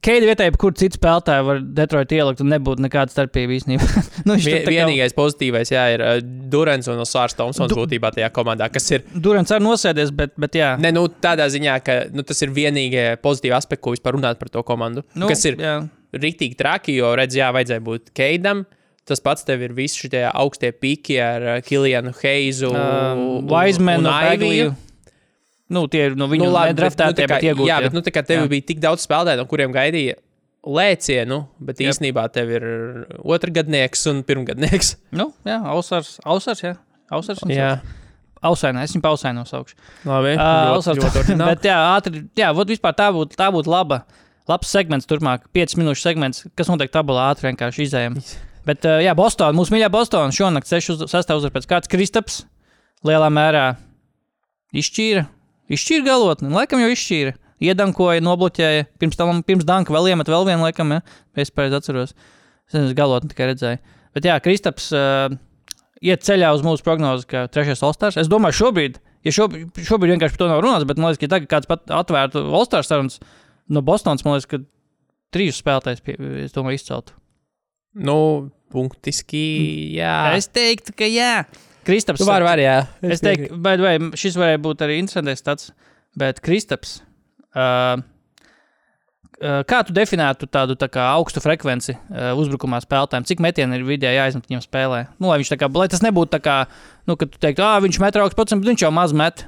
Keida 0.00 0.28
vietā, 0.28 0.44
kur 0.62 0.70
citu 0.78 0.94
spēlētāju 0.96 1.44
var 1.48 1.58
Detroit 1.74 2.12
ielikt, 2.14 2.38
un 2.40 2.52
nebūtu 2.54 2.84
nekāda 2.84 3.10
starpība 3.10 3.56
īstenībā. 3.56 3.86
nu, 4.28 4.36
viņš 4.36 4.44
Vie, 4.46 4.52
tur 4.54 4.60
tā 4.62 4.70
kā- 4.70 4.76
vienīgais 4.78 5.16
pozitīvais, 5.16 5.72
jā, 5.74 5.82
ir 5.96 6.04
uh, 6.06 6.20
Durants 6.52 6.86
un 6.92 7.02
Sārs 7.02 7.34
Tomsons 7.36 7.72
Du- 7.74 7.80
būtībā 7.80 8.12
tajā 8.14 8.28
komandā, 8.36 8.68
kas 8.72 8.86
ir 8.94 9.02
Durants 9.12 9.50
arī 9.52 9.66
nosēdies, 9.66 10.14
bet, 10.16 10.36
bet 10.38 10.54
jā. 10.60 10.70
Ne, 10.80 10.94
nu, 10.94 11.08
tādā 11.10 11.48
ziņā, 11.52 11.74
ka 11.84 11.98
nu, 12.14 12.22
tas 12.24 12.40
ir 12.46 12.54
vienīgais 12.56 13.18
pozitīvs 13.26 13.58
aspekts, 13.58 13.82
ko 13.88 13.96
vispār 13.96 14.14
runāt 14.20 14.38
par 14.40 14.48
to 14.54 14.62
komandu. 14.62 15.02
Nu, 15.18 15.26
kas 15.28 15.42
ir 15.50 15.58
jā. 15.60 15.74
rīktīgi 16.14 16.56
traki, 16.62 16.94
jo, 17.02 17.10
redz, 17.18 17.34
jā, 17.36 17.50
vajadzēja 17.58 17.82
būt 17.90 18.14
Keidam. 18.16 18.64
Tas 19.06 19.20
pats 19.22 19.44
tev 19.46 19.60
ir 19.62 19.74
visi 19.74 20.06
šie 20.06 20.24
augstie 20.30 20.70
piki 20.74 21.18
ar 21.22 21.42
uh, 21.56 21.60
Kilianu 21.62 22.14
Heizu, 22.22 22.70
Um, 22.70 23.46
Wisemanu, 23.50 24.08
Bagliju. 24.14 24.72
Nu, 25.68 25.86
tie 25.90 26.04
ir 26.10 26.14
no 26.18 26.28
viņu 26.30 26.44
Nu, 26.46 26.52
labi, 26.54 26.70
bet, 26.70 26.76
nedraftētie, 26.76 27.24
nu, 27.24 27.26
kā- 27.26 27.34
bet 27.34 27.42
iegūti. 27.48 27.68
Jā, 27.72 27.80
bet 27.82 27.92
nu, 27.96 28.00
tā 28.06 28.12
kā 28.14 28.22
tev 28.26 28.44
Jā. 28.44 28.48
bija 28.52 28.66
tik 28.68 28.78
daudz 28.84 29.02
spēlētāju, 29.06 29.40
no 29.40 29.46
kuriem 29.50 29.72
gaidīja 29.74 30.14
lēcienu, 30.66 31.40
bet 31.62 31.78
Jep. 31.80 31.92
īsnībā 31.94 32.24
tev 32.34 32.50
ir 32.54 32.64
otrgadnieks 33.22 34.06
un 34.10 34.22
pirmgadnieks. 34.26 34.96
Nu, 35.18 35.32
jā, 35.46 35.58
ausars, 35.72 36.16
ausars, 36.26 36.62
jā. 36.62 36.74
Ausars, 37.10 37.42
un 37.46 37.50
Jā, 37.54 37.80
Ausainā, 38.46 38.82
es 38.84 38.92
viņu 38.94 39.02
pausainu 39.02 39.40
nosaukšu. 39.42 39.74
labi. 40.06 40.34
Ā, 40.38 40.46
ļoti, 40.76 40.96
ļoti 41.02 41.36
bet 41.50 41.62
jā, 41.66 41.76
ātri, 41.96 42.24
jā, 42.36 42.50
vot 42.54 42.68
vispār 42.68 42.94
tā 42.98 43.06
būtu, 43.14 43.34
tā 43.38 43.46
būtu 43.54 43.70
laba, 43.70 44.04
labs 44.50 44.70
segments 44.70 45.06
turpmāk, 45.08 45.46
5 45.56 45.74
minūšu 45.80 46.02
segments, 46.04 46.44
kas 46.54 46.68
notiek 46.70 46.90
tabulā 46.94 47.30
ātri 47.32 47.48
vienkārši 47.50 47.86
izējām. 47.88 48.18
Bet 48.66 48.82
ā, 48.86 48.96
jā, 49.02 49.14
Bostonā, 49.18 49.54
mūsu 49.54 49.70
mīļā 49.74 49.88
Bostonā, 49.94 50.30
šonakt 50.34 50.66
6 50.70 51.06
uzvaras 51.06 51.54
pēc 51.54 51.66
kāds 51.70 51.90
Kristaps 51.90 52.40
lielā 53.06 53.30
mērā 53.30 53.76
izšķīra, 54.74 55.26
izšķīra 55.72 56.06
galotni, 56.06 56.52
laikam 56.54 56.82
jau 56.82 56.92
izšķīra. 56.92 57.34
Iedankoja, 57.66 58.20
nobloķēja, 58.20 58.84
pirms 59.00 59.16
tam, 59.16 59.40
pirms 59.46 59.64
danka 59.64 59.94
vēl 59.94 60.10
iemet 60.12 60.28
vēl 60.28 60.44
vienu, 60.44 60.66
laikam, 60.66 60.92
ja 60.92 61.00
es 61.40 61.52
pareizi 61.54 61.78
atceros. 61.78 62.12
Es 62.68 62.76
nezinu, 62.76 62.96
galotni 62.98 63.30
tikai 63.32 63.48
redzēju. 63.54 63.80
Bet 64.16 64.28
jā, 64.28 64.36
Kristaps 64.44 64.90
uh, 64.92 65.32
iet 66.04 66.24
ceļā 66.26 66.52
uz 66.56 66.64
mūsu 66.66 66.84
prognozi, 66.84 67.28
ka 67.30 67.46
trešais 67.52 67.82
Olstars. 67.86 68.18
Es 68.20 68.28
domāju, 68.28 68.58
šobrīd, 68.60 68.98
ja 69.24 69.34
šobrīd, 69.34 69.80
šobrīd 69.88 70.14
vienkārši 70.14 70.36
par 70.36 70.42
to 70.42 70.50
nav 70.52 70.62
runāts, 70.64 70.88
bet 70.88 71.00
man 71.00 71.12
liekas, 71.12 71.22
ka 71.22 71.32
tagad 71.32 71.50
kāds 71.52 71.70
pat 71.70 71.94
atvērtu 72.02 72.44
Olstars 72.44 72.92
sarunas 72.92 73.20
no 73.72 73.82
Bostonas, 73.86 74.24
man 74.26 74.36
liekas, 74.36 74.50
ka 74.50 74.60
trīs 75.34 75.60
spēlētājs, 75.62 76.04
pie, 76.04 76.16
es 76.44 76.54
domāju, 76.56 76.80
izceltu. 76.80 77.16
Nu, 77.96 78.18
punktiski, 78.72 79.46
jā. 79.96 80.16
Es 80.36 80.50
teiktu, 80.52 80.92
ka 80.96 81.08
jā. 81.08 81.46
Kristaps. 81.86 82.20
Tu 82.22 82.26
vari, 82.28 82.46
vari, 82.48 82.66
jā. 82.66 82.76
Es 83.06 83.22
teiktu, 83.24 83.56
vai, 83.62 83.76
vai 83.80 83.94
šis 84.18 84.36
varēja 84.40 84.62
būt 84.66 84.84
arī 84.86 84.98
interesants 85.02 85.46
tāds, 85.46 85.70
bet 86.18 86.42
Kristaps. 86.44 86.98
Uh, 87.56 88.02
Uh, 89.36 89.60
Kā 89.68 89.82
tu 89.84 89.92
definētu 89.92 90.46
tādu 90.48 90.78
tā 90.80 90.86
kā 90.88 91.10
augstu 91.12 91.42
frekvenci 91.44 91.92
uh, 91.92 92.30
uzbrukumā 92.40 92.78
spēlētājiem? 92.80 93.26
Cik 93.28 93.42
metienu 93.44 93.76
ir 93.76 93.82
vidēji 93.84 94.16
jāizmet 94.16 94.46
viņam 94.48 94.62
spēlē? 94.64 95.00
Nu, 95.20 95.28
lai, 95.28 95.42
kā, 95.44 95.68
lai 95.76 95.88
tas 95.92 96.00
nebūtu 96.00 96.32
tā 96.32 96.40
kā, 96.40 96.54
nu, 97.04 97.18
ka 97.20 97.28
tu 97.28 97.36
teiktu, 97.42 97.60
ah, 97.66 97.76
viņš 97.84 97.98
met 98.00 98.16
augstu 98.16 98.38
procentu, 98.38 98.64
bet 98.64 98.72
viņš 98.72 98.84
jau 98.86 98.90
maz 98.96 99.12
met. 99.12 99.44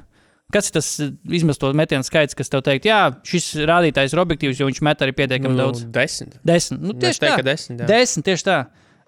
Kas 0.53 0.69
ir 0.69 0.75
tas 0.77 0.91
izmesto 1.39 1.71
metienu 1.77 2.05
skaits, 2.05 2.37
kas 2.37 2.53
tev 2.53 2.61
teikt, 2.65 2.85
jā, 2.85 2.99
šis 3.25 3.49
rādītājs 3.69 4.13
ir 4.13 4.21
objektīvs, 4.21 4.61
jo 4.61 4.69
viņš 4.69 4.83
met 4.85 5.01
arī 5.05 5.17
pietiekami 5.17 5.57
Nu, 5.57 5.63
daudz? 5.63 5.81
Desmit. 5.97 6.37
Desmit. 6.45 6.85
Nu, 6.85 6.93
Es 6.93 7.01
tieši 7.07 7.23
teiktu, 7.25 7.41
tā. 7.41 7.47
desmit, 7.49 7.81
jā. 7.81 7.89
Desmit, 7.89 8.27
tieši 8.29 8.45
tā. 8.45 8.59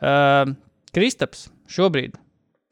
Uh, 0.02 0.56
Kristaps 0.98 1.46
šobrīd 1.70 2.18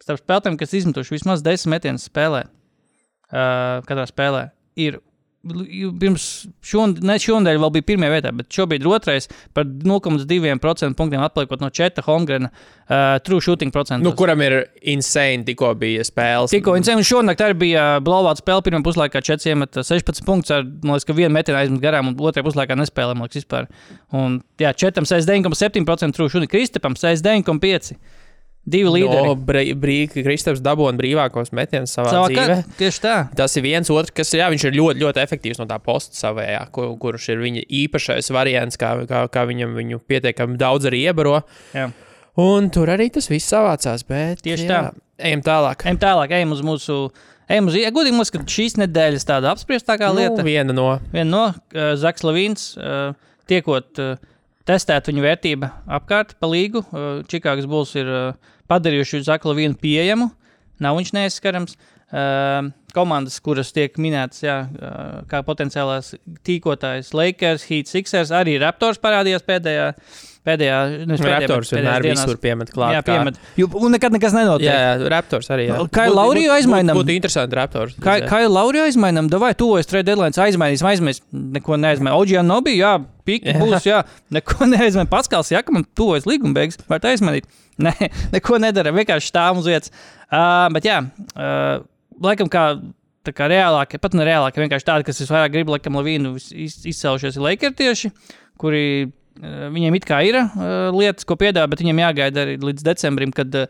starp 0.10 0.26
spēlētājiem, 0.26 0.58
kas 0.60 0.74
izmetuši 0.82 1.18
vismaz 1.18 1.46
desmit 1.46 1.78
metienus 1.78 2.10
spēlē, 2.10 2.48
uh, 2.50 3.86
katrā 3.86 4.08
spēlē, 4.10 4.50
ir 4.80 5.00
pirms 5.40 6.24
šonadēļ, 6.68 7.22
šonadēļ 7.24 7.60
vēl 7.64 7.72
bija 7.78 7.86
pirmā 7.88 8.10
vietā, 8.12 8.32
bet 8.36 8.50
šobrīd 8.52 8.84
ir 8.84 8.90
otrais 8.92 9.30
par 9.56 9.64
0,2% 9.64 10.98
punktiem 11.00 11.24
atpaliekot 11.24 11.64
no 11.64 11.70
Četa 11.72 12.04
Holmgrena 12.04 12.50
uh, 12.50 13.16
true 13.24 13.40
shooting 13.40 13.72
procentu. 13.72 14.04
Nu, 14.04 14.12
kuram 14.20 14.44
ir 14.44 14.58
insane, 14.92 15.46
tikko 15.48 15.72
bija 15.80 16.04
spēles. 16.04 16.52
Tikko 16.52 16.76
viņš 16.76 16.92
un 16.98 17.08
šonakt 17.08 17.46
arī 17.46 17.56
bija 17.64 17.88
blauvēta 18.04 18.44
spēle. 18.44 18.66
Pirmā 18.68 18.84
puslaikā 18.84 19.24
Čets 19.24 19.48
iemet 19.48 19.80
16 19.80 20.26
punktus, 20.28 20.52
ar, 20.58 20.68
liekas, 20.68 21.08
ka 21.08 21.16
vienu 21.16 21.32
metienu 21.38 21.62
aizmet 21.62 21.84
garām, 21.88 22.12
un 22.12 22.20
otrajā 22.20 22.44
puslaikā 22.50 22.76
nespēlē, 22.82 23.16
man 23.16 23.30
liekas, 23.30 23.46
vispār. 23.46 23.72
Un, 24.12 24.42
jā, 24.60 24.76
Četam 24.76 25.08
69,7% 25.08 26.20
true 26.20 26.28
shooting, 26.28 26.52
Kristapam 26.52 27.00
69,5%. 27.00 27.96
Divi 28.70 28.92
līderi. 28.94 29.30
No, 29.30 29.36
brīvā 29.36 30.24
Kristaps 30.26 30.62
dabūja 30.66 30.94
brīvākos 31.00 31.54
metienus 31.58 31.94
savā, 31.96 32.12
savā 32.14 32.28
dzīvē. 32.30 32.58
kā, 32.62 32.76
tieši 32.80 33.02
tā. 33.04 33.16
Tas 33.38 33.56
ir 33.58 33.66
viens 33.66 33.90
otrs, 33.94 34.14
kas 34.16 34.34
jā, 34.38 34.50
viņš 34.54 34.68
ir 34.70 34.78
ļoti, 34.78 35.04
ļoti 35.06 35.24
efektīvs 35.24 35.62
no 35.62 35.66
tā 35.70 35.80
posta 35.84 36.20
savējā, 36.20 36.62
kur, 36.76 36.92
kurš 37.02 37.32
ir 37.34 37.42
viņa 37.42 37.66
īpašais 37.82 38.30
variants, 38.36 38.78
kā, 38.80 38.94
kā, 39.10 39.24
kā 39.34 39.46
viņam 39.50 39.74
viņu 39.80 40.02
pietiekami 40.10 40.60
daudz 40.62 40.90
arī 40.92 41.02
iebaro. 41.10 41.40
Jā. 41.74 41.90
Un 42.40 42.70
tur 42.74 42.92
arī 42.94 43.10
tas 43.14 43.28
viss 43.32 43.50
savācās. 43.52 44.06
Bet, 44.08 44.44
Tieši 44.46 44.68
jā, 44.68 44.70
tā. 44.70 45.08
Ejam 45.30 45.44
tālāk. 45.44 45.84
Ejam 45.88 46.00
tālāk, 46.00 46.34
ejam 46.38 46.56
uz 46.56 46.64
mūsu. 46.64 47.00
Ejam 47.50 47.68
uz, 47.72 47.76
ja 47.80 47.90
godīgi, 47.92 48.16
mums, 48.16 48.30
ka 48.32 48.44
šīs 48.46 48.78
nedēļas 48.80 49.26
tāda 49.28 49.52
apspriestākā 49.56 50.12
lieta. 50.14 50.38
Nu, 50.38 50.46
viena 50.46 50.76
no. 50.76 50.90
Viena 51.12 51.30
no 51.32 51.46
uh, 51.50 51.96
Zaks 52.00 52.24
Lavīns, 52.24 52.70
uh, 52.78 53.18
tiekot 53.50 54.00
uh, 54.04 54.22
testēt 54.70 55.10
viņu 55.10 55.26
vērtību 55.26 55.72
apkārt 55.98 56.38
pa 56.40 56.50
līgu. 56.52 56.84
Uh, 56.94 57.10
Čikāgas 57.30 57.68
būs 57.70 57.96
ir 58.00 58.12
uh, 58.14 58.54
padarījuši 58.70 59.24
Zaku 59.28 59.52
Lavīnu 59.52 59.80
pieejamu, 59.82 60.30
nav 60.84 61.00
viņš 61.00 61.16
neaizskarams. 61.18 61.80
Uh, 62.10 62.72
komandas, 62.90 63.36
kuras 63.46 63.70
tiek 63.70 63.94
minētas 64.02 64.42
jā, 64.42 64.56
uh, 64.66 65.20
kā 65.30 65.44
potenciālās 65.46 66.16
tīkotājs, 66.48 67.12
Lakers, 67.14 67.68
Heat, 67.70 67.86
Sixers, 67.92 68.32
arī 68.34 68.56
Raptors 68.58 68.98
parādījās 69.04 69.46
pēdējā. 69.46 69.92
nevis 69.94 70.29
pēdējā, 70.48 70.78
bet 71.10 71.22
Raptors 71.26 71.72
vienmēr 71.74 72.06
dienās. 72.06 72.24
visur 72.26 72.38
piemet 72.42 72.70
klāt. 72.74 72.94
Jā, 72.96 73.02
kā- 73.04 73.16
piemet. 73.18 73.40
Jo, 73.60 73.68
un 73.76 73.92
nekad 73.92 74.14
nekas 74.16 74.34
nenotiek. 74.34 74.66
Jā, 74.70 74.78
jā, 74.98 75.10
Raptors 75.12 75.50
arī. 75.52 75.68
Jā. 75.70 75.78
Kailu 75.92 76.14
Būtu- 76.14 76.20
Lauriju 76.20 76.50
būtu- 76.50 76.58
aizmainām? 76.58 76.96
Būtu, 77.00 77.16
interesanti 77.16 77.56
Raptors. 77.60 77.96
Kā, 78.00 78.16
kā 78.28 78.42
jau 78.44 78.50
Laurija 78.54 78.86
aizmainām, 78.90 79.30
vai 79.40 79.54
tuvojas 79.54 79.86
trade 79.90 80.06
deadline, 80.06 80.32
aizmainīsim, 80.32 80.88
aizmainīsim. 80.90 81.22
Neko 81.60 81.78
neaizmainīsim. 81.78 82.20
Oģija 82.22 82.44
Nobī, 82.46 82.78
jā, 82.80 82.94
pīki 83.28 83.54
Jā. 83.54 83.60
būs, 83.60 83.84
jā, 83.86 84.04
neko 84.32 84.66
neaizmainīsim. 84.74 85.10
Paskals, 85.12 85.52
jā, 85.52 85.64
ka 85.64 85.72
man 85.72 85.86
tuvojas 85.96 86.26
līguma 86.26 86.54
beigas, 86.54 86.78
var 86.88 87.00
tā 87.00 87.12
aizmainīt. 87.16 87.44
Nē, 87.80 87.94
neko 88.34 88.60
nedara, 88.60 88.92
vienkārši 88.92 89.32
stāv 89.32 89.58
uz 89.62 89.66
vietas. 89.66 89.92
Uh, 90.32 90.68
bet 90.74 90.84
jā, 90.84 91.02
uh, 91.36 91.84
laikam 92.22 92.50
kā. 92.50 92.82
Tā 93.20 93.34
kā 93.36 93.50
reālākie, 93.52 94.00
pat 94.00 94.14
ne 94.16 94.24
reālākie, 94.24 94.64
vienkārši 94.64 94.86
tādi, 94.88 95.04
kas 95.06 95.20
visvairāk 95.20 95.52
grib, 95.52 95.68
laikam, 95.68 95.94
Lavīnu 96.00 96.38
iz, 96.40 96.46
iz, 96.56 96.78
izcēlušies, 96.88 97.36
ir 97.36 97.44
Lakers 97.44 97.76
tieši, 97.76 98.12
kuri 98.58 99.12
viņiem 99.40 99.96
it 100.00 100.08
kā 100.08 100.20
ir 100.28 100.40
uh, 100.42 100.90
lietas, 100.96 101.28
ko 101.28 101.38
piedāvā, 101.40 101.70
bet 101.72 101.84
viņiem 101.84 102.04
jāgaida 102.04 102.44
arī 102.44 102.58
līdz 102.64 102.86
decembrim, 102.86 103.32
kad 103.36 103.56
uh, 103.56 103.68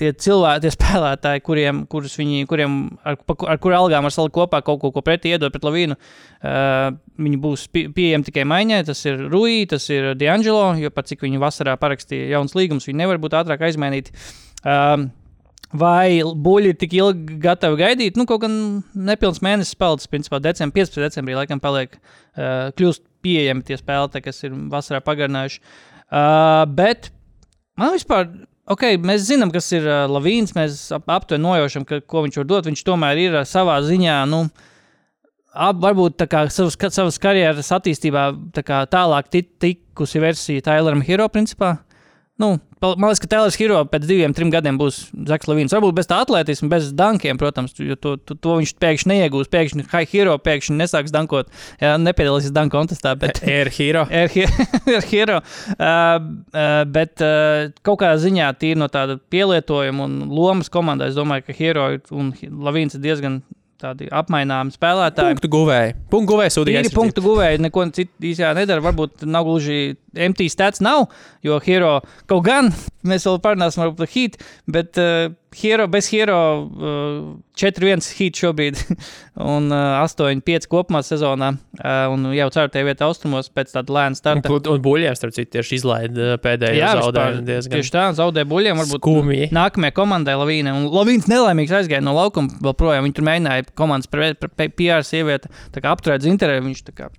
tie 0.00 0.10
cilvēki, 0.12 0.64
tie 0.64 0.72
spēlētāji, 0.76 1.44
kuriem, 1.46 1.84
kurus 1.90 2.16
viņi, 2.20 2.44
kuriem, 2.50 2.80
ar, 3.06 3.18
ar 3.20 3.60
kuriem 3.62 3.78
algām 3.78 4.06
var 4.06 4.14
salikt 4.14 4.36
kopā 4.36 4.62
kaut 4.66 4.82
ko, 4.82 4.92
ko 4.94 5.04
pretī 5.04 5.34
iedot 5.34 5.52
pret 5.54 5.64
Lavīnu, 5.66 5.96
uh, 5.96 6.90
viņi 7.20 7.40
būs 7.44 7.68
pie, 7.72 7.86
pieejami 7.96 8.28
tikai 8.28 8.46
maiņai. 8.48 8.82
Tas 8.90 9.04
ir 9.08 9.24
Rui, 9.30 9.62
tas 9.70 9.88
ir 9.92 10.12
D'Angelo, 10.20 10.74
jo 10.80 10.92
pat 10.94 11.10
cik 11.10 11.24
viņi 11.26 11.40
vasarā 11.42 11.78
parakstīja 11.80 12.34
jauns 12.36 12.56
līgums, 12.58 12.88
viņi 12.90 13.02
nevar 13.02 13.22
būt 13.22 13.38
ātrāk 13.40 13.66
aizmainīti. 13.70 14.14
Um, 14.64 15.10
Vai 15.70 16.18
buļļi 16.26 16.72
ir 16.72 16.78
tik 16.80 16.94
ilgi 16.98 17.36
gatavi 17.44 17.76
gaidīt? 17.78 18.16
Nu, 18.18 18.24
kaut 18.26 18.40
gan 18.42 18.54
nepilns 18.90 19.38
mēnesis 19.38 19.76
palicis, 19.78 20.10
principā, 20.10 20.40
decembrī, 20.42 20.82
15. 20.82 20.98
decembrī, 21.04 21.36
laikam, 21.38 21.60
paliek, 21.62 21.94
uh, 21.94 22.72
kļūst 22.74 23.04
pieejami 23.24 23.64
tie 23.66 23.78
spēlētāji, 23.80 24.24
kas 24.28 24.44
ir 24.46 24.54
vasarā 24.72 25.00
pagarinājuši. 25.04 25.60
Uh, 26.10 26.64
bet 26.66 27.10
man 27.78 27.94
vispār, 27.94 28.26
ok, 28.70 28.86
mēs 29.04 29.28
zinām, 29.28 29.52
kas 29.54 29.68
ir 29.76 29.86
uh, 29.86 30.06
Lavīns, 30.10 30.54
mēs 30.56 30.80
ap, 30.96 31.06
aptuveni 31.20 31.44
nojaušam, 31.46 31.86
ka, 31.88 32.00
ko 32.02 32.24
viņš 32.26 32.40
var 32.42 32.48
dot. 32.50 32.70
Viņš 32.70 32.82
tomēr 32.88 33.20
ir 33.28 33.36
uh, 33.38 33.46
savā 33.46 33.76
ziņā, 33.86 34.16
nu, 34.30 34.44
ap, 35.54 35.78
varbūt 35.82 36.18
tā 36.22 36.26
kā 36.30 36.44
savas, 36.50 36.78
savas 36.94 37.20
karjeras 37.22 37.70
attīstībā 37.76 38.26
tā 38.56 38.64
kā 38.66 38.82
tālāk 38.90 39.30
ti- 39.30 39.46
tikusi 39.46 40.22
versija 40.22 40.66
Taileram 40.70 41.04
Hero, 41.06 41.28
principā. 41.32 41.76
Nu, 42.40 42.54
man 42.80 43.10
liekas, 43.10 43.20
ka 43.20 43.28
Tailers 43.28 43.58
Hero 43.60 43.82
pēc 43.84 44.06
diviem, 44.08 44.32
trim 44.32 44.48
gadiem 44.52 44.78
būs 44.80 45.02
Zaks 45.28 45.48
Lavīns. 45.50 45.74
Varbūt 45.76 45.98
bez 45.98 46.08
tā 46.08 46.22
atletisma, 46.24 46.70
bez 46.72 46.86
dankiem, 46.96 47.36
protams, 47.40 47.74
jo 47.76 47.96
to, 48.00 48.14
to, 48.16 48.36
to 48.40 48.54
viņš 48.62 48.72
pēkšņi 48.80 49.10
neiegūs. 49.12 49.50
Pēkšņi 49.52 49.84
High 49.92 50.14
Hero 50.14 50.38
pēkšņi 50.40 50.78
nesāks 50.78 51.12
dankot. 51.12 51.52
Jā, 51.82 51.98
nepiedalīsies 52.00 52.54
danku 52.56 52.78
kontestā, 52.78 53.12
bet 53.20 53.42
Air 53.58 53.68
Hero. 53.76 54.06
Air 54.22 54.32
He- 54.32 54.48
Air 54.88 55.04
Hero. 55.12 55.38
Uh, 55.76 55.84
uh, 56.56 56.80
bet 56.88 57.20
uh, 57.20 57.68
kaut 57.84 58.00
kādā 58.00 58.16
ziņā 58.24 58.48
tīri 58.56 58.80
no 58.80 58.88
tāda 58.88 59.20
pielietojuma 59.20 60.08
un 60.08 60.18
lomas 60.32 60.72
komandā, 60.72 61.12
es 61.12 61.20
domāju, 61.20 61.50
ka 61.50 61.60
Hero 61.60 61.90
un 62.16 62.32
Lavīns 62.40 62.96
ir 62.96 63.04
diezgan 63.04 63.42
tādi 63.80 64.08
apmaināmi 64.12 64.74
spēlētāji. 64.74 65.36
Punktu 65.38 65.48
guvēji. 65.54 65.94
Punktu 66.12 66.34
guvēji. 66.34 66.64
Tīri 66.68 66.90
punktu 66.92 67.22
guvēji, 67.24 67.60
neko 67.64 67.86
citu 67.96 68.28
īsā 68.28 68.50
nedara. 68.56 68.82
Varbūt 68.84 69.24
nav 69.24 69.46
gluži 69.48 69.94
MT 70.14 70.48
stats, 70.50 70.82
nav, 70.84 71.08
jo 71.46 71.60
Hero 71.64 71.98
kaut 72.30 72.46
gan 72.48 72.72
mēs 73.06 73.24
vēl 73.28 73.38
parunāsim 73.44 73.94
par 73.96 74.10
Heat, 74.10 74.40
bet 74.70 74.98
uh, 75.00 75.30
Hero 75.56 75.86
bez 75.90 76.06
Hero 76.12 76.36
uh, 76.62 77.30
4-1 77.58 78.04
Heat 78.18 78.38
šobrīd 78.38 78.78
un 79.54 79.70
uh, 79.72 80.02
8-5 80.04 80.68
kopumā 80.70 81.00
sezonā 81.06 81.48
uh, 81.54 82.12
un 82.12 82.28
jau 82.36 82.48
4. 82.54 82.84
vietā 82.86 83.08
austrumos 83.08 83.48
pēc 83.54 83.72
tāda 83.74 83.96
lēna 83.96 84.18
starta. 84.18 84.52
Un, 84.52 84.68
un 84.74 84.82
buļļiem, 84.84 85.16
starp 85.18 85.34
citu, 85.34 85.50
tieši 85.56 85.78
izlaida 85.80 86.36
pēdējo 86.44 86.78
Jā, 86.78 86.92
zaudējumu. 87.00 87.46
diezgan 87.48 87.76
tieši 87.78 87.94
tā, 87.96 88.04
zaudē 88.18 88.44
buļļiem. 88.50 88.82
Varbūt 88.84 89.02
skumji. 89.02 89.48
nākamajai 89.56 89.96
komandai 89.96 90.36
Lavīna. 90.38 90.76
Un 90.78 90.86
Lavīns 90.94 91.26
nelaimīgs 91.30 91.74
aizgāja 91.80 92.04
no 92.04 92.14
laukuma. 92.18 92.60
Vēl 92.62 92.76
projām 92.78 93.08
viņi 93.08 93.18
tur 93.18 93.26
mēģināja 93.30 93.66
komandas 93.78 94.12
PR 94.12 95.02
sieviete 95.06 95.50
tā 95.74 95.82
kā 95.82 95.96
apturēt 95.96 96.26
zinterē. 96.26 96.60
Viņš 96.62 96.86
tā 96.90 96.96
kā 97.00 97.10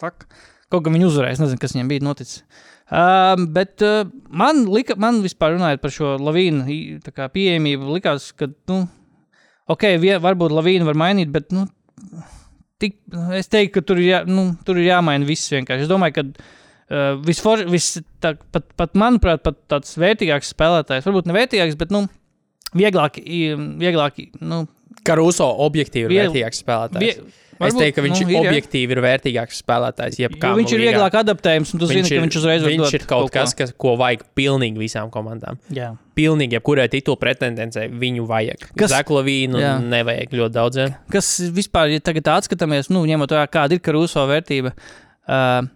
fuck. 0.00 0.26
Kaut 0.74 0.82
kā 0.82 0.90
viņi 0.90 1.06
uzvarēja. 1.06 1.36
Es 1.36 1.42
nezinu, 1.42 1.60
kas 1.62 1.76
viņam 1.76 1.90
bija 1.92 2.02
noticis. 2.02 2.42
Um, 2.84 3.46
bet 3.54 3.80
uh, 3.86 4.02
man, 4.28 4.66
lika, 4.68 4.96
man 5.00 5.22
vispār 5.24 5.54
runājot 5.54 5.80
par 5.80 5.92
šo 5.94 6.14
Lavīnu 6.20 6.98
pieejamību, 7.32 7.94
likās, 7.96 8.26
ka, 8.36 8.50
nu, 8.68 8.82
ok, 9.72 9.86
vie, 10.02 10.12
varbūt 10.20 10.52
Lavīnu 10.52 10.88
var 10.90 10.98
mainīt, 11.00 11.30
bet, 11.32 11.48
nu, 11.56 11.64
tik, 12.82 12.98
es 13.38 13.48
teiktu, 13.48 13.78
ka 13.78 13.86
tur 13.88 14.02
ir, 14.02 14.08
jā, 14.10 14.20
nu, 14.28 14.50
tur 14.68 14.82
ir 14.82 14.90
jāmaina 14.90 15.24
viss 15.28 15.48
vienkārši. 15.54 15.86
Es 15.86 15.90
domāju, 15.90 16.18
ka 16.18 16.26
uh, 16.28 17.16
visfor, 17.24 17.64
vis, 17.72 17.94
tā, 18.20 18.34
pat, 18.52 18.68
pat, 18.76 18.92
manuprāt, 19.00 19.40
pat 19.46 19.62
tāds 19.72 19.96
vērtīgāks 20.00 20.52
spēlētājs, 20.52 21.08
varbūt 21.08 21.30
ne 21.30 21.38
vērtīgāks, 21.38 21.80
bet, 21.80 21.94
nu, 21.94 22.04
vieglāk, 22.76 23.22
vieglāk 23.80 24.26
nu, 24.44 24.66
Karuso 25.04 25.48
objektīvi 25.64 26.06
ir 26.06 26.20
vērtīgāks 26.20 26.60
spēlētājs. 26.62 27.00
vie, 27.02 27.43
Es 27.68 27.76
teiktu, 27.78 27.94
ka 27.96 28.04
viņš 28.04 28.20
nu, 28.20 28.26
nu, 28.28 28.32
ir, 28.34 28.48
objektīvi 28.48 28.94
ir 28.96 29.00
vērtīgāks 29.04 29.60
spēlētājs. 29.62 30.18
Jebkām 30.20 30.58
viņš 30.60 30.74
ir 30.74 30.80
līgā. 30.82 30.90
vieglāk 30.92 31.16
adaptējams, 31.20 31.72
un 31.74 31.82
tu 31.82 31.88
zini, 31.90 32.04
ka 32.08 32.20
viņš 32.24 32.38
uzreiz 32.40 32.66
viņš 32.66 32.82
dot 32.84 32.96
ir 32.98 33.06
kaut 33.08 33.26
ko. 33.28 33.32
kas, 33.38 33.54
kas, 33.58 33.72
ko 33.76 33.94
vajag 34.00 34.26
pilnīgi 34.36 34.82
visām 34.82 35.10
komandām. 35.14 35.58
Jā. 35.74 35.92
Pilnīgi 36.14 36.58
jebkurai 36.58 36.86
titula 36.92 37.16
pretendencei 37.20 37.88
viņu 37.88 38.26
vajag. 38.30 38.68
Kas- 38.76 38.92
Zeklavīnu 38.94 39.58
Jā. 39.58 39.74
nevajag 39.82 40.36
ļoti 40.36 40.54
daudziem. 40.54 40.94
Kas 41.10 41.32
vispār, 41.54 41.90
ja 41.96 42.00
tagad 42.00 42.30
atskatāmies, 42.36 42.90
nu, 42.90 43.02
ņemot 43.08 43.34
vērā, 43.34 43.48
kāda 43.50 43.72
ir 43.72 43.80
Karuso 43.80 44.22
vērtība, 44.30 44.72
uh, 45.28 45.66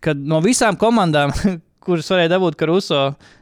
kad 0.00 0.16
no 0.16 0.40
visām 0.40 0.78
komandām, 0.80 1.34
kuras 1.84 2.08
varēja 2.08 2.36
dabūt 2.38 2.56
Karuso, 2.56 3.04
uh, 3.12 3.38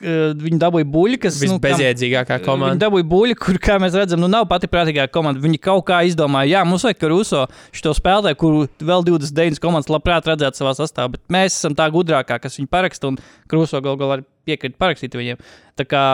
viņi 0.00 0.58
dabūja 0.58 0.86
buļļu, 0.90 1.18
kas 1.22 1.36
nu, 1.42 1.54
kam- 1.54 1.60
Visbezjēdzīgākā 1.62 2.38
Viņi 2.40 2.44
komanda. 2.48 2.86
dabūja 2.86 3.06
buļļu, 3.12 3.36
kur, 3.38 3.58
kā 3.62 3.76
mēs 3.78 3.94
redzam, 3.94 4.18
nu, 4.20 4.26
nav 4.28 4.48
pati 4.50 4.66
prātīgākā 4.66 5.12
komanda. 5.14 5.40
Viņi 5.40 5.60
kaut 5.62 5.84
kā 5.86 6.00
izdomāja, 6.08 6.50
jā, 6.58 6.64
mums 6.66 6.82
vajag 6.82 6.98
Karuso, 6.98 7.44
šo 7.72 7.94
spēlētāju, 7.94 8.36
kuru 8.36 8.66
vēl 8.82 9.04
29 9.06 9.60
komandas 9.62 9.88
labprāt 9.92 10.26
redzētu 10.26 10.58
savā 10.64 10.74
sastāvā, 10.74 11.12
bet 11.14 11.22
mēs 11.30 11.54
esam 11.60 11.74
tā 11.78 11.86
gudrākā, 11.94 12.40
kas 12.42 12.58
viņu 12.58 12.68
paraksta, 12.74 13.08
un 13.12 13.18
Karuso 13.46 13.80
gal 13.80 13.96
galā 13.96 14.18
arī 14.18 14.26
piekrīt 14.50 14.74
parakstīt 14.76 15.14
viņiem. 15.14 15.38
Tā 15.78 15.86
kā 15.86 16.04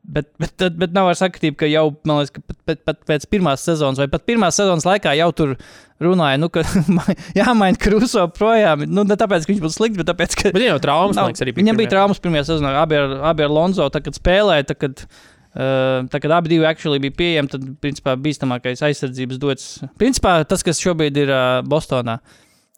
Bet, 0.00 0.30
bet, 0.40 0.54
bet, 0.58 0.76
bet 0.80 0.94
nav 0.96 1.10
ar 1.10 1.16
sakritību, 1.18 1.58
ka 1.60 1.68
jau, 1.68 1.84
liekas, 2.08 2.32
ka 2.32 2.40
pat, 2.40 2.56
pat, 2.66 2.78
pat 2.88 3.00
pēc 3.06 3.26
pirmās 3.30 3.64
sezonas, 3.66 4.00
vai 4.00 4.08
pat 4.10 4.24
pirmās 4.26 4.56
sezonas 4.56 4.86
laikā 4.88 5.12
jau 5.18 5.28
tur 5.36 5.52
runāja, 6.00 6.38
nu, 6.40 6.48
ka 6.52 6.64
jāmaina 7.38 7.78
Kruso 7.80 8.24
projām. 8.32 8.86
Nu, 8.88 9.04
ne 9.06 9.18
tāpēc, 9.20 9.44
ka 9.44 9.52
viņš 9.52 9.60
būtu 9.66 9.76
slikts, 9.76 10.00
bet 10.00 10.08
tāpēc, 10.08 10.38
ka 10.40 10.54
Bet 10.54 10.56
viņam 10.56 10.72
jau 10.72 10.82
traumas, 10.86 11.18
Nav, 11.20 11.28
liekas, 11.28 11.44
arī 11.44 11.52
bija. 11.52 11.62
Viņam 11.62 11.82
bija 11.82 11.92
traumas 11.92 12.22
pirmajā 12.24 12.46
sezonā, 12.48 12.72
abi 12.80 12.96
ar, 12.96 13.14
abi 13.30 13.44
ar 13.44 13.52
Lonzo. 13.52 13.86
Tad, 13.92 14.08
kad 14.08 14.16
spēlēja, 14.16 14.70
tad, 14.72 14.80
kad, 14.80 15.04
uh, 15.04 16.08
tad, 16.08 16.18
kad 16.24 16.36
abi 16.40 16.54
divi 16.54 17.00
bija 17.04 17.18
pieejami, 17.20 17.52
tad, 17.52 17.68
principā, 17.84 18.16
bīstamākais 18.16 18.80
aizsardzības 18.88 19.42
dots. 19.42 19.72
Principā 20.00 20.38
tas, 20.48 20.64
kas 20.66 20.80
šobrīd 20.80 21.20
ir 21.26 21.34
uh, 21.34 21.60
Bostonā. 21.68 22.22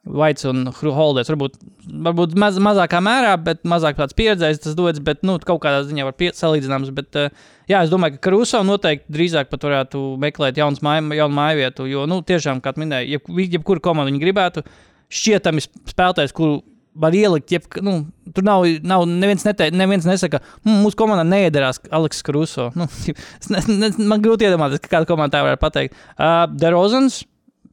Vaits 0.02 0.42
un 0.50 0.64
Holders. 0.66 1.28
Varbūt, 1.30 1.60
varbūt 2.06 2.32
maz, 2.40 2.56
mazākā 2.58 2.98
mērā, 3.04 3.36
bet 3.38 3.60
mazāk 3.68 4.00
tāds 4.00 4.16
pieredzējis 4.18 4.64
tas 4.64 4.74
dodas, 4.74 4.98
bet 5.04 5.22
nu, 5.22 5.36
kaut 5.46 5.60
kādā 5.62 5.84
ziņā 5.86 6.08
var 6.08 6.16
salīdzināms. 6.38 6.90
Bet, 6.96 7.14
uh, 7.20 7.30
jā, 7.70 7.84
es 7.84 7.92
domāju, 7.92 8.16
ka 8.16 8.26
Karuso 8.26 8.64
noteikti 8.66 9.14
drīzāk 9.14 9.52
pat 9.52 9.68
varētu 9.68 10.02
meklēt 10.22 10.58
jaunas 10.58 10.82
māju, 10.82 11.06
jaunu 11.14 11.38
māju 11.38 11.62
vietu. 11.62 11.86
Jo, 11.86 12.08
nu, 12.10 12.18
tiešām, 12.26 12.58
kā 12.64 12.74
minēju, 12.82 13.14
jeb, 13.14 13.32
jebkuru 13.54 13.84
komandu 13.84 14.10
viņi 14.10 14.24
gribētu, 14.24 14.66
šķietami 15.12 15.62
spēlētājs, 15.68 16.34
kuru 16.34 16.64
var 16.98 17.14
ielikt, 17.16 17.52
jeb, 17.54 17.66
nu, 17.84 17.94
tur 18.34 18.44
nav, 18.44 18.66
nav 18.84 19.06
neviens, 19.08 19.46
nete, 19.46 19.70
neviens 19.72 20.06
nesaka, 20.08 20.42
mmm, 20.64 20.82
mūsu 20.84 20.98
komandā 20.98 21.24
neiedarās 21.28 21.80
Aleks 21.94 22.24
Karuso. 22.26 22.72
Nu, 22.76 22.88
ne, 23.54 23.62
ne, 23.70 23.92
man 24.02 24.24
grūti 24.24 24.48
iedomāties, 24.48 24.82
ka 24.82 24.96
kāda 24.98 25.08
komanda 25.08 25.38
tā 25.38 25.46
varētu 25.46 25.62
pateikt. 25.62 26.02
Uh, 26.16 26.44
Derozans. 26.52 27.22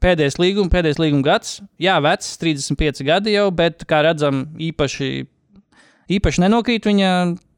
Pēdējais 0.00 0.38
līgums, 0.40 0.72
pēdējais 0.72 1.00
līguma 1.02 1.26
gads. 1.26 1.58
Jā, 1.82 1.98
vecs, 2.04 2.32
35 2.40 3.04
gadi 3.04 3.36
jau, 3.36 3.50
bet, 3.52 3.84
kā 3.88 4.00
redzam, 4.06 4.46
īpaši, 4.70 5.10
īpaši 6.16 6.44
nenokrīt 6.46 6.88
viņa 6.88 7.12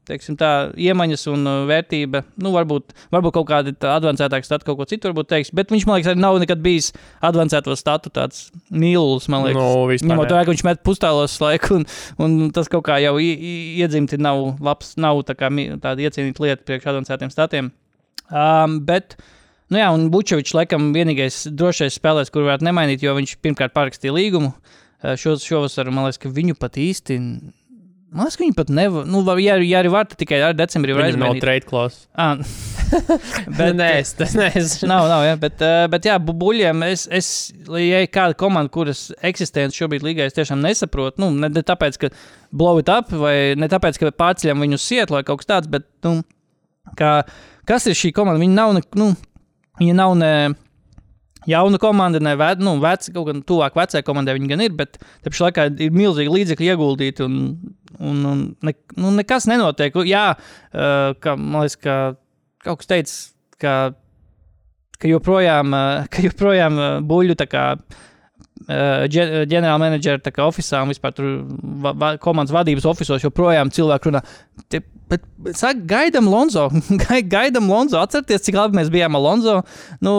teiksim, 0.09 0.36
tā, 0.38 0.51
iemaņas 0.78 1.24
un 1.30 1.47
uh, 1.47 1.59
vērtība. 1.68 2.22
Nu, 2.43 2.53
varbūt, 2.55 2.95
varbūt 3.14 3.36
kaut 3.36 3.49
kāda 3.51 3.74
avansētāka 3.95 4.47
stata, 4.47 4.66
kaut 4.66 4.80
ko 4.80 4.86
citu 4.90 5.09
varbūt 5.11 5.30
teiks, 5.30 5.53
bet 5.55 5.72
viņš 5.72 5.86
man 5.88 5.99
liekas, 5.99 6.11
arī 6.12 6.22
nav 6.22 6.38
nekad 6.43 6.62
bijis 6.64 6.90
avansēto 7.24 7.76
statu 7.78 8.12
tāds 8.14 8.49
mīlulis. 8.70 9.28
Man 9.32 9.47
liekas, 9.47 9.61
Nu, 9.62 9.84
vispār 9.90 10.12
ņemot 10.12 10.34
vērā, 10.34 10.47
ka 10.47 10.55
viņš 10.55 10.64
met 10.68 10.82
pustālos 10.86 11.36
laiku, 11.43 11.78
un, 11.78 11.86
un 12.22 12.51
tas 12.55 12.70
kaut 12.72 12.86
kā 12.88 12.99
jau 13.05 13.14
iedzimti 13.22 14.18
nav 14.22 14.43
labs, 14.62 14.97
nav 15.01 15.22
tā 15.28 15.38
kā 15.38 15.53
tāda 15.82 16.09
iecienīta 16.09 16.47
lieta 16.47 16.66
priekš 16.66 16.90
avansētiem 16.95 17.32
statiem. 17.32 17.70
Um, 18.32 18.80
bet, 18.88 19.16
nu 19.72 19.80
jā, 19.80 19.88
un 19.96 20.06
Bučevičs 20.12 20.54
laikam 20.58 20.92
vienīgais 20.94 21.46
drošais 21.56 21.96
spēlētājs, 21.98 22.32
kur 22.34 22.44
varētu 22.46 22.68
nemainīt, 22.68 23.02
jo 23.04 23.16
viņš 23.16 23.38
pirmkārt 23.42 23.74
parakstīja 23.76 24.14
līgumu. 24.14 24.52
Uh, 24.52 24.78
Šo, 25.18 25.34
šovasar 25.40 25.90
man 25.90 26.06
liekas, 26.06 26.20
ka 26.22 26.30
viņu 26.30 26.54
pat 26.60 26.76
īsti. 26.78 27.16
Man 28.12 28.26
liekas, 28.26 28.36
ka 28.38 28.44
viņi 28.44 28.54
pat 28.54 28.68
nevar. 28.70 29.06
Nu, 29.10 29.22
ja, 29.42 29.56
ja 29.58 29.80
arī 29.80 29.90
var, 29.90 30.06
tad 30.06 30.20
tikai 30.20 30.38
ar 30.46 30.54
decembrī 30.54 30.94
var 30.94 31.08
Viņam 31.08 31.24
nav 31.24 31.40
trade 31.42 31.66
clause. 31.66 32.04
Ah, 32.14 32.36
Bet 33.58 33.74
nē, 33.78 33.88
es 34.02 34.12
tas 34.14 34.36
nezinu. 34.38 34.90
Nav, 34.92 35.08
nav, 35.10 35.24
jā, 35.26 35.34
bet, 35.42 35.64
uh, 35.64 35.86
bet 35.90 36.06
jā, 36.06 36.18
bu- 36.22 36.36
buļļiem 36.38 36.84
es, 36.86 37.06
es, 37.10 37.30
ja 37.72 38.02
ir 38.04 38.12
kāda 38.14 38.36
komanda, 38.38 38.70
kuras 38.70 39.08
eksistence 39.26 39.80
šobrīd 39.80 40.06
līgā, 40.06 40.28
es 40.28 40.36
tiešām 40.38 40.62
nesaprotu. 40.62 41.24
Nu, 41.24 41.32
ne, 41.34 41.50
ne 41.50 41.64
tāpēc, 41.66 41.98
ka 42.04 42.12
blow 42.52 42.78
it 42.84 42.92
up, 42.92 43.10
vai 43.24 43.56
ne 43.58 43.70
tāpēc, 43.72 43.98
ka 43.98 44.12
pārceļam 44.22 44.62
viņu 44.62 44.78
uz 44.78 44.86
sietu 44.86 45.16
vai 45.16 45.24
kaut 45.26 45.42
kas 45.42 45.50
tāds, 45.50 45.72
bet, 45.72 45.88
nu, 46.06 46.20
kā, 47.00 47.16
kas 47.66 47.88
ir 47.90 47.98
šī 47.98 48.12
komanda? 48.14 48.44
Viņa 48.44 48.58
nav, 48.60 48.76
ne, 48.78 48.86
nu, 49.02 49.10
viņa 49.83 49.99
nav 49.99 50.14
ne 50.18 50.35
jauna 51.47 51.78
komanda, 51.78 52.20
ne 52.22 52.35
ve, 52.39 52.51
nu, 52.62 52.76
vec, 52.83 53.09
kaut 53.14 53.28
gan 53.28 53.43
tuvāk 53.47 53.76
vecajai 53.78 54.05
komandai 54.07 54.37
viņa 54.37 54.51
gan 54.53 54.64
ir, 54.64 54.74
bet 54.78 54.99
te 54.99 55.30
pašā 55.30 55.49
laikā 55.49 55.66
ir 55.87 55.95
milzīgi 55.95 56.33
līdzekļi 56.33 56.70
ieguldīti 56.72 57.24
un, 57.26 57.41
un, 57.99 58.22
un 58.30 58.45
ne, 58.62 58.76
nu, 58.99 59.12
nekas 59.18 59.49
nenotiek. 59.51 59.97
Jā, 60.09 60.28
uh, 60.37 61.11
ka, 61.22 61.35
man 61.39 61.66
liekas, 61.66 61.78
ka 61.83 61.99
kaut 62.62 62.83
kas 62.83 62.93
teica, 62.93 63.18
ka, 63.62 63.74
ka 65.03 65.11
joprojām, 65.11 65.74
uh, 65.74 66.07
ka 66.12 66.24
joprojām 66.26 66.78
uh, 66.78 66.95
buļļu 67.07 67.39
tā 67.43 67.49
kā 67.51 67.66
ģenerālmenedžera 68.68 70.46
oficiālā 70.46 70.82
un 70.86 70.92
vispār 70.92 71.20
va, 71.82 71.92
va, 71.92 72.10
komandas 72.22 72.54
vadības 72.54 72.86
oficiālos 72.88 73.24
joprojām 73.26 73.72
cilvēki 73.74 74.10
runā. 74.10 74.22
Te, 74.70 74.82
bet, 75.10 75.24
bet 75.42 75.58
saka, 75.58 75.80
gaidām 75.88 76.28
Lonzo. 76.30 76.68
Gai- 77.02 77.24
gaidām 77.26 77.68
Lonzo. 77.70 78.00
Atcerieties, 78.00 78.44
cik 78.46 78.58
labi 78.58 78.78
mēs 78.78 78.90
bijām 78.92 79.18
ar 79.18 79.24
Lonzo. 79.24 79.56
Nu, 80.04 80.14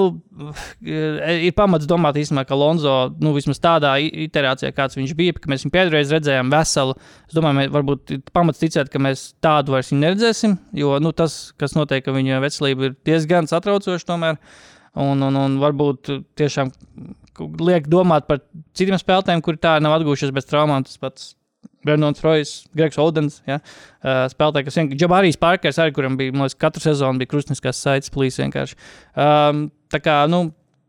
eh, 0.84 1.48
ir 1.48 1.56
pamats 1.58 1.88
domāt, 1.90 2.20
īstenībā, 2.22 2.46
ka 2.50 2.58
Lonzo, 2.60 2.98
nu, 3.24 3.34
vismaz 3.38 3.62
tādā 3.64 3.96
iterācijā, 4.02 4.74
kāds 4.76 5.00
viņš 5.00 5.16
bija, 5.20 5.38
ka 5.40 5.52
mēs 5.52 5.66
viņu 5.66 5.76
pēdējais 5.78 6.14
redzējām 6.18 6.54
veselu. 6.54 6.98
Es 7.30 7.38
domāju, 7.38 7.60
mēs, 7.62 7.72
varbūt 7.78 8.16
ir 8.18 8.22
pamats 8.36 8.62
ticēt, 8.62 8.92
ka 8.94 9.02
mēs 9.02 9.32
tādu 9.44 9.78
vairs 9.78 9.94
neredzēsim. 9.96 10.58
Jo 10.78 11.00
nu, 11.04 11.16
tas, 11.16 11.54
kas 11.60 11.78
notiek, 11.78 12.06
ka 12.06 12.16
viņa 12.16 12.44
veselība 12.44 12.92
ir 12.92 12.96
diezgan 13.08 13.50
satraucoša 13.50 14.10
tomēr. 14.14 14.40
Un, 14.94 15.26
un, 15.26 15.34
un 15.34 15.58
varbūt 15.58 16.12
tiešām 16.38 16.70
liek 17.40 17.88
domāt 17.92 18.28
par 18.30 18.42
citiem 18.78 19.00
spēlētājiem, 19.00 19.44
kuri 19.46 19.62
tā 19.62 19.78
nav 19.84 19.98
atguvušies 20.00 20.34
bez 20.36 20.48
traumām. 20.50 20.86
Tas 20.88 21.00
pats 21.02 21.34
Brendons 21.84 22.24
Rojas, 22.24 22.56
Gregs 22.76 23.00
Odens, 23.02 23.42
ja? 23.48 23.60
uh, 23.60 24.26
spēlētāji, 24.32 24.68
kas 24.68 24.80
vienkārši 24.80 25.00
Džabarijas 25.02 25.40
Parkers, 25.40 25.80
arī 25.84 25.96
kuram 25.96 26.18
bija, 26.20 26.34
man 26.36 26.48
liekas, 26.48 26.60
katru 26.60 26.84
sezonu 26.84 27.20
bija 27.20 27.32
krustniskās 27.34 27.80
saites 27.84 28.14
plīs 28.14 28.40
vienkārši. 28.40 28.78
Um, 29.20 29.66
tā 29.92 30.00
kā, 30.04 30.22
nu, 30.32 30.46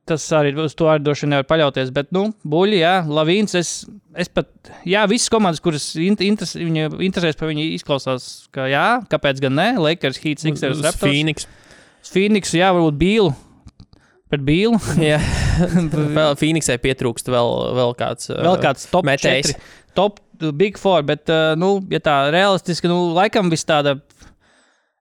tas 0.09 0.24
arī 0.36 0.53
uz 0.61 0.76
to 0.78 0.88
arī 0.90 1.03
droši 1.05 1.26
vien 1.26 1.34
nevar 1.34 1.49
paļauties. 1.51 1.92
Bet, 1.97 2.11
nu, 2.14 2.26
buļļi, 2.47 2.80
jā, 2.82 2.95
Lavīns. 3.18 3.57
Es, 3.59 3.72
es 4.20 4.30
pat, 4.32 4.51
jā, 4.88 5.05
visas 5.11 5.32
komandas, 5.32 5.62
kuras 5.64 5.88
int, 6.01 6.22
interes, 6.24 6.55
viņa 6.61 6.92
interesēs 7.07 7.40
par 7.40 7.51
viņu, 7.51 7.70
izklausās, 7.78 8.28
ka 8.55 8.68
jā, 8.70 8.86
kāpēc 9.11 9.42
gan 9.45 9.59
ne? 9.59 9.70
Lakers, 9.80 10.20
Heat, 10.24 10.45
Sixers, 10.45 10.84
Raptors. 10.84 11.03
Phoenix. 11.03 11.49
Phoenix, 12.05 12.55
jā, 12.55 12.70
varbūt 12.76 13.01
Bīlu. 13.01 13.32
Pret 14.30 14.47
Bīlu. 14.47 14.78
Vēl 16.18 16.36
Phoenixai 16.40 16.76
pietrūkst 16.82 17.30
vēl, 17.32 17.50
vēl 17.78 17.94
kāds. 17.98 18.30
Vēl 18.32 18.59
kāds 18.62 18.88
top 18.90 19.07
metējs. 19.09 19.55
4, 19.55 19.68
top 19.98 20.20
uh, 20.40 20.50
Big 20.57 20.80
Four, 20.80 21.05
bet, 21.07 21.28
uh, 21.32 21.55
nu, 21.59 21.76
ja 21.92 22.00
tā 22.02 22.16
realistiski, 22.34 22.90
nu, 22.90 23.12
laikam 23.16 23.52
viss 23.52 23.66
tāda. 23.68 23.96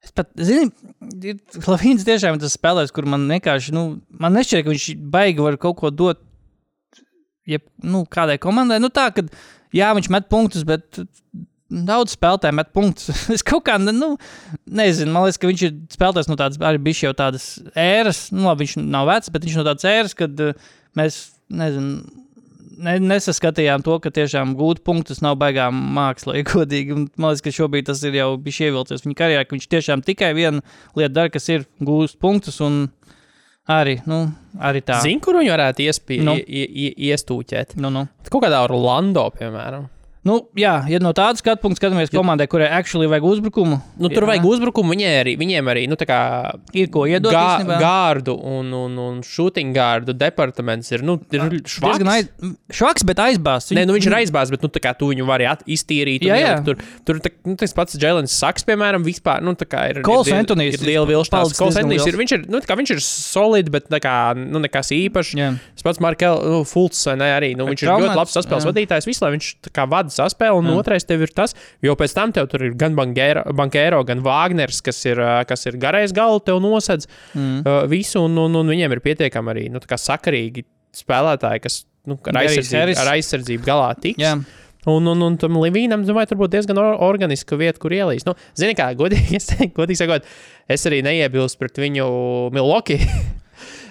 Es 0.04 0.12
pat, 0.12 0.28
zinu, 0.36 0.68
ir 1.24 1.40
Lavīns 1.64 2.04
tiešām 2.04 2.36
ir 2.36 2.44
tas 2.44 2.58
spēlētājs, 2.58 2.92
kur 2.96 3.08
man 3.08 3.24
vienkārši, 3.32 3.72
nu, 3.76 3.86
man 4.20 4.36
nešķiet, 4.36 4.66
ka 4.66 4.74
viņš 4.74 4.88
baigi 5.14 5.46
var 5.46 5.58
kaut 5.62 5.80
ko 5.80 5.94
dot, 5.94 6.20
jeb, 7.48 7.64
nu, 7.84 8.04
kādai 8.12 8.36
komandai. 8.44 8.82
Nu, 8.84 8.92
tā, 8.92 9.08
ka, 9.16 9.24
jā, 9.76 9.94
viņš 9.96 10.12
met 10.12 10.28
punktus, 10.32 10.68
bet 10.68 11.00
daudz 11.88 12.16
spēlētāju 12.18 12.58
met 12.60 12.74
punktus. 12.76 13.26
es 13.36 13.46
kaut 13.46 13.66
kā, 13.68 13.80
nu, 13.82 14.14
nezinu, 14.70 15.14
man 15.14 15.28
liekas, 15.28 15.42
ka 15.42 15.50
viņš 15.50 15.68
ir 15.68 15.78
spēlētājs 15.96 16.32
no 16.32 16.40
tādas, 16.40 16.62
arī 16.62 16.82
bija 16.86 17.10
jau 17.10 17.14
tādas 17.18 17.48
ēras, 17.74 18.28
nu, 18.36 18.46
labi, 18.48 18.68
viņš 18.68 18.78
nav 18.84 19.10
vecs, 19.10 19.32
bet 19.34 19.48
viņš 19.48 19.62
no 19.62 19.68
tādas 19.70 19.90
ēras, 19.90 20.18
kad 20.18 20.44
uh, 20.44 20.74
mēs, 21.00 21.22
nezinu, 21.54 22.24
ne, 22.84 22.96
nesaskatījām 23.04 23.84
to, 23.86 23.98
ka 24.04 24.12
tiešām 24.14 24.56
gūt 24.60 24.84
punktus 24.86 25.22
nav 25.26 25.38
baigām 25.42 25.78
māksla, 25.96 26.36
ja 26.40 26.48
godīgi. 26.48 26.98
Man 27.16 27.34
liekas, 27.34 27.46
ka 27.46 27.56
šobrīd 27.56 27.90
tas 27.90 28.04
ir 28.08 28.18
jau 28.20 28.34
bijis 28.42 28.62
ievilcies 28.68 29.06
viņa 29.06 29.20
karjerā, 29.20 29.48
ka 29.48 29.58
viņš 29.58 29.70
tiešām 29.76 30.06
tikai 30.06 30.34
vienu 30.38 30.64
lietu 31.00 31.16
dara, 31.16 31.34
kas 31.34 31.50
ir 31.54 31.68
gūst 31.84 32.20
punktus. 32.24 32.60
Un 32.66 32.86
arī, 33.70 34.00
nu, 34.10 34.26
arī 34.60 34.84
tā. 34.86 35.00
Zini, 35.06 35.22
kur 35.24 35.40
viņi 35.40 35.54
varētu 35.54 35.88
iespī, 35.88 36.22
Nu. 36.24 36.38
nu. 36.38 36.70
iestūķēt? 37.10 37.78
Nu, 37.82 37.94
nu. 37.94 38.08
Kaut 38.30 38.46
kādā 38.46 38.64
Orlando, 38.66 39.28
piemēram. 39.38 39.90
Nu, 40.24 40.38
jā, 40.56 40.78
ja 40.88 41.00
no 41.04 41.12
tādas 41.12 41.42
skatu 41.44 41.60
punkta 41.66 41.82
skatāmies 41.82 42.12
komandai, 42.14 42.46
kurai 42.48 42.70
actually 42.72 43.10
vajag 43.12 43.26
uzbrukumu, 43.28 43.76
Nu, 44.00 44.08
tur 44.08 44.24
vajag 44.30 44.46
uzbrukumu. 44.48 44.94
Viņiem 44.96 45.16
arī, 45.20 45.34
viņiem 45.40 45.72
arī 45.74 45.84
nu, 45.92 45.98
kā 46.00 46.20
ir 46.72 46.88
ko 46.94 47.04
iedot. 47.10 47.34
gā, 47.34 47.42
īstenībā. 47.58 47.80
gārdu 47.82 48.36
un, 48.40 48.70
un, 48.72 48.96
un 49.04 49.18
shooting 49.28 49.76
gārdu 49.76 50.16
departaments 50.16 50.94
ir 50.96 51.04
nu, 51.04 51.18
ir 51.28 51.60
švaks. 51.68 52.08
aiz... 52.14 52.30
švaks, 52.72 53.04
bet 53.10 53.20
aizbāzts. 53.20 53.76
Nē, 53.76 53.84
nu 53.90 53.98
viņš 53.98 54.08
ir 54.08 54.16
aizbāzts, 54.22 54.54
bet 54.56 54.64
nu, 54.64 54.72
kā 54.84 54.94
tu 54.96 55.12
viņu 55.12 55.28
vari 55.28 55.50
at- 55.50 55.66
iztīrīt. 55.68 56.24
Jā, 56.30 56.40
jā. 56.40 56.56
Tur, 56.64 56.80
tur 57.04 57.20
tā, 57.24 57.34
nu, 57.44 57.58
tas 57.60 57.76
pats 57.76 58.00
Jēlins 58.00 58.38
Saks, 58.40 58.64
piemēram, 58.68 59.04
vispār. 59.04 59.44
Nu, 59.44 59.52
ir 59.60 60.02
Coles 60.08 60.32
ir, 60.32 60.40
Anthonijs 60.40 60.80
ir 60.80 60.88
liela 60.88 61.10
vilšanās. 61.10 61.52
Kols 61.60 61.82
Antonijs 61.82 62.08
ir, 62.08 62.20
viņš 62.22 62.36
ir, 62.38 62.48
nu, 62.54 62.64
kā 62.64 62.80
viņš 62.80 62.96
ir 62.96 63.04
solid, 63.04 63.74
bet 63.76 63.92
kā, 64.04 64.16
nu, 64.40 64.64
nekas 64.64 64.94
īpašs. 64.96 65.36
Jā. 65.36 65.52
Tas 65.76 65.90
pats 65.90 66.04
Markel, 66.04 66.40
nu, 66.48 66.64
Fults, 66.68 67.04
ne, 67.12 67.30
arī. 67.36 67.54
Nu, 67.60 67.68
viņš 67.68 67.84
ir 67.86 67.92
ļoti 67.92 68.18
labs 68.24 68.40
saspēles 68.40 68.64
jā. 68.64 68.72
vadītājs. 68.72 69.10
Visu 69.10 69.26
laiku 69.26 69.38
viņš 69.38 69.52
tā 69.68 69.74
kā 69.76 69.88
vada 69.90 70.13
saspēli, 70.16 70.62
un 70.62 70.70
Jā. 70.72 70.78
otrais 70.82 71.08
tev 71.10 71.26
ir 71.26 71.34
tas, 71.36 71.56
jo 71.84 71.96
pēc 72.00 72.16
tam 72.16 72.34
tev 72.36 72.50
tur 72.52 72.66
ir 72.70 72.78
gan 72.80 72.96
Bankēro, 72.98 74.04
gan 74.08 74.24
Vāgners, 74.26 74.82
kas 74.86 75.02
ir, 75.10 75.22
kas 75.50 75.66
ir 75.70 75.80
garais 75.82 76.14
galva, 76.16 76.42
tev 76.46 76.62
nosedz 76.64 77.10
Mm. 77.34 77.62
uh, 77.66 77.84
visu, 77.90 78.22
un, 78.28 78.36
un, 78.38 78.56
un 78.60 78.70
viņiem 78.70 78.94
ir 78.94 79.02
pietiekami 79.04 79.52
arī 79.54 79.64
nu, 79.74 79.80
sakarīgi 79.82 80.64
spēlētāji, 80.96 81.62
kas 81.64 81.80
nu, 82.10 82.18
ar, 82.30 82.42
aizsardzību, 82.44 82.98
ar 83.02 83.12
aizsardzību 83.16 83.66
galā 83.68 83.90
tiks. 84.00 84.22
Jā. 84.22 84.36
Un, 84.92 85.08
un, 85.08 85.22
un 85.24 85.38
tam 85.40 85.56
Livīnam, 85.62 86.04
domāju, 86.04 86.34
tur 86.34 86.42
būtu 86.42 86.58
diezgan 86.58 86.80
or 86.82 86.98
organiska 87.08 87.56
vieta, 87.60 87.80
kur 87.80 87.94
ielīst. 87.96 88.28
Nu, 88.28 88.36
Zini, 88.60 88.76
kā 88.76 88.90
godīgi, 89.00 89.40
godīgi 89.78 90.02
sakot, 90.02 90.28
es 90.68 90.84
arī 90.90 91.00
neiebilstu 91.06 91.62
pret 91.62 91.80
viņu 91.80 92.08
Milwaukee. 92.56 93.00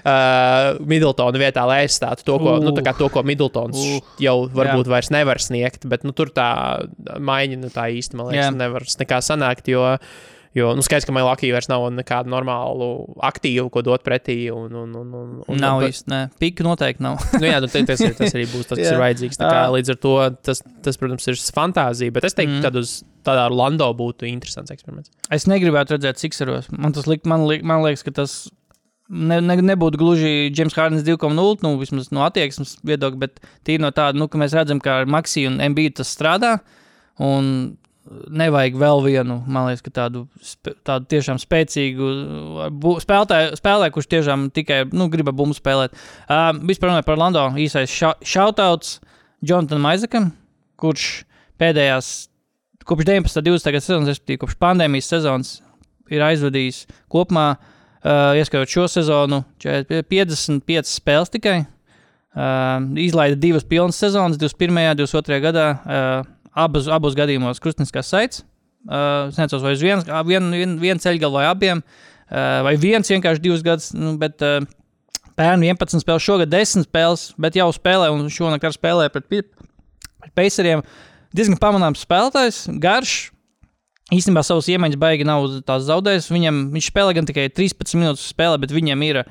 Uh, 0.03 0.81
Midltona 0.89 1.39
vietā, 1.39 1.63
lai 1.69 1.85
aizstātu 1.85 2.25
to, 2.27 2.39
ko, 2.43 2.57
nu, 2.59 2.73
tā 2.75 2.83
kā 2.83 2.95
to, 2.99 3.07
ko 3.13 3.23
Midltons 3.23 3.79
Uh, 3.79 4.01
jau 4.23 4.37
varbūt 4.51 4.91
vairs 4.91 5.13
nevar 5.15 5.39
sniegt. 5.43 5.87
Bet 5.87 6.03
nu, 6.03 6.11
tur 6.17 6.33
tā 6.35 6.49
maiņa 7.23 7.61
nu, 7.63 7.71
tā 7.71 7.87
īsti, 7.95 8.19
man 8.19 8.33
liekas, 8.33 8.51
Jā. 8.51 8.57
nevar 8.59 8.83
nekā 9.05 9.23
sanākt. 9.23 9.71
Jo, 9.71 9.97
Jo, 10.53 10.75
nu, 10.77 10.83
skaidrs, 10.85 11.07
ka 11.09 11.15
Mailakī 11.17 11.49
vairs 11.49 11.65
nav 11.71 11.87
nekādu 11.97 12.29
normālu 12.29 12.87
aktīvu, 13.25 13.71
ko 13.73 13.81
dot 13.81 14.03
pretī. 14.05 14.51
Un, 14.53 14.67
un, 14.77 14.91
un, 15.01 15.15
un, 15.17 15.31
un, 15.49 15.57
Nav 15.57 15.79
bet- 15.81 15.95
īsti, 15.95 16.11
nē, 16.13 16.19
pika 16.37 16.67
noteikti 16.67 17.01
nav. 17.07 17.23
Nu, 17.41 17.47
jā, 17.49 17.57
nu, 17.65 17.71
te- 17.73 17.81
tas, 17.89 18.03
ir, 18.05 18.13
tas 18.19 18.35
arī 18.37 18.43
būs 18.51 18.69
tas, 18.69 18.77
kas 18.77 18.85
Jā. 18.85 18.91
ir 18.93 19.01
vajadzīgs. 19.01 19.39
Kā, 19.41 19.49
Ā. 19.49 19.71
līdz 19.73 19.95
ar 19.95 19.99
to 20.05 20.13
tas, 20.45 20.61
tas, 20.85 21.01
protams, 21.01 21.25
ir 21.33 21.41
fantāzija. 21.57 22.13
Bet 22.13 22.29
es 22.29 22.37
teiktu, 22.37 22.59
Mm. 22.59 22.67
ka 22.69 22.83
uz 22.85 22.93
tādā 23.25 23.47
Orlando 23.49 23.89
būtu 23.97 24.29
interesants 24.29 24.69
eksperiments. 24.77 25.09
Es 25.33 25.49
negribētu 25.49 25.97
redzēt 25.97 26.21
Sixeros. 26.21 26.69
Man 26.69 26.93
tas 26.93 27.09
lik, 27.09 27.25
man, 27.25 27.47
lik, 27.49 27.65
man 27.65 27.81
liekas, 27.87 28.05
ka 28.05 28.13
tas 28.21 28.51
ne, 29.13 29.39
ne, 29.45 29.57
nebūtu 29.73 30.01
gluži 30.01 30.33
James 30.57 30.75
Hardens 30.79 31.05
2,0, 31.07 31.61
nu, 31.65 31.75
vismaz 31.81 32.11
no 32.15 32.25
attieksmes 32.27 32.79
viedokļa, 32.89 33.21
bet 33.21 33.45
tīri 33.67 33.85
no 33.85 33.93
tāda, 33.95 34.19
nu, 34.19 34.29
ka 34.33 34.41
mēs 34.41 34.57
redzam, 34.57 34.81
ka 34.83 35.03
ar 35.03 35.11
Maxiju 35.11 35.53
un 35.53 35.61
MB 35.73 35.93
tas 36.01 36.11
strādā. 36.17 36.57
Un 37.23 37.77
nevajag 38.11 38.77
vēl 38.81 39.03
vienu, 39.05 39.37
man 39.47 39.69
liekas, 39.69 39.85
ka 39.87 39.93
tādu, 39.95 40.25
tādu 40.87 41.07
tiešām 41.13 41.39
spēcīgu 41.41 42.09
uh, 42.09 42.65
bu- 42.75 42.97
spēlētāju, 43.03 43.53
spēlētāju 43.61 43.95
kurš 43.95 44.09
tiešām 44.17 44.47
tikai 44.55 44.83
nu, 44.91 45.07
grib 45.13 45.31
ar 45.31 45.37
bumbu 45.39 45.57
spēlēt. 45.57 45.95
Uh, 46.27 46.51
vispār 46.67 46.91
runājot 46.91 47.07
par 47.09 47.17
Orlando, 47.17 47.45
īsais 47.63 47.95
shoutouts 48.27 48.97
Jonathanam 49.45 49.87
Aizakam, 49.93 50.33
kurš 50.83 51.23
pēdējās, 51.63 52.11
kopš 52.89 53.07
19. 53.07 53.39
un 53.39 53.47
20. 53.53 53.71
gada 53.77 53.87
sezonas, 53.87 54.11
respektīvi 54.11 54.43
kopš 54.43 54.59
pandēmijas 54.63 55.13
sezonas, 55.15 55.53
ir 56.13 56.25
aizvadījis 56.27 56.85
kopumā, 57.13 57.53
uh, 58.05 58.35
ieskaitot 58.39 58.71
šo 58.71 58.89
sezonu, 58.91 59.43
40 59.63 60.07
55 60.11 60.91
spēles 60.91 61.33
tikai. 61.33 61.63
Uh, 62.33 62.79
izlaida 62.97 63.37
divas 63.37 63.65
pilnas 63.69 63.99
sezonas, 64.01 64.39
21. 64.41 64.73
un 64.73 65.03
22. 65.03 65.41
gadā. 65.45 65.67
Uh, 65.83 66.31
abas, 66.53 66.89
abos 66.93 67.17
gadījumos 67.17 67.61
krustniskās 67.63 68.11
saites. 68.13 68.45
Uh, 68.83 69.29
es 69.31 69.39
nezinu, 69.39 69.63
vai 69.63 69.75
uz 69.77 69.83
viens, 69.85 70.09
vien, 70.27 70.49
vien, 70.51 70.79
vien 70.83 71.01
ceļgalu 71.01 71.39
vai 71.39 71.45
abiem, 71.47 71.83
uh, 71.83 72.63
vai 72.67 72.75
viens 72.81 73.11
vienkārši 73.13 73.45
divus 73.45 73.63
gadus. 73.63 73.93
Nu, 73.95 74.17
bet 74.21 74.43
uh, 74.43 74.59
pērn 75.39 75.63
11 75.69 76.03
spēles, 76.03 76.25
šogad 76.25 76.51
10 76.53 76.89
spēles, 76.89 77.29
bet 77.41 77.59
jau 77.59 77.69
spēlē 77.75 78.11
un 78.13 78.27
šonakt 78.33 78.67
ar 78.67 78.75
spēlē 78.75 79.09
pret, 79.15 79.29
pret 79.31 80.35
Paceriem. 80.37 80.83
Diezgan 81.33 81.61
pamanāms 81.61 82.03
spēlētājs, 82.05 82.67
garš. 82.83 83.31
Īstenībā 84.13 84.43
savus 84.45 84.69
iemaņas 84.69 84.99
baigi 85.01 85.25
nav 85.25 85.47
tās 85.65 85.87
zaudējis. 85.89 86.27
Viņam, 86.35 86.59
viņš 86.75 86.91
spēlē 86.91 87.15
gan 87.17 87.29
tikai 87.29 87.47
13 87.49 87.97
minūtes 88.01 88.27
spēlē, 88.35 88.59
bet 88.61 88.75
viņam 88.75 89.05
ir. 89.09 89.23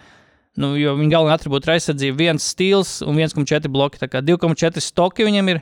Nu, 0.59 0.73
jo 0.75 0.97
viņa 0.99 1.13
galvenā 1.13 1.37
atribūta 1.37 1.69
ir 1.69 1.75
aizsardzība, 1.77 2.17
viens 2.19 2.43
stils 2.51 2.97
un 3.05 3.15
1,4 3.21 3.69
bloki. 3.71 4.01
Tā 4.01 4.09
kā 4.11 4.19
2,4 4.25 4.81
stoki 4.83 5.27
viņam 5.27 5.53
ir. 5.53 5.61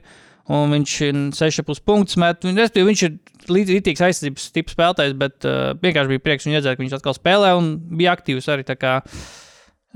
Un 0.50 0.72
viņš 0.74 0.94
ir 1.06 1.18
6,5 1.38 1.84
punktus 1.86 2.18
met. 2.18 2.42
Viņš 2.48 3.04
ir 3.06 3.20
līdz- 3.52 3.74
līdzīgs 3.76 4.02
aizsardzības 4.08 4.48
tips 4.56 4.74
spēlētājs, 4.74 5.14
bet 5.20 5.46
uh, 5.46 5.76
vienkārši 5.78 6.10
bija 6.16 6.24
prieks 6.26 6.48
viņu 6.48 6.58
redzēt, 6.58 6.78
ka 6.80 6.84
viņš 6.86 6.96
atkal 6.98 7.14
spēlē 7.20 7.52
un 7.60 7.68
bija 8.00 8.16
aktīvs 8.18 8.50
arī. 8.50 8.66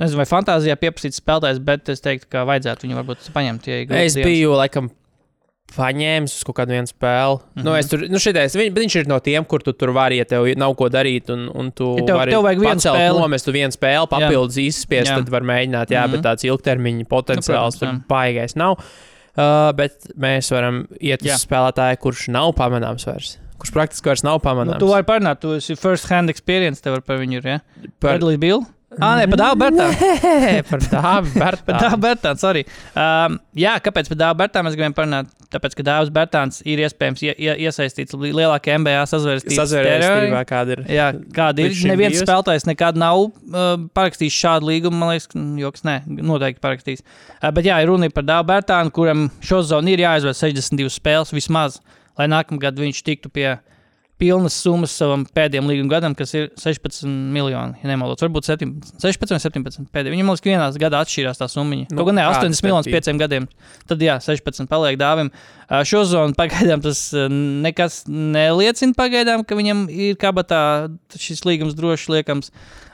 Nezinu, 0.02 0.18
vai 0.18 0.26
fantāzijā 0.26 0.74
pieprasīts 0.82 1.20
spēlētājs, 1.22 1.60
bet 1.66 1.90
es 1.94 2.02
teiktu, 2.02 2.30
ka 2.34 2.46
vajadzētu 2.50 2.86
viņu 2.88 3.00
varbūt 3.02 3.28
paņemt. 3.34 3.68
Ja 3.70 3.82
Es 4.02 4.16
dienas. 4.16 4.26
biju 4.26 4.56
laikam 4.58 4.88
paņēmis 5.78 6.36
uz 6.38 6.44
kaut 6.48 6.56
kādu 6.58 6.76
vienu 6.76 6.88
spēli. 6.90 7.38
Mm 7.40 7.62
-hmm. 7.62 7.64
nu, 7.66 7.76
es 7.76 7.88
tur, 7.90 8.00
nu, 8.10 8.20
šitais, 8.20 8.56
viņ, 8.56 8.74
viņš 8.74 8.96
ir 9.00 9.08
no 9.08 9.20
tiem, 9.20 9.46
kur 9.46 9.62
tu 9.64 9.74
tur 9.74 9.90
vari, 9.92 10.18
ja 10.18 10.26
tev 10.26 10.46
nav 10.58 10.76
ko 10.76 10.90
darīt, 10.90 11.30
un, 11.34 11.50
un 11.54 11.72
tu 11.72 11.96
Ja 12.00 12.06
tev- 12.06 12.18
vari 12.18 12.32
tev 12.32 12.44
vajag 12.44 12.60
vienu 12.60 12.80
spēli. 12.80 13.20
nomest 13.20 13.48
vienu 13.48 13.72
spēli, 13.72 14.08
papildus 14.10 14.58
izspiest, 14.58 15.08
tad 15.16 15.30
var 15.30 15.42
mēģināt, 15.42 15.90
jā, 15.90 16.02
mm 16.02 16.08
-hmm. 16.08 16.12
bet 16.12 16.20
Mhm. 16.20 16.28
tāds 16.28 16.44
ilgtermiņa 16.46 17.06
potenciāls 17.08 17.74
Nu, 17.76 17.80
protams, 17.80 17.80
tur 17.80 18.02
baigais 18.10 18.56
nav. 18.56 18.78
Uh, 19.36 19.72
bet 19.76 19.92
mēs 20.16 20.52
varam 20.52 20.88
iet 21.02 21.22
uz 21.24 21.28
Jā. 21.28 21.36
spēlētāju, 21.42 21.98
kurš 21.98 22.28
nav 22.30 22.54
pamanāms 22.54 23.06
vairs. 23.06 23.38
Kurš 23.58 23.72
praktiski 23.74 24.06
vairs 24.06 24.24
nav 24.24 24.34
Nu, 24.44 24.50
pamanāms. 24.50 24.80
tu 24.80 24.88
vari 24.88 25.04
parunāt, 25.04 25.40
tu 25.40 25.54
esi 25.56 25.76
first 25.76 26.06
hand 26.10 26.30
experience, 26.30 26.82
tev 26.82 27.02
par 27.02 27.18
viņu 27.18 27.38
ir. 27.38 27.46
Ja? 27.48 27.60
par 28.00 28.12
Bradley 28.20 28.38
Bill? 28.38 28.62
Ah, 29.02 29.16
nē, 29.18 29.28
par 29.32 29.40
Bertā. 29.62 29.86
Nē, 30.44 30.58
par 30.68 30.84
dāvu 30.86 31.32
Par. 31.42 31.58
Bertānu, 32.04 32.38
sorry. 32.42 32.66
Um, 32.94 33.40
jā, 33.58 33.74
kāpēc 33.84 34.10
par 34.12 34.36
Bertānu 34.44 34.68
mēs 34.70 34.78
gribam 34.78 34.96
parunāt? 34.98 35.32
Tāpēc, 35.54 35.76
ka 35.78 35.84
Dāvs 35.86 36.10
Bertāns 36.14 36.62
ir 36.66 36.80
iespējams 36.82 37.22
ie, 37.28 37.34
ie, 37.38 37.54
iesaistīts 37.68 38.16
li- 38.18 38.32
lielākajā 38.34 38.80
MBA 38.82 39.04
sazvērstībā. 39.12 39.54
Kāda 40.50 40.76
ir. 40.78 40.82
Jā, 40.90 41.08
kāda 41.36 41.62
ir? 41.68 41.76
Neviens 41.92 42.16
bijusi? 42.16 42.26
spēlētājs 42.26 42.66
nekad 42.70 42.98
nav 42.98 43.20
uh, 43.28 43.76
parakstījis 43.94 44.40
šādu 44.44 44.72
līgumu. 44.72 44.98
Man 44.98 45.14
liekas, 45.14 45.30
ka 45.30 45.44
joks, 45.62 45.86
nē, 45.86 45.96
noteikti 46.26 46.64
parakstījis. 46.64 47.06
Uh, 47.38 47.52
bet 47.54 47.70
jā, 47.70 47.78
ir 47.86 47.92
runa 47.92 48.10
par 48.14 48.26
Dāvu 48.26 48.50
Bertānu, 48.50 48.94
kuram 48.98 49.28
šo 49.46 49.62
zonu 49.76 49.94
ir 49.94 50.02
jāizvēl 50.08 50.34
62 50.42 50.90
spēles 50.98 51.34
vismaz, 51.38 51.78
lai 52.18 52.26
nākamgad 52.34 52.82
viņš 52.82 53.04
tiktu 53.06 53.30
pie 53.34 53.52
pilnas 54.24 54.56
summas 54.64 54.94
savam 54.96 55.26
pēdējiem 55.36 55.68
līguma 55.68 55.92
gadam, 55.98 56.16
kas 56.16 56.32
ir 56.38 56.48
16 56.60 57.08
miljoni. 57.34 57.82
Ja 57.84 57.92
nemaldos, 57.92 58.24
varbūt 58.24 58.48
17, 58.48 58.94
16 59.04 59.36
vai 59.36 59.42
17. 59.44 59.90
Pēdējiem. 59.92 60.16
Viņam 60.16 60.32
liekas, 60.32 60.44
ka 60.46 60.52
vienā 60.54 60.70
gadā 60.86 61.02
atšķīrās 61.04 61.42
tā 61.42 61.50
summa. 61.52 61.82
Nu, 61.84 62.00
Kaut 62.00 62.10
gan 62.10 62.20
ne 62.20 62.28
kāda 62.28 62.48
80 62.48 62.68
miljonus 62.68 62.90
pieciem 62.92 63.20
gadiem. 63.20 63.50
Tad 63.90 64.04
jā, 64.04 64.16
16 64.24 64.70
paliek 64.72 65.00
dāvim. 65.02 65.34
Šo 65.90 66.04
zonu 66.08 66.38
pagaidām 66.38 66.84
tas 66.84 67.06
nekas 67.66 68.04
neliecina 68.08 68.96
pagaidām, 68.98 69.44
ka 69.48 69.58
viņam 69.60 69.86
ir 69.92 70.18
kabatā 70.22 70.64
šis 71.18 71.44
līgums 71.50 71.76
droši 71.78 72.18
liekams. 72.18 72.54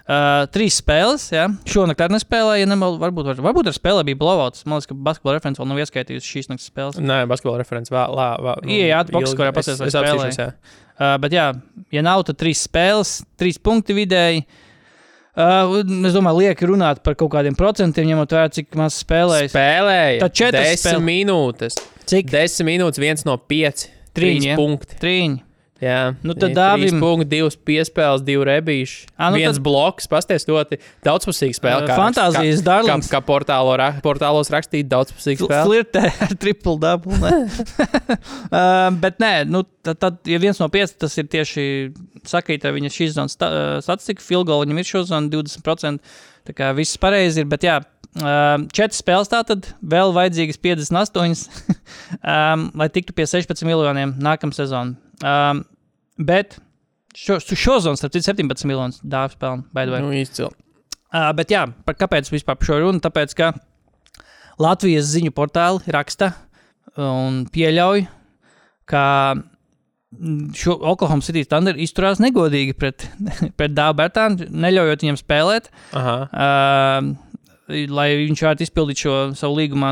Uh, 0.09 0.47
trīs 0.49 0.73
spēles, 0.81 1.27
jā. 1.29 1.43
Šonakt 1.69 1.99
arī 2.01 2.15
nespēlēja. 2.15 2.63
Ja 2.63 2.67
nemal, 2.71 2.95
varbūt, 2.97 3.27
var, 3.29 3.41
varbūt 3.45 3.67
ar 3.69 3.75
spēlē 3.75 4.01
bija 4.07 4.17
blowouts. 4.17 4.63
Man 4.65 4.79
liekas, 4.79 4.87
ka 4.89 4.95
basketbola 5.05 5.35
referents 5.37 5.61
vēl 5.61 5.67
nav 5.69 5.81
ieskaitījusi 5.83 6.31
šīs 6.33 6.47
naktas 6.49 6.69
spēles. 6.71 6.97
Nē, 6.97 7.19
basketbola 7.29 7.59
referents 7.61 7.91
vēl. 7.93 8.17
Ie, 8.65 8.87
jā, 8.89 9.03
boks, 9.05 9.27
ilgi. 9.29 9.37
kurā 9.37 9.51
Es- 9.53 9.59
pasēs, 9.59 9.77
vai 9.83 9.87
es 9.91 9.93
spēlēja. 9.93 10.23
apstīšos, 10.25 10.39
jā. 10.41 10.47
Uh, 10.99 11.13
bet, 11.21 11.31
jā, 11.37 11.45
ja 11.93 12.01
nav, 12.01 12.23
tad 12.25 12.39
trīs 12.41 12.63
spēles, 12.65 13.11
trīs 13.37 13.61
punkti 13.61 13.93
vidēji. 13.99 14.41
Uh, 15.39 15.77
es 16.09 16.15
domāju, 16.17 16.41
lieki 16.41 16.67
runāt 16.67 17.03
par 17.05 17.13
kaut 17.15 17.29
kādiem 17.31 17.55
procentiem, 17.55 18.07
ņemot 18.09 18.33
vērā, 18.33 18.49
cik 18.57 18.73
maz 18.81 18.97
spēlējis. 19.05 19.53
Spēlēja. 19.53 20.17
Tad 20.25 20.33
četras 20.41 20.71
desmit 20.73 20.95
spēle- 20.97 21.05
minūtes. 21.05 21.77
Cik? 22.09 22.31
Desmit 22.33 22.67
minūtes, 22.73 22.97
viens 22.99 23.23
no 23.29 23.37
pieci. 23.37 23.91
Trīņi, 24.17 24.41
Trīs 24.41 24.49
ja? 24.49 24.57
punkti. 24.57 24.97
Trīņi. 24.99 25.39
Jā, 25.79 26.13
Nu, 26.27 26.33
tad 26.35 26.51
Dāvim- 26.57 26.97
punkti, 26.99 27.25
divas 27.31 27.55
piespēles, 27.55 28.19
divi 28.27 28.43
rebīši. 28.49 29.05
Ā, 29.15 29.29
nu 29.31 29.37
viens 29.39 29.55
tad- 29.55 29.63
bloks, 29.63 30.07
pasties 30.11 30.43
ļoti 30.49 30.75
daudzpusīga 31.07 31.55
spēle. 31.55 31.85
Kā- 31.87 31.95
fantāzijas 31.95 32.59
kā, 32.65 32.81
kā, 32.83 32.97
kā 33.13 33.21
portālo, 33.23 33.77
ra- 33.79 33.93
portālos 34.03 34.51
rakstīt 34.51 34.89
daudzpusīga 34.91 35.47
spēle. 35.47 35.63
Flirtē 35.69 36.03
ar 36.27 36.35
triple 36.35 36.75
double. 36.83 37.15
uh, 38.51 38.89
bet 39.03 39.19
nē, 39.23 39.31
nu, 39.47 39.63
tad, 39.83 39.99
tad, 40.03 40.19
ja 40.27 40.39
viens 40.43 40.59
no 40.59 40.67
pieciem 40.73 40.97
tas 40.99 41.15
ir 41.21 41.29
tieši 41.31 41.65
sakrīt 42.27 42.65
ar 42.67 42.75
viņa 42.75 42.91
šīs 42.91 43.15
zonas 43.15 43.37
sta- 43.37 43.79
statistiku, 43.85 44.21
filgola 44.25 44.65
viņam 44.67 44.81
ir 44.83 44.89
šo 44.91 45.05
zonu 45.07 45.31
20%. 45.31 45.99
Tā 46.49 46.55
kā 46.57 46.73
viss 46.75 46.97
pareizi 46.99 47.43
ir, 47.43 47.49
bet 47.51 47.63
jā. 47.67 47.79
Um, 48.19 48.63
četras 48.73 49.03
spēles 49.03 49.29
tātad, 49.29 49.67
vēl 49.85 50.09
vajadzīgas 50.15 50.57
58, 50.57 51.43
um, 52.25 52.63
lai 52.81 52.87
tiktu 52.89 53.13
pie 53.13 53.27
16 53.29 53.61
miljoniem 53.69 54.15
nākamā 54.17 54.55
sezonā. 54.57 54.95
Um, 55.25 55.63
bet 56.19 56.57
šo, 57.17 57.39
šo 57.39 57.79
zonu, 57.83 57.99
starp 57.99 58.15
citu, 58.15 58.29
17 58.31 58.67
miljonus 58.69 59.01
dāvā 59.03 59.33
spēlē. 59.33 60.01
Nu, 60.03 60.13
izcili. 60.15 60.51
Uh, 61.09 61.31
bet 61.37 61.51
jā, 61.53 61.65
par 61.87 61.97
kāpēc 61.97 62.29
vispār 62.31 62.59
par 62.59 62.69
šo 62.69 62.79
runu? 62.83 63.01
Tāpēc, 63.03 63.33
ka 63.37 63.53
Latvijas 64.61 65.09
ziņu 65.13 65.33
portāli 65.35 65.93
raksta 65.95 66.33
un 66.99 67.45
pieļauj, 67.53 68.03
ka 68.89 69.05
šo 70.57 70.75
Oklahoma 70.89 71.23
City 71.25 71.45
Thunder 71.45 71.77
izturās 71.77 72.21
negodīgi 72.21 72.75
pret, 72.77 73.05
pret 73.57 73.73
Dāvu 73.77 73.99
Bērtānu, 74.01 74.49
neļaujot 74.49 75.05
viņam 75.05 75.19
spēlēt. 75.21 75.69
Aha. 75.97 76.15
Uh, 76.29 77.09
lai 77.93 78.07
viņš 78.23 78.45
varētu 78.45 78.65
izpildīt 78.65 79.03
šo 79.03 79.17
savu 79.37 79.59
līgumā 79.59 79.91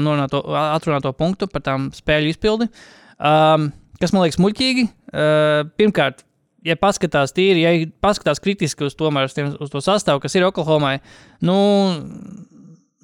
atrunāto 0.74 1.12
punktu 1.14 1.50
par 1.52 1.62
tām 1.66 1.92
spēļu 1.94 2.34
izpildi. 2.34 2.70
Um, 3.18 3.70
kas 4.02 4.14
man 4.16 4.26
liekas 4.26 4.40
muļķīgi? 4.42 4.88
Uh, 5.12 5.68
pirmkārt, 5.80 6.24
ja 6.68 6.76
paskatās 6.80 7.34
tīri, 7.36 7.64
ja 7.64 7.72
paskatās 8.04 8.42
kritiski 8.44 8.88
uz, 8.88 8.96
tomēr, 8.98 9.30
uz, 9.30 9.36
tiem, 9.38 9.54
uz 9.62 9.72
to 9.74 9.82
sastāvu, 9.84 10.22
kas 10.24 10.36
ir 10.38 10.48
Oklahomai, 10.48 10.98
nu, 11.46 11.58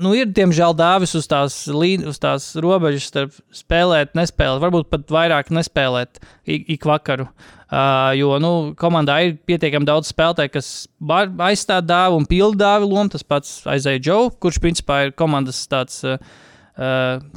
nu 0.03 0.13
ir 0.17 0.29
diemžēl 0.35 0.75
dāvis 0.77 1.15
uz 1.19 1.27
tās, 1.29 1.57
līn- 1.71 2.05
uz 2.09 2.19
tās 2.21 2.51
robežas 2.59 3.09
starp 3.11 3.35
spēlēt, 3.55 4.15
nespēlēt, 4.17 4.61
varbūt 4.63 4.89
pat 4.91 5.11
vairāk 5.13 5.51
nespēlēt 5.53 6.21
ik, 6.43 6.69
ik 6.77 6.87
vakaru. 6.89 7.29
Uh, 7.73 8.11
jo 8.13 8.35
nu, 8.37 8.51
komandā 8.77 9.15
ir 9.25 9.37
pietiekami 9.49 9.87
daudz 9.87 10.11
spēlētāju, 10.11 10.51
kas 10.53 10.67
var 11.01 11.31
aizstāt 11.47 11.87
dāvu 11.89 12.19
un 12.19 12.27
pildu 12.29 12.59
dāvu 12.61 12.85
lomu. 12.91 13.09
Tas 13.09 13.25
pats 13.25 13.63
aizēja 13.65 14.01
Džo, 14.03 14.17
kurš 14.37 14.59
principā 14.61 15.07
ir 15.07 15.15
komandas 15.17 15.63
tāds. 15.71 16.03
Uh, 16.05 16.19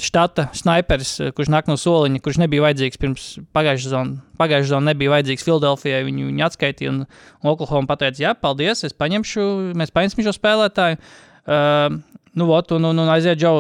štata 0.01 0.47
sniperis, 0.57 1.11
uh, 1.21 1.31
kurš 1.37 1.51
nāk 1.53 1.67
no 1.69 1.77
soliņa, 1.77 2.23
kurš 2.25 2.39
nebija 2.41 2.65
vajadzīgs 2.65 3.01
pirms 3.01 3.27
pagājušā 3.57 3.93
zona. 3.93 4.23
Pagājušā 4.41 4.71
zona 4.71 4.95
nebija 4.95 5.13
vajadzīgs 5.13 5.45
Filadelfijai. 5.45 6.01
Viņu, 6.07 6.31
viņu 6.31 6.47
atskaitīja, 6.47 6.95
un, 6.95 7.03
Oklahoma 7.45 7.91
pateica, 7.91 8.23
jā, 8.23 8.33
paldies, 8.41 8.85
es 8.89 8.97
paņemšu, 8.97 9.47
mēs 9.77 9.93
paņemsim 9.93 10.25
šo 10.25 10.35
spēlētāju. 10.39 11.01
Uh, 11.45 12.01
nu, 12.33 12.49
ot, 12.57 12.73
un, 12.79 12.89
un, 12.89 13.05
un 13.05 13.13
aiziet 13.13 13.39
Džo 13.41 13.55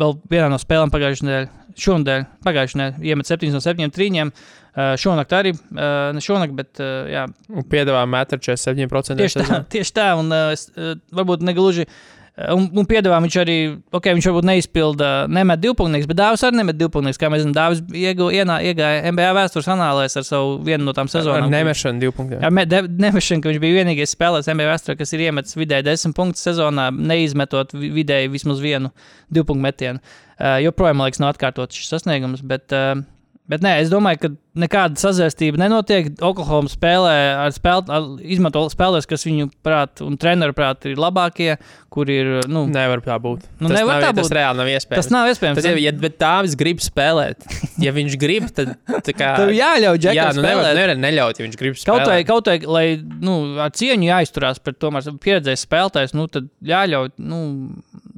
vēl 0.00 0.18
vienā 0.30 0.50
no 0.50 0.58
spēlēm 0.60 0.90
pagājušajā 0.92 1.30
nedēļā, 1.30 1.48
šonadēļ, 1.80 2.28
pagājušajā 2.46 2.82
nedēļā, 2.82 3.10
iemet 3.14 3.30
7 3.30 3.54
no 3.54 3.62
7 3.62 3.94
trīņiem. 3.94 4.34
Uh, 4.70 4.94
šonakt 5.02 5.32
arī, 5.34 5.54
uh, 5.54 6.10
ne 6.14 6.22
šonakt, 6.22 6.54
bet 6.58 6.78
uh, 6.82 7.06
jā, 7.10 7.24
Un 7.50 7.66
piedāvā 7.70 8.04
metru 8.06 8.38
47%. 8.38 9.18
Tieši 9.18 9.42
tā, 9.42 9.64
tieši 9.78 9.94
tā 9.94 10.14
un 10.18 10.30
uh, 10.30 10.52
es, 10.54 10.68
uh, 10.74 10.94
varbūt 11.14 11.42
negluži. 11.46 11.86
uh, 11.86 12.19
Un, 12.40 12.70
un 12.78 12.86
piedāvā 12.88 13.18
viņš 13.20 13.34
arī, 13.42 13.54
ok, 13.92 14.06
viņš 14.16 14.26
varbūt 14.30 14.46
neizpilda, 14.48 15.08
nemet 15.28 15.60
divpunktnieks, 15.60 16.06
bet 16.08 16.16
Dāvis 16.16 16.44
arī 16.46 16.56
nemet 16.60 16.78
divpunktnieks. 16.78 17.18
Kā 17.20 17.28
mēs 17.28 17.42
zinām, 17.44 17.52
Dāvis 17.58 17.82
iegāja 17.92 19.02
NBA 19.12 19.32
vēstures 19.36 19.68
anālēs 19.68 20.16
ar 20.16 20.24
savu 20.24 20.54
vienu 20.64 20.86
no 20.86 20.94
tām 20.96 21.10
Ar 21.10 21.12
sezonām. 21.12 21.50
nemešanu 21.52 22.00
divu 22.00 22.12
punktu. 22.16 22.38
Ar 22.40 22.50
de- 22.66 22.82
Nemešanu, 22.88 23.42
ka 23.42 23.50
viņš 23.50 23.60
bija 23.60 23.84
vienīgais 23.84 24.14
spēlētājs 24.16 24.48
NBA 24.54 24.70
vēsturē, 24.72 24.96
kas 24.98 25.12
ir 25.12 25.20
iemetis 25.26 25.56
vidēji 25.58 25.84
10 25.90 26.14
punktus 26.16 26.46
sezonā, 26.46 26.88
neizmetot 26.96 27.72
vi- 27.74 27.90
vidēji 27.90 28.30
vismaz 28.30 28.60
vienu 28.60 28.90
divu 29.30 29.44
punktu 29.50 29.62
metienu. 29.66 30.00
Uh, 30.40 30.56
joprojām, 30.64 30.96
man 30.96 31.10
liekas, 31.10 31.20
nav 31.20 31.34
atkārtots 31.34 31.76
šis 31.76 31.90
sasniegums. 31.92 32.40
Bet, 32.42 32.72
uh, 32.72 33.02
Bet 33.50 33.64
nē, 33.66 33.72
es 33.82 33.88
domāju, 33.90 34.18
ka 34.22 34.28
nekāda 34.62 34.98
sazvērstība 35.00 35.58
nenotiek. 35.58 36.12
Oklahoma 36.22 36.70
spēlē 36.70 37.14
ar, 37.46 37.52
spēl, 37.54 37.82
ar 37.90 38.04
izmanto 38.22 38.62
spēlēs, 38.70 39.06
kas 39.10 39.24
viņu 39.26 39.48
prāt 39.66 40.02
un 40.06 40.14
treneru 40.20 40.54
prāt 40.54 40.86
ir 40.90 40.98
labākie, 41.00 41.56
kur 41.90 42.10
ir. 42.10 42.30
Nu, 42.50 42.62
Nevar 42.70 43.02
tā 43.02 43.16
būt. 43.22 43.42
Nu, 43.58 43.66
tas 43.70 43.76
nevar 43.80 43.98
nav, 43.98 44.04
tā 44.04 44.12
Tas 44.20 44.28
būt. 44.28 44.36
reāli 44.38 44.60
nav 44.62 44.70
iespējams. 44.70 45.00
tas 45.02 45.10
nav 45.14 45.30
iespējams. 45.32 45.58
Tas, 45.60 45.68
ja, 45.70 45.74
ja 45.82 45.92
bet 46.04 46.18
Dāvis 46.22 46.54
grib 46.60 46.82
spēlēt, 46.84 47.46
ja 47.82 47.94
viņš 47.96 48.16
grib, 48.22 48.46
tad 48.54 48.76
tā 49.06 49.16
kā. 49.18 49.32
Tev 49.42 49.50
jāļauj 49.56 49.98
jā, 49.98 50.14
Džekam 50.14 50.38
nu 50.38 50.46
nevar, 50.46 50.64
spēlēt. 50.68 50.80
nevar 50.82 51.02
neļaut, 51.08 51.40
ja 51.42 51.48
viņš 51.48 51.58
grib 51.64 51.78
Kaut 51.80 52.04
vai, 52.06 52.06
spēlēt. 52.06 52.28
kaut 52.30 52.52
vai, 52.52 52.58
lai 52.78 52.86
nu, 53.26 53.36
ar 53.66 53.74
cieņu 53.74 54.10
jāizturās 54.12 54.62
pret 54.62 54.78
tomēr 54.82 55.10
pieredzējis 55.26 55.66
spēlētājs, 55.66 56.14
nu, 56.14 56.28
tad 56.30 56.46
jāļauj 56.62 57.10
nu, 57.18 57.42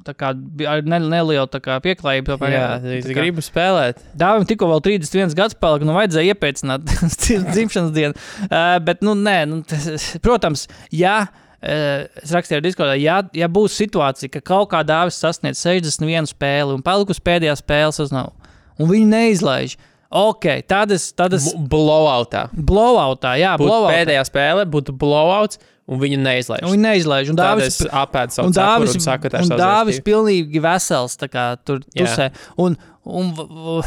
tā 0.06 0.14
kā, 0.18 0.32
ar 0.68 0.82
ne, 0.82 0.98
nelielu 0.98 1.46
tā 1.52 1.60
kā 1.62 1.76
pieklājību. 1.84 2.32
tomēr 2.34 2.52
Jā, 2.54 2.62
jā- 2.82 2.96
es 2.98 3.06
tā 3.06 3.12
kā- 3.14 3.18
gribu 3.20 3.44
spēlēt. 3.44 4.00
Dāvim 4.18 4.46
tikko 4.48 4.68
vēl 4.72 4.82
31 4.88 5.34
gads 5.38 5.54
palika, 5.54 5.84
nu 5.88 5.94
vajadzēja 5.96 6.34
iepēcināt 6.34 6.84
dzimšanas 7.54 7.92
dienu. 7.94 8.14
Uh, 8.48 8.78
bet, 8.84 9.02
nu, 9.02 9.14
nē, 9.18 9.38
nu, 9.48 9.62
tas, 9.62 10.12
protams, 10.22 10.66
ja. 10.90 11.26
Uh, 11.62 12.08
es 12.18 12.32
rakstīju, 12.34 12.58
Discordā, 12.64 12.96
ja, 12.98 13.20
ja 13.38 13.46
būs 13.46 13.76
situācija, 13.78 14.26
ka 14.34 14.40
kaut 14.42 14.72
kā 14.72 14.80
dāvis 14.82 15.14
sasniedz 15.22 15.60
61 15.62 16.26
spēli 16.26 16.74
un 16.74 16.82
palikusi 16.82 17.22
pēdējā 17.22 17.54
spēle 17.60 17.94
sasniegta, 17.94 18.50
un 18.82 18.90
viņi 18.90 19.06
neizlaiž, 19.12 19.76
ok, 20.10 20.48
tad 20.66 20.90
es, 20.90 21.12
tad 21.14 21.36
es 21.38 21.46
Blowoutā. 21.54 22.48
blowoutā, 22.50 23.36
jā, 23.38 23.52
Būtu 23.60 23.70
blowoutā. 23.70 23.92
pēdējā 23.94 24.24
spēle, 24.26 24.66
būtu 24.74 24.90
blowouts, 24.98 25.62
un 25.90 26.00
viņu 26.02 26.18
neizlaiž. 26.22 26.64
Un 26.66 26.74
viņi 26.76 26.84
neizlaiž. 26.86 27.30
Un 27.32 27.38
Dāvis, 27.38 27.80
es 27.82 27.88
apēdu 28.02 28.36
savu 28.36 28.54
Dāvis, 28.56 28.96
un 28.98 29.04
saku, 29.04 29.28
ka 29.28 29.40
ir 29.42 29.48
Dāvis 29.50 29.52
savstarpēji. 29.52 30.04
pilnīgi 30.08 30.62
vesels, 30.64 31.16
tā 31.20 31.30
kā 31.32 31.46
tur 31.62 31.82
tusē. 31.86 32.30
Un, 32.62 32.76
un, 33.04 33.32
un, 33.40 33.82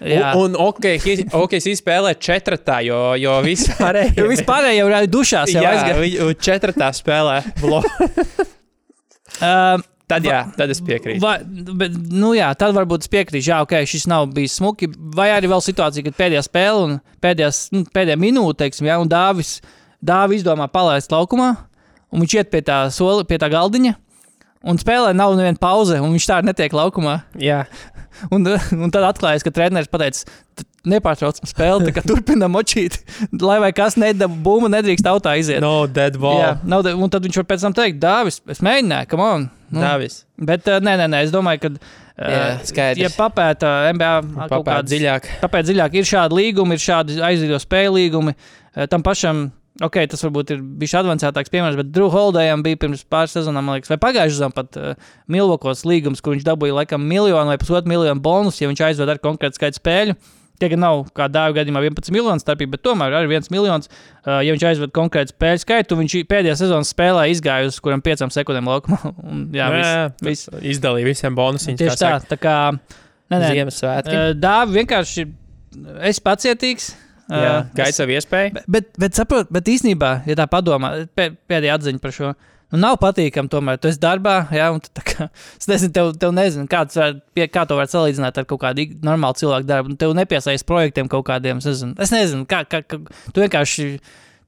jā. 0.00 0.30
Un, 0.36 0.54
un 0.54 0.60
ok, 0.68 0.88
ok, 1.40 1.58
es 1.58 1.68
spēlēju 1.82 2.20
četratā, 2.28 2.78
jo, 2.86 3.00
jo 3.20 3.38
vispārējie 3.46 4.16
Jo 4.20 4.30
vispār 4.30 4.70
jau 4.76 4.86
ir 4.92 5.10
dušās. 5.10 5.54
Jau 5.56 5.66
Jā, 5.66 5.74
aizgāja. 5.74 5.98
viņi 6.04 6.38
četratā 6.50 6.92
spēlē. 6.96 7.40
Um, 9.36 9.82
Tad, 10.06 10.22
jā, 10.22 10.44
tad 10.54 10.70
es 10.70 10.78
piekrītu. 10.86 11.18
Vai, 11.18 11.40
bet, 11.80 11.94
nu 12.14 12.28
jā, 12.36 12.46
tad 12.58 12.76
varbūt 12.76 13.02
es 13.02 13.10
piekrītu, 13.10 13.48
jā, 13.48 13.56
ok, 13.64 13.72
šis 13.90 14.04
nav 14.06 14.28
bijis 14.36 14.54
smuki. 14.60 14.86
Vai 15.16 15.32
arī 15.34 15.50
vēl 15.50 15.64
situācija, 15.66 16.04
kad 16.06 16.18
pēdējā 16.20 16.44
spēle 16.46 16.84
un 16.84 16.92
pēdējās, 17.24 17.58
nu, 17.74 17.82
pēdējā 17.90 18.20
minūte, 18.22 18.60
teiksim, 18.60 18.86
jā, 18.86 19.00
un 19.02 19.10
Dāvis, 19.10 19.56
Dāvis 20.06 20.42
izdomā 20.44 20.68
palaist 20.72 21.10
laukumā, 21.14 21.50
un 22.12 22.22
viņš 22.22 22.36
iet 22.38 22.50
pie 22.52 22.62
tā, 22.66 22.84
soli, 22.94 23.24
pie 23.28 23.38
tā 23.42 23.48
galdiņa, 23.52 23.94
un 24.66 24.78
spēlē 24.80 25.12
nav 25.16 25.34
neviena 25.38 25.58
pauze, 25.60 25.98
un 26.02 26.14
viņš 26.14 26.26
tā 26.30 26.38
arī 26.40 26.52
netiek 26.52 26.72
laukumā. 26.76 27.20
Jā, 27.42 27.64
Un, 28.32 28.46
un 28.48 28.88
tad 28.88 29.04
atklājās, 29.04 29.42
ka 29.44 29.50
treneris 29.52 29.90
pateica, 29.92 30.22
"T- 30.56 30.64
nepārtraucam 30.88 31.44
spēli, 31.50 31.84
tā 31.84 31.92
kā 31.92 32.00
turpinām 32.08 32.48
močīt, 32.54 32.94
lai 33.44 33.58
vai 33.60 33.68
kas 33.76 33.98
nedabū, 34.00 34.38
bumba 34.46 34.70
nedrīkst 34.72 35.04
autā 35.10 35.34
iziet. 35.36 35.60
no 35.60 35.84
dead 35.86 36.14
Jā, 36.16 36.20
ball. 36.22 36.56
nav, 36.64 36.80
de- 36.86 36.94
un 36.96 37.10
tad 37.12 37.26
viņš 37.28 37.36
var 37.42 37.44
pēc 37.50 37.66
tam 37.66 37.74
teikt, 37.76 37.98
Dāvis, 38.00 38.40
es 38.48 38.62
mēģināju, 38.64 39.08
kam 39.12 39.20
on. 39.20 39.44
Nu, 39.68 39.82
Dāvis. 39.84 40.22
bet 40.40 40.64
uh, 40.72 40.78
nē, 40.80 40.94
nē, 41.02 41.10
nē, 41.12 41.20
es 41.28 41.34
domāju, 41.34 41.60
ka. 41.66 41.68
Jā, 41.68 41.76
Uh, 42.16 42.62
skaidrs. 42.64 43.02
ja 43.04 43.08
papēta 43.12 43.92
NBA 43.92 44.12
kaut 44.48 44.64
Papēt 44.64 44.64
kādas 44.70 44.88
dziļāk. 44.94 45.26
Tāpēc 45.42 45.66
dziļāk 45.68 45.98
ir 46.00 46.06
šādi 46.08 46.38
līgumi, 46.40 46.72
ir 46.72 46.80
šādi 46.80 47.18
aizīdo 47.20 47.58
spēļu 47.60 47.92
līgumi. 47.98 48.32
Eh, 48.74 48.86
Tam 48.88 49.02
pašam, 49.04 49.50
ok, 49.84 49.98
tas 50.10 50.24
varbūt 50.24 50.54
ir 50.54 50.62
bijis 50.80 50.94
avansētāks 51.00 51.52
piemērs, 51.52 51.76
bet 51.78 51.90
Drew 51.92 52.08
Holdējam 52.12 52.62
bija 52.64 52.78
pirms 52.86 53.04
pāris 53.12 53.36
sezonām, 53.36 53.66
man 53.68 53.78
liekas, 53.78 53.92
vai 53.92 54.00
pagājušajā 54.02 54.38
sezonā 54.38 54.56
pat 54.56 54.80
uh, 54.80 55.12
Milvokos 55.32 55.84
līgums, 55.88 56.22
kur 56.24 56.36
viņš 56.36 56.46
dabūja 56.46 56.78
laikam 56.80 57.04
miljonu 57.04 57.52
vai 57.52 57.60
pusotru 57.60 57.92
miljonu 57.92 58.22
bonus, 58.24 58.60
ja 58.62 58.70
viņš 58.70 58.84
aizved 58.90 59.12
ar 59.12 59.22
konkrētu 59.22 59.60
skaitu 59.60 59.80
spēļu. 59.82 60.16
Tie 60.56 60.70
gan 60.72 60.80
nav 60.80 61.02
kā 61.12 61.26
dāvā 61.28 61.58
gadījumā 61.58 61.82
11 61.84 62.14
miljonu 62.14 62.40
starpība, 62.40 62.78
bet 62.78 62.84
tomēr 62.86 63.12
arī 63.18 63.36
1 63.36 63.50
miljons. 63.52 63.90
Uh, 64.22 64.38
ja 64.40 64.54
viņš 64.54 64.64
aizved 64.70 64.94
konkrētu 64.96 65.34
spēļu 65.34 65.60
skaitu, 65.60 65.98
viņš 66.00 66.14
pēdējā 66.30 66.54
sezonas 66.62 66.94
spēlē 66.94 67.26
izgāja 67.28 67.68
uz 67.68 67.76
kuram 67.84 68.00
5 68.04 68.24
sekundēm 68.32 68.70
laukumā. 68.72 69.02
Un, 69.28 69.42
jā, 69.52 69.68
viss, 69.74 70.22
viss. 70.24 70.52
Izdalīja 70.76 71.10
visiem 71.10 71.36
bonusiem. 71.36 71.76
tieši 71.76 72.00
tā. 72.00 72.14
tā 72.32 72.40
kā, 72.40 72.56
nē, 72.72 73.36
nē, 73.36 73.50
Ziemassvētki. 73.52 74.16
Uh, 74.16 74.32
Dāvi 74.40 74.80
vienkārši 74.80 75.26
esi 76.08 76.24
pacietīgs. 76.24 76.94
Jā, 77.26 77.54
Uh, 77.58 77.70
gaida 77.74 77.94
savu 77.96 78.12
iespēju. 78.14 78.52
Bet, 78.54 78.66
bet, 78.70 78.90
bet, 79.02 79.16
saprot, 79.18 79.48
bet 79.50 79.66
īstenībā, 79.72 80.10
ja 80.28 80.36
tā 80.38 80.44
padomā, 80.50 80.92
pē, 81.18 81.32
pēdējā 81.50 81.74
atziņa 81.80 82.02
par 82.04 82.12
šo. 82.14 82.28
Nu, 82.70 82.78
nav 82.82 82.96
patīkami, 83.02 83.50
tomēr 83.50 83.80
tu 83.82 83.86
esi 83.90 83.98
darbā, 84.02 84.36
jā, 84.54 84.68
un 84.74 84.78
tu 84.82 84.90
tā 84.94 85.02
kā, 85.06 85.26
es 85.60 85.66
nezinu, 85.70 85.92
tev, 85.94 86.12
tev 86.22 86.32
nezinu, 86.34 86.66
kāds 86.70 86.98
pie, 87.34 87.48
kā 87.50 87.62
to 87.66 87.78
var 87.78 87.90
salīdzināt 87.90 88.38
ar 88.38 88.46
kaut 88.46 88.60
kādu 88.62 88.86
normālu 89.06 89.38
cilvēku 89.38 89.66
darbu. 89.66 89.90
Un 89.94 89.98
Tev 89.98 90.14
nepiesaist 90.18 90.66
projektiem 90.66 91.10
kaut 91.10 91.26
kādiem, 91.26 91.58
es 91.62 91.66
nezinu, 91.70 91.94
es 92.02 92.14
nezinu 92.14 92.46
kā, 92.50 92.62
kā, 92.70 92.82
kā 92.86 92.98
tu 93.34 93.42
vienkārši, 93.42 93.88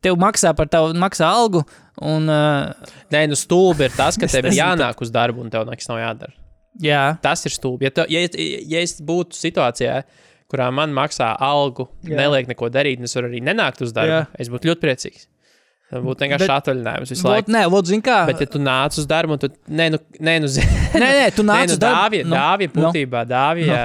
tev 0.06 0.18
maksā 0.22 0.54
par 0.58 0.70
tavu, 0.70 0.94
maksā 0.98 1.30
algu, 1.34 1.64
un, 1.98 2.30
uh, 2.30 2.94
Nē, 3.14 3.24
nu 3.30 3.38
stulbi 3.38 3.86
ir 3.86 3.94
tas, 3.98 4.18
ka 4.18 4.30
tev 4.34 4.50
ir 4.50 4.58
jānāk 4.60 5.02
uz 5.02 5.10
darbu 5.14 5.42
un 5.42 5.50
tev 5.54 5.66
nekas 5.70 5.90
nav 5.90 5.98
jādara. 6.02 6.34
jā, 6.78 7.04
Tas 7.22 7.42
ir 7.46 7.54
stulbi. 7.54 7.86
Ja, 7.86 7.94
tu, 7.94 8.06
ja, 8.10 8.22
ja 8.70 8.82
es 8.86 8.98
būtu 9.02 9.34
situācijā, 9.38 10.02
kurā 10.48 10.70
man 10.72 10.92
maksā 10.96 11.32
algu, 11.44 11.88
Jā. 12.08 12.16
neliek 12.22 12.48
neko 12.48 12.70
darīt, 12.72 12.98
un 13.02 13.04
es 13.08 13.14
varu 13.18 13.28
arī 13.28 13.42
nenākt 13.44 13.82
uz 13.84 13.92
darbu, 13.92 14.14
Jā. 14.14 14.26
es 14.38 14.48
būtu 14.48 14.70
ļoti 14.72 14.80
priecīgs. 14.86 15.26
Būtu 15.88 16.20
vienkārši 16.20 16.50
atvaļinājums 16.52 17.10
visu 17.14 17.24
laiku. 17.24 17.48
nē, 17.54 17.62
vot, 17.72 17.86
zin 17.88 18.02
kā, 18.04 18.26
Bet, 18.28 18.40
ja 18.44 18.46
tu 18.52 18.58
nāc 18.60 18.92
uz 19.00 19.06
darbu, 19.08 19.38
tu. 19.40 19.48
Nē, 19.72 19.86
nu, 19.94 19.98
nē, 20.20 20.34
nu, 20.44 20.48
nē, 20.52 21.00
nē, 21.00 21.22
tu 21.32 21.44
nāc 21.48 21.64
nu 21.70 21.72
uz 21.72 21.78
darbu. 21.80 21.96
dāvja, 21.96 22.24
Nu, 22.28 22.34
dāvja 22.36 22.68
nu. 22.74 22.82
būtībā, 22.82 23.22
dāvja, 23.30 23.78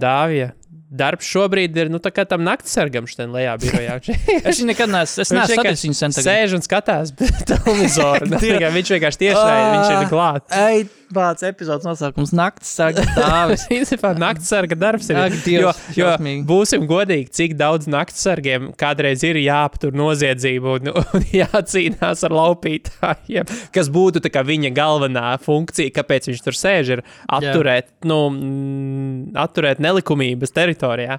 dāvja. 0.00 0.46
Darbs 0.94 1.26
šobrīd 1.26 1.76
ir, 1.78 1.90
nu, 1.92 2.00
tam 2.00 2.44
naktsargam 2.46 3.08
šodien 3.10 3.34
lejā 3.34 3.56
birojā. 3.62 4.00
Es 4.48 4.60
viņu 4.60 4.70
nekad 4.70 4.92
neesmu, 4.92 5.24
es 5.24 5.32
Viņš 5.34 5.54
vienkārši. 5.54 6.24
Sēž 6.24 6.56
un 6.58 6.64
skatās 6.64 7.14
televizoru. 7.50 8.28
Tikai 8.44 8.70
viņš 8.74 8.92
vienkārši 8.96 9.22
tiešai, 9.24 9.56
viņš 9.74 9.94
ir 9.94 10.12
klāt. 10.12 10.46
Ej, 10.54 10.86
bāc, 11.14 11.42
epizodes 11.46 11.86
nosaukums 11.86 12.32
Nakts 12.36 12.70
sargas 12.76 13.10
dāvis. 13.16 13.64
Principā 13.70 14.12
naktsarga 14.18 14.78
darbs 14.78 15.10
ir. 15.10 15.20
Ak, 15.24 15.34
jo, 15.34 15.42
Dievs, 15.44 15.82
jo 15.98 16.08
šausmīgi. 16.10 16.44
būsim 16.48 16.86
godīgi, 16.90 17.30
cik 17.38 17.56
daudz 17.60 17.88
naktsargiem 17.90 18.70
kādreiz 18.80 19.24
ir 19.26 19.38
jāaptur 19.42 19.94
noziedzību 19.96 20.74
un, 20.78 20.92
un 20.94 21.26
jācīnās 21.34 22.24
ar 22.26 22.34
laupītājiem, 22.34 23.50
kas 23.74 23.90
būtu 23.94 24.22
viņa 24.24 24.72
galvenā 24.76 25.34
funkcija, 25.42 25.92
kāpēc 25.94 26.30
viņš 26.30 26.44
tur 26.44 26.58
sēž, 26.58 26.92
ir 26.96 27.04
atturēt, 27.32 27.90
nu, 28.08 28.18
mm, 28.30 29.34
atturēt 29.44 29.82
nelikumības 29.84 30.54
teritorijā. 30.84 31.18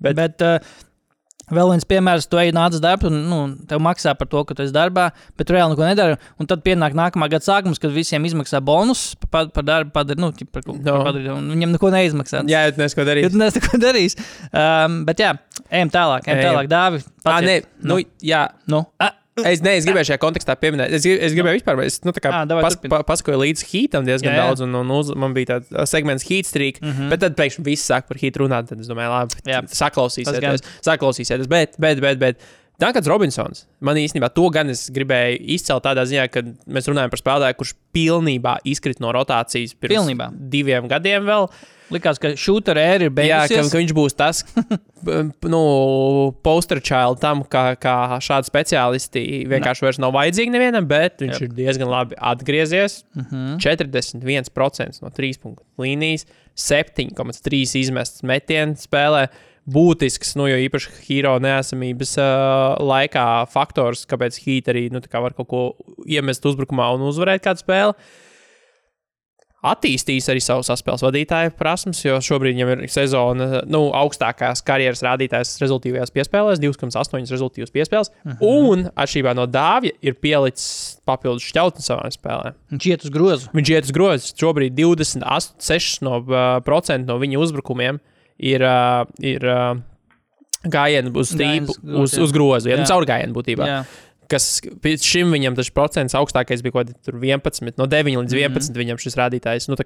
Bet, 0.00 0.14
bet 0.14 0.42
uh, 0.46 0.58
vēl 1.50 1.70
viens 1.72 1.86
piemērs, 1.88 2.26
tu 2.30 2.38
ej 2.38 2.52
nāc 2.54 2.76
uz 2.76 2.82
darbu, 2.84 3.08
un 3.10 3.16
nu, 3.26 3.38
tev 3.68 3.80
maksā 3.82 4.12
par 4.18 4.28
to, 4.30 4.42
ka 4.46 4.54
tu 4.54 4.62
esi 4.62 4.74
darbā, 4.74 5.08
bet 5.36 5.48
tu 5.48 5.54
reāli 5.56 5.72
neko 5.74 5.86
nedari. 5.88 6.18
Un 6.38 6.46
tad 6.50 6.62
pienāk 6.66 6.94
nākamā 6.98 7.28
gada 7.32 7.42
sākums, 7.46 7.80
kad 7.82 7.90
visiem 7.94 8.24
izmaksā 8.28 8.60
bonus 8.64 9.14
par, 9.32 9.48
par 9.54 9.66
darbu, 9.66 9.90
padar, 9.96 10.20
nu, 10.20 10.30
par, 10.52 10.62
ko- 10.66 10.76
No. 10.78 10.98
par 11.00 11.08
padarīt, 11.10 11.30
un 11.34 11.48
viņiem 11.54 11.74
neko 11.74 11.90
neizmaksā. 11.94 12.44
Jā, 12.48 12.66
jūs 12.68 12.78
nesko 12.82 13.06
darīt. 13.08 13.30
tu 13.32 13.40
neesi 13.42 13.58
neko 13.62 13.80
darījis. 13.86 14.18
Um, 14.52 15.00
bet 15.08 15.18
jā, 15.24 15.32
ejam 15.70 15.90
tālāk, 15.90 16.28
ejam 16.28 16.38
Ejam. 16.44 16.52
tālāk, 16.54 16.68
Dāvi. 16.70 17.02
Ah, 17.24 17.40
nē, 17.42 17.58
nu, 17.82 17.98
jā, 18.22 18.44
nu. 18.70 18.84
Ah, 19.00 19.14
Es, 19.46 19.62
ne, 19.64 19.74
es 19.78 19.86
gribēju 19.86 20.10
šajā 20.10 20.20
kontekstā 20.22 20.56
pieminēt, 20.58 20.92
es, 20.98 21.06
grib, 21.06 21.22
es 21.28 21.34
gribēju 21.36 21.60
vispār, 21.60 21.82
es 21.84 22.00
nu, 22.06 22.14
tā 22.16 22.22
kā 22.24 22.32
Ā, 22.34 22.44
davai, 22.48 22.64
pas, 22.66 22.78
pa, 22.82 23.00
pasakoju 23.06 23.40
līdz 23.44 23.64
hītam 23.70 24.06
diezgan 24.08 24.32
Jā, 24.32 24.36
jā. 24.38 24.46
daudz, 24.46 24.64
un, 24.66 24.76
un 24.80 24.94
uz, 24.96 25.10
man 25.14 25.34
bija 25.36 25.56
tāds 25.58 25.90
segments 25.90 26.26
hīt 26.28 26.48
streak, 26.48 26.80
mm. 26.82 26.94
-hmm. 26.94 27.12
bet 27.12 27.24
tad 27.24 27.36
pēkšņi 27.38 27.66
viss 27.66 27.90
sāk 27.90 28.08
par 28.08 28.20
hītu 28.20 28.44
runāt, 28.44 28.70
tad 28.72 28.80
es 28.80 28.90
domāju, 28.90 29.14
labi, 29.14 29.42
Jā. 29.48 29.62
Saklausīsieties, 29.68 30.64
saklausīsieties, 30.86 31.50
bet, 31.50 31.78
bet, 31.78 32.00
bet, 32.04 32.18
bet 32.18 32.48
Dankans 32.78 33.08
Robinsons. 33.10 33.64
Man 33.82 33.98
īstenībā 33.98 34.28
to 34.30 34.46
gan 34.54 34.70
es 34.70 34.84
gribēju 34.94 35.40
izcelt 35.56 35.82
tādā 35.82 36.04
ziņā, 36.06 36.28
ka 36.30 36.44
mēs 36.70 36.86
runājam 36.86 37.10
par 37.10 37.20
spēlētāju, 37.20 37.56
kurš 37.58 37.72
pilnībā 37.96 38.60
izkrita 38.70 39.02
no 39.02 39.10
rotācijas 39.16 39.74
pirms 39.74 39.96
Pilnībā. 39.96 40.28
diviem 40.52 40.86
gadiem 40.90 41.26
vēl. 41.26 41.50
Likās, 41.94 42.18
ka 42.20 42.34
šūta 42.36 42.74
ēra 42.76 43.06
ir 43.06 43.08
Jā, 43.08 43.10
ka, 43.10 43.54
beigusies. 43.54 43.70
ka 43.72 43.80
viņš 43.80 43.94
būs 43.96 44.16
tas 44.18 44.42
nu, 45.54 45.62
poster 46.44 46.80
child 46.84 47.20
tam, 47.22 47.42
kā, 47.48 47.72
kā 47.80 48.18
šādi 48.24 48.50
speciālisti 48.50 49.24
vienkārši 49.48 49.86
vairs 49.86 50.00
nav 50.02 50.12
vajadzīgi 50.16 50.52
nevienam, 50.52 50.88
bet 50.88 51.22
viņš 51.24 51.36
Jep. 51.38 51.46
ir 51.48 51.56
diezgan 51.62 51.90
labi 51.92 52.18
atgriezies. 52.18 53.02
Uh 53.16 53.32
-huh. 53.32 53.56
41% 53.64 55.02
no 55.02 55.08
3 55.10 55.40
punktu 55.42 55.64
līnijas, 55.78 56.26
7,3 56.56 57.78
izmests 57.80 58.22
metienu 58.22 58.76
spēlē. 58.76 59.28
Būtisks, 59.68 60.32
nu, 60.36 60.46
jo 60.48 60.56
īpaši 60.56 60.88
hero 61.04 61.34
neesamības 61.38 62.14
uh, 62.16 62.78
laikā 62.80 63.46
faktors, 63.52 64.06
kāpēc 64.08 64.38
Heat 64.40 64.70
arī 64.72 64.88
nu, 64.90 65.00
kā 65.00 65.20
var 65.20 65.34
kaut 65.36 65.48
ko 65.48 65.76
iemest 66.06 66.44
uzbrukumā 66.44 66.94
un 66.94 67.04
uzvarēt 67.04 67.44
kādu 67.44 67.60
spēli. 67.60 67.92
Attīstīs 69.66 70.28
arī 70.30 70.38
savu 70.38 70.62
saspēles 70.62 71.02
vadītāju 71.02 71.50
prasmes, 71.58 72.04
jo 72.04 72.20
šobrīd 72.22 72.54
viņam 72.54 72.68
ir 72.76 72.92
sezona 72.94 73.64
nu, 73.66 73.88
augstākās 73.98 74.62
karjeras 74.62 75.02
rādītājs 75.02 75.56
rezultātīvajās 75.58 76.14
piespēlēs, 76.14 76.62
2,8 76.62 77.26
rezultātīvas 77.34 77.74
piespēles. 77.74 78.12
Uh 78.22 78.36
-huh. 78.36 78.70
Un, 78.70 78.86
atšķirībā 78.94 79.34
no 79.34 79.48
Dāvija, 79.50 79.98
ir 79.98 80.14
pielicis 80.14 81.00
papildus 81.04 81.48
šķautni 81.50 81.82
savā 81.82 82.06
spēlē. 82.14 82.54
Viņš 82.70 82.86
iet 82.86 83.04
uz 83.04 83.10
grozu. 83.10 83.50
Viņš 83.52 83.74
iet 83.74 83.84
uz 83.90 83.92
grozu. 83.98 84.32
Šobrīd 84.38 84.78
26% 84.78 86.02
no, 86.06 86.22
uh, 86.22 87.06
no 87.06 87.18
viņa 87.18 87.38
uzbrukumiem 87.38 87.98
ir, 88.38 88.62
uh, 88.62 89.10
ir 89.18 89.42
uh, 89.42 89.74
gājieni 90.66 91.10
uz 91.14 91.34
grozu, 91.34 91.80
uz, 91.82 92.18
uz 92.18 92.32
grozu, 92.32 92.70
ja 92.70 92.76
Jā. 92.76 92.82
nu, 92.82 92.86
caur 92.86 93.06
gājienu 93.06 93.34
būtībā. 93.36 93.66
Jā. 93.66 93.82
Kas 94.28 94.60
pēc 94.84 95.06
šim 95.08 95.30
viņam 95.32 95.54
tas 95.56 95.70
procents 95.72 96.16
augstākais 96.18 96.60
bija 96.60 96.74
kaut 96.74 96.90
kāds 96.90 97.08
11, 97.16 97.78
no 97.80 97.86
9 97.88 98.18
līdz 98.20 98.34
11. 98.36 98.52
Mm 98.52 98.60
-hmm. 98.60 98.80
viņam 98.82 99.00
šis 99.00 99.16
rādītājs 99.16 99.68
nu, 99.72 99.76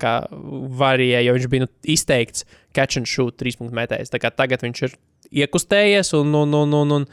varēja, 0.83 1.23
jo 1.23 1.37
viņš 1.37 1.49
bija 1.49 1.63
nu, 1.63 1.69
izteikts 1.85 2.45
catch 2.75 2.99
and 2.99 3.07
shoot 3.07 3.39
3 3.39 3.59
punktu 3.61 3.77
metējs. 3.77 4.11
Tagad 4.11 4.67
viņš 4.67 4.83
ir 4.83 4.97
iekustējies 5.31 6.13
un, 6.19 6.35
un, 6.35 6.55
un, 6.55 6.75
un, 6.75 6.93
un, 6.99 7.07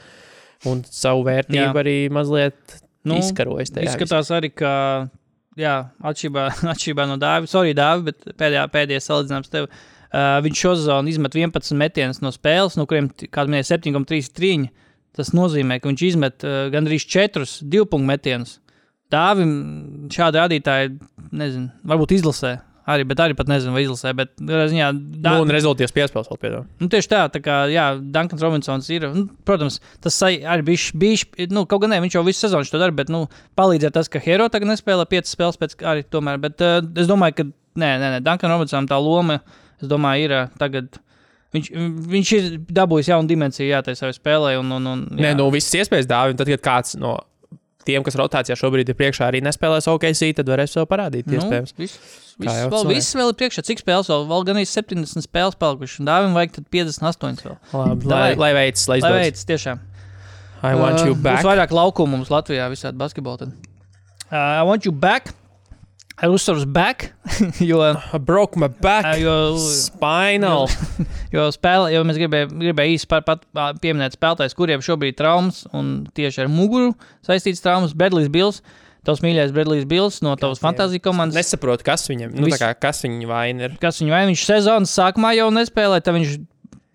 un 0.66 0.84
savu 0.90 1.24
vērtību 1.30 1.70
Jā. 1.70 1.84
arī 1.84 1.98
mazliet 2.10 2.80
Nu, 3.08 3.20
izkarojis. 3.20 3.72
tajā. 3.72 3.88
Izskatās 3.88 4.32
arī, 4.36 4.52
ka, 4.52 4.72
jā, 5.60 5.76
atšķirībā, 6.12 6.46
atšķirībā 6.74 7.08
no 7.10 7.16
Dāvida, 7.22 7.52
sorry, 7.52 7.76
Dāvida, 7.78 8.12
bet 8.12 8.36
pēdējā, 8.42 8.66
pēdējā 8.74 9.06
salīdzinājums 9.06 9.54
tev. 9.54 9.70
Uh, 10.10 10.40
viņš 10.42 10.62
šo 10.64 10.72
sezonu 10.74 11.12
izmet 11.12 11.36
11 11.38 11.78
metienus 11.78 12.20
no 12.24 12.32
spēles, 12.34 12.80
no 12.80 12.88
kuriem, 12.90 13.12
kā 13.30 13.46
minēja, 13.46 13.76
7,3 13.76 14.32
trīņi. 14.34 14.72
Tas 15.18 15.34
nozīmē, 15.36 15.80
ka 15.82 15.90
viņš 15.90 16.06
izmet 16.06 16.46
uh, 16.46 16.68
gandrīz 16.74 17.06
4 17.10 17.46
divu 17.66 17.90
punktu 17.90 18.10
metienus. 18.12 18.58
Dāvim 19.10 19.52
šādi 20.14 20.38
rādītāji, 20.38 20.98
nezinu, 21.34 21.72
varbūt 21.90 22.20
izlasē. 22.20 22.60
Arī, 22.90 23.06
bet 23.06 23.20
arī 23.22 23.36
pat 23.38 23.50
nezinu, 23.50 23.74
vai 23.76 23.84
izlasē. 23.84 24.14
Bet, 24.18 24.32
ziņā, 24.40 24.88
Nu, 25.26 25.34
un 25.44 25.52
rezultāts 25.54 25.94
piespēles 25.94 26.30
vēl 26.32 26.40
piedāvā. 26.42 26.64
Nu, 26.82 26.88
tieši 26.90 27.10
tā, 27.12 27.20
tā 27.34 27.42
kā, 27.46 27.58
jā, 27.70 27.86
Dankans 28.16 28.42
Robinsons 28.42 28.88
ir. 28.96 29.06
Nu, 29.14 29.28
protams, 29.46 29.78
tas 30.02 30.18
arī 30.26 30.66
bija 30.72 31.02
bijis, 31.04 31.26
nu, 31.54 31.68
kaut 31.70 31.84
gan 31.84 31.94
ne, 31.94 32.00
viņš 32.06 32.18
jau 32.18 32.24
visu 32.26 32.46
sezonu 32.46 32.70
to 32.70 32.82
dara, 32.82 32.96
bet, 32.96 33.12
nu, 33.14 33.28
palīdzēja 33.60 33.94
tas, 34.00 34.10
ka 34.10 34.22
Hero 34.24 34.48
tagad 34.50 34.72
nespēlē 34.72 35.06
piecas 35.10 35.36
spēles 35.36 35.60
pēc 35.62 35.78
arī 35.86 36.08
tomēr. 36.10 36.42
Bet 36.42 36.66
uh, 36.66 36.80
es 36.98 37.10
domāju, 37.10 37.38
ka, 37.38 37.48
nē, 37.78 37.92
nē, 38.02 38.10
nē 38.16 38.24
Dankam 38.26 38.56
Robinsonam 38.56 38.90
tā 38.90 38.98
loma, 39.02 39.38
es 39.78 39.92
domāju, 39.92 40.26
ir 40.26 40.36
uh, 40.40 40.58
tagad. 40.62 41.02
Viņš, 41.56 41.68
viņš 42.14 42.32
ir 42.38 42.48
dabūjis 42.78 43.10
jaunu 43.10 43.30
dimensiju, 43.32 43.72
jā, 43.72 43.80
tajā 43.86 43.98
savā 44.04 44.14
spēlē. 44.14 44.52
Un, 44.62 44.70
un, 44.76 44.86
un, 44.92 45.00
Nē, 45.18 45.32
jā. 45.32 45.38
nu, 45.40 45.48
visas 45.54 45.74
iespējas 45.82 46.06
dāvina. 46.10 46.38
Tad, 46.38 46.52
kad 46.54 46.66
kāds 46.68 46.98
no 47.02 47.16
tiem, 47.88 48.04
kas 48.06 48.18
rotācijā 48.20 48.54
šobrīd 48.60 48.92
ir 48.92 48.98
priekšā, 49.00 49.26
arī 49.32 49.40
nespēlēs 49.42 49.88
OKC, 49.90 50.28
tad 50.38 50.52
varēs 50.52 50.76
sev 50.78 50.86
parādīt. 50.92 51.26
Nu, 51.32 51.42
viss, 51.50 51.74
viss, 51.80 51.96
vēl, 52.70 52.86
viss 52.92 53.16
vēl 53.18 53.32
ir 53.34 53.38
priekšā. 53.40 53.64
Cik 53.66 53.82
spēles 53.82 54.12
vēl? 54.12 54.28
Vēl 54.30 54.46
gan 54.52 54.62
ir 54.62 54.70
70 54.70 55.26
spēles 55.26 55.58
palikušas. 55.58 56.06
Dāvim 56.06 56.38
vajag 56.38 56.60
tad 56.60 56.70
58 56.76 57.42
vēl. 57.48 57.58
Labi, 57.74 58.12
lai, 58.14 58.28
lai 58.38 58.52
veids, 58.60 58.86
lai 58.92 59.00
Lai 59.02 59.14
veids, 59.24 59.42
tiešām. 59.50 59.82
I 60.62 60.76
want 60.76 61.02
you 61.08 61.16
Uh, 61.16 61.24
back. 61.24 61.40
Būs 61.40 61.48
vairāk 61.50 61.74
laukumu 61.74 62.18
mums 62.20 62.30
Latvijā, 62.30 62.68
visādi 62.70 63.00
basketbolā. 63.00 63.48
Uh, 64.30 64.36
I 64.36 64.64
want 64.68 64.86
you 64.86 64.92
back. 64.92 65.34
Ar 66.20 66.34
uzsvaru 66.36 66.60
uz 66.60 66.66
back, 66.68 67.14
jo, 67.70 67.80
I 67.80 68.20
broke 68.20 68.60
my 68.60 68.68
back. 68.68 69.08
uh, 69.08 69.16
jo, 69.22 69.36
Spinal. 69.56 70.68
jo, 71.36 71.46
spēle, 71.56 71.94
jo 71.94 72.04
mēs 72.08 72.20
gribējām 72.20 72.58
gribēj 72.60 72.96
īsi 72.98 73.08
par, 73.08 73.24
pat, 73.28 73.46
ā, 73.56 73.70
pieminēt 73.80 74.18
spēlētājus, 74.18 74.58
kuriem 74.58 74.84
šobrīd 74.84 75.16
ir 75.16 75.20
traumas 75.22 75.64
un 75.72 75.94
tieši 76.18 76.44
ar 76.44 76.52
muguru 76.52 76.92
saistīts 77.24 77.64
traumas. 77.64 77.96
Bredlijs 77.96 78.28
Bills, 78.34 78.60
tavs 79.08 79.24
mīļākais 79.24 79.56
Bredlijs 79.56 79.88
Bills 79.88 80.20
no 80.26 80.36
tavas 80.40 80.60
fantāzijas 80.60 81.06
komandas. 81.08 81.40
Nesaprotu, 81.40 81.88
kas 81.88 82.04
viņam 82.12 82.36
nu, 82.36 82.52
tā 82.52 82.60
kā, 82.66 82.74
kas 82.90 83.00
viņa 83.08 83.32
vaina 83.32 83.70
ir. 83.70 83.80
Kas 83.80 84.04
viņu 84.04 84.16
vai 84.18 84.26
viņš 84.28 84.44
sezonas 84.52 84.96
sākumā 85.00 85.32
jau 85.40 85.48
nespēlēja, 85.56 86.04
tad 86.10 86.20
viņš 86.20 86.36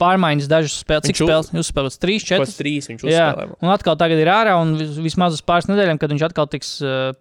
pārmaiņas 0.05 0.51
dažas 0.53 0.77
spēles. 0.85 1.09
Cik 1.09 1.19
spēles? 1.25 1.49
Jūs 1.57 1.71
spēlējat 1.73 1.99
3, 2.05 2.19
Kaut 2.21 2.29
4. 2.29 2.45
kas 2.45 2.59
trīs 2.61 2.89
viņš 2.93 3.07
Jā, 3.09 3.25
uzspēlēja. 3.33 3.57
un 3.65 3.73
atkal 3.75 3.97
tagad 4.05 4.21
ir 4.23 4.31
ārā, 4.37 4.55
un 4.61 4.77
vis- 4.79 5.01
vismaz 5.09 5.39
uz 5.39 5.43
pāris 5.49 5.67
nedēļām, 5.73 5.99
kad 6.03 6.13
viņš 6.15 6.27
atkal 6.29 6.47
tiks 6.53 6.75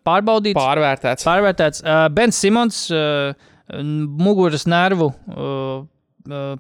pārbaudīts. 0.06 0.60
Pārvērtēts. 0.60 1.26
Pārvērtēts. 1.32 1.82
Uh, 1.88 2.04
Bens 2.14 2.38
Simons, 2.44 2.84
uh, 2.92 3.32
muguras 4.20 4.68
nervu 4.70 5.10
uh, 5.16 5.88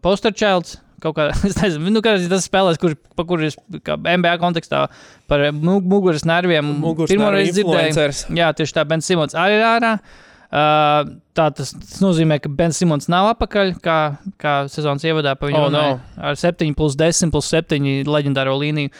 posterčēlts. 0.01 0.79
Kaut 1.03 1.17
kā, 1.17 1.25
es 1.49 1.57
nezinu, 1.59 1.91
nu, 1.91 1.99
kāds 2.05 2.23
ir 2.23 2.31
tas 2.31 2.45
spēlēs, 2.47 2.77
kurš, 2.79 2.95
pa 3.19 3.25
kur 3.27 3.41
es 3.43 3.57
NBA 3.83 4.37
kontekstā 4.39 4.85
par 5.27 5.49
mu- 5.51 5.81
muguras 5.83 6.23
nerviem 6.23 6.63
Muguras 6.79 7.11
pirmo 7.11 7.27
reizi 7.35 7.57
dzirdēju. 7.59 8.37
Jā, 8.39 8.53
tieši 8.55 8.77
tā, 8.79 8.85
Bens 8.87 9.09
Simons 9.11 9.35
arī 9.35 9.59
ir 9.59 9.65
ārā. 9.67 9.97
Uh, 9.99 10.29
tā 10.53 11.47
tas, 11.57 11.73
tas 11.73 11.97
nozīmē, 12.03 12.37
ka 12.43 12.51
Bens 12.53 12.77
Simons 12.77 13.09
nav 13.09 13.31
apakaļ, 13.31 13.73
kā, 13.81 13.97
kā 14.41 14.53
sezonas 14.69 15.05
ievadā 15.07 15.33
pa 15.39 15.49
viņu 15.49 15.61
Oh, 15.61 15.67
runāja, 15.69 15.97
ar 16.29 16.37
7, 16.37 16.75
plus 16.77 16.97
10, 16.99 17.33
plus 17.33 17.49
7 17.49 18.05
leģendāro 18.05 18.53
līniju. 18.61 18.93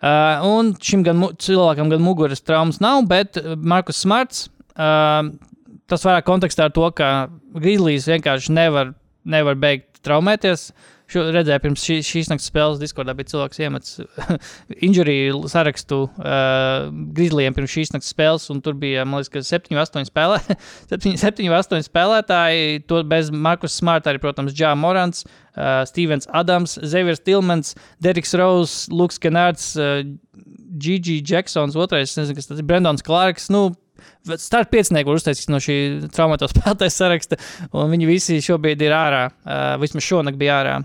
Uh, 0.00 0.40
un 0.48 0.70
šim 0.80 1.02
gan, 1.04 1.26
cilvēkam 1.36 1.90
gan 1.92 2.00
muguras 2.00 2.40
traumas 2.40 2.78
nav, 2.80 3.02
bet 3.10 3.36
uh, 3.36 3.52
Markus 3.58 3.98
Smarts. 4.00 4.46
Uh, 4.72 5.34
tas 5.90 6.06
vairāk 6.06 6.24
kontekstā 6.24 6.68
ar 6.68 6.72
to, 6.72 6.86
ka 6.96 7.28
Grizzlies 7.58 8.06
vienkārši 8.08 8.54
nevar, 8.54 8.94
nevar 9.28 9.58
beigt 9.60 10.00
traumēties. 10.06 10.70
Šo 11.10 11.24
redzēju, 11.34 11.58
pirms 11.64 11.82
šī, 11.82 11.96
šīs 12.06 12.28
naktas 12.30 12.46
spēles 12.52 12.78
Discordā 12.78 13.16
bija 13.18 13.32
cilvēks 13.32 13.58
iemetis 13.64 13.96
injuriju 14.86 15.40
sarakstu 15.50 16.04
uh, 16.06 16.86
Grizzlyiem 17.16 17.56
pirms 17.56 17.72
šīs 17.74 17.90
naktas 17.90 18.12
spēles, 18.14 18.46
un 18.54 18.60
tur 18.62 18.76
bija, 18.78 19.02
man 19.08 19.24
liekas, 19.24 19.50
7, 19.50 19.74
8 19.74 20.06
spēlē, 20.06 20.38
7, 20.92 21.16
7 21.18 21.50
8 21.56 21.82
spēlētāji. 21.88 22.84
To 22.90 23.02
bez 23.10 23.32
Markus 23.34 23.74
Smarta 23.80 24.12
arī, 24.12 24.22
protams, 24.22 24.54
Džā 24.54 24.70
Morants, 24.78 25.24
uh, 25.26 25.82
Stevens 25.90 26.30
Adams, 26.30 26.76
Xaviers 26.78 27.24
Tilmans, 27.26 27.74
Deriks 27.98 28.36
Rose, 28.38 28.86
Luks 28.94 29.18
Kenārds, 29.18 29.72
uh, 29.80 30.04
Gigi 30.78 31.18
Jacksons, 31.26 31.74
otrais, 31.74 32.14
nezinu, 32.20 32.38
kas 32.38 32.52
tas 32.52 32.62
ir, 32.62 32.68
Brendons 32.70 33.02
Clarks. 33.06 33.50
Nu, 33.50 33.72
Starta 34.30 34.70
piecinieku 34.72 35.10
var 35.10 35.18
uztaisīt 35.18 35.50
no 35.52 35.58
šī 35.60 35.74
traumēto 36.14 36.46
spēlētāju 36.48 36.92
saraksta, 36.94 37.36
un 37.76 37.90
viņi 37.92 38.08
visi 38.08 38.38
šobrīd 38.44 38.80
ir 38.86 38.94
ārā. 38.96 39.26
Uh, 39.42 39.74
vismaz 39.82 40.06
šonakt 40.06 40.40
bija 40.40 40.62
ārā 40.62 40.78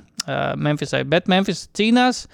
Memphisai. 0.57 1.03
Bet 1.09 1.29
Memphis 1.31 1.67
cīnās. 1.77 2.25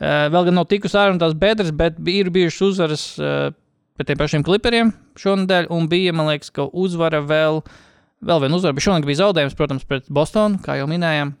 Uh, 0.00 0.30
vēl 0.32 0.46
gan 0.48 0.56
nav 0.56 0.64
tikusi 0.70 0.96
ārā 0.96 1.12
no 1.12 1.20
tās 1.20 1.34
bedres, 1.36 1.74
bet 1.76 1.98
ir 2.08 2.30
bijušas 2.32 2.62
uzvaras 2.70 3.02
uh, 3.20 3.50
pret 4.00 4.08
tiem 4.08 4.16
pašiem 4.16 4.44
klipriem 4.46 4.94
šonadēļ, 5.20 5.68
un 5.76 5.90
bija, 5.90 6.14
man 6.16 6.30
liekas, 6.30 6.48
ka 6.56 6.64
uzvara 6.72 7.20
vēl, 7.20 7.60
vēl 8.24 8.42
viena 8.46 8.56
uzvara. 8.56 8.76
Bet 8.78 8.86
šonakt 8.86 9.08
bija 9.08 9.20
zaudējums, 9.20 9.56
protams, 9.58 9.84
pret 9.88 10.08
Bostonu, 10.08 10.60
kā 10.64 10.78
jau 10.80 10.86
minējām. 10.88 11.34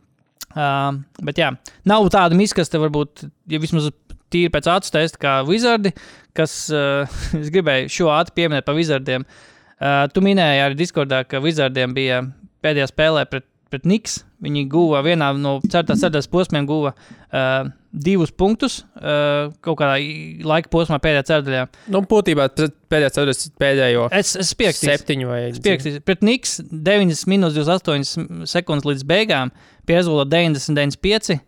Uh, 0.50 0.98
bet 1.24 1.40
jā, 1.40 1.52
nav 1.88 2.08
tāda 2.12 2.36
miskaste, 2.36 2.80
varbūt, 2.82 3.24
ja 3.48 3.60
vismaz 3.62 3.88
tīri 4.30 4.50
pēc 4.52 4.68
acu 4.70 4.92
testa, 4.94 5.20
kā 5.22 5.34
Wizardi, 5.46 5.94
kas, 6.36 6.56
uh, 6.74 7.08
es 7.40 7.48
gribēju 7.54 7.88
šo 7.96 8.10
ātri 8.12 8.42
pieminēt 8.42 8.68
par 8.68 8.76
Wizardiem. 8.78 9.24
Uh, 9.80 10.04
tu 10.12 10.20
minēji 10.24 10.64
arī 10.66 10.76
Discordā, 10.82 11.22
ka 11.24 11.40
Wizardiem 11.40 11.94
bija 11.96 12.20
pēdējā 12.60 12.90
spēlē 12.90 13.24
pret, 13.30 13.46
pret 13.70 13.86
Niks. 13.88 14.20
Viņi 14.40 14.64
guva 14.72 15.02
vienā 15.04 15.30
no 15.36 15.58
ceturtās 15.68 16.28
posmiem, 16.30 16.64
guva 16.68 16.94
uh, 16.94 17.68
divus 17.90 18.30
punktus 18.32 18.80
uh, 18.96 19.50
kaut 19.64 19.78
kādā 19.80 19.98
laika 20.46 20.70
posmā 20.72 21.00
pēdējā 21.02 21.26
ceturtajā. 21.28 21.66
Nu, 21.92 22.00
būtībā 22.08 22.46
tas 22.54 22.72
pēdējais 22.92 23.16
ceturtais 23.18 23.52
pēdējo 23.60 24.06
Es, 24.16 24.32
es 24.40 24.54
piekritīšu. 24.56 24.92
septiņu 24.94 25.30
vai 25.30 25.40
Piekritīšu. 25.56 26.02
Pret 26.06 26.24
Niks 26.26 26.56
9 26.70 27.24
minūtes 27.30 27.58
28 27.58 28.48
sekundes 28.50 28.88
līdz 28.88 29.06
beigām, 29.10 29.52
pie 29.86 29.98
rezultāta 29.98 30.32
90, 30.38 30.76
95. 30.78 31.40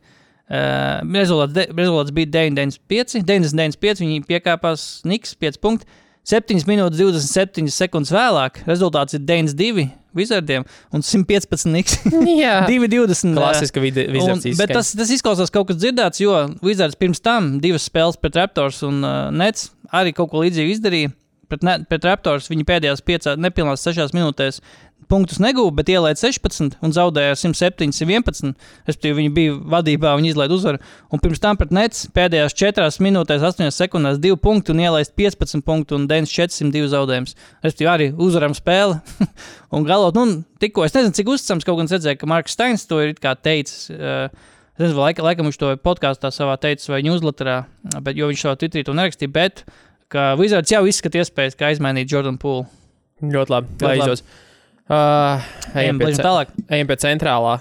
Uh, 0.53 1.01
rezultāts, 1.17 1.55
de, 1.57 1.67
rezultāts 1.79 2.13
bija 2.13 2.29
95, 2.43 3.23
95. 3.25 4.05
Viņi 4.05 4.25
piekāpās 4.29 4.87
Niks 5.09 5.37
5 5.41 5.63
punkti. 5.63 5.89
7 6.29 6.67
minūtes 6.69 7.01
27 7.01 7.73
sekundes 7.73 8.13
vēlāk 8.15 8.61
rezultāts 8.69 9.17
ir 9.17 9.25
92. 9.27 9.89
Wizardiem 10.19 10.67
un 10.93 11.05
115 11.05 11.71
niks. 11.73 11.99
Jā, 12.43 12.63
2,20. 12.71 13.35
klasiska 13.39 13.83
Wizards 13.83 14.49
bet 14.59 14.75
tas, 14.77 14.93
tas 14.99 15.15
izklausās 15.15 15.53
kaut 15.55 15.71
kas 15.71 15.81
dzirdēts, 15.81 16.23
jo 16.25 16.37
Wizards 16.65 16.99
pirms 17.01 17.23
tam 17.25 17.57
divas 17.63 17.89
spēles 17.89 18.21
pret 18.21 18.39
Raptors 18.41 18.83
un 18.87 19.03
uh, 19.05 19.29
Nets 19.35 19.71
arī 19.93 20.15
kaut 20.17 20.33
ko 20.33 20.45
līdzīgu 20.45 20.77
izdarīja. 20.77 21.13
Pret, 21.53 21.67
ne, 21.69 21.77
pret 21.85 22.07
Raptors 22.09 22.49
viņi 22.49 22.65
pēdējās 22.65 23.05
piecās, 23.05 23.37
nepilnās 23.37 23.85
sešās 23.85 24.15
minūtēs 24.17 24.63
punktus 25.11 25.41
negūja, 25.43 25.75
bet 25.77 25.91
ielaida 25.93 26.17
16 26.17 26.79
un 26.81 26.95
zaudēja 26.97 27.35
ar 27.35 27.37
107, 27.37 27.93
111. 27.93 28.55
Respektīvi, 28.89 29.17
viņi 29.19 29.33
bija 29.37 29.57
vadībā, 29.75 30.15
viņi 30.17 30.33
izlaiž 30.33 30.55
uzvaru. 30.57 30.81
Un 31.13 31.21
pirms 31.21 31.43
tam 31.43 31.59
pret 31.61 31.75
Nets 31.77 32.07
pēdējās 32.17 32.57
4 32.57 32.89
minūtēs, 33.05 33.45
8 33.45 33.75
sekundēs 33.77 34.23
2 34.23 34.39
punkti 34.41 34.73
un 34.73 34.81
ielaist 34.81 35.13
15 35.19 35.67
punktu 35.67 35.99
un 35.99 36.09
9402 36.09 36.89
zaudējums. 36.95 37.37
Respektīvi, 37.67 37.91
arī 37.93 38.09
uzvaram 38.17 38.57
spēli. 38.57 38.97
un 39.77 39.85
galot, 39.89 40.17
nu, 40.17 40.41
tikko 40.63 40.87
es 40.89 40.97
nezinu, 40.97 41.19
cik 41.21 41.35
uzticams 41.35 41.69
kaut 41.69 41.83
gan 41.83 41.93
redzēju, 41.93 42.23
ka 42.23 42.33
Marks 42.33 42.57
Steins 42.57 42.89
to 42.89 43.03
ir 43.05 43.15
teicis. 43.21 43.91
Uh, 43.93 44.33
Es 44.73 44.81
nezinu, 44.81 44.97
vai 44.97 45.11
laika, 45.11 45.21
laikam 45.21 45.45
viņš 45.45 45.59
to 45.61 45.71
podkāstā 45.85 46.31
savā 46.33 46.55
teicis 46.57 46.89
vai 46.89 47.03
newsletterā, 47.05 47.59
bet, 48.01 48.17
viņš 48.17 48.41
savā 48.47 48.55
Twitterī 48.57 48.87
to 48.87 48.95
nerakstīja. 48.97 49.29
Bet 49.35 49.67
ka 50.13 50.33
Wizards 50.41 50.73
jau 50.75 50.85
izskata 50.89 51.23
iespējas, 51.23 51.59
kā 51.59 51.73
izmainīt 51.75 52.13
Jordanu 52.13 52.41
Pūlu. 52.43 52.65
Ļoti 53.23 53.55
labi. 53.55 53.77
Ļoti 53.79 53.89
Lai 53.89 53.99
izdodas. 54.01 54.25
Uh, 54.93 55.45
ejam, 55.79 56.01
Ejam, 56.01 56.01
pie, 56.03 56.17
tālāk. 56.19 56.51
ejam 56.75 56.89
pie 56.91 56.97
centrālā 57.01 57.53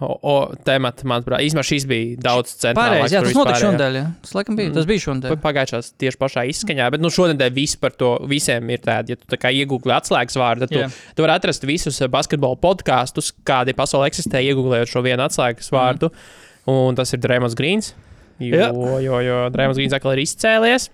o, 0.00 0.08
o, 0.16 0.34
temata. 0.66 1.04
Manuprāt, 1.06 1.42
īstenībā 1.44 1.62
šīs 1.68 1.84
bija 1.86 2.16
daudz 2.24 2.54
centrālākas. 2.56 2.80
Pārējais, 2.80 3.14
jā, 3.14 3.22
tas 3.26 3.36
notika 3.36 3.60
šodien. 3.60 3.98
jā. 3.98 4.04
Tas 4.24 4.34
laikam 4.38 4.56
bija. 4.58 4.72
Tas 4.74 4.88
bija 4.88 5.04
šodien. 5.04 5.40
Pagājušās 5.44 5.90
tieši 6.00 6.20
pašā 6.22 6.44
izskaņā, 6.50 6.88
bet 6.96 7.04
nu, 7.04 7.10
šodien 7.12 7.40
viss 7.54 7.78
par 7.80 7.94
to 8.00 8.14
visiem 8.30 8.72
ir 8.72 8.80
tāda, 8.84 9.12
ja 9.14 9.20
tu 9.20 9.28
tā 9.30 9.38
kā 9.40 9.52
iegūli 9.54 9.94
atslēgas 9.94 10.38
vārdu, 10.40 10.66
tad 10.66 10.72
tu, 10.72 11.02
tu 11.18 11.26
vari 11.26 11.36
atrast 11.36 11.66
visus 11.68 12.00
eh, 12.00 12.10
basketbola 12.10 12.58
podkāstus, 12.64 13.28
kādi 13.46 13.76
pasaulē 13.76 14.08
eksistē, 14.10 14.40
iegūlējot 14.48 14.90
šo 14.94 15.04
vienu 15.04 15.26
atslēgas 15.28 15.68
vārdu. 15.74 16.10
Mm. 16.64 16.70
Un 16.70 16.96
tas 16.98 17.12
ir 17.14 17.20
Drēmons 17.22 17.56
Grīns. 17.58 17.92
Jo, 18.40 18.56
Jā. 18.56 18.70
jo, 19.04 19.20
jo 19.20 19.38
Drēmons 19.52 19.76
Grīns 19.76 19.94
atkal 19.96 20.16
ir 20.16 20.24
izcēlies. 20.24 20.88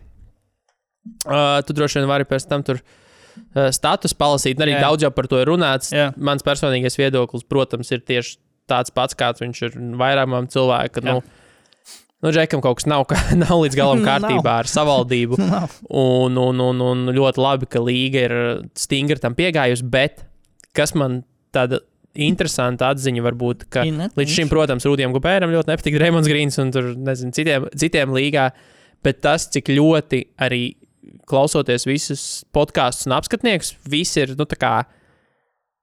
Uh, 1.27 1.61
tu 1.67 1.77
droši 1.77 2.01
vien 2.01 2.09
vari 2.11 2.27
pēc 2.29 2.47
tam 2.51 2.63
tur 2.67 2.81
uh, 2.81 3.69
status 3.75 4.15
palasīt. 4.17 4.61
Arī 4.63 4.77
Jā. 4.77 4.83
Daudz 4.89 5.07
jau 5.07 5.13
par 5.15 5.29
to 5.31 5.41
ir 5.43 5.51
runāts. 5.51 5.93
Jā. 5.95 6.11
Mans 6.17 6.45
personīgais 6.47 6.99
viedoklis, 6.99 7.47
protams, 7.49 7.91
ir 7.95 8.05
tieši 8.07 8.39
tāds 8.71 8.95
pats, 8.95 9.17
kāds 9.19 9.43
viņš 9.45 9.63
ir 9.69 9.77
vairākam 9.99 10.49
cilvēkam. 10.51 11.07
Nu, 11.07 11.19
nu, 12.25 12.33
Džekam 12.35 12.63
kaut 12.65 12.81
kas 12.81 12.89
nav, 12.91 13.07
kā- 13.11 13.21
nav 13.45 13.63
līdz 13.63 13.79
galam 13.79 14.05
kārtībā 14.09 14.61
ar 14.65 14.71
savaldību. 14.71 15.39
Un, 16.07 16.39
un, 16.41 16.63
un, 16.63 16.81
un 16.83 17.05
ļoti 17.15 17.43
labi, 17.43 17.69
ka 17.71 17.83
līga 17.83 18.25
ir 18.29 18.37
stingri 18.79 19.21
tam 19.23 19.37
piegājusi. 19.39 19.87
Bet 19.91 20.25
kas 20.77 20.95
man 20.99 21.23
tāda 21.55 21.83
interesanta 22.17 22.91
atziņa 22.95 23.23
var 23.25 23.35
būt, 23.37 23.67
ka 23.73 23.83
līdz 23.85 24.33
šim, 24.33 24.49
protams, 24.49 24.87
Rudijam 24.89 25.13
Gupēram 25.13 25.53
ļoti 25.53 25.69
nepatīk 25.69 25.99
Raimons 26.01 26.29
Grīns 26.31 26.57
un 26.63 26.71
tur, 26.73 26.95
nezinu, 26.97 27.35
citiem, 27.37 27.67
citiem 27.77 28.15
līgā. 28.17 28.51
Bet 29.05 29.21
tas, 29.23 29.45
cik 29.53 29.69
ļoti 29.77 30.23
arī 30.43 30.63
klausoties 31.27 31.87
visus 31.89 32.23
podkāstus 32.55 33.09
un 33.09 33.17
apskatniekus, 33.17 33.75
visi 33.89 34.23
ir 34.23 34.35
nu, 34.39 34.47
kā 34.47 34.75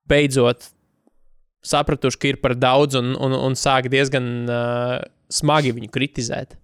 beidzot 0.09 0.69
sapratuši, 1.63 2.19
ka 2.19 2.31
ir 2.31 2.39
par 2.43 2.55
daudz 2.59 2.97
un, 2.99 3.13
un, 3.15 3.35
un 3.37 3.55
sāk 3.59 3.87
diezgan 3.91 4.27
uh, 4.51 4.97
smagi 5.31 5.73
viņu 5.75 5.91
kritizēt. 5.93 6.57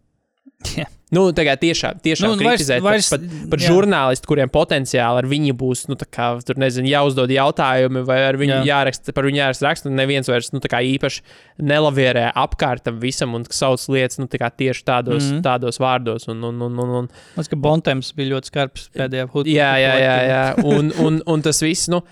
Jā. 0.78 0.86
Nu, 1.10 1.24
tagad 1.34 1.58
tiešām, 1.58 1.98
tiešām 2.06 2.30
Nu, 2.30 2.36
vairs- 2.38 2.60
kritizēt 2.62 2.84
vairs- 2.86 3.08
pat, 3.10 3.22
pat, 3.26 3.46
pat 3.50 3.60
jā. 3.64 3.70
žurnālisti, 3.72 4.28
kuriem 4.30 4.50
potenciāli 4.54 5.18
ar 5.24 5.26
viņu 5.26 5.56
būs, 5.58 5.88
nu, 5.90 5.96
kā, 5.98 6.28
tur 6.46 6.60
nezinu, 6.62 6.86
jāuzdod 6.86 7.32
jautājumi, 7.34 8.04
vai 8.06 8.20
ar 8.28 8.38
viņu 8.38 8.54
Jā. 8.54 8.60
jā. 8.62 8.68
jāraksta, 8.70 9.16
par 9.18 9.26
viņu 9.26 9.40
jāraksta 9.42 9.66
raksts, 9.66 9.90
neviens 9.90 10.30
vairs, 10.30 10.52
nu, 10.54 10.62
kā 10.62 10.84
īpaši 10.86 11.24
nelavierē 11.66 12.28
apkārtam 12.38 13.00
visam 13.02 13.34
un 13.34 13.48
sauc 13.50 13.82
lietas, 13.90 14.20
nu, 14.22 14.28
tā 14.30 14.38
tieši 14.54 14.86
tādos, 14.86 15.26
mm. 15.26 15.40
-hmm. 15.40 15.42
tādos 15.42 15.82
vārdos. 15.82 16.30
Un, 16.30 16.44
un, 16.44 16.62
un, 16.62 16.78
un, 16.78 16.90
un, 16.90 17.10
Man 17.10 17.10
liekas, 17.42 17.50
ka 17.50 17.56
Bontems 17.56 18.14
bija 18.14 18.36
ļoti 18.36 18.46
skarbs 18.54 18.90
pēdējā 18.94 19.26
hutā. 19.34 19.50
jā, 19.50 19.72
jā, 19.82 19.94
jā, 19.98 20.18
jā. 20.30 20.44
Un, 20.64 20.94
un, 21.00 21.22
un 21.26 21.42
tas 21.42 21.60
viss, 21.66 21.90
nu, 21.90 22.04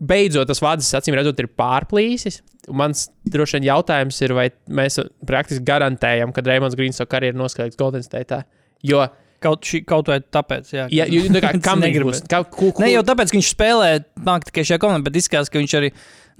beidzot, 0.00 0.48
tas 0.50 0.60
vārds, 0.64 0.88
acīm 0.98 1.16
redzot, 1.18 1.38
ir 1.42 1.48
pārplīsis. 1.58 2.40
Mans 2.74 3.06
droši 3.30 3.58
vien 3.60 3.68
jautājums 3.70 4.18
ir, 4.26 4.34
vai 4.36 4.48
mēs 4.68 4.98
praktiski 5.26 5.64
garantējam, 5.68 6.32
ka 6.34 6.42
Dreamlands 6.42 6.74
Grīns 6.78 6.98
savu 6.98 7.12
karjeru 7.12 7.38
noslēgs 7.44 7.78
Golden 7.78 8.02
State. 8.06 8.42
Jo, 8.86 9.06
Kaut, 9.46 9.66
šī, 9.68 9.82
kaut 9.84 10.08
vai 10.08 10.16
tāpēc, 10.32 10.70
jā. 10.72 10.86
ja, 10.96 11.04
jo, 11.12 11.26
nu, 11.28 11.38
kā, 11.44 11.50
kam 11.66 11.82
viņš 11.84 11.90
negrib. 11.92 12.06
būs? 12.08 12.22
Kā, 12.26 12.38
ku, 12.48 12.70
ku, 12.72 12.80
Ne 12.82 12.88
jau 12.88 13.02
tāpēc, 13.04 13.28
ka 13.30 13.36
viņš 13.36 13.50
spēlē 13.52 13.88
nāk 14.24 14.46
tikai 14.48 14.62
šajā 14.64 14.78
komandā, 14.80 15.04
bet 15.04 15.18
izskatās, 15.20 15.50
ka 15.52 15.60
viņš 15.60 15.74
arī 15.76 15.90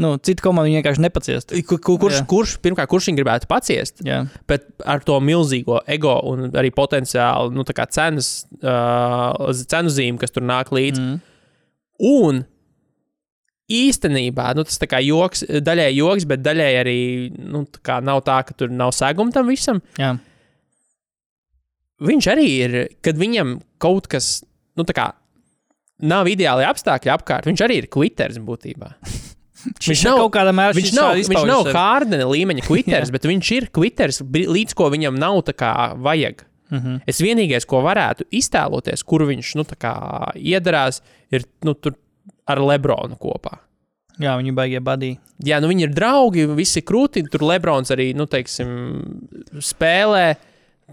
nu, 0.01 0.15
citu 0.25 0.47
komandu 0.47 0.73
vienkārši 0.73 1.03
nepaciest. 1.05 1.53
Ku- 1.69 1.77
ku- 1.77 1.99
Kurš, 2.01 2.17
Jā. 2.23 2.25
kurš, 2.33 2.55
pirmkārt, 2.65 2.89
kurš 2.89 3.11
viņu 3.11 3.21
gribētu 3.21 3.51
paciest, 3.53 4.01
Jā, 4.01 4.23
bet 4.49 4.65
ar 4.89 5.05
to 5.05 5.19
milzīgo 5.21 5.83
ego 5.93 6.17
un 6.33 6.49
arī 6.57 6.73
potenciāli 6.75 7.53
nu, 7.53 7.67
tā 7.69 7.85
cenas, 7.93 8.33
uh, 8.65 9.53
cenu 9.69 9.93
zīmi, 9.93 10.17
kas 10.25 10.33
tur 10.33 10.49
nāk 10.49 10.73
līdzi. 10.73 11.05
mm. 11.05 11.21
Un 12.17 12.47
īstenībā 13.73 14.53
nu, 14.57 14.65
tas 14.67 14.79
kā 14.87 15.01
joks, 15.03 15.45
daļai 15.67 15.91
joks, 15.97 16.27
bet 16.31 16.43
daļai 16.45 16.73
arī 16.81 16.99
nu, 17.35 17.65
tā 17.67 18.01
nav 18.05 18.23
tā, 18.27 18.41
ka 18.47 18.55
tur 18.55 18.71
nav 18.71 18.95
seguma 18.97 19.35
tam 19.35 19.51
visam. 19.51 19.83
jā. 19.99 20.17
Viņš 22.07 22.27
arī 22.29 22.49
ir, 22.61 22.75
kad 23.01 23.17
viņam 23.17 23.55
kaut 23.81 24.05
kas, 24.13 24.43
nu, 24.77 24.85
tā 24.85 24.93
kā 24.93 25.07
nav 26.05 26.29
ideāli 26.29 26.67
apstākļi 26.69 27.13
apkārt, 27.15 27.49
viņš 27.49 27.63
arī 27.65 27.79
ir 27.81 27.89
kviters 27.93 28.37
būtībā. 28.45 28.93
Viņš 29.67 30.03
nav 30.07 30.21
kaut 30.21 30.35
kādā 30.37 30.53
mērā 30.55 30.77
Viņš 30.77 30.91
nav, 30.95 31.17
viņš 31.17 31.47
nav 31.49 31.69
Hārdena 31.75 32.27
līmeņa 32.29 32.63
kviters, 32.69 33.11
bet 33.11 33.25
viņš 33.27 33.49
ir 33.57 33.65
kviters, 33.75 34.21
līdz 34.23 34.77
ko 34.79 34.91
viņam 34.93 35.17
nav 35.19 35.41
tā 35.49 35.57
kā 35.59 35.73
vajag. 35.99 36.45
Mm 36.71 36.79
-hmm. 36.79 37.01
Es 37.07 37.19
vienīgais, 37.23 37.67
ko 37.67 37.81
varētu 37.83 38.29
iztēloties, 38.31 39.03
kur 39.03 39.25
viņš 39.27 39.55
nu, 39.59 39.65
iedarās, 40.35 41.03
ir 41.31 41.47
nu, 41.65 41.75
tur 41.75 41.97
ar 42.47 42.63
Lebronu 42.63 43.19
kopā. 43.21 43.59
Jā, 44.23 44.33
viņi 44.41 44.53
baigie 44.57 44.81
badī. 44.81 45.11
Jā, 45.45 45.59
nu 45.61 45.69
viņi 45.69 45.89
ir 45.89 45.97
draugi, 45.97 46.47
visi 46.57 46.81
krūti. 46.87 47.27
Tur 47.29 47.45
Lebrons 47.45 47.93
arī, 47.93 48.13
nu, 48.17 48.25
teiksim, 48.31 48.71
spēlē, 49.61 50.31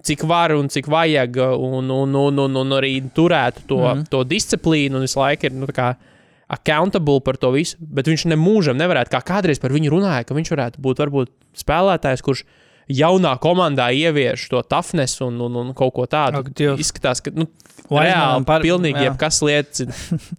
cik 0.04 0.26
var 0.28 0.52
un 0.58 0.68
cik 0.72 0.90
vajag, 0.92 1.40
un, 1.56 1.92
un, 1.94 2.18
un, 2.20 2.42
un, 2.44 2.58
un 2.64 2.76
arī 2.76 2.98
turētu 3.16 3.64
to, 3.70 3.80
mm. 3.80 4.02
Mhm. 4.02 4.10
to 4.12 4.24
disciplīnu, 4.28 5.00
un 5.00 5.08
visu 5.08 5.22
laiku 5.22 5.48
ir, 5.48 5.56
nu, 5.56 5.70
tā 5.72 5.78
kā 5.78 5.94
accountable 6.54 7.24
par 7.24 7.40
to 7.40 7.54
visu. 7.56 7.80
Bet 7.80 8.12
viņš 8.12 8.28
nemūžam 8.34 8.78
nevarētu, 8.80 9.14
kā 9.14 9.24
kādreiz 9.24 9.62
par 9.62 9.72
viņu 9.74 9.94
runāja, 9.96 10.28
ka 10.28 10.36
viņš 10.36 10.52
varētu 10.54 10.84
būt 10.84 11.02
varbūt 11.06 11.32
spēlētājs, 11.64 12.26
kurš 12.26 12.44
jaunā 12.92 13.38
komandā 13.42 13.88
ievieš 13.96 14.50
to 14.52 14.62
toughness 14.68 15.22
un, 15.24 15.40
un, 15.42 15.62
un 15.62 15.72
kaut 15.78 15.96
ko 15.96 16.08
tādu. 16.10 16.44
Ak, 16.44 16.52
Dievs. 16.58 16.84
Izskatās, 16.84 17.24
ka 17.24 17.32
nu, 17.32 17.48
reāli 17.90 18.46
par- 18.48 18.62
pilnīgi 18.64 19.00
jā. 19.02 19.10
jebkas 19.10 19.40
liecina 19.44 19.94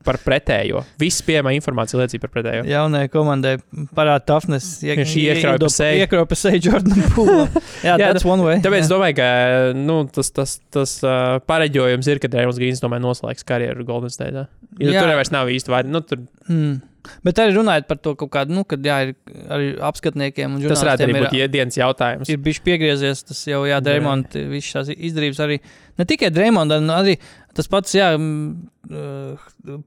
par 0.06 0.18
pretējo. 0.24 0.84
Viss 1.00 1.22
pieejama 1.26 1.52
informācija 1.56 2.00
liecina 2.00 2.22
par 2.24 2.32
pretējo. 2.36 2.64
Jaunajai 2.70 3.10
komandai 3.12 3.54
parāda 3.94 4.24
toughness. 4.26 4.78
Iek, 4.86 5.02
Viņš 5.02 5.14
iekrauj 5.24 6.26
pa 6.30 6.38
seju. 6.38 6.62
Jordan 6.68 7.04
Poolam. 7.14 7.48
Jā, 7.84 7.98
Jā, 7.98 8.08
that's 8.12 8.24
one 8.24 8.42
way. 8.46 8.60
Tāpēc 8.64 8.86
jā. 8.86 8.90
domāju, 8.94 9.18
ka 9.20 9.28
nu, 9.76 10.00
tas, 10.14 10.30
tas, 10.34 10.56
tas 10.74 10.96
uh, 11.04 11.36
pareģojums 11.48 12.08
ir, 12.14 12.22
ka 12.22 12.30
Dārns 12.32 12.58
Grīns 12.60 12.82
tomēr 12.82 13.02
noslēgs 13.04 13.44
karjeru 13.46 13.84
Golden 13.88 14.10
State. 14.14 14.46
Ja 14.80 14.90
Jā. 14.96 15.04
tur 15.04 15.14
vairs 15.14 15.30
nav 15.34 15.50
īsti 15.52 15.72
vārdi. 15.74 15.94
Nu, 15.94 16.00
tur, 16.06 16.24
Mm. 16.44 16.82
Bet 17.24 17.36
arī 17.40 17.52
runājot 17.56 17.84
par 17.88 17.98
to 18.00 18.14
kaut 18.16 18.30
kādu, 18.32 18.52
nu, 18.56 18.62
kad 18.68 18.80
jā, 18.84 18.94
ir 19.04 19.10
arī 19.52 19.66
apskatniekiem 19.84 20.54
un 20.56 20.62
tas 20.64 20.80
varētu 20.80 21.04
arī 21.04 21.12
žurnālistiem 21.12 21.24
būt 21.24 21.36
iedienas 21.40 21.76
jautājums. 21.76 22.30
ir 22.32 22.38
bijis 22.44 22.60
piegriezies. 22.64 23.20
Tas 23.28 23.42
jau, 23.48 23.58
jā, 23.68 23.76
Dreimonds, 23.84 24.32
visas 24.48 24.88
šīs 24.88 24.94
izdarības 25.10 25.40
arī. 25.44 25.58
Ne 25.98 26.06
tikai 26.08 26.30
Dreimonds, 26.34 26.74
arī 26.94 27.18
tas 27.54 27.68
pats, 27.70 27.94
jā, 27.94 28.12
mm, 28.18 28.48
uh, 28.66 28.73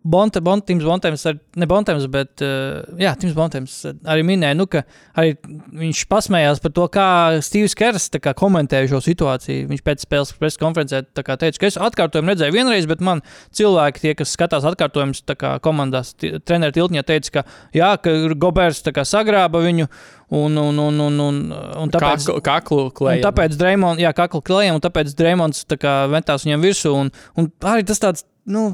Bonte, 0.03 0.41
Bonte, 0.41 0.65
Tims 0.65 0.83
Bontems, 0.83 1.25
ar- 1.29 1.37
ne 1.55 1.65
Bontems, 1.69 2.07
bet, 2.09 2.41
uh, 2.41 2.81
jā, 2.99 3.11
Tims 3.19 3.35
Bontems 3.37 3.75
arī 4.09 4.23
minēja, 4.25 4.55
nu, 4.57 4.65
ka 4.71 4.81
arī 5.17 5.35
viņš 5.77 6.01
pasmējās 6.09 6.61
par 6.63 6.73
to, 6.73 6.87
kā 6.93 7.07
Steve's 7.45 7.75
Kers 7.77 8.09
kā 8.17 8.33
komentēja 8.37 8.89
šo 8.91 9.01
situāciju. 9.05 9.67
Viņš 9.69 9.83
pēc 9.85 10.05
spēles 10.05 10.33
preses 10.39 10.59
konferencē 10.61 11.03
tā 11.13 11.23
kā 11.27 11.37
teica, 11.37 11.59
ka 11.61 11.69
es 11.69 11.77
atkārtojumu 11.77 12.33
redzēju 12.33 12.55
vienreiz, 12.55 12.87
bet 12.89 13.01
man 13.05 13.21
cilvēki, 13.57 14.03
tie, 14.05 14.13
kas 14.17 14.33
skatās 14.33 14.65
atkārtojumus 14.67 15.23
komandās, 15.61 16.13
treneru 16.17 16.73
tiltņā 16.79 17.03
teica, 17.07 17.39
ka 17.39 17.45
jā, 17.77 17.93
ka 18.01 18.15
Gobers 18.37 18.81
kā 18.87 19.03
sagrāba 19.05 19.61
viņu 19.63 19.87
un, 20.31 20.57
un, 20.57 20.79
un, 20.79 20.99
un, 21.07 21.19
un, 21.27 21.37
un 21.83 21.91
tāpēc. 21.93 22.25
Kaklu, 22.25 22.41
kaklu 22.43 22.81
Un 22.87 22.95
klējam. 22.95 23.25
tāpēc 23.29 23.55
Dreamlands, 23.59 24.01
jā, 24.03 24.11
kakla 24.15 24.41
klējam, 24.41 24.79
un 24.79 24.83
tāpēc 24.83 25.13
Dreamlands 25.17 25.65
tā 25.69 25.77
kā 25.79 25.93
metās 26.11 26.43
viņam 26.47 26.65
virsū. 26.65 26.93
Un, 26.97 27.11
un 27.37 27.51
arī 27.67 27.85
tas 27.87 28.01
tāds, 28.03 28.25
nu, 28.47 28.67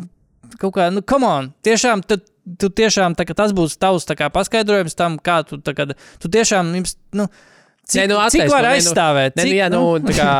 kaut 0.61 0.75
kā, 0.77 0.89
nu, 0.93 1.03
come 1.07 1.29
on, 1.29 1.49
tiešām, 1.65 2.03
tu, 2.07 2.19
tu 2.59 2.69
tiešām, 2.69 3.15
tā, 3.17 3.25
tas 3.33 3.55
būs 3.55 3.77
tavs 3.81 4.07
kā 4.17 4.29
paskaidrojums 4.33 4.97
tam, 4.99 5.17
kā 5.21 5.41
tu, 5.47 5.59
tā 5.63 5.75
kā, 5.77 5.87
tu 5.93 6.31
tiešām, 6.31 6.73
jums, 6.79 6.95
nu, 7.17 7.27
cik, 7.87 8.01
Nē, 8.01 8.07
nu, 8.11 8.19
cik 8.19 8.43
attaisno, 8.43 8.55
var 8.55 8.67
nē, 8.67 8.73
nu, 8.73 8.81
aizstāvēt? 8.81 9.39
Ne, 9.39 9.47
cik, 9.47 9.53
nu, 9.53 9.57
jā, 9.59 9.71
nu, 9.73 9.81
tā 10.03 10.17
kā 10.19 10.33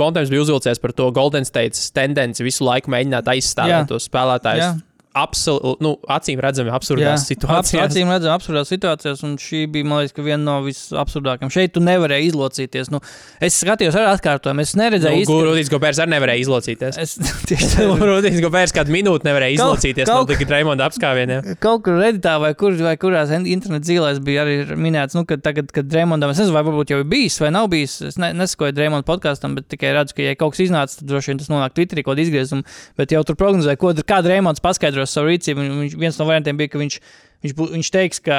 Bontems 0.00 0.32
bija 0.32 0.46
uzvilcies 0.46 0.82
par 0.82 0.94
to 0.96 1.10
Golden 1.16 1.46
State 1.48 1.78
tendenci 1.96 2.46
visu 2.46 2.66
laiku 2.66 2.92
mēģināt 2.94 3.30
aizstāvēt 3.34 3.84
Jā. 3.84 3.86
tos 3.94 4.10
spēlētājus. 4.10 4.66
jā. 4.66 4.74
Absolūti, 5.14 5.78
nu, 5.84 5.92
acīm 6.10 6.40
redzami 6.42 6.72
absurdās 6.74 7.24
situācijās. 7.30 7.86
Acīm 7.88 8.10
redzam, 8.10 8.32
absurdās 8.34 8.70
situācijās, 8.72 9.20
un 9.26 9.36
šī 9.40 9.60
bija, 9.70 9.86
man 9.86 10.00
liekas, 10.02 10.14
ka 10.16 10.24
viena 10.26 10.42
no 10.42 10.56
visabsurdākajām. 10.66 11.52
Šeit 11.54 11.72
tu 11.76 11.82
nevarēji 11.84 12.32
izlocīties. 12.32 12.90
Nu, 12.90 12.98
es 13.44 13.58
skatījos 13.62 13.94
ar 14.00 14.08
atkārtojumu, 14.16 14.64
es 14.64 14.74
neredzēju 14.78 15.14
Nu, 15.14 15.22
īsti. 15.22 15.36
Rudijs 15.48 15.70
Gobērs 15.72 16.00
arī 16.02 16.14
nevarēja 16.16 16.42
izlocīties. 16.44 16.98
Es 17.04 17.14
tieši 17.50 17.68
tā, 17.76 17.86
Rudijs 18.02 18.40
Gobērs 18.42 18.74
kādu 18.74 18.94
minūti 18.94 19.28
nevarēja 19.28 19.60
Kaut- 19.60 19.78
izlocīties 19.78 20.10
kaut- 20.10 20.26
no 20.26 20.34
tikai 20.34 20.48
Raimonda 20.56 20.88
apskāvieniem. 20.90 21.54
Kaut 21.62 21.84
kur 21.86 22.00
redītā 22.02 22.34
vai, 22.42 22.52
kur, 22.58 22.74
vai 22.82 22.96
kurās 23.00 23.30
in- 23.38 23.46
internet 23.54 23.86
zīlēs 23.86 24.18
bija 24.24 24.42
arī 24.44 24.58
minēts, 24.74 25.14
nu, 25.14 25.22
ka 25.28 25.38
tagad, 25.38 25.70
kad 25.74 25.86
Dreamondam, 25.90 26.34
es 26.34 26.42
nezinu, 26.42 26.56
vai 26.58 26.64
varbūt 26.66 26.90
jau 26.94 26.98
ir 27.04 27.08
bijis 27.14 27.38
vai 27.42 27.52
nav 27.54 27.68
bijis, 27.72 28.00
es 28.10 28.18
ne, 28.18 28.32
nesakoju 28.34 28.74
Dreamonda 28.74 29.06
podkāstam, 29.08 29.54
bet 29.58 29.68
tikai 29.70 29.94
redzu, 29.94 30.16
ka, 30.18 30.26
ja 30.26 30.34
kaut 30.40 30.56
kas 30.56 30.64
iznāca, 30.66 30.98
tad 30.98 31.08
droši 31.10 31.32
vien 31.32 31.40
tas 31.42 31.50
nonāk 31.52 31.74
Twitterī, 31.78 32.02
kaut 32.02 32.16
kāda 32.16 32.24
izgriezuma, 32.26 32.66
bet 32.98 33.14
jau 33.14 33.22
tur 33.28 33.38
prognozēja, 33.38 33.78
ko, 33.80 33.92
kā 34.06 34.20
Dreamonds 34.26 34.62
paskaidros 35.04 35.14
savu 35.14 35.30
rīcību. 35.30 35.64
Viņš, 35.84 35.96
viens 36.00 36.18
no 36.20 36.26
variantiem 36.28 36.56
bija, 36.60 36.72
ka 36.72 36.80
viņš, 36.80 36.96
viņš, 37.44 37.54
viņš 37.74 37.90
teiks, 37.94 38.20
ka, 38.24 38.38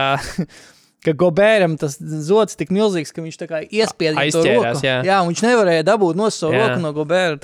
ka 1.06 1.14
Gobēram 1.14 1.78
tas 1.80 1.98
zods 2.02 2.58
tik 2.58 2.74
milzīgs, 2.74 3.14
ka 3.14 3.22
viņš 3.22 3.38
iespieda 3.70 4.26
to 4.34 4.44
roku. 4.44 4.82
jā. 4.86 4.98
jā, 5.06 5.20
viņš 5.30 5.44
nevarēja 5.46 5.86
dabūt 5.86 6.18
no 6.18 6.30
savu 6.34 6.58
Jā. 6.58 6.68
roku 6.68 6.82
no 6.82 6.94
Gobēra. 6.96 7.38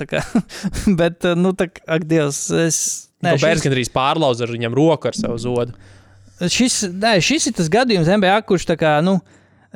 bet, 0.98 1.28
nu, 1.38 1.54
tā, 1.54 1.68
kā- 1.70 1.86
ak, 1.96 2.04
Dievs, 2.10 2.50
es. 2.50 3.08
Nē, 3.22 3.36
Gobērs 3.36 3.60
šis- 3.62 3.68
gandrīz 3.68 3.92
pārlauza 3.94 4.48
ar 4.48 4.50
viņam 4.50 4.74
roku 4.74 5.06
ar 5.06 5.14
savu 5.14 5.38
zodu. 5.38 5.76
Šis, 6.42 6.80
nē, 6.90 7.20
šis 7.22 7.46
ir 7.46 7.54
tas 7.54 7.68
gadījums 7.70 8.08
NBA, 8.10 8.40
kurš 8.48 8.66
tā 8.66 8.74
kā, 8.74 8.96
nu, 9.04 9.20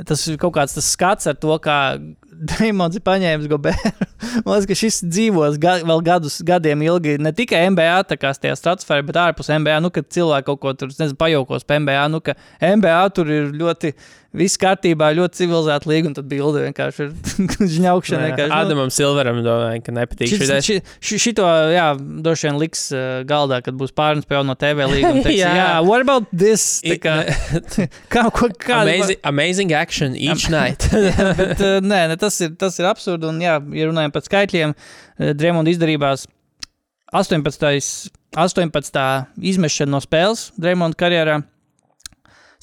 tas 0.03 0.25
ir 0.27 0.35
kaut 0.43 0.57
kāds 0.57 0.75
tas 0.75 0.89
skats 0.97 1.29
ar 1.31 1.37
to, 1.39 1.55
kā 1.63 1.95
Dreamlands 2.37 2.99
ir 2.99 3.05
paņēmis 3.07 3.49
Goberu. 3.51 3.93
Man 4.45 4.57
liekas, 4.57 4.67
ka 4.69 4.77
šis 4.77 5.01
dzīvos 5.07 5.57
ga, 5.63 5.79
vēl 5.87 6.03
gadus, 6.05 6.39
gadiem 6.47 6.83
ilgi 6.85 7.17
ne 7.23 7.33
tikai 7.37 7.63
NBA, 7.73 8.03
tā 8.11 8.19
kā 8.21 8.33
tajā 8.37 8.57
stratosfērā, 8.59 9.07
bet 9.07 9.19
ārpus 9.23 9.51
NBA, 9.53 9.79
nu, 9.85 9.93
kad 9.95 10.09
cilvēki 10.13 10.49
kaut 10.51 10.61
ko 10.63 10.75
tur, 10.77 10.93
nezinu, 10.93 11.17
pajaukos 11.21 11.67
pa 11.67 11.81
NBA, 11.81 12.05
nu, 12.13 12.21
ka 12.25 12.37
NBA 12.61 13.01
tur 13.17 13.33
ir 13.33 13.51
ļoti 13.57 13.95
viss 14.37 14.59
kārtībā, 14.61 15.09
ļoti 15.17 15.39
civilizēta 15.41 15.89
līga, 15.91 16.11
un 16.11 16.15
tad 16.19 16.27
bilde 16.31 16.63
vienkārši 16.67 17.07
ir 17.07 17.13
žņaukšana. 17.77 18.27
vienkārši, 18.29 18.51
nu, 18.53 18.57
Adamam 18.59 18.91
Silveram 18.93 19.41
domāju, 19.45 19.83
ka 19.87 19.95
nepatīk 19.97 20.31
Šis, 20.33 20.43
šis. 20.45 20.67
ši, 20.69 20.77
ši, 21.09 21.19
šito, 21.25 21.47
jā, 21.73 21.87
droši 22.27 22.49
vien 22.51 22.61
liks 22.61 22.85
uh, 22.95 23.07
galdā, 23.29 23.63
kad 23.65 23.79
būs 23.81 23.95
pārunas 23.97 24.29
pie 24.29 24.43
no 24.45 24.55
TV 24.61 24.87
līnijas. 24.93 25.31
jā, 25.41 25.49
Jā. 25.49 25.55
jā, 25.63 25.71
what 25.89 26.05
about 26.05 26.29
this? 26.33 26.67
Tā 26.85 26.95
I- 26.95 27.01
Kā, 27.07 27.17
kā, 28.15 28.27
ko, 28.37 28.51
kā, 28.61 28.83
Amazing, 28.85 29.21
amazing 29.33 29.73
action 29.73 30.15
each 30.17 30.47
night. 30.53 30.87
bet, 30.93 31.59
uh, 31.65 31.81
nē, 31.85 32.03
ne, 32.13 32.17
tas, 32.21 32.37
ir, 32.45 32.53
tas 32.61 32.77
ir 32.81 32.87
absurdi. 32.93 33.29
Un, 33.33 33.41
jā, 33.45 33.57
ja 33.81 33.89
runājam 33.91 34.13
par 34.15 34.25
skaitļiem, 34.29 34.77
uh, 34.77 35.33
Dreamonda 35.37 35.73
izdarībās 35.73 36.29
18. 37.17 38.11
18. 38.37 39.03
izmešana 39.41 39.95
no 39.95 40.01
spēles 40.05 40.51
Dreamonda 40.61 40.99
karjerā. 40.99 41.37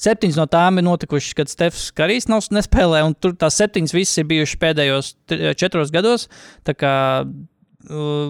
Septiņas 0.00 0.38
no 0.40 0.46
tām 0.50 0.80
ir 0.80 0.86
notikušas, 0.86 1.34
kad 1.38 1.50
Stefans 1.52 1.90
Karijs 1.96 2.28
nav 2.30 2.44
nespēlē, 2.54 3.04
un 3.06 3.14
tur 3.14 3.36
tās 3.38 3.58
septiņas 3.60 3.94
visas 3.94 4.20
ir 4.20 4.28
bijušas 4.30 4.60
pēdējos 4.62 5.10
tri- 5.30 5.54
četros 5.60 5.92
gados. 5.94 6.28
Tā 6.66 6.74
kā 6.78 6.94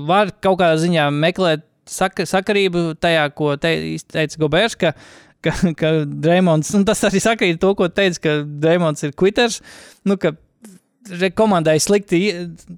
var 0.08 0.32
kaut 0.42 0.58
kādā 0.60 0.76
ziņā 0.82 1.08
meklēt 1.14 1.64
saka, 1.90 2.26
sakarību 2.28 2.94
tajā, 3.00 3.26
ko 3.36 3.54
te, 3.60 3.74
teica 4.10 4.40
Gobērs, 4.40 4.76
ka, 4.80 4.94
ka, 5.44 5.54
ka 5.78 5.92
Dreamons, 6.08 6.72
un 6.76 6.86
tas 6.88 7.02
arī 7.06 7.22
sakrīt 7.22 7.60
to, 7.62 7.74
ko 7.78 7.88
teica, 7.92 8.20
ka 8.24 8.36
Dreamons 8.44 9.04
ir 9.06 9.14
quitters. 9.18 9.60
Nu, 10.04 10.18
ka 10.20 10.34
re- 11.10 11.30
komandai 11.36 11.76
slikti 11.82 12.20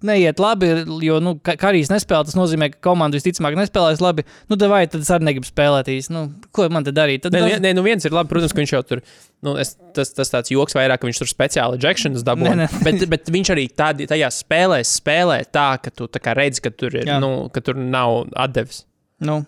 neiet 0.07 0.41
labi, 0.43 0.69
jo 1.05 1.19
nu, 1.23 1.37
Ka- 1.45 1.57
Karijs 1.61 1.91
nespēlē. 1.93 2.27
Tas 2.29 2.37
nozīmē, 2.39 2.69
ka 2.75 2.81
komanda 2.89 3.19
visticamāk 3.19 3.57
nespēlēs 3.59 4.03
labi. 4.05 4.25
Nu, 4.51 4.59
vai 4.71 4.83
tad 4.91 5.05
es 5.05 5.11
arī 5.15 5.29
negribu 5.31 5.49
spēlēt 5.49 5.91
īsti? 5.93 6.15
Nu, 6.15 6.25
ko 6.57 6.69
man 6.73 6.87
te 6.87 6.95
darīt? 6.97 7.25
Tad, 7.27 7.37
Nē, 7.37 7.43
nu, 7.45 7.63
nē, 7.65 7.75
nu 7.79 7.85
viens 7.87 8.05
ir 8.07 8.15
labi, 8.17 8.31
protams, 8.33 8.55
ka 8.55 8.63
viņš 8.63 8.75
jau 8.77 8.83
tur, 8.87 9.03
nu, 9.47 9.57
es, 9.63 9.75
tas, 9.97 10.13
tas 10.17 10.33
tāds 10.33 10.53
joks 10.55 10.77
vairāk, 10.79 11.03
ka 11.03 11.11
viņš 11.11 11.23
tur 11.23 11.31
speciāli 11.33 11.81
ejections 11.81 12.25
dabū. 12.27 12.53
Bet, 12.87 13.03
bet 13.11 13.31
viņš 13.33 13.51
arī 13.55 13.67
tādi, 13.75 14.07
tajā 14.11 14.29
spēlēs 14.35 14.97
spēlē 15.01 15.41
tā, 15.53 15.69
ka 15.83 15.91
tu 15.95 16.07
tā 16.11 16.35
redzi, 16.37 16.63
ka 16.65 16.71
tur, 16.75 16.95
ir, 16.99 17.07
Jā. 17.09 17.19
nu, 17.23 17.49
ka 17.53 17.63
tur 17.65 17.79
nav 17.79 18.25
atdevis. 18.37 18.85
Nu, 19.25 19.41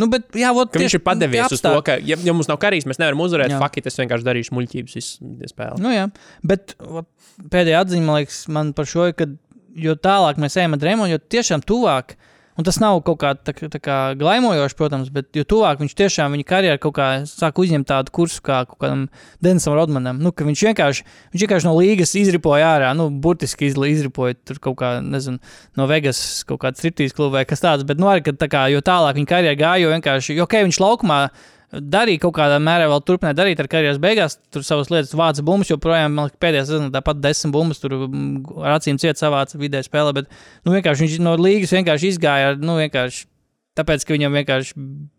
nu, 0.00 0.08
bet, 0.12 0.28
jā, 0.36 0.52
vot, 0.56 0.70
Ka 0.72 0.82
viņš 0.82 0.98
ir 0.98 1.02
padevies 1.04 1.56
uz 1.56 1.62
to, 1.64 1.72
ka, 1.86 1.96
ja, 2.04 2.18
ja 2.20 2.34
mums 2.36 2.50
nav 2.50 2.60
karīs, 2.62 2.86
mēs 2.88 3.00
nevaram 3.02 3.22
uzvarēt. 3.24 3.54
Jā. 3.54 3.60
Fakti, 3.62 3.84
es 3.88 3.98
vienkārši 4.00 4.26
darīšu 4.26 4.56
muļķības 4.56 4.96
visu 4.98 5.50
spēli. 5.52 5.82
Nu, 5.84 5.92
jā, 5.94 6.06
bet 6.46 6.76
vat, 6.80 7.08
pēdējā 7.52 7.82
atziņa, 7.84 8.06
man 8.06 8.20
liekas, 8.20 8.40
man 8.52 8.72
par 8.76 8.88
šo 8.90 9.08
ir, 9.10 9.16
ka 9.18 9.28
jo 9.76 9.96
tālāk 10.00 10.40
mēs 10.42 10.56
ejam 10.60 10.76
ar 10.76 10.82
Dreamonu, 10.82 11.14
jo 11.14 11.20
tiešām 11.36 11.64
tuvāk, 11.68 12.16
un 12.56 12.66
tas 12.66 12.78
nav 12.82 13.00
kaut 13.06 13.18
kā, 13.22 13.32
tā, 13.36 13.52
tā 13.52 13.80
kā 13.82 13.96
glaimojoši, 14.18 14.76
protams, 14.78 15.10
bet 15.12 15.28
jo 15.36 15.44
tuvāk 15.48 15.80
viņš 15.82 15.94
tiešām 15.98 16.36
viņa 16.36 16.46
karjerā 16.48 16.80
kaut 16.82 16.96
kā 16.98 17.08
sāk 17.28 17.60
uzņemt 17.62 17.88
tādu 17.90 18.14
kursu 18.16 18.42
kā 18.44 18.62
kaut 18.68 18.80
kādam 18.82 19.06
Denisam 19.44 19.76
Rodmanam. 19.76 20.20
Nu, 20.22 20.32
ka 20.32 20.46
viņš 20.48 20.64
vienkārši, 20.70 21.06
viņš 21.34 21.46
vienkārši 21.46 21.68
no 21.68 21.74
līgas 21.78 22.14
izripoja 22.18 22.72
ārā, 22.76 22.92
nu, 22.98 23.08
burtiski 23.10 23.70
izripoja 23.70 24.38
tur 24.46 24.60
kaut 24.68 24.78
kā, 24.80 24.96
nezinu, 25.04 25.40
no 25.76 25.88
Vegas 25.90 26.22
kaut 26.48 26.62
kāda 26.64 26.80
striptīs 26.80 27.16
kluba 27.16 27.40
vai 27.40 27.44
kas 27.48 27.64
tāds, 27.64 27.86
bet, 27.88 28.00
nu, 28.00 28.08
arī, 28.12 28.24
ka 28.26 28.36
tā 28.36 28.48
kā, 28.52 28.66
jo 28.72 28.84
tālāk 28.84 29.20
viņa 29.20 29.32
karjerā 29.34 29.58
gāja, 29.60 29.84
jo 29.84 29.92
vienkārši, 29.92 30.38
jo, 30.38 30.48
ok, 30.48 30.62
viņš 30.68 30.80
laukumā 30.82 31.20
darīja 31.80 32.22
kaut 32.24 32.34
kādā 32.38 32.56
mērā, 32.62 32.88
vēl 32.90 33.02
turpināja 33.06 33.36
darīt 33.38 33.60
ar 33.62 33.68
karjeras 33.70 34.00
beigās. 34.02 34.38
Tur 34.54 34.64
savas 34.66 34.90
lietas 34.92 35.14
vāca 35.18 35.44
bumbas, 35.46 35.70
joprojām 35.72 36.14
man 36.16 36.28
liekas, 36.28 36.40
pēdējā 36.42 36.64
sezonā 36.70 36.92
tāpat 36.94 37.20
desmit 37.22 37.54
bumbas, 37.54 37.80
tur 37.82 37.96
mm, 38.06 38.58
ar 38.62 38.76
acīm 38.78 39.00
ciet 39.02 39.20
savāca 39.20 39.60
vidē 39.60 39.82
spēlē. 39.86 40.14
Bet 40.16 40.30
nu, 40.64 40.74
vienkārši 40.74 41.06
viņš 41.06 41.16
no 41.26 41.36
līgas 41.40 41.74
vienkārši 41.76 42.12
izgāja. 42.14 42.52
ar, 42.52 42.60
Nu, 42.66 42.78
vienkārši, 42.80 43.26
Tāpēc, 43.76 44.06
ka 44.08 44.14
viņam 44.14 44.32
vienkārši 44.38 44.72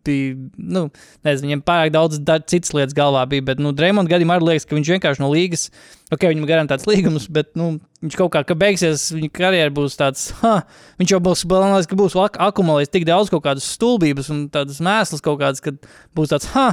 bija, 0.07 0.33
nu, 0.57 0.87
nezinu, 1.27 1.51
viņam 1.51 1.61
pārāk 1.67 1.91
daudz 1.93 2.17
da- 2.25 2.39
citas 2.41 2.73
lietas 2.73 2.95
galvā 2.97 3.21
bija. 3.29 3.45
Bet, 3.51 3.61
nu, 3.61 3.69
Dreamonds 3.77 4.09
gadījumā 4.09 4.39
arī 4.39 4.47
liekas, 4.49 4.65
ka 4.65 4.73
viņš 4.73 4.91
vienkārši 4.95 5.21
no 5.21 5.29
līgas, 5.29 5.67
ok, 6.09 6.25
viņam 6.25 6.45
ir 6.47 6.49
garantēts 6.49 6.87
līgums, 6.89 7.27
bet, 7.29 7.51
nu, 7.59 7.75
viņš 8.01 8.17
kaut 8.17 8.31
kā, 8.33 8.41
ka 8.49 8.57
beigsies, 8.57 9.11
viņa 9.13 9.29
karjera 9.37 9.73
būs 9.77 9.97
tāds, 9.99 10.31
ha, 10.41 10.55
viņš 10.97 11.13
jau 11.13 11.19
būs, 11.27 11.43
liekas, 11.45 11.89
ka 11.91 11.99
būs 11.99 12.17
ak 12.23 12.39
akumulējis 12.47 12.93
tik 12.95 13.05
daudz 13.09 13.29
kaut 13.33 13.45
kādas 13.45 13.67
stulbības 13.77 14.31
un 14.33 14.47
tādas 14.53 14.81
mēslas 14.81 15.21
kaut 15.21 15.37
kādas, 15.43 15.61
ka 15.61 15.75
būs 16.17 16.33
tāds, 16.33 16.49
ha, 16.55 16.71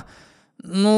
nu, 0.64 0.94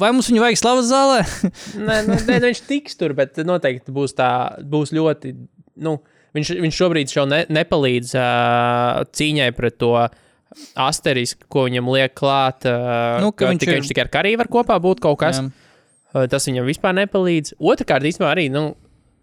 vai 0.00 0.12
mums 0.14 0.30
viņu 0.32 0.40
vajag 0.46 0.60
slavas 0.62 0.88
zālē? 0.88 1.20
Nē, 1.88 2.00
nu, 2.08 2.16
nē, 2.16 2.40
viņš 2.46 2.64
tiks 2.64 2.96
tur, 2.96 3.12
bet 3.18 3.36
noteikti 3.44 3.92
būs 3.92 4.16
tā, 4.16 4.30
būs 4.64 4.94
ļoti. 4.96 5.34
Nu, 5.84 5.98
viņš, 6.36 6.54
viņš 6.64 6.80
šobrīd 6.80 7.12
jau 7.12 7.26
ne, 7.28 7.44
nepalīdz 7.52 8.16
uh, 8.16 9.04
cīņai 9.16 9.52
pret 9.56 9.78
to 9.80 9.92
asterisku, 10.74 11.46
ko 11.50 11.66
viņam 11.68 11.90
liek 11.94 12.14
klāt. 12.18 12.66
Uh, 12.68 13.20
Nu, 13.22 13.32
ka 13.32 13.46
ka 13.46 13.52
viņš 13.52 13.64
tikai, 13.64 13.74
ir- 13.76 13.82
viņš 13.82 13.90
tikai 13.92 14.06
ar 14.06 14.12
karjeru 14.12 14.42
var 14.42 14.50
kopā 14.50 14.78
būt 14.82 15.00
kaut 15.00 15.18
kas. 15.22 15.40
Jā. 15.40 15.50
Uh, 16.10 16.26
tas 16.26 16.46
viņam 16.48 16.66
vispār 16.66 16.96
nepalīdz. 17.04 17.54
Otrakārt, 17.60 18.06
īstenībā 18.10 18.32
arī. 18.34 18.50
Nu, 18.50 18.74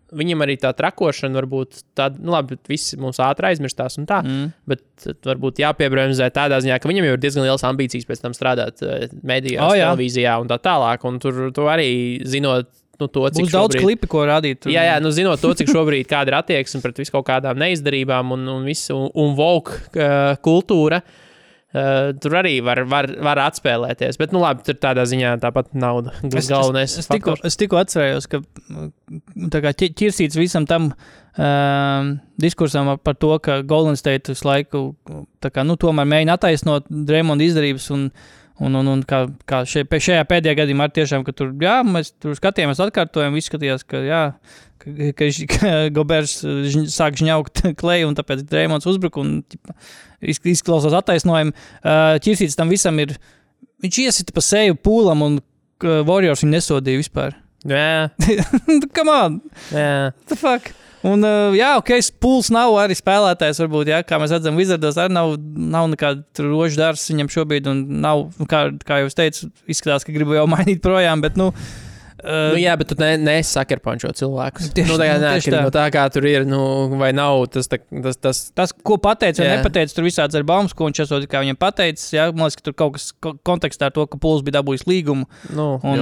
Viņam 0.07 0.39
arī 0.39 0.53
tā 0.55 0.69
trakošana 0.71 1.35
var 1.35 1.45
būt 1.51 1.81
tāda, 1.91 2.15
nu, 2.23 2.31
labi, 2.31 2.55
visi 2.71 2.95
mums 2.95 3.17
ātri 3.19 3.49
aizmirstās 3.49 3.97
un 3.99 4.05
tā. 4.07 4.21
Mm. 4.23 4.53
Bet 4.71 5.07
varbūt 5.27 5.59
jāpiebremzē 5.59 6.29
tādā 6.31 6.61
ziņā, 6.63 6.77
ka 6.79 6.87
viņam 6.87 7.09
jau 7.09 7.17
ir 7.17 7.19
diezgan 7.19 7.43
liels 7.43 7.65
ambīcijas 7.67 8.07
pēc 8.07 8.21
tam 8.23 8.31
strādāt 8.31 8.79
uh, 8.87 9.03
medijos, 9.27 9.65
oh, 9.65 9.75
jā. 9.75 9.89
televīzijā 9.89 10.37
un 10.39 10.47
tā 10.47 10.61
tālāk. 10.63 11.03
Un 11.09 11.19
tur, 11.19 11.41
tur 11.51 11.67
arī 11.73 11.89
zinot 12.23 12.71
nu, 13.01 13.09
to, 13.09 13.23
cik 13.29 13.45
Būs 13.45 13.53
daudz 13.53 13.75
šobrīd... 13.75 13.85
klipu, 13.85 14.09
ko 14.11 14.25
rādīt. 14.27 14.63
tur. 14.63 14.73
Jā, 14.73 14.83
jā, 14.87 14.97
nu 15.03 15.11
zinot 15.13 15.41
to, 15.43 15.53
cik 15.57 15.69
šobrīd 15.71 16.09
kāda 16.09 16.33
ir 16.33 16.39
attieksme 16.39 16.81
pret 16.83 16.99
visu 17.03 17.13
kaut 17.13 17.27
kādām 17.29 17.59
neizdarībām 17.61 18.35
un, 18.35 18.45
un 18.57 18.67
visu, 18.67 18.95
un, 18.95 19.09
un 19.13 19.37
vogue 19.37 19.77
uh, 19.97 20.35
kultūra. 20.43 21.01
Uh, 21.77 22.13
tur 22.23 22.37
arī 22.39 22.55
var, 22.63 22.79
var, 22.89 23.09
var 23.21 23.41
atspēlēties. 23.43 24.17
Bet, 24.17 24.31
nu, 24.33 24.39
labi, 24.41 24.63
tur 24.65 24.77
tādā 24.81 25.03
ziņā 25.09 25.35
tāpat 25.43 25.73
nauda. 25.77 26.15
Es, 26.31 26.47
galvenais. 26.49 26.93
es, 26.93 27.03
es, 27.03 27.09
tikko, 27.11 27.35
es 27.45 27.59
tikko 27.59 27.81
atcerējos, 27.81 28.29
ka 28.31 28.39
mm, 28.41 28.89
ķirsīts 29.99 30.39
visam 30.39 30.65
tam 30.69 30.93
um, 31.37 32.11
diskursam 32.41 32.93
par 33.03 33.19
to, 33.19 33.33
ka 33.43 33.59
Golden 33.67 33.99
State 33.99 34.31
visu 34.31 34.47
laiku 34.47 34.83
kā, 35.43 35.67
nu, 35.67 35.75
tomēr 35.79 36.07
mēģina 36.07 36.39
attaisnot 36.39 36.87
Dreamonda 36.89 37.45
izdarības. 37.45 37.91
Un, 37.93 38.09
Un, 38.57 38.73
un, 38.73 38.87
un 38.89 39.01
kā, 39.05 39.19
kā 39.45 39.59
pē- 39.69 39.99
šajā 40.01 40.23
pēdējā 40.25 40.55
gadījumā, 40.63 40.87
arī 40.87 40.95
tiešām, 40.95 41.21
ka 41.27 41.33
tur, 41.37 41.51
jā, 41.61 41.75
mēs 41.85 42.09
tur 42.17 42.33
skatījāmies, 42.37 42.79
atkārtojām, 42.87 43.35
visi 43.37 43.51
skatījās, 43.51 43.83
ka, 43.85 44.01
jā, 44.01 44.21
ka, 44.81 44.93
ka, 45.19 45.27
ka 45.53 45.73
Gobers 45.97 46.39
sāk 46.89 47.19
žņaukt 47.21 47.61
kleju, 47.81 48.09
un 48.09 48.17
tāpēc 48.17 48.41
Dreamons 48.49 48.87
uzbruka 48.89 49.21
un 49.21 49.35
izklausās 50.25 50.95
attaisnojumi. 50.97 51.53
Uh, 51.83 52.15
Čirsīts 52.25 52.57
tam 52.57 52.73
visam 52.73 52.97
ir, 53.03 53.13
viņš 53.85 54.01
iesita 54.07 54.33
pa 54.33 54.41
seju 54.45 54.79
pūlam, 54.81 55.21
un 55.27 55.37
ka 55.77 55.99
Warriors 56.07 56.41
viņu 56.41 56.55
nesodīja 56.57 57.03
vispār. 57.03 57.37
Jā, 57.67 58.09
Come 58.97 59.13
on! 59.13 59.39
jā. 59.69 60.13
The 60.29 60.37
fuck? 60.39 60.73
Un, 61.07 61.23
uh, 61.23 61.55
jā, 61.55 61.71
ok, 61.79 61.93
pūls 62.23 62.49
nav 62.53 62.75
arī 62.81 62.97
spēlētājs. 62.97 63.61
Varbūt, 63.63 63.91
jā, 63.93 64.01
kā 64.07 64.19
mēs 64.21 64.33
redzam, 64.35 64.57
Wizardos 64.59 64.97
arī 64.99 65.13
nav, 65.15 65.35
nav 65.75 65.89
nekāda 65.93 66.45
rožu 66.45 66.81
dārza 66.81 67.13
viņam 67.13 67.31
šobrīd. 67.31 67.69
Nav, 68.03 68.25
kā, 68.49 68.65
kā 68.87 69.01
jau 69.03 69.11
teicu, 69.21 69.51
izskatās, 69.69 70.07
ka 70.07 70.15
gribu 70.15 70.37
jau 70.37 70.47
mainīt 70.53 70.81
projām. 70.83 71.23
Bet, 71.23 71.39
nu, 71.39 71.51
Uh, 72.23 72.51
Nu, 72.53 72.57
jā, 72.57 72.73
bet 72.79 72.87
tu 72.89 72.95
ne, 72.97 73.11
nesakarpančo 73.21 74.09
cilvēkus. 74.17 74.71
Tieši- 74.73 74.89
nu, 74.89 74.95
tā, 74.97 75.07
nu, 75.21 75.27
tieši 75.27 75.51
tā. 75.53 75.61
no 75.61 75.69
tā, 75.69 75.83
kā 75.93 76.05
tur 76.11 76.25
ir, 76.25 76.45
nu, 76.49 76.89
vai 76.97 77.11
nav, 77.13 77.43
tas, 77.53 77.67
tā, 77.69 77.77
tas, 78.03 78.17
tas 78.17 78.39
Tas, 78.57 78.73
ko 78.73 78.97
pateica, 78.97 79.37
vai 79.43 79.49
Jā. 79.51 79.57
nepateica, 79.61 79.93
tur 79.93 80.03
visāds 80.07 80.33
ar 80.33 80.41
baumas, 80.43 80.73
ko 80.73 80.87
viņš 80.89 81.03
esot, 81.05 81.27
viņam 81.29 81.57
pateicis. 81.61 82.09
Jā, 82.17 82.25
man 82.33 82.47
liekas, 82.49 82.57
ka 82.57 82.65
tur 82.71 82.73
kaut 82.73 82.93
kas 82.97 83.13
ko- 83.21 83.35
kontekstā 83.45 83.85
ar 83.91 83.91
to, 83.91 84.07
ka 84.07 84.17
Pūlis 84.17 84.41
bija 84.41 84.57
dabūjis 84.63 84.87
līgumu. 84.89 85.25
nu, 85.53 85.79
Un 85.83 85.99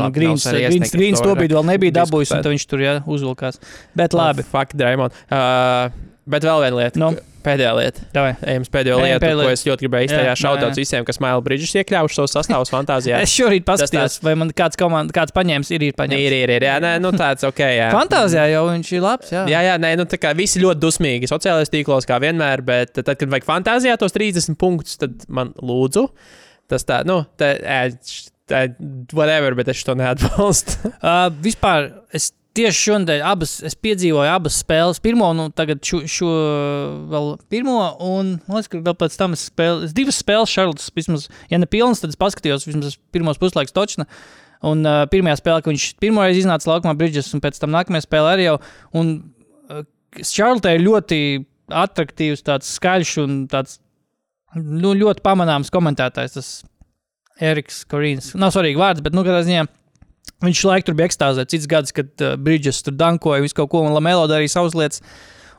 Grīns 0.95 1.21
to 1.21 1.35
brīdi 1.35 1.51
vēl 1.51 1.65
nebija 1.65 1.91
dabūjis, 1.99 2.31
un 2.31 2.41
diskutēt. 2.41 2.51
viņš 2.55 2.65
tur 2.67 2.79
jā, 2.79 2.95
uzvilkās. 3.05 3.59
Bet 3.95 4.11
labi, 4.13 4.39
Oh, 4.47 4.51
fuck, 4.51 4.71
Draymond. 4.73 5.11
Uh, 5.29 5.89
bet 6.29 6.45
vēl 6.45 6.65
viena 6.65 6.83
lieta. 6.83 7.01
Nu. 7.01 7.13
Pēdējā 7.45 7.71
lieta. 7.77 8.03
davai. 8.09 8.31
Ejam 8.49 8.63
uz 8.65 8.69
pēdējo 8.73 8.95
Ejam 8.97 9.05
lietu, 9.05 9.21
pēdējo 9.21 9.43
ko 9.45 9.53
es 9.53 9.63
ļoti 9.67 9.85
gribēju 9.85 10.07
izteikt. 10.07 10.39
Šautauts 10.41 10.79
visiem, 10.81 11.05
kas 11.05 11.19
Maila 11.21 11.43
Bridges 11.45 11.75
iekļāvuši 11.77 12.17
savus 12.17 12.33
sastāvus 12.33 12.71
fantāzijā. 12.73 13.19
Es 13.25 13.33
šorīt 13.35 13.65
paskatījos, 13.67 14.15
vai 14.25 14.33
man 14.41 14.49
kāds, 14.57 14.79
komand, 14.79 15.13
kāds 15.13 15.33
paņēmis, 15.35 15.69
ir, 15.77 15.85
ir 15.85 15.97
paņēmis. 15.97 16.25
Ir, 16.25 16.35
ir, 16.39 16.53
ir, 16.57 16.65
jā, 16.65 16.79
nē, 16.81 16.95
nu 17.03 17.11
tāds 17.13 17.45
ok. 17.45 17.61
Jā. 17.75 17.91
Fantāzijā 17.93 18.47
jau 18.49 18.63
viņš 18.71 18.89
ir 18.97 19.05
labs. 19.05 19.33
Jā, 19.35 19.43
Jā, 19.51 19.61
jā, 19.67 19.75
nē, 19.81 19.91
nu 20.01 20.07
tā 20.09 20.17
kā 20.21 20.31
visi 20.37 20.63
ļoti 20.63 20.81
dusmīgi 20.81 21.29
sociālajos 21.29 21.73
tīklos, 21.73 22.09
kā 22.09 22.17
vienmēr, 22.23 22.65
bet 22.65 22.95
tad, 22.97 23.13
kad 23.13 23.29
vajag 23.29 23.45
fantāzijā 23.45 23.97
tos 24.01 24.17
30 24.17 24.57
punktus, 24.61 24.97
tad 25.01 25.27
man 25.29 25.53
lūdzu, 25.61 26.07
tas 26.71 26.87
tā, 26.89 27.03
nu, 27.05 27.21
tā, 27.37 27.53
tā 28.49 28.63
whatever, 29.13 29.53
bet 29.57 29.69
es 29.73 29.85
to 29.85 29.97
neatbalstu. 29.97 30.81
Uh, 31.05 31.27
vispār 31.43 31.91
es 32.15 32.31
tieši 32.55 32.79
šodien 32.79 33.23
abas, 33.25 33.57
es 33.65 33.75
piedzīvoju 33.77 34.31
abas 34.31 34.59
spēles. 34.63 35.01
Pirmo, 35.03 35.27
nu, 35.37 35.47
tagad 35.55 35.81
šo, 35.85 36.01
šo 36.09 36.31
vēl 37.11 37.29
pirmo, 37.51 37.77
un 38.03 38.35
man 38.47 38.57
liekas, 38.57 38.71
ka 38.71 38.81
vēl 38.85 38.97
pēc 39.01 39.17
tam 39.19 39.35
es 39.37 39.45
spēlēju 39.51 39.91
divas 39.97 40.19
spēles 40.23 40.53
Šarlotas. 40.53 40.89
Vismaz, 40.95 41.27
ja 41.51 41.59
ne 41.61 41.69
pilnas, 41.69 42.01
tad 42.03 42.13
es 42.13 42.19
paskatījos 42.19 42.67
vismaz 42.69 42.97
pirmos 43.15 43.41
puslaikus 43.41 43.75
točna. 43.75 44.07
Un 44.65 44.81
uh, 44.87 45.03
pirmajā 45.11 45.39
spēlē, 45.41 45.61
kad 45.61 45.73
viņš 45.73 45.87
pirmoreiz 46.01 46.39
iznāca 46.39 46.71
laukumā 46.71 46.95
Bridges, 46.97 47.33
un 47.35 47.43
pēc 47.43 47.59
tam 47.61 47.73
nākamajā 47.75 48.07
spēlē 48.07 48.35
arī 48.37 48.47
jau. 48.47 48.59
Un 48.97 49.11
uh, 49.69 49.83
Šarlotē 50.25 50.77
ir 50.77 50.85
ļoti 50.87 51.19
attraktīvs, 51.85 52.45
tāds 52.45 52.71
skaļš 52.77 53.17
un 53.25 53.41
tāds 53.51 53.79
nu, 54.55 54.95
ļoti 54.95 55.23
pamanāms 55.25 55.73
komentētājs. 55.73 56.37
Tas 56.37 56.51
Eriks 57.43 57.83
Korīns. 57.91 58.31
Nav 58.39 58.53
svarīgi 58.55 58.79
vārds, 58.79 59.03
bet, 59.03 59.15
nu, 59.15 59.25
kādā 59.27 59.43
ziņā. 59.45 59.65
Viņš 60.43 60.65
laiku 60.67 60.89
tur 60.89 60.97
bija 60.99 61.07
ekstāzē, 61.07 61.45
cits 61.47 61.67
gads, 61.71 61.93
kad 61.95 62.11
uh, 62.21 62.35
Bridges 62.35 62.81
tur 62.83 62.95
dankoja 62.97 63.43
visu 63.43 63.55
kaut 63.55 63.71
ko, 63.71 63.85
un 63.85 63.95
Lamelo 63.95 64.27
darīja 64.27 64.57
savas 64.57 64.75
lietas. 64.75 65.01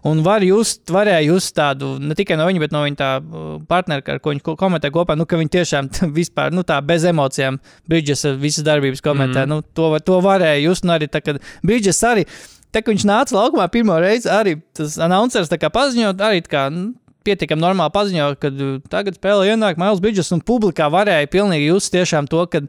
Un 0.07 0.21
var 0.23 0.45
just, 0.45 0.85
varēja 0.93 1.25
just 1.25 1.55
tādu 1.57 1.97
ne 1.99 2.15
tikai 2.15 2.37
no 2.39 2.45
viņa, 2.47 2.61
bet 2.63 2.75
no 2.75 2.83
viņa 2.85 2.99
tā 3.01 3.09
uh, 3.19 3.47
partnera, 3.67 4.05
ar 4.13 4.21
ko 4.23 4.35
viņš 4.35 4.45
ko- 4.45 4.55
komentē 4.61 4.91
kopā, 4.95 5.17
nu, 5.19 5.25
ka 5.27 5.39
viņi 5.41 5.55
tiešām 5.57 5.89
vispār, 6.19 6.53
nu, 6.55 6.63
tā 6.67 6.77
bez 6.85 7.07
emocijām 7.09 7.59
uh, 7.59 8.37
visas 8.43 8.67
darbības 8.67 9.03
komentē. 9.03 9.47
Mm. 9.47 9.55
Nu, 9.55 9.63
to, 9.75 9.89
to 10.07 10.21
varēja 10.23 10.61
just, 10.69 10.87
un 10.87 10.95
arī 10.95 11.09
tā, 11.11 11.25
kad 11.25 11.41
Bridges 11.67 12.03
arī, 12.07 12.27
tā, 12.71 12.85
kad 12.85 12.93
viņš 12.93 13.09
nāca 13.09 13.39
laukumā 13.39 13.67
pirmo 13.73 13.97
reizi, 14.03 14.31
arī 14.31 14.59
tas 14.77 14.99
announcers 15.03 15.51
tā 15.51 15.59
kā 15.59 15.73
paziņot, 15.75 16.23
arī 16.23 16.45
tā 16.45 16.53
kā, 16.53 16.67
nu, 16.71 16.93
pietiekami 17.27 17.65
normāli 17.65 17.95
paziņoja, 17.97 18.37
ka 18.45 18.53
uh, 18.53 18.77
tagad 18.93 19.19
spēlē 19.19 19.57
ienāk 19.57 19.81
Mails 19.81 20.05
Bridges, 20.05 20.31
un 20.37 20.45
publikā 20.45 20.87
varēja 20.93 21.33
pilnīgi 21.33 21.73
just 21.73 21.91
tiešām 21.97 22.31
to, 22.31 22.45
ka 22.53 22.63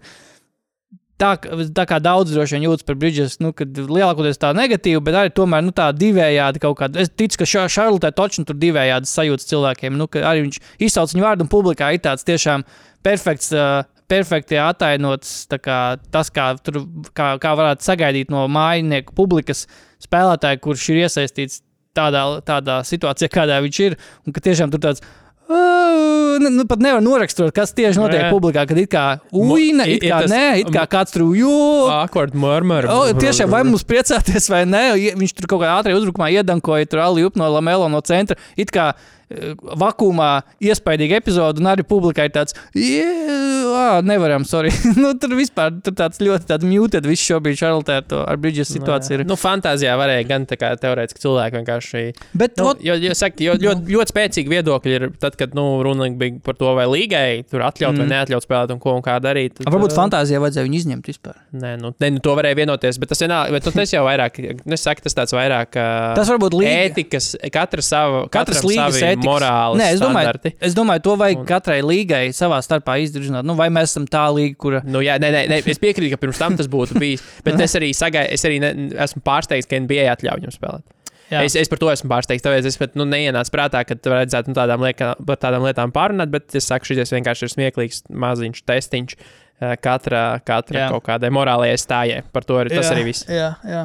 tā, 1.22 1.34
tā 1.76 1.86
kā 1.90 2.00
daudz 2.04 2.34
droši 2.34 2.58
vien 2.58 2.68
jūtas 2.68 2.86
par 2.88 2.98
Bridges, 3.00 3.38
nu, 3.44 3.52
kad 3.58 3.74
lielākoties 3.78 4.40
tā 4.42 4.54
negatīva, 4.58 5.02
bet 5.04 5.18
arī 5.20 5.34
tomēr 5.36 5.66
nu, 5.66 5.74
tā 5.76 5.90
divējādi 5.96 6.62
kaut 6.64 6.78
kāda. 6.82 7.04
Es 7.04 7.12
ticu, 7.14 7.42
ka 7.42 7.68
Šarlotē 7.68 8.14
točni 8.16 8.46
tur 8.48 8.58
divējādi 8.62 9.10
sajūtas 9.10 9.50
cilvēkiem. 9.52 9.98
Nu, 10.00 10.10
arī 10.22 10.48
viņš 10.48 10.62
izsauc 10.90 11.14
viņu 11.14 11.28
vārdu 11.28 11.48
un 11.48 11.52
publikā 11.52 11.92
ir 11.96 12.04
tāds 12.06 12.28
tiešām 12.28 12.66
perfekts. 13.06 13.54
Uh, 13.56 13.86
Perfekti 14.08 14.56
attēlots 14.56 15.50
kā 15.60 15.78
tas, 16.16 16.30
kā, 16.32 16.46
tur, 16.64 16.78
kā, 17.12 17.34
kā 17.44 17.50
varētu 17.60 17.84
sagaidīt 17.84 18.30
no 18.32 18.46
mājinieku 18.48 19.12
publikas 19.12 19.66
spēlētāja, 20.00 20.62
kurš 20.64 20.86
ir 20.94 21.02
iesaistīts 21.02 21.60
tādā, 21.98 22.22
tādā 22.48 22.78
situācijā, 22.88 23.28
kādā 23.34 23.58
viņš 23.66 23.80
ir. 23.84 23.98
Un 24.24 24.32
ka 24.32 24.44
tiešām 24.46 24.72
tur 24.72 24.80
tāds 24.86 25.04
"Ā, 25.04 25.27
nu, 25.48 26.66
pat 26.68 26.82
nevar 26.84 27.02
noraksturot, 27.04 27.54
kas 27.56 27.72
tieši 27.76 28.00
notiek 28.02 28.26
Jā. 28.26 28.32
publikā. 28.34 28.66
Kad 28.68 28.78
it 28.82 28.90
kā 28.92 29.06
uīna, 29.32 29.88
ir- 29.88 29.98
it 29.98 30.04
ir 30.04 30.12
kā 30.12 30.22
nē, 30.32 30.46
it 30.64 30.72
kā 30.74 30.86
kāds 30.88 31.14
tur 31.16 31.28
jūtas. 31.36 31.92
Awkward 32.04 32.36
murmur. 32.36 32.88
O, 32.92 33.14
tiešām, 33.14 33.50
vai 33.50 33.64
mums 33.64 33.84
priecāties 33.88 34.50
vai 34.52 34.64
nē, 34.66 34.84
viņš 35.18 35.34
tur 35.38 35.48
kaut 35.48 35.62
kādā 35.64 35.78
ātrā 35.82 35.96
uzbrukumā 35.98 36.32
iedankoja 36.36 36.90
tur 36.90 37.00
ali 37.00 37.24
up 37.26 37.36
no 37.40 37.50
Lamelo 37.52 37.88
no 37.90 38.02
centra. 38.02 38.36
It 38.58 38.72
kā 38.72 38.94
vakumā 39.28 40.32
iespaidīga 40.64 41.20
epizode, 41.20 41.60
un 41.60 41.68
arī 41.74 41.84
publikai 41.88 42.30
tāds- 42.32 42.56
nevaram, 44.08 44.46
sorry. 44.48 44.72
nu, 45.02 45.12
tur 45.20 45.36
vispār 45.38 45.74
tur 45.84 45.96
tāds 45.98 46.22
ļoti 46.24 46.48
tāds 46.50 46.68
muted, 46.68 47.06
viss 47.08 47.26
šobrīd 47.28 47.60
Charlotē 47.60 48.00
ar, 48.00 48.06
to- 48.08 48.24
ar 48.24 48.40
Bridges 48.40 48.72
situāciju 48.72 49.20
ir. 49.20 49.26
Nu, 49.28 49.36
fantāzijā 49.40 49.96
varēja 50.00 50.28
gan 50.30 50.48
tā 50.50 50.58
kā 50.60 50.72
teorētiski 50.80 51.24
cilvēki 51.26 51.60
vienkārši. 51.62 52.04
Bet, 52.34 52.56
Nu, 52.58 52.72
ot, 52.72 52.80
jo, 52.82 52.96
jo, 52.98 53.14
saka, 53.14 53.38
jo, 53.44 53.54
ļoti, 53.62 53.92
ļoti 53.94 54.14
spēcīgi 54.14 54.54
viedokļi 54.56 54.96
ir 54.98 55.04
tad, 55.22 55.36
kad 55.38 55.54
nu, 55.58 55.66
runa 55.86 56.08
bija 56.18 56.40
par 56.44 56.58
to, 56.58 56.72
vai 56.78 56.88
līgai 56.90 57.44
tur 57.46 57.62
atļaut 57.68 57.94
mm. 57.94 58.02
vai 58.02 58.08
neatļaut 58.16 58.48
spēlēt 58.48 58.74
un 58.74 58.80
ko 58.82 58.96
un 58.98 59.04
kā 59.06 59.18
darīt. 59.22 59.60
Tad, 59.60 59.70
varbūt 59.74 59.94
fantāzijā 59.98 60.42
vajadzēja 60.42 60.66
viņu 60.66 60.80
izņemt 60.80 61.12
vispār. 61.12 61.38
Nē, 61.54 61.76
nu, 61.84 61.92
ne, 62.02 62.12
nu, 62.16 62.24
to 62.24 62.34
varēja 62.40 62.58
vienoties, 62.64 62.98
bet 63.02 63.12
tas, 63.14 63.22
vienā, 63.22 63.44
bet, 63.54 63.68
nu, 63.68 63.76
tas 63.76 63.94
jau 63.94 64.04
vairāk, 64.08 64.40
nesaku, 64.66 65.06
tas 65.06 65.18
tāds 65.20 65.36
vairāk. 65.38 65.78
ā, 65.78 65.88
Tas 66.18 66.32
varbūt 66.34 66.58
līdzi. 66.58 66.74
ētikas, 66.88 67.30
katra 67.54 67.86
sava, 67.86 68.26
Katras 68.34 68.64
līgas 68.66 68.98
savi 68.98 69.17
ētikas. 69.18 69.30
morāli. 69.30 69.82
Nē, 69.82 69.88
es 69.94 70.02
domāju, 70.02 70.28
standarti. 70.28 70.54
es 70.70 70.76
domāju, 70.78 71.04
to 71.04 71.16
vajag 71.22 71.38
Un- 71.42 71.46
katrai 71.50 71.80
līgai 71.82 72.24
savā 72.36 72.60
starpā 72.66 72.98
izdarīt. 73.04 73.44
Nu, 73.44 73.56
vai 73.60 73.70
mēs 73.70 73.92
esam 73.94 74.06
tā 74.08 74.26
līga, 74.34 74.58
kura. 74.58 74.82
Nu, 74.86 75.00
jā, 75.06 75.18
nē, 75.20 75.32
nē, 75.34 75.42
nē, 75.52 75.62
es 75.68 75.80
piekrītu, 75.80 76.14
ka 76.16 76.22
pirms 76.26 76.38
tam 76.38 76.56
tas 76.58 76.68
būtu 76.68 77.00
bijis. 77.00 77.24
Bet 77.44 77.60
es 77.60 77.76
arī, 77.76 77.94
sagai, 77.98 78.28
es 78.32 78.46
arī 78.46 78.60
ne, 78.64 78.74
esmu 79.08 79.22
pārsteigts, 79.26 79.68
ka 79.68 79.80
NBA 79.80 80.08
atļauj 80.16 80.42
viņam 80.42 80.56
spēlēt. 80.56 80.86
Jā. 81.28 81.42
Es, 81.44 81.58
es 81.60 81.68
par 81.68 81.80
to 81.82 81.90
esmu 81.92 82.08
pārsteigts. 82.08 82.44
Tāpēc 82.46 82.66
es 82.70 82.78
pat 82.80 82.94
nu, 82.96 83.04
neienācu 83.04 83.52
prātā, 83.52 83.82
ka 83.84 83.98
vajadzētu 84.00 84.48
nu, 84.54 84.56
tādām, 84.56 84.80
liekā, 84.88 85.10
par 85.28 85.40
tādām 85.44 85.66
lietām 85.68 85.92
pārunāt. 85.92 86.32
Bet 86.32 86.56
es 86.56 86.70
saku, 86.70 86.88
šis 86.88 87.12
vienkārši 87.12 87.44
ir 87.50 87.52
smieklīgs 87.52 88.04
maziņš 88.08 88.64
testiņš 88.64 89.16
eh, 89.18 89.76
katra, 89.84 90.40
katra 90.48 90.86
Jā. 90.86 90.90
kaut 90.94 91.04
kādai 91.10 91.32
morālajai 91.36 91.76
stājai. 91.84 92.22
Par 92.32 92.48
to 92.48 92.62
arī 92.62 92.72
tas 92.78 92.88
Jā, 92.88 92.94
arī 92.96 93.04
viss. 93.10 93.26
Jā, 93.28 93.56
jā. 93.68 93.84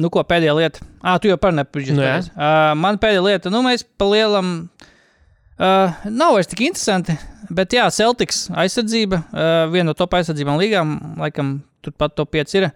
Nu, 0.00 0.10
ko 0.10 0.24
pēdējā 0.26 0.54
lieta? 0.58 0.82
Ah, 1.02 1.20
tu 1.22 1.30
jau 1.30 1.36
par 1.38 1.54
nepabeigts. 1.54 1.94
Nu, 1.94 2.02
uh, 2.02 2.72
man 2.78 2.98
pēdējā 3.02 3.22
lieta, 3.28 3.52
nu, 3.54 3.62
mēs 3.66 3.86
pa 3.98 4.08
lielam. 4.10 4.56
Uh, 5.54 5.94
nav 6.10 6.34
vairs 6.34 6.50
tik 6.50 6.64
interesanti, 6.66 7.14
bet 7.54 7.76
jā, 7.76 7.84
Celtics 7.94 8.48
aizsardzība, 8.50 9.20
uh, 9.22 9.52
viena 9.70 9.92
no 9.92 9.94
top 9.94 10.16
aizsardzībām 10.18 10.58
līgām, 10.58 10.96
laikam, 11.22 11.60
turpat 11.86 12.16
top 12.18 12.32
5 12.34 12.56
ir. 12.58 12.66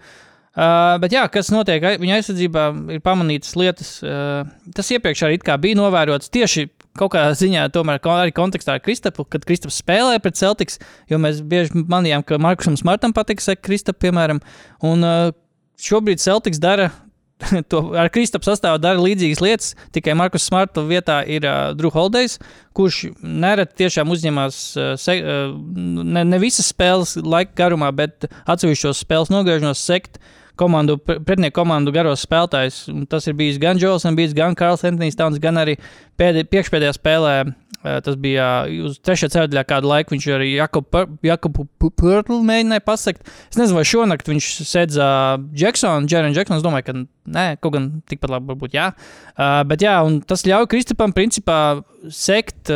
Uh, 0.58 0.94
bet 1.02 1.14
jā, 1.14 1.24
kas 1.30 1.50
notiek 1.54 1.82
viņa 1.98 2.20
aizsardzībā, 2.20 2.68
ir 2.94 3.02
pamanītas 3.02 3.58
lietas. 3.58 3.96
Uh, 4.02 4.46
tas 4.74 4.90
iepriekš 4.94 5.24
arī 5.26 5.40
bija 5.42 5.78
novērots 5.78 6.30
tieši 6.34 6.68
kaut 6.98 7.12
kādā 7.14 7.34
ziņā, 7.38 7.66
tomēr 7.74 8.00
arī 8.14 8.34
kontekstā 8.34 8.78
ar 8.78 8.82
Kristapu, 8.82 9.26
kad 9.30 9.46
Kristaps 9.46 9.78
spēlēja 9.82 10.22
pret 10.22 10.38
Celtics, 10.38 10.78
jo 11.10 11.18
mēs 11.22 11.42
bieži 11.46 11.82
manījām, 11.82 12.24
ka 12.26 12.40
Markusam 12.42 12.78
Smartam 12.78 13.14
patīk 13.14 13.42
sekot 13.42 13.66
Kristapu, 13.66 14.06
piemēram. 14.06 14.42
Un 14.86 15.06
uh, 15.06 15.34
šobrīd 15.82 16.22
Celtics 16.22 16.62
dara. 16.62 16.90
To 17.70 17.82
ar 17.98 18.10
Kristapu 18.12 18.48
sastāvā 18.48 18.80
dara 18.82 19.00
līdzīgas 19.02 19.42
lietas, 19.42 19.74
tikai 19.94 20.16
Markus 20.18 20.46
Smarta 20.48 20.82
vietā 20.86 21.20
ir 21.26 21.46
uh, 21.46 21.70
Drew 21.78 21.92
Holdejs, 21.94 22.38
kurš 22.76 23.04
nereti 23.22 23.84
tiešām 23.84 24.10
uzņemas 24.14 24.58
uh, 24.76 24.90
se, 25.00 25.18
uh, 25.22 25.54
ne, 25.78 26.24
ne 26.26 26.40
visas 26.42 26.70
spēles 26.72 27.16
laika 27.22 27.54
garumā, 27.62 27.92
bet 27.94 28.28
atsevišķos 28.46 29.04
spēles 29.04 29.32
nogriežos 29.34 29.82
sekt 29.82 30.18
komandu, 30.58 30.98
pre- 30.98 31.20
pretinieku 31.24 31.56
komandu 31.60 31.94
garos 31.94 32.24
spēlētājus. 32.26 32.82
Tas 33.10 33.28
ir 33.30 33.36
bijis 33.38 33.60
gan 33.62 33.78
Džons, 33.78 34.06
gan 34.36 34.58
Karls 34.58 34.84
Antonius 34.84 35.16
Towns, 35.18 35.40
gan 35.42 35.60
arī 35.62 35.78
pēdē, 36.18 36.44
priekšpēdējā 36.50 36.92
spēlē. 36.98 37.34
uh, 37.46 38.00
Tas 38.02 38.16
bija 38.18 38.66
uz 38.84 38.98
trešā 38.98 39.30
ceturtajā 39.30 39.62
kādu 39.64 39.88
laiku. 39.88 40.14
Viņš 40.16 40.26
arī 40.34 40.50
Jakobu 40.58 41.66
Purtlu 41.78 42.40
mēģināja 42.42 42.84
pasakt. 42.84 43.22
Es 43.50 43.56
nezinu, 43.56 43.78
vai 43.78 43.86
šonakt 43.86 44.28
viņš 44.28 44.50
sēdz 44.66 44.98
uh, 44.98 45.38
Jacksonu, 45.54 46.10
Jeremy 46.10 46.34
Jacksonu. 46.34 46.58
Es 46.58 46.66
domāju, 46.66 46.88
ka 46.88 46.96
nē, 47.38 47.46
kaut 47.62 47.76
gan 47.78 47.88
tikpat 48.10 48.34
labi 48.34 48.50
varbūt 48.52 48.74
jā. 48.74 48.90
Uh, 49.38 49.62
bet 49.70 49.86
jā, 49.86 49.94
un 50.04 50.20
tas 50.26 50.42
ļauj 50.44 50.66
Kristapam 50.74 51.14
principā 51.16 51.80
sekt. 52.10 52.74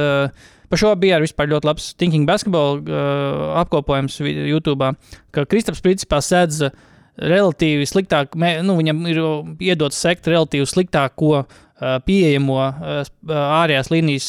Par 0.73 0.81
šo 0.81 0.95
bija 0.97 1.19
arī 1.19 1.27
ļoti 1.29 1.69
labs 1.69 1.91
Thinking 2.01 2.25
Basketball 2.25 2.79
uh, 2.81 3.59
apkopojums 3.61 4.15
YouTube. 4.25 4.87
Ka 5.35 5.45
Kristaps 5.45 5.83
principā 5.85 6.23
sēdz 6.25 6.63
uh, 6.65 6.73
relatīvi 7.21 7.87
sliktāk, 7.89 8.37
nu, 8.65 8.77
viņam 8.79 9.03
ir 9.11 9.21
iedots 9.73 10.01
sekt 10.01 10.29
relatīvi 10.31 10.69
sliktāko 10.69 11.45
pieejamo 12.07 12.59
ārējās 13.33 13.91
līnijas 13.93 14.29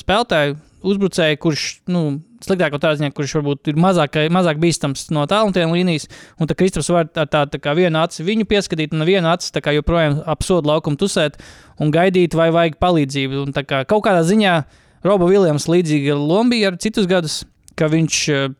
spēlētāju, 0.00 0.56
uzbrucēju, 0.86 1.38
kurš 1.42 1.64
nu, 1.92 2.02
sliktāko 2.44 2.80
tādā 2.80 2.98
ziņā, 3.00 3.12
kurš 3.16 3.36
varbūt 3.38 3.70
ir 3.72 3.78
mazāk, 3.80 4.18
mazāk 4.32 4.60
bīstams 4.62 5.08
no 5.14 5.24
tālruņa 5.30 5.68
līnijas. 5.72 6.08
Un 6.40 6.48
tad 6.48 6.58
Kristaps 6.60 6.90
var 6.92 7.08
ar 7.08 7.30
tā, 7.30 7.44
tā 7.50 7.60
kā 7.62 7.74
vienu 7.78 8.00
aci 8.02 8.26
viņu 8.26 8.46
pieskatīt, 8.48 8.94
un 8.94 9.06
vienu 9.08 9.30
aci 9.32 9.62
kā 9.62 9.74
joprojām 9.76 10.20
ap 10.26 10.44
sodu 10.46 10.70
laukumu 10.70 11.00
tusēt 11.00 11.40
un 11.82 11.92
gaidīt, 11.94 12.36
vai 12.38 12.50
vajag 12.54 12.78
palīdzību. 12.82 13.46
Un 13.46 13.56
kā 13.56 13.82
kaut 13.88 14.06
kādā 14.06 14.22
ziņā 14.26 14.60
Roba 15.06 15.28
Viljams 15.30 15.68
līdzīga 15.70 16.16
loma 16.18 16.54
bija 16.54 16.72
ar 16.72 16.80
citus 16.82 17.08
gadus, 17.10 17.42
ka 17.78 17.90
viņš 17.92 18.22
uh, 18.32 18.54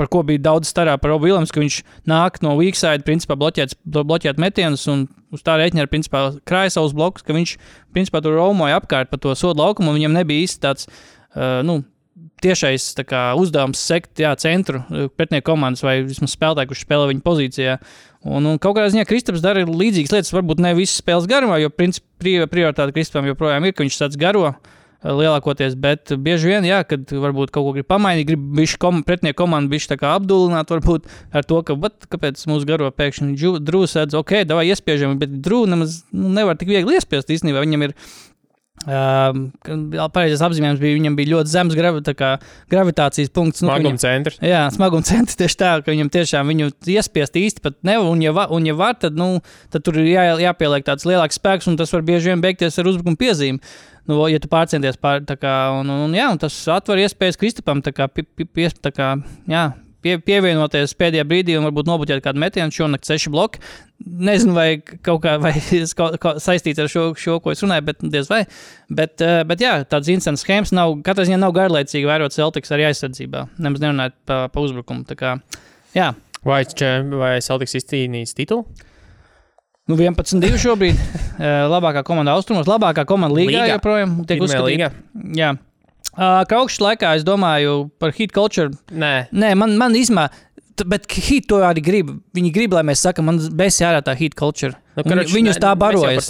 par 0.00 0.08
ko 0.08 0.22
bija 0.24 0.40
daudz 0.48 0.70
starā 0.72 0.96
par 0.96 1.12
Robu 1.12 1.28
Viljams, 1.28 1.52
ka 1.52 1.60
viņš 1.60 1.82
nāk 2.08 2.40
no 2.44 2.54
weak 2.56 2.78
side, 2.78 3.04
principā 3.04 3.36
bloķēt, 3.36 3.76
bloķēt 3.84 4.40
metienus 4.40 4.86
un 4.88 5.04
uz 5.34 5.44
tā 5.44 5.58
rēķina 5.60 5.84
ar 5.84 5.90
principā 5.92 6.22
krāja 6.48 6.72
savus 6.78 6.96
blokus, 6.96 7.26
ka 7.26 7.36
viņš 7.36 7.56
principā 7.92 8.22
tur 8.24 8.38
romoja 8.38 8.80
apkārt 8.80 9.12
pa 9.12 9.20
to 9.20 9.36
sodu 9.36 9.60
laukumu, 9.60 9.92
un 9.92 10.00
viņam 10.00 10.16
nebija 10.16 10.46
īsti 10.46 10.62
tāds, 10.64 10.88
uh, 10.88 11.60
nu, 11.66 11.82
tiešais 12.40 12.94
kā, 13.04 13.26
uzdevums 13.36 13.80
sekt 13.84 14.22
jā, 14.24 14.32
centru 14.40 14.80
pretinieku 15.18 15.50
komandas 15.50 15.84
vai 15.84 15.98
vismaz 16.06 16.32
spēlētāju, 16.32 16.72
kurš 16.72 16.86
spēlē 16.86 17.10
viņa 17.12 17.24
pozīcijā. 17.26 17.76
Un, 18.24 18.48
un 18.48 18.56
kaut 18.60 18.78
kādā 18.78 18.88
ziņā 18.94 19.04
Kristaps 19.08 19.44
dara 19.44 19.66
līdzīgas 19.68 20.16
lietas, 20.16 20.32
varbūt 20.32 20.64
ne 20.64 20.72
visas 20.76 21.02
spēles 21.02 21.28
garumā, 21.28 21.60
jo 21.60 21.68
principā 21.72 22.08
pri- 22.20 22.48
prioritāte 22.48 22.96
Kristapam 22.96 23.28
joprojām 23.28 23.68
ir, 23.68 23.76
ka 23.76 23.84
viņš 23.84 24.00
tāds 24.00 24.20
garo 24.20 24.48
uh, 24.48 24.79
lielākoties, 25.04 25.76
bet 25.80 26.12
bieži 26.20 26.52
vien, 26.52 26.66
jā, 26.68 26.82
kad 26.88 27.08
varbūt 27.08 27.52
kaut 27.54 27.66
ko 27.66 27.74
grib 27.76 27.88
pamainīt, 27.88 28.28
grib 28.28 28.42
bišķi 28.58 28.80
kom, 28.82 29.02
pretinieku 29.06 29.40
komandu 29.42 29.72
bišķi 29.72 30.00
apdulināt, 30.10 30.72
varbūt 30.72 31.08
ar 31.32 31.46
to, 31.48 31.62
ka, 31.66 31.76
vat, 31.80 32.08
kāpēc 32.12 32.42
mūsu 32.50 32.68
garo 32.68 32.90
pēkšņi 32.92 33.54
drūs 33.64 33.96
sēdz, 33.96 34.18
ok, 34.20 34.42
davai 34.48 34.68
iespiežam, 34.70 35.16
bet 35.20 35.40
drū 35.44 35.64
nemaz 35.70 36.02
nu, 36.12 36.32
nevar 36.36 36.60
tik 36.60 36.72
viegli 36.72 36.98
iespiest 36.98 37.32
īstenībā, 37.32 37.64
viņam 37.64 37.88
ir 37.88 37.96
Um, 38.88 39.50
Pareizais 40.14 40.40
apzīmējums 40.40 40.80
bija, 40.80 40.96
viņam 40.96 41.16
bija 41.18 41.30
ļoti 41.34 41.52
zems 41.52 41.74
gravi, 41.76 42.00
kā 42.16 42.30
gravitācijas 42.72 43.28
punkts. 43.28 43.60
Nu, 43.60 43.68
Smaguma 43.68 43.90
viņam, 43.90 43.98
centrs. 44.00 44.38
jā, 44.40 44.62
smaguma 44.72 45.04
centrs 45.04 45.36
tieši 45.36 45.58
tā, 45.60 45.72
ka 45.84 45.92
viņam 45.92 46.08
tiešām 46.14 46.48
viņu 46.48 46.70
iespiest 46.94 47.36
īsti 47.36 47.64
pat 47.66 47.76
nevar. 47.84 48.08
Un, 48.08 48.24
ja, 48.24 48.32
va, 48.32 48.46
un, 48.48 48.64
ja 48.64 48.72
var, 48.78 48.96
tad, 49.02 49.20
nu, 49.20 49.42
tad 49.68 49.84
tur 49.84 50.00
ir 50.00 50.08
jā, 50.08 50.24
jāpieliek 50.46 50.86
tāds 50.86 51.04
lielāks 51.04 51.36
spēks, 51.36 51.68
un 51.68 51.76
tas 51.76 51.92
var 51.92 52.06
bieži 52.08 52.32
vien 52.32 52.40
beigties 52.40 52.80
ar 52.80 52.88
uzbrukuma 52.88 53.20
piezīmi. 53.20 53.60
Nu, 54.08 54.22
ja 54.30 54.40
tu 54.42 54.48
pārcenties 54.50 54.98
pār, 55.00 55.22
kā, 55.40 55.54
un, 55.80 55.90
un, 56.06 56.16
jā, 56.16 56.30
un 56.32 56.40
tas 56.40 56.56
atver 56.72 57.04
iespējas 57.04 57.38
Kristapam, 57.40 57.82
tā 57.84 57.92
kā, 57.96 58.08
pi, 58.08 58.24
pi, 58.24 58.68
tā 58.80 58.92
kā 58.94 59.12
jā, 59.50 59.64
pie, 60.04 60.16
pievienoties 60.24 60.96
pēdējā 60.98 61.26
brīdī 61.28 61.58
un 61.58 61.66
varbūt 61.68 61.90
nobuļot 61.90 62.24
kādu 62.24 62.42
metienu, 62.42 62.74
šonakt 62.74 63.08
seši 63.08 63.32
bloki. 63.32 63.60
Nezinu, 64.00 64.56
vai 64.56 64.68
kaut 64.80 65.20
kā 65.26 65.36
vai 65.42 65.52
kaut, 65.98 66.16
kaut 66.22 66.40
saistīts 66.40 66.80
ar 66.80 66.88
šo, 66.90 67.10
šo, 67.20 67.36
ko 67.44 67.52
es 67.52 67.60
runāju, 67.64 67.86
bet 67.90 68.00
diez 68.06 68.30
vai. 68.32 68.40
Bet, 68.88 69.20
eh, 69.24 69.42
bet 69.48 69.60
jā, 69.60 69.76
tāds 69.84 70.08
incidents 70.12 70.46
schēmas 70.46 70.72
nav, 70.76 70.96
katrā 71.06 71.28
ziņā 71.28 71.42
nav 71.42 71.52
garlaicīgi 71.58 72.08
vērot 72.08 72.34
Celtics 72.34 72.72
arī 72.72 72.88
aizsardzībā. 72.88 73.46
Nemaz 73.60 73.84
nerunājot 73.84 74.18
pa, 74.26 74.42
pa 74.52 74.64
uzbrukumu. 74.64 75.04
Kā, 75.20 75.36
jā, 75.92 76.14
Vai, 76.40 76.62
vai 77.20 77.34
Celtics 77.44 77.76
izcīnījis 77.76 78.32
titulu? 78.38 78.64
Nu 79.90 79.98
11-2 79.98 80.60
šobrīd. 80.66 81.02
Eh, 81.40 81.62
labākā 81.72 82.02
komanda 82.04 82.34
austrumos, 82.36 82.66
labākā 82.68 83.06
komanda 83.08 83.32
līgā, 83.32 83.62
Līgā. 83.62 83.68
joprojām 83.78 84.10
tiek 84.28 84.42
uzskatīta. 84.44 84.90
Jā. 85.32 85.54
Uh, 86.10 86.42
Kraukšķa 86.50 86.84
laikā 86.84 87.12
es 87.16 87.24
domāju 87.24 87.86
par 87.96 88.12
hit 88.12 88.34
culture. 88.36 88.68
Nē, 88.92 89.30
Nē, 89.32 89.54
man, 89.56 89.72
man 89.80 89.96
t- 90.76 90.84
bet 90.84 91.08
hit 91.08 91.48
to 91.48 91.62
arī 91.64 91.80
grib. 91.84 92.12
Viņi 92.36 92.52
grib, 92.52 92.76
lai 92.76 92.82
mēs 92.90 93.00
sakām, 93.06 93.30
man 93.30 93.40
besi 93.56 93.86
ārā 93.88 94.02
tā 94.04 94.12
hit 94.18 94.36
culture. 94.36 94.74
nu, 94.98 95.04
karoči, 95.06 95.32
Viņus 95.32 95.56
nē, 95.56 95.62
tā 95.64 95.72
barojas. 95.80 96.28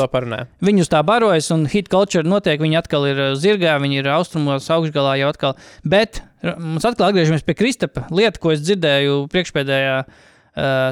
Viņus 0.62 0.92
tā 0.94 1.02
barojas, 1.02 1.50
un 1.50 1.66
hit 1.66 1.90
culture 1.90 2.22
notiek. 2.22 2.60
Viņi 2.62 2.78
atkal 2.84 3.10
ir 3.10 3.18
uh, 3.18 3.34
zirgā, 3.34 3.74
viņi 3.82 4.02
ir 4.04 4.10
austrumos, 4.14 4.70
augšgalā 4.70 5.18
jau 5.24 5.34
atkal. 5.34 5.58
Bet 5.82 6.22
mums 6.54 6.86
atkal 6.86 7.10
atgriežamies 7.10 7.42
pie 7.42 7.58
Kristapa. 7.58 8.06
Lieta, 8.14 8.38
ko 8.38 8.54
es 8.54 8.62
dzirdēju 8.62 9.24
priekšpēdējā 9.34 9.96
uh, 10.04 10.28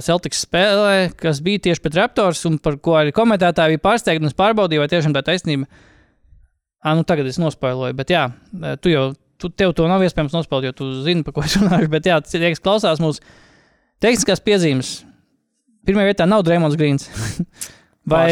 Celtics 0.06 0.44
spēlē, 0.46 1.08
kas 1.18 1.40
bija 1.42 1.64
tieši 1.66 1.82
pret 1.82 1.96
Raptors, 1.98 2.44
un 2.46 2.60
par 2.62 2.76
ko 2.82 2.94
arī 3.00 3.10
komentētāji 3.14 3.74
bija 3.74 3.84
pārsteigti, 3.88 4.30
es 4.30 4.36
pārbaudīju, 4.38 4.84
vai 4.84 4.90
tiešām 4.92 5.16
tā 5.16 5.24
taisnība. 5.26 5.66
Ah, 6.78 6.94
nu 6.94 7.02
tagad 7.02 7.26
es 7.26 7.40
nospēloju, 7.42 7.96
bet 7.98 8.12
jā, 8.14 8.28
eh, 8.62 8.76
tu 8.78 8.92
jau, 8.92 9.08
tu, 9.42 9.50
tev 9.50 9.74
to 9.74 9.88
nav 9.90 10.04
iespējams 10.06 10.36
nospēlēt, 10.36 10.70
jo 10.70 10.76
tu 10.78 10.90
zini, 11.02 11.24
par 11.26 11.34
ko 11.34 11.42
es 11.42 11.56
runāju. 11.58 11.90
Bet 11.94 12.06
jā, 12.06 12.20
tie, 12.22 12.38
kas 12.44 12.62
klausās 12.62 13.02
mūsu 13.02 13.24
tehniskās 14.02 14.42
piezīmes, 14.46 14.92
pirmajā 15.88 16.12
vietā 16.12 16.28
nav 16.30 16.46
Dreamlands 16.46 16.78
Grīns. 16.78 17.10
Vai 18.08 18.30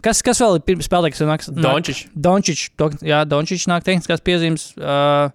kas, 0.00 0.22
kas 0.24 0.38
vēl 0.40 0.60
ir 0.62 0.80
spēlētājs? 0.86 1.50
Dončičs. 1.52 2.06
Dončičs. 2.14 2.70
Jā, 3.04 3.24
Dončičs 3.28 3.66
nāk 3.68 3.84
tehniskās 3.84 4.22
piezīmes. 4.24 4.70
Uh, 4.78 5.28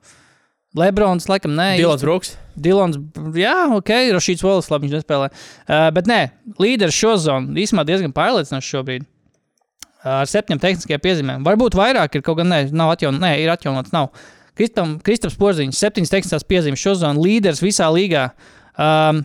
Lebrons, 0.78 1.28
laikam, 1.30 1.54
nē. 1.54 1.76
Dilans 1.78 2.02
Brooks. 2.02 2.36
Dilons, 2.58 2.98
jā, 3.38 3.56
ok, 3.76 3.92
Rošīts 4.16 4.44
Volis, 4.46 4.70
labi, 4.74 4.88
viņš 4.88 5.00
nespēlē. 5.00 5.28
Uh, 5.30 5.90
bet 5.94 6.10
nē, 6.10 6.20
līderis 6.62 6.98
šo 6.98 7.14
zonu 7.22 7.54
īstenībā 7.62 7.86
diezgan 7.86 8.14
pārliecinošs 8.16 8.72
šobrīd. 8.74 9.06
Uh, 9.06 10.24
ar 10.24 10.30
septiņiem 10.30 10.62
tehniskajiem 10.64 11.04
piezīmēm. 11.04 11.46
Varbūt 11.46 11.78
vairāk 11.78 12.18
ir 12.18 12.26
kaut 12.26 12.42
gan 12.42 12.50
nē, 12.50 12.64
nav 12.74 12.96
atjaunots, 12.96 13.22
nē, 13.22 13.36
ir 13.44 13.54
atjaunots, 13.54 13.94
nav. 13.94 14.10
Kristam, 14.58 14.98
Kristaps 15.02 15.38
Porziņš, 15.38 15.78
septiņas 15.78 16.14
tehniskās 16.14 16.48
piezīmes 16.50 16.82
šo 16.82 16.98
zonu, 17.02 17.22
līderis 17.26 17.62
visā 17.64 17.88
līgā. 17.94 18.28
Um, 18.74 19.24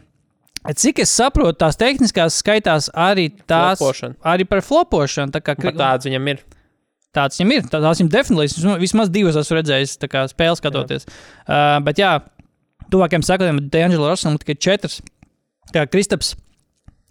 cik 0.68 1.02
es 1.04 1.12
saprotu, 1.16 1.56
tās 1.64 1.80
tehniskās 1.80 2.38
skaitās 2.42 2.88
arī 2.92 3.30
tās. 3.40 3.80
Flopošana. 3.80 4.20
Arī 4.32 4.48
par 4.48 4.64
flopošanu. 4.64 5.32
Tā 5.32 5.44
kā 5.44 5.56
tāds 5.56 6.08
viņam 6.08 6.32
ir. 6.32 6.44
Tāds 7.18 7.38
viņam 7.42 7.54
ir. 7.58 7.68
tā- 7.68 7.82
Tās 7.84 7.98
viņam 8.02 8.10
definitīvi 8.14 8.54
vismaz- 8.54 8.82
vismaz 8.86 9.12
divas 9.14 9.38
esmu 9.42 9.58
redzējis, 9.60 9.96
kā 10.12 10.24
spēles 10.30 10.62
skatoties. 10.62 11.08
Uh, 11.48 11.78
bet 11.86 11.98
jā, 12.00 12.14
tuvākajiem 12.92 13.24
sakotiem, 13.26 13.62
Dēņģela 13.74 14.12
Rosam 14.14 14.38
tikai 14.40 14.56
četras. 14.58 15.00
Kā 15.74 15.82
Kristaps 15.90 16.36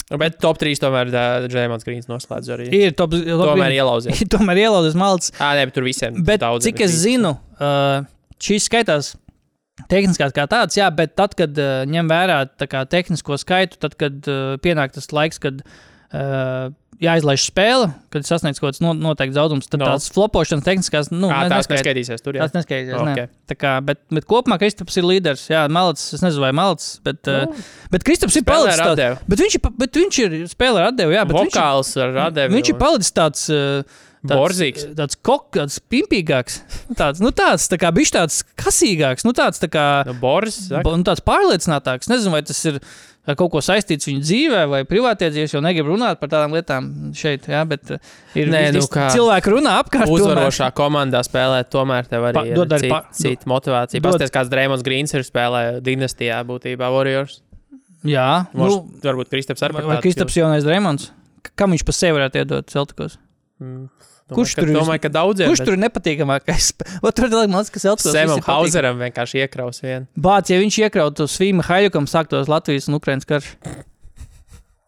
Bet 0.07 0.37
top 0.39 0.55
3 0.55 0.79
tomēr 0.79 1.09
Džēmans 1.51 1.83
Grīns 1.83 2.05
noslēdz 2.07 2.47
arī. 2.55 2.67
ir 2.71 2.93
top, 2.95 3.11
top 3.11 3.49
Tomēr 3.49 3.73
ielauzies. 3.75 4.21
tomēr 4.33 4.61
ielauzis 4.61 4.95
malts. 4.95 5.33
Ā, 5.35 5.49
nē, 5.59 5.65
bet 5.67 5.75
tur 5.75 5.83
visiem 5.83 6.21
Bet 6.23 6.39
daudz. 6.45 6.63
cik 6.63 6.79
es 6.85 6.93
zinu, 7.01 7.33
uh, 7.59 8.05
šīs 8.39 8.69
skaitās 8.69 9.09
tehniskās 9.91 10.31
kā 10.33 10.45
tāds, 10.47 10.77
jā, 10.79 10.87
bet 10.95 11.11
tad, 11.19 11.35
kad 11.37 11.51
uh, 11.59 11.83
ņem 11.91 12.07
vērā 12.07 12.37
kā 12.71 12.85
tehnisko 12.89 13.35
skaitu, 13.43 13.77
tad, 13.83 13.97
kad 13.99 14.31
uh, 14.31 14.55
pienāk 14.63 14.95
tas 14.95 15.11
laiks, 15.11 15.41
kad 15.43 15.59
uh, 15.59 15.75
jāizlaiž 16.97 17.43
spēle, 17.51 17.91
kad 18.09 18.25
sasniedz 18.25 18.57
kaut 18.57 18.71
kāds 18.71 18.81
no, 18.81 18.93
noteikts 18.97 19.35
zaudums, 19.37 19.67
tad 19.69 19.81
No. 19.83 19.85
no. 19.85 19.91
tās 19.97 20.07
flopošanas 20.09 20.63
tehniskās, 20.65 21.11
nu, 21.13 21.27
ne- 21.29 21.49
tās 21.51 21.67
neskaitīsies 21.69 22.23
tur. 22.25 22.33
Jā. 22.39 22.47
Tas 22.47 22.55
neskaitīsies. 22.57 22.95
Okay. 22.97 23.11
Ok. 23.11 23.17
Ne. 23.17 23.27
Tā 23.51 23.57
Kā, 23.59 23.73
bet, 23.85 23.99
bet 24.09 24.25
kopumā 24.25 24.57
Kristaps 24.57 24.97
ir 24.97 25.03
līderis. 25.05 25.43
Jā, 25.51 25.67
Malts, 25.69 26.07
es 26.17 26.21
nezinu, 26.25 26.41
vai 26.47 26.51
Malts, 26.57 26.99
bet, 27.05 27.21
Nu, 27.27 27.51
uh, 27.51 27.69
bet 27.91 28.03
Kristaps 28.07 28.35
ir 28.39 28.43
palicis 28.47 28.79
ar 28.79 28.87
tāds. 28.87 28.97
atdevi. 28.97 29.19
Bet 29.29 29.39
viņš, 29.45 29.55
ir 29.59 29.71
bet 29.77 29.91
viņš 30.01 30.19
ir 30.25 30.35
spēlē 30.49 30.81
ar 30.81 30.91
atdevi, 30.91 31.13
jā, 31.19 31.27
bet 31.27 31.35
viņš, 31.37 31.53
Vokāls 31.53 31.93
ar 32.01 32.09
ir- 32.09 32.17
radēju. 32.23 32.53
viņš 32.57 32.69
ir 32.73 32.79
palicis 32.81 33.11
tāds. 33.13 33.49
Uh, 33.53 33.83
Tāds, 34.27 34.39
Borzīgs. 34.41 34.95
tāds 34.97 35.15
koks, 35.23 35.53
tāds 35.55 35.79
pimpīgāks. 35.87 36.55
Nu, 36.89 36.95
Tāds, 36.97 37.21
nu, 37.21 37.29
tāds 37.31 37.69
tā 37.69 37.77
kā 37.79 37.93
bijis 37.93 38.11
tāds 38.11 38.43
kasīgāks, 38.57 39.23
nu, 39.23 39.31
tāds, 39.31 39.61
tā 39.61 39.69
kā, 39.69 40.03
No 40.05 40.13
Boris. 40.15 40.67
saka? 40.67 40.83
nu, 40.97 41.03
tāds 41.05 41.21
pārliecinātāks. 41.21 42.09
Nezinu, 42.09 42.31
vai 42.33 42.41
tas 42.41 42.59
ir 42.65 42.79
ar 43.27 43.35
kaut 43.39 43.51
ko 43.51 43.59
saistīts 43.63 44.07
viņa 44.07 44.21
dzīvē 44.23 44.61
vai 44.71 44.81
privātie 44.87 45.27
dzīves, 45.33 45.53
jo 45.57 45.61
negribu 45.63 45.91
runāt 45.93 46.19
par 46.21 46.29
tādām 46.31 46.55
lietām 46.55 46.87
šeit. 47.17 47.47
Jā, 47.51 47.65
bet 47.67 47.91
uh, 47.91 47.99
ir 48.39 48.47
Nē, 48.53 48.61
nu 48.77 48.85
kā 48.91 49.09
cilvēki 49.13 49.53
runā 49.53 49.73
apkārt. 49.83 50.07
tomēr. 50.07 50.23
Uzvarošā 50.31 50.69
komandā 50.77 51.21
spēlēt, 51.27 51.69
tomēr 51.73 52.07
tev 52.07 52.29
arī 52.29 52.39
Pa- 52.39 52.45
ir 52.47 52.55
cita, 52.77 52.89
pa- 52.93 53.03
cita 53.11 53.51
motivācija. 53.51 54.03
Pastāstiet, 54.07 54.33
kāds 54.37 54.49
Dreamlands 54.53 54.85
Grīns 54.87 55.13
ir 55.17 55.27
spēlējis 55.27 55.83
dinastijā, 55.85 56.39
būtībā 56.47 56.89
Warriors. 56.95 57.41
Jā, 58.07 58.47
Nu, 58.53 58.67
nu, 58.69 58.75
varbūt 59.03 59.27
Kristaps 59.33 59.63
arī 59.65 59.81
Vai, 59.83 59.97
Kristaps 60.05 60.35
Jaunais 60.37 60.63
Dreamlands? 60.63 61.09
Kam 61.57 61.71
viņš 61.73 61.83
pa 61.87 61.91
sevi 61.95 62.15
varētu 62.19 62.39
iedot 62.43 62.67
Celtikos? 62.71 63.17
Mm, 63.59 63.87
Kurš 64.27 64.55
ka, 64.57 64.63
tur 64.65 64.73
Domāju, 64.75 65.01
ka 65.05 65.09
daudziem. 65.13 65.47
Kurš 65.51 65.61
tur 65.63 65.75
ir 65.77 65.81
nepatīkamākais? 65.85 66.65
Tur 67.15 67.27
ir 67.29 67.35
liekas, 67.37 67.69
ka 67.71 67.79
Celtikos 67.79 68.11
Semam. 68.15 68.41
Hauseram 68.43 68.99
vienkārši 68.99 69.43
iekraus 69.45 69.79
vienu. 69.83 70.07
Bāc, 70.19 70.51
ja 70.51 70.57
viņš 70.59 70.79
iekrautu 70.83 71.27
Svīmu 71.31 71.63
Haļukam, 71.63 72.09
sāktos 72.11 72.49
Latvijas 72.51 72.89
un 72.91 72.97
Ukrainas 72.99 73.27
karš. 73.29 73.53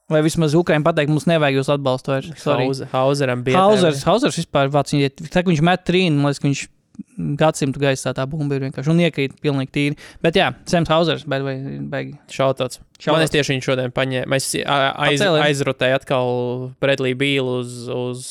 Vai 0.09 0.23
vismaz 0.25 0.55
Ukraiņa 0.57 0.83
pateikt, 0.87 1.11
mums 1.13 1.27
nevajag 1.29 1.59
jūs 1.59 1.69
atbalstu 1.69 2.11
vairs. 2.15 2.31
Sorry. 2.41 2.65
Hauze- 2.65 2.87
Hauseram 2.91 3.43
bija. 3.45 3.61
Hauzers, 3.61 4.01
Hauzers 4.09 4.39
vispār 4.41 4.71
vāc, 4.73 4.89
tā, 5.29 5.43
viņš 5.45 5.61
met 5.61 5.85
trīnu, 5.85 6.17
man 6.17 6.33
liekas, 6.33 6.41
ka 6.41 6.49
viņš 6.49 6.63
gadsimtu 7.39 7.79
gaisā 7.79 8.11
tā 8.17 8.25
bumba 8.27 8.57
ir 8.57 8.65
vienkārši 8.65 8.89
un 8.91 8.99
iekrīt 9.05 9.37
pilnīgi 9.39 9.71
tīri. 9.71 9.97
Bet 10.25 10.35
jā, 10.35 10.49
Sems 10.67 10.89
Hauzers, 10.89 11.23
bet 11.29 11.45
vai 11.45 11.55
baigi. 11.93 12.17
Šautots. 12.27 12.81
Man 13.07 13.21
es 13.21 13.29
tieši 13.31 13.53
viņu 13.55 13.63
šodien 13.69 13.93
paņēmu. 13.95 14.35
Es 14.35 14.49
aiz, 14.57 15.21
aizrotēju 15.21 15.95
atkal 16.01 16.73
Bredlī 16.81 17.13
Bīlu 17.15 17.59
uz, 17.61 17.87
uz 17.87 18.25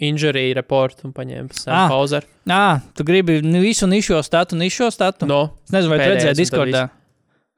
injury 0.00 0.52
reportu 0.56 1.06
un 1.06 1.12
paņēmu 1.12 1.50
Ah. 1.50 1.58
Sam 1.60 1.90
Hauseru. 1.90 2.26
Ā, 2.50 2.80
tu 2.94 3.04
gribi 3.04 3.40
nu, 3.42 3.60
visu 3.62 3.86
nišo 3.86 4.22
statu, 4.24 4.56
nišo 4.56 4.90
statu? 4.92 5.26
No, 5.26 5.50
Es 5.64 5.70
nezinu, 5.70 5.90
vai 5.94 5.98
tu 6.02 6.10
redzēji 6.14 6.34
Discordā. 6.40 6.88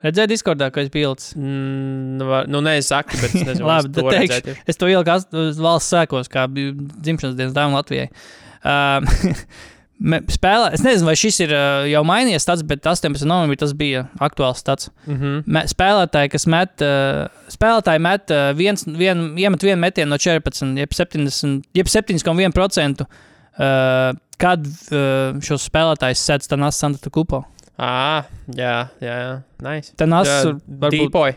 Redzēji 0.05 0.29
Discordā, 0.35 0.71
ka 0.71 0.81
es 0.85 0.91
ilgs. 0.93 1.33
mm, 1.35 2.17
nu, 2.19 2.25
va- 2.29 2.45
nu 2.47 2.61
nē, 2.61 2.77
es 2.79 2.87
saku, 2.93 3.17
bet 3.17 3.35
es 3.35 3.43
nezinu, 3.43 3.67
Labi, 3.71 3.89
es 3.89 3.95
to 3.97 4.03
teikšu. 4.03 4.41
redzēju. 4.43 4.57
Es 4.69 4.77
to 4.77 4.87
ieliku 4.87 5.63
valsts 5.63 5.93
sēkos, 5.95 6.29
kā 6.29 6.45
bija 6.53 6.73
dzimšanas 6.77 7.37
dienas 7.37 7.55
dāvana 7.57 7.81
Latvijai. 7.81 8.11
Um, 8.67 9.07
Spēlē, 9.97 10.75
es 10.77 10.83
nezinu, 10.85 11.09
vai 11.09 11.15
šis 11.17 11.39
ir 11.41 11.53
uh, 11.57 11.87
jau 11.89 12.03
mainījies, 12.05 12.45
tāds, 12.45 12.65
bet 12.69 12.85
18. 12.85 13.25
novembrī 13.25 13.57
tas 13.57 13.73
bija 13.77 14.05
aktuāls 14.21 14.61
stats. 14.61 14.91
Mhm. 15.09 15.47
Me, 15.49 15.63
spēlētāji, 15.71 16.35
kas 16.35 16.45
met, 16.53 16.85
uh, 16.85 17.25
spēlētāji 17.53 18.03
met 18.05 18.35
uh, 18.35 18.51
viens, 18.59 18.85
vien, 18.85 19.31
iemet 19.41 19.65
vienu 19.65 19.81
metienu 19.81 20.13
no 20.13 20.21
14, 20.21 20.77
jeb 20.77 20.93
70, 20.93 21.65
jeb 21.81 21.89
7,1%. 21.89 23.07
Uh, 23.57 24.13
kad 24.37 24.69
uh, 24.69 25.39
šos 25.41 25.65
spēlētājus 25.71 26.27
sēdz 26.29 26.53
Tanas 26.53 26.77
Santa 26.77 27.09
Kupo? 27.09 27.47
Ah, 27.81 28.29
jā, 28.53 28.91
jā, 29.01 29.17
jā. 29.17 29.33
Nice. 29.65 29.97
Tanas 29.97 30.29
varbūt 30.29 30.93
Deepoy, 30.93 31.37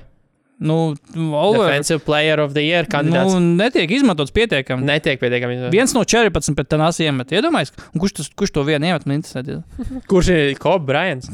nu, 0.59 0.95
over, 1.15 1.65
Defensive 1.65 2.03
Player 2.03 2.39
of 2.39 2.53
the 2.53 2.61
Year 2.61 2.87
kandidāts. 2.91 3.31
nu, 3.33 3.55
netiek 3.55 3.91
izmantots 3.95 4.33
pietiekami. 4.35 4.83
Netiek 4.83 5.19
pietiekami. 5.21 5.55
izmantots. 5.55 5.75
Viens 5.75 5.93
no 5.95 6.03
14 6.03 6.55
pret 6.57 6.67
Tanas 6.67 6.99
iemet. 6.99 7.31
Iedomājieties, 7.31 7.75
un 7.93 8.03
kurš, 8.03 8.15
tas, 8.19 8.29
kurš 8.35 8.51
to 8.57 8.63
vienu 8.67 8.89
iemet, 8.89 9.05
man 9.07 9.21
interesē. 9.21 9.61
Kurš 10.11 10.31
ir 10.35 10.51
Kobe 10.59 10.83
Bryants? 10.89 11.29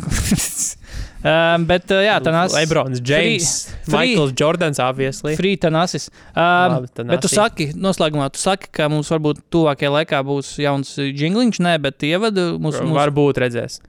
um, 1.32 1.66
bet, 1.66 1.90
uh, 1.90 2.04
jā, 2.06 2.20
Tanas. 2.26 2.54
Lebrons, 2.54 3.02
James, 3.02 3.50
free- 3.88 4.14
Michaels 4.14 4.36
Jordans, 4.38 4.82
obviously. 4.84 5.34
Free 5.40 5.58
Tanasis. 5.58 6.12
Um, 6.36 6.78
Labi, 6.78 6.94
Tanasi. 6.94 7.16
bet 7.16 7.26
tu 7.26 7.34
saki, 7.34 7.70
noslēgumā, 7.74 8.30
tu 8.36 8.44
saki, 8.44 8.70
ka 8.78 8.92
mums 8.94 9.10
varbūt 9.10 9.42
tuvākajā 9.54 9.92
laikā 10.02 10.22
būs 10.28 10.54
jauns 10.62 10.94
jingliņš, 11.02 11.64
nē, 11.66 11.76
bet 11.88 12.06
ievada 12.06 12.52
mūsu. 12.60 12.86
mūsu... 12.86 13.00
Varbūt 13.02 13.42
redzēs. 13.42 13.82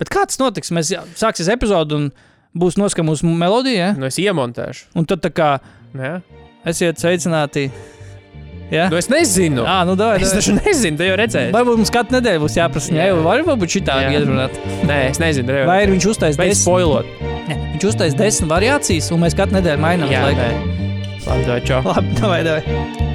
Bet 0.00 0.10
kā 0.10 0.24
tas 0.26 0.40
notiks? 0.40 0.72
Mēs 0.72 0.90
jā, 0.94 1.04
sāksies 1.20 1.50
epizode 1.52 1.94
un 1.96 2.10
būs 2.56 2.76
noskama 2.80 3.12
mūsu 3.12 3.26
melodija, 3.30 3.90
ja? 3.90 3.92
Nu, 3.98 4.06
es 4.06 4.16
iemontēšu. 4.18 4.86
un 4.94 5.04
tad 5.06 5.20
tā 5.22 5.30
kā 5.30 5.58
Jā. 5.94 6.20
esiet 6.66 6.98
sveicināti. 6.98 7.70
Ja? 8.70 8.88
Nu, 8.88 8.96
es 9.00 9.08
nezinu. 9.10 9.64
Ah, 9.66 9.82
nu, 9.84 9.96
davai, 9.98 10.20
Es 10.22 10.30
davai. 10.30 10.38
taču 10.42 10.52
nezinu, 10.60 10.96
tu 10.96 11.02
jau 11.02 11.16
redzēji. 11.18 11.50
Varbūt 11.52 11.76
mums 11.80 11.90
katru 11.90 12.20
nedēļu 12.20 12.44
būs 12.44 12.54
jāprasa, 12.60 12.92
Jā. 12.94 13.08
ja 13.10 13.14
var 13.18 13.42
varbūt 13.42 13.66
šitā 13.80 13.96
Jā. 14.04 14.12
iedrunāt. 14.14 14.54
Nē, 14.86 15.10
es 15.10 15.18
nezinu. 15.18 15.46
tev 15.50 15.56
jau- 15.62 15.66
Vai 15.66 15.82
ir 15.82 15.90
viņš 15.90 16.06
uztais 16.12 16.36
Beidz 16.38 16.54
desmit, 16.54 16.62
spoilot. 16.62 17.06
ne, 17.48 17.54
viņš 17.74 17.84
uztais 17.90 18.14
desmit 18.14 18.50
variācijas, 18.50 19.10
un 19.10 19.20
mēs 19.26 19.34
katru 19.34 19.58
nedēļu 19.58 19.80
mainām. 19.82 20.08
Jā. 20.08 20.22
Labi, 21.26 21.44
tā 21.50 21.60
čau. 21.66 21.82
Labi, 21.82 22.14
davai, 22.20 22.42
davai. 22.44 23.09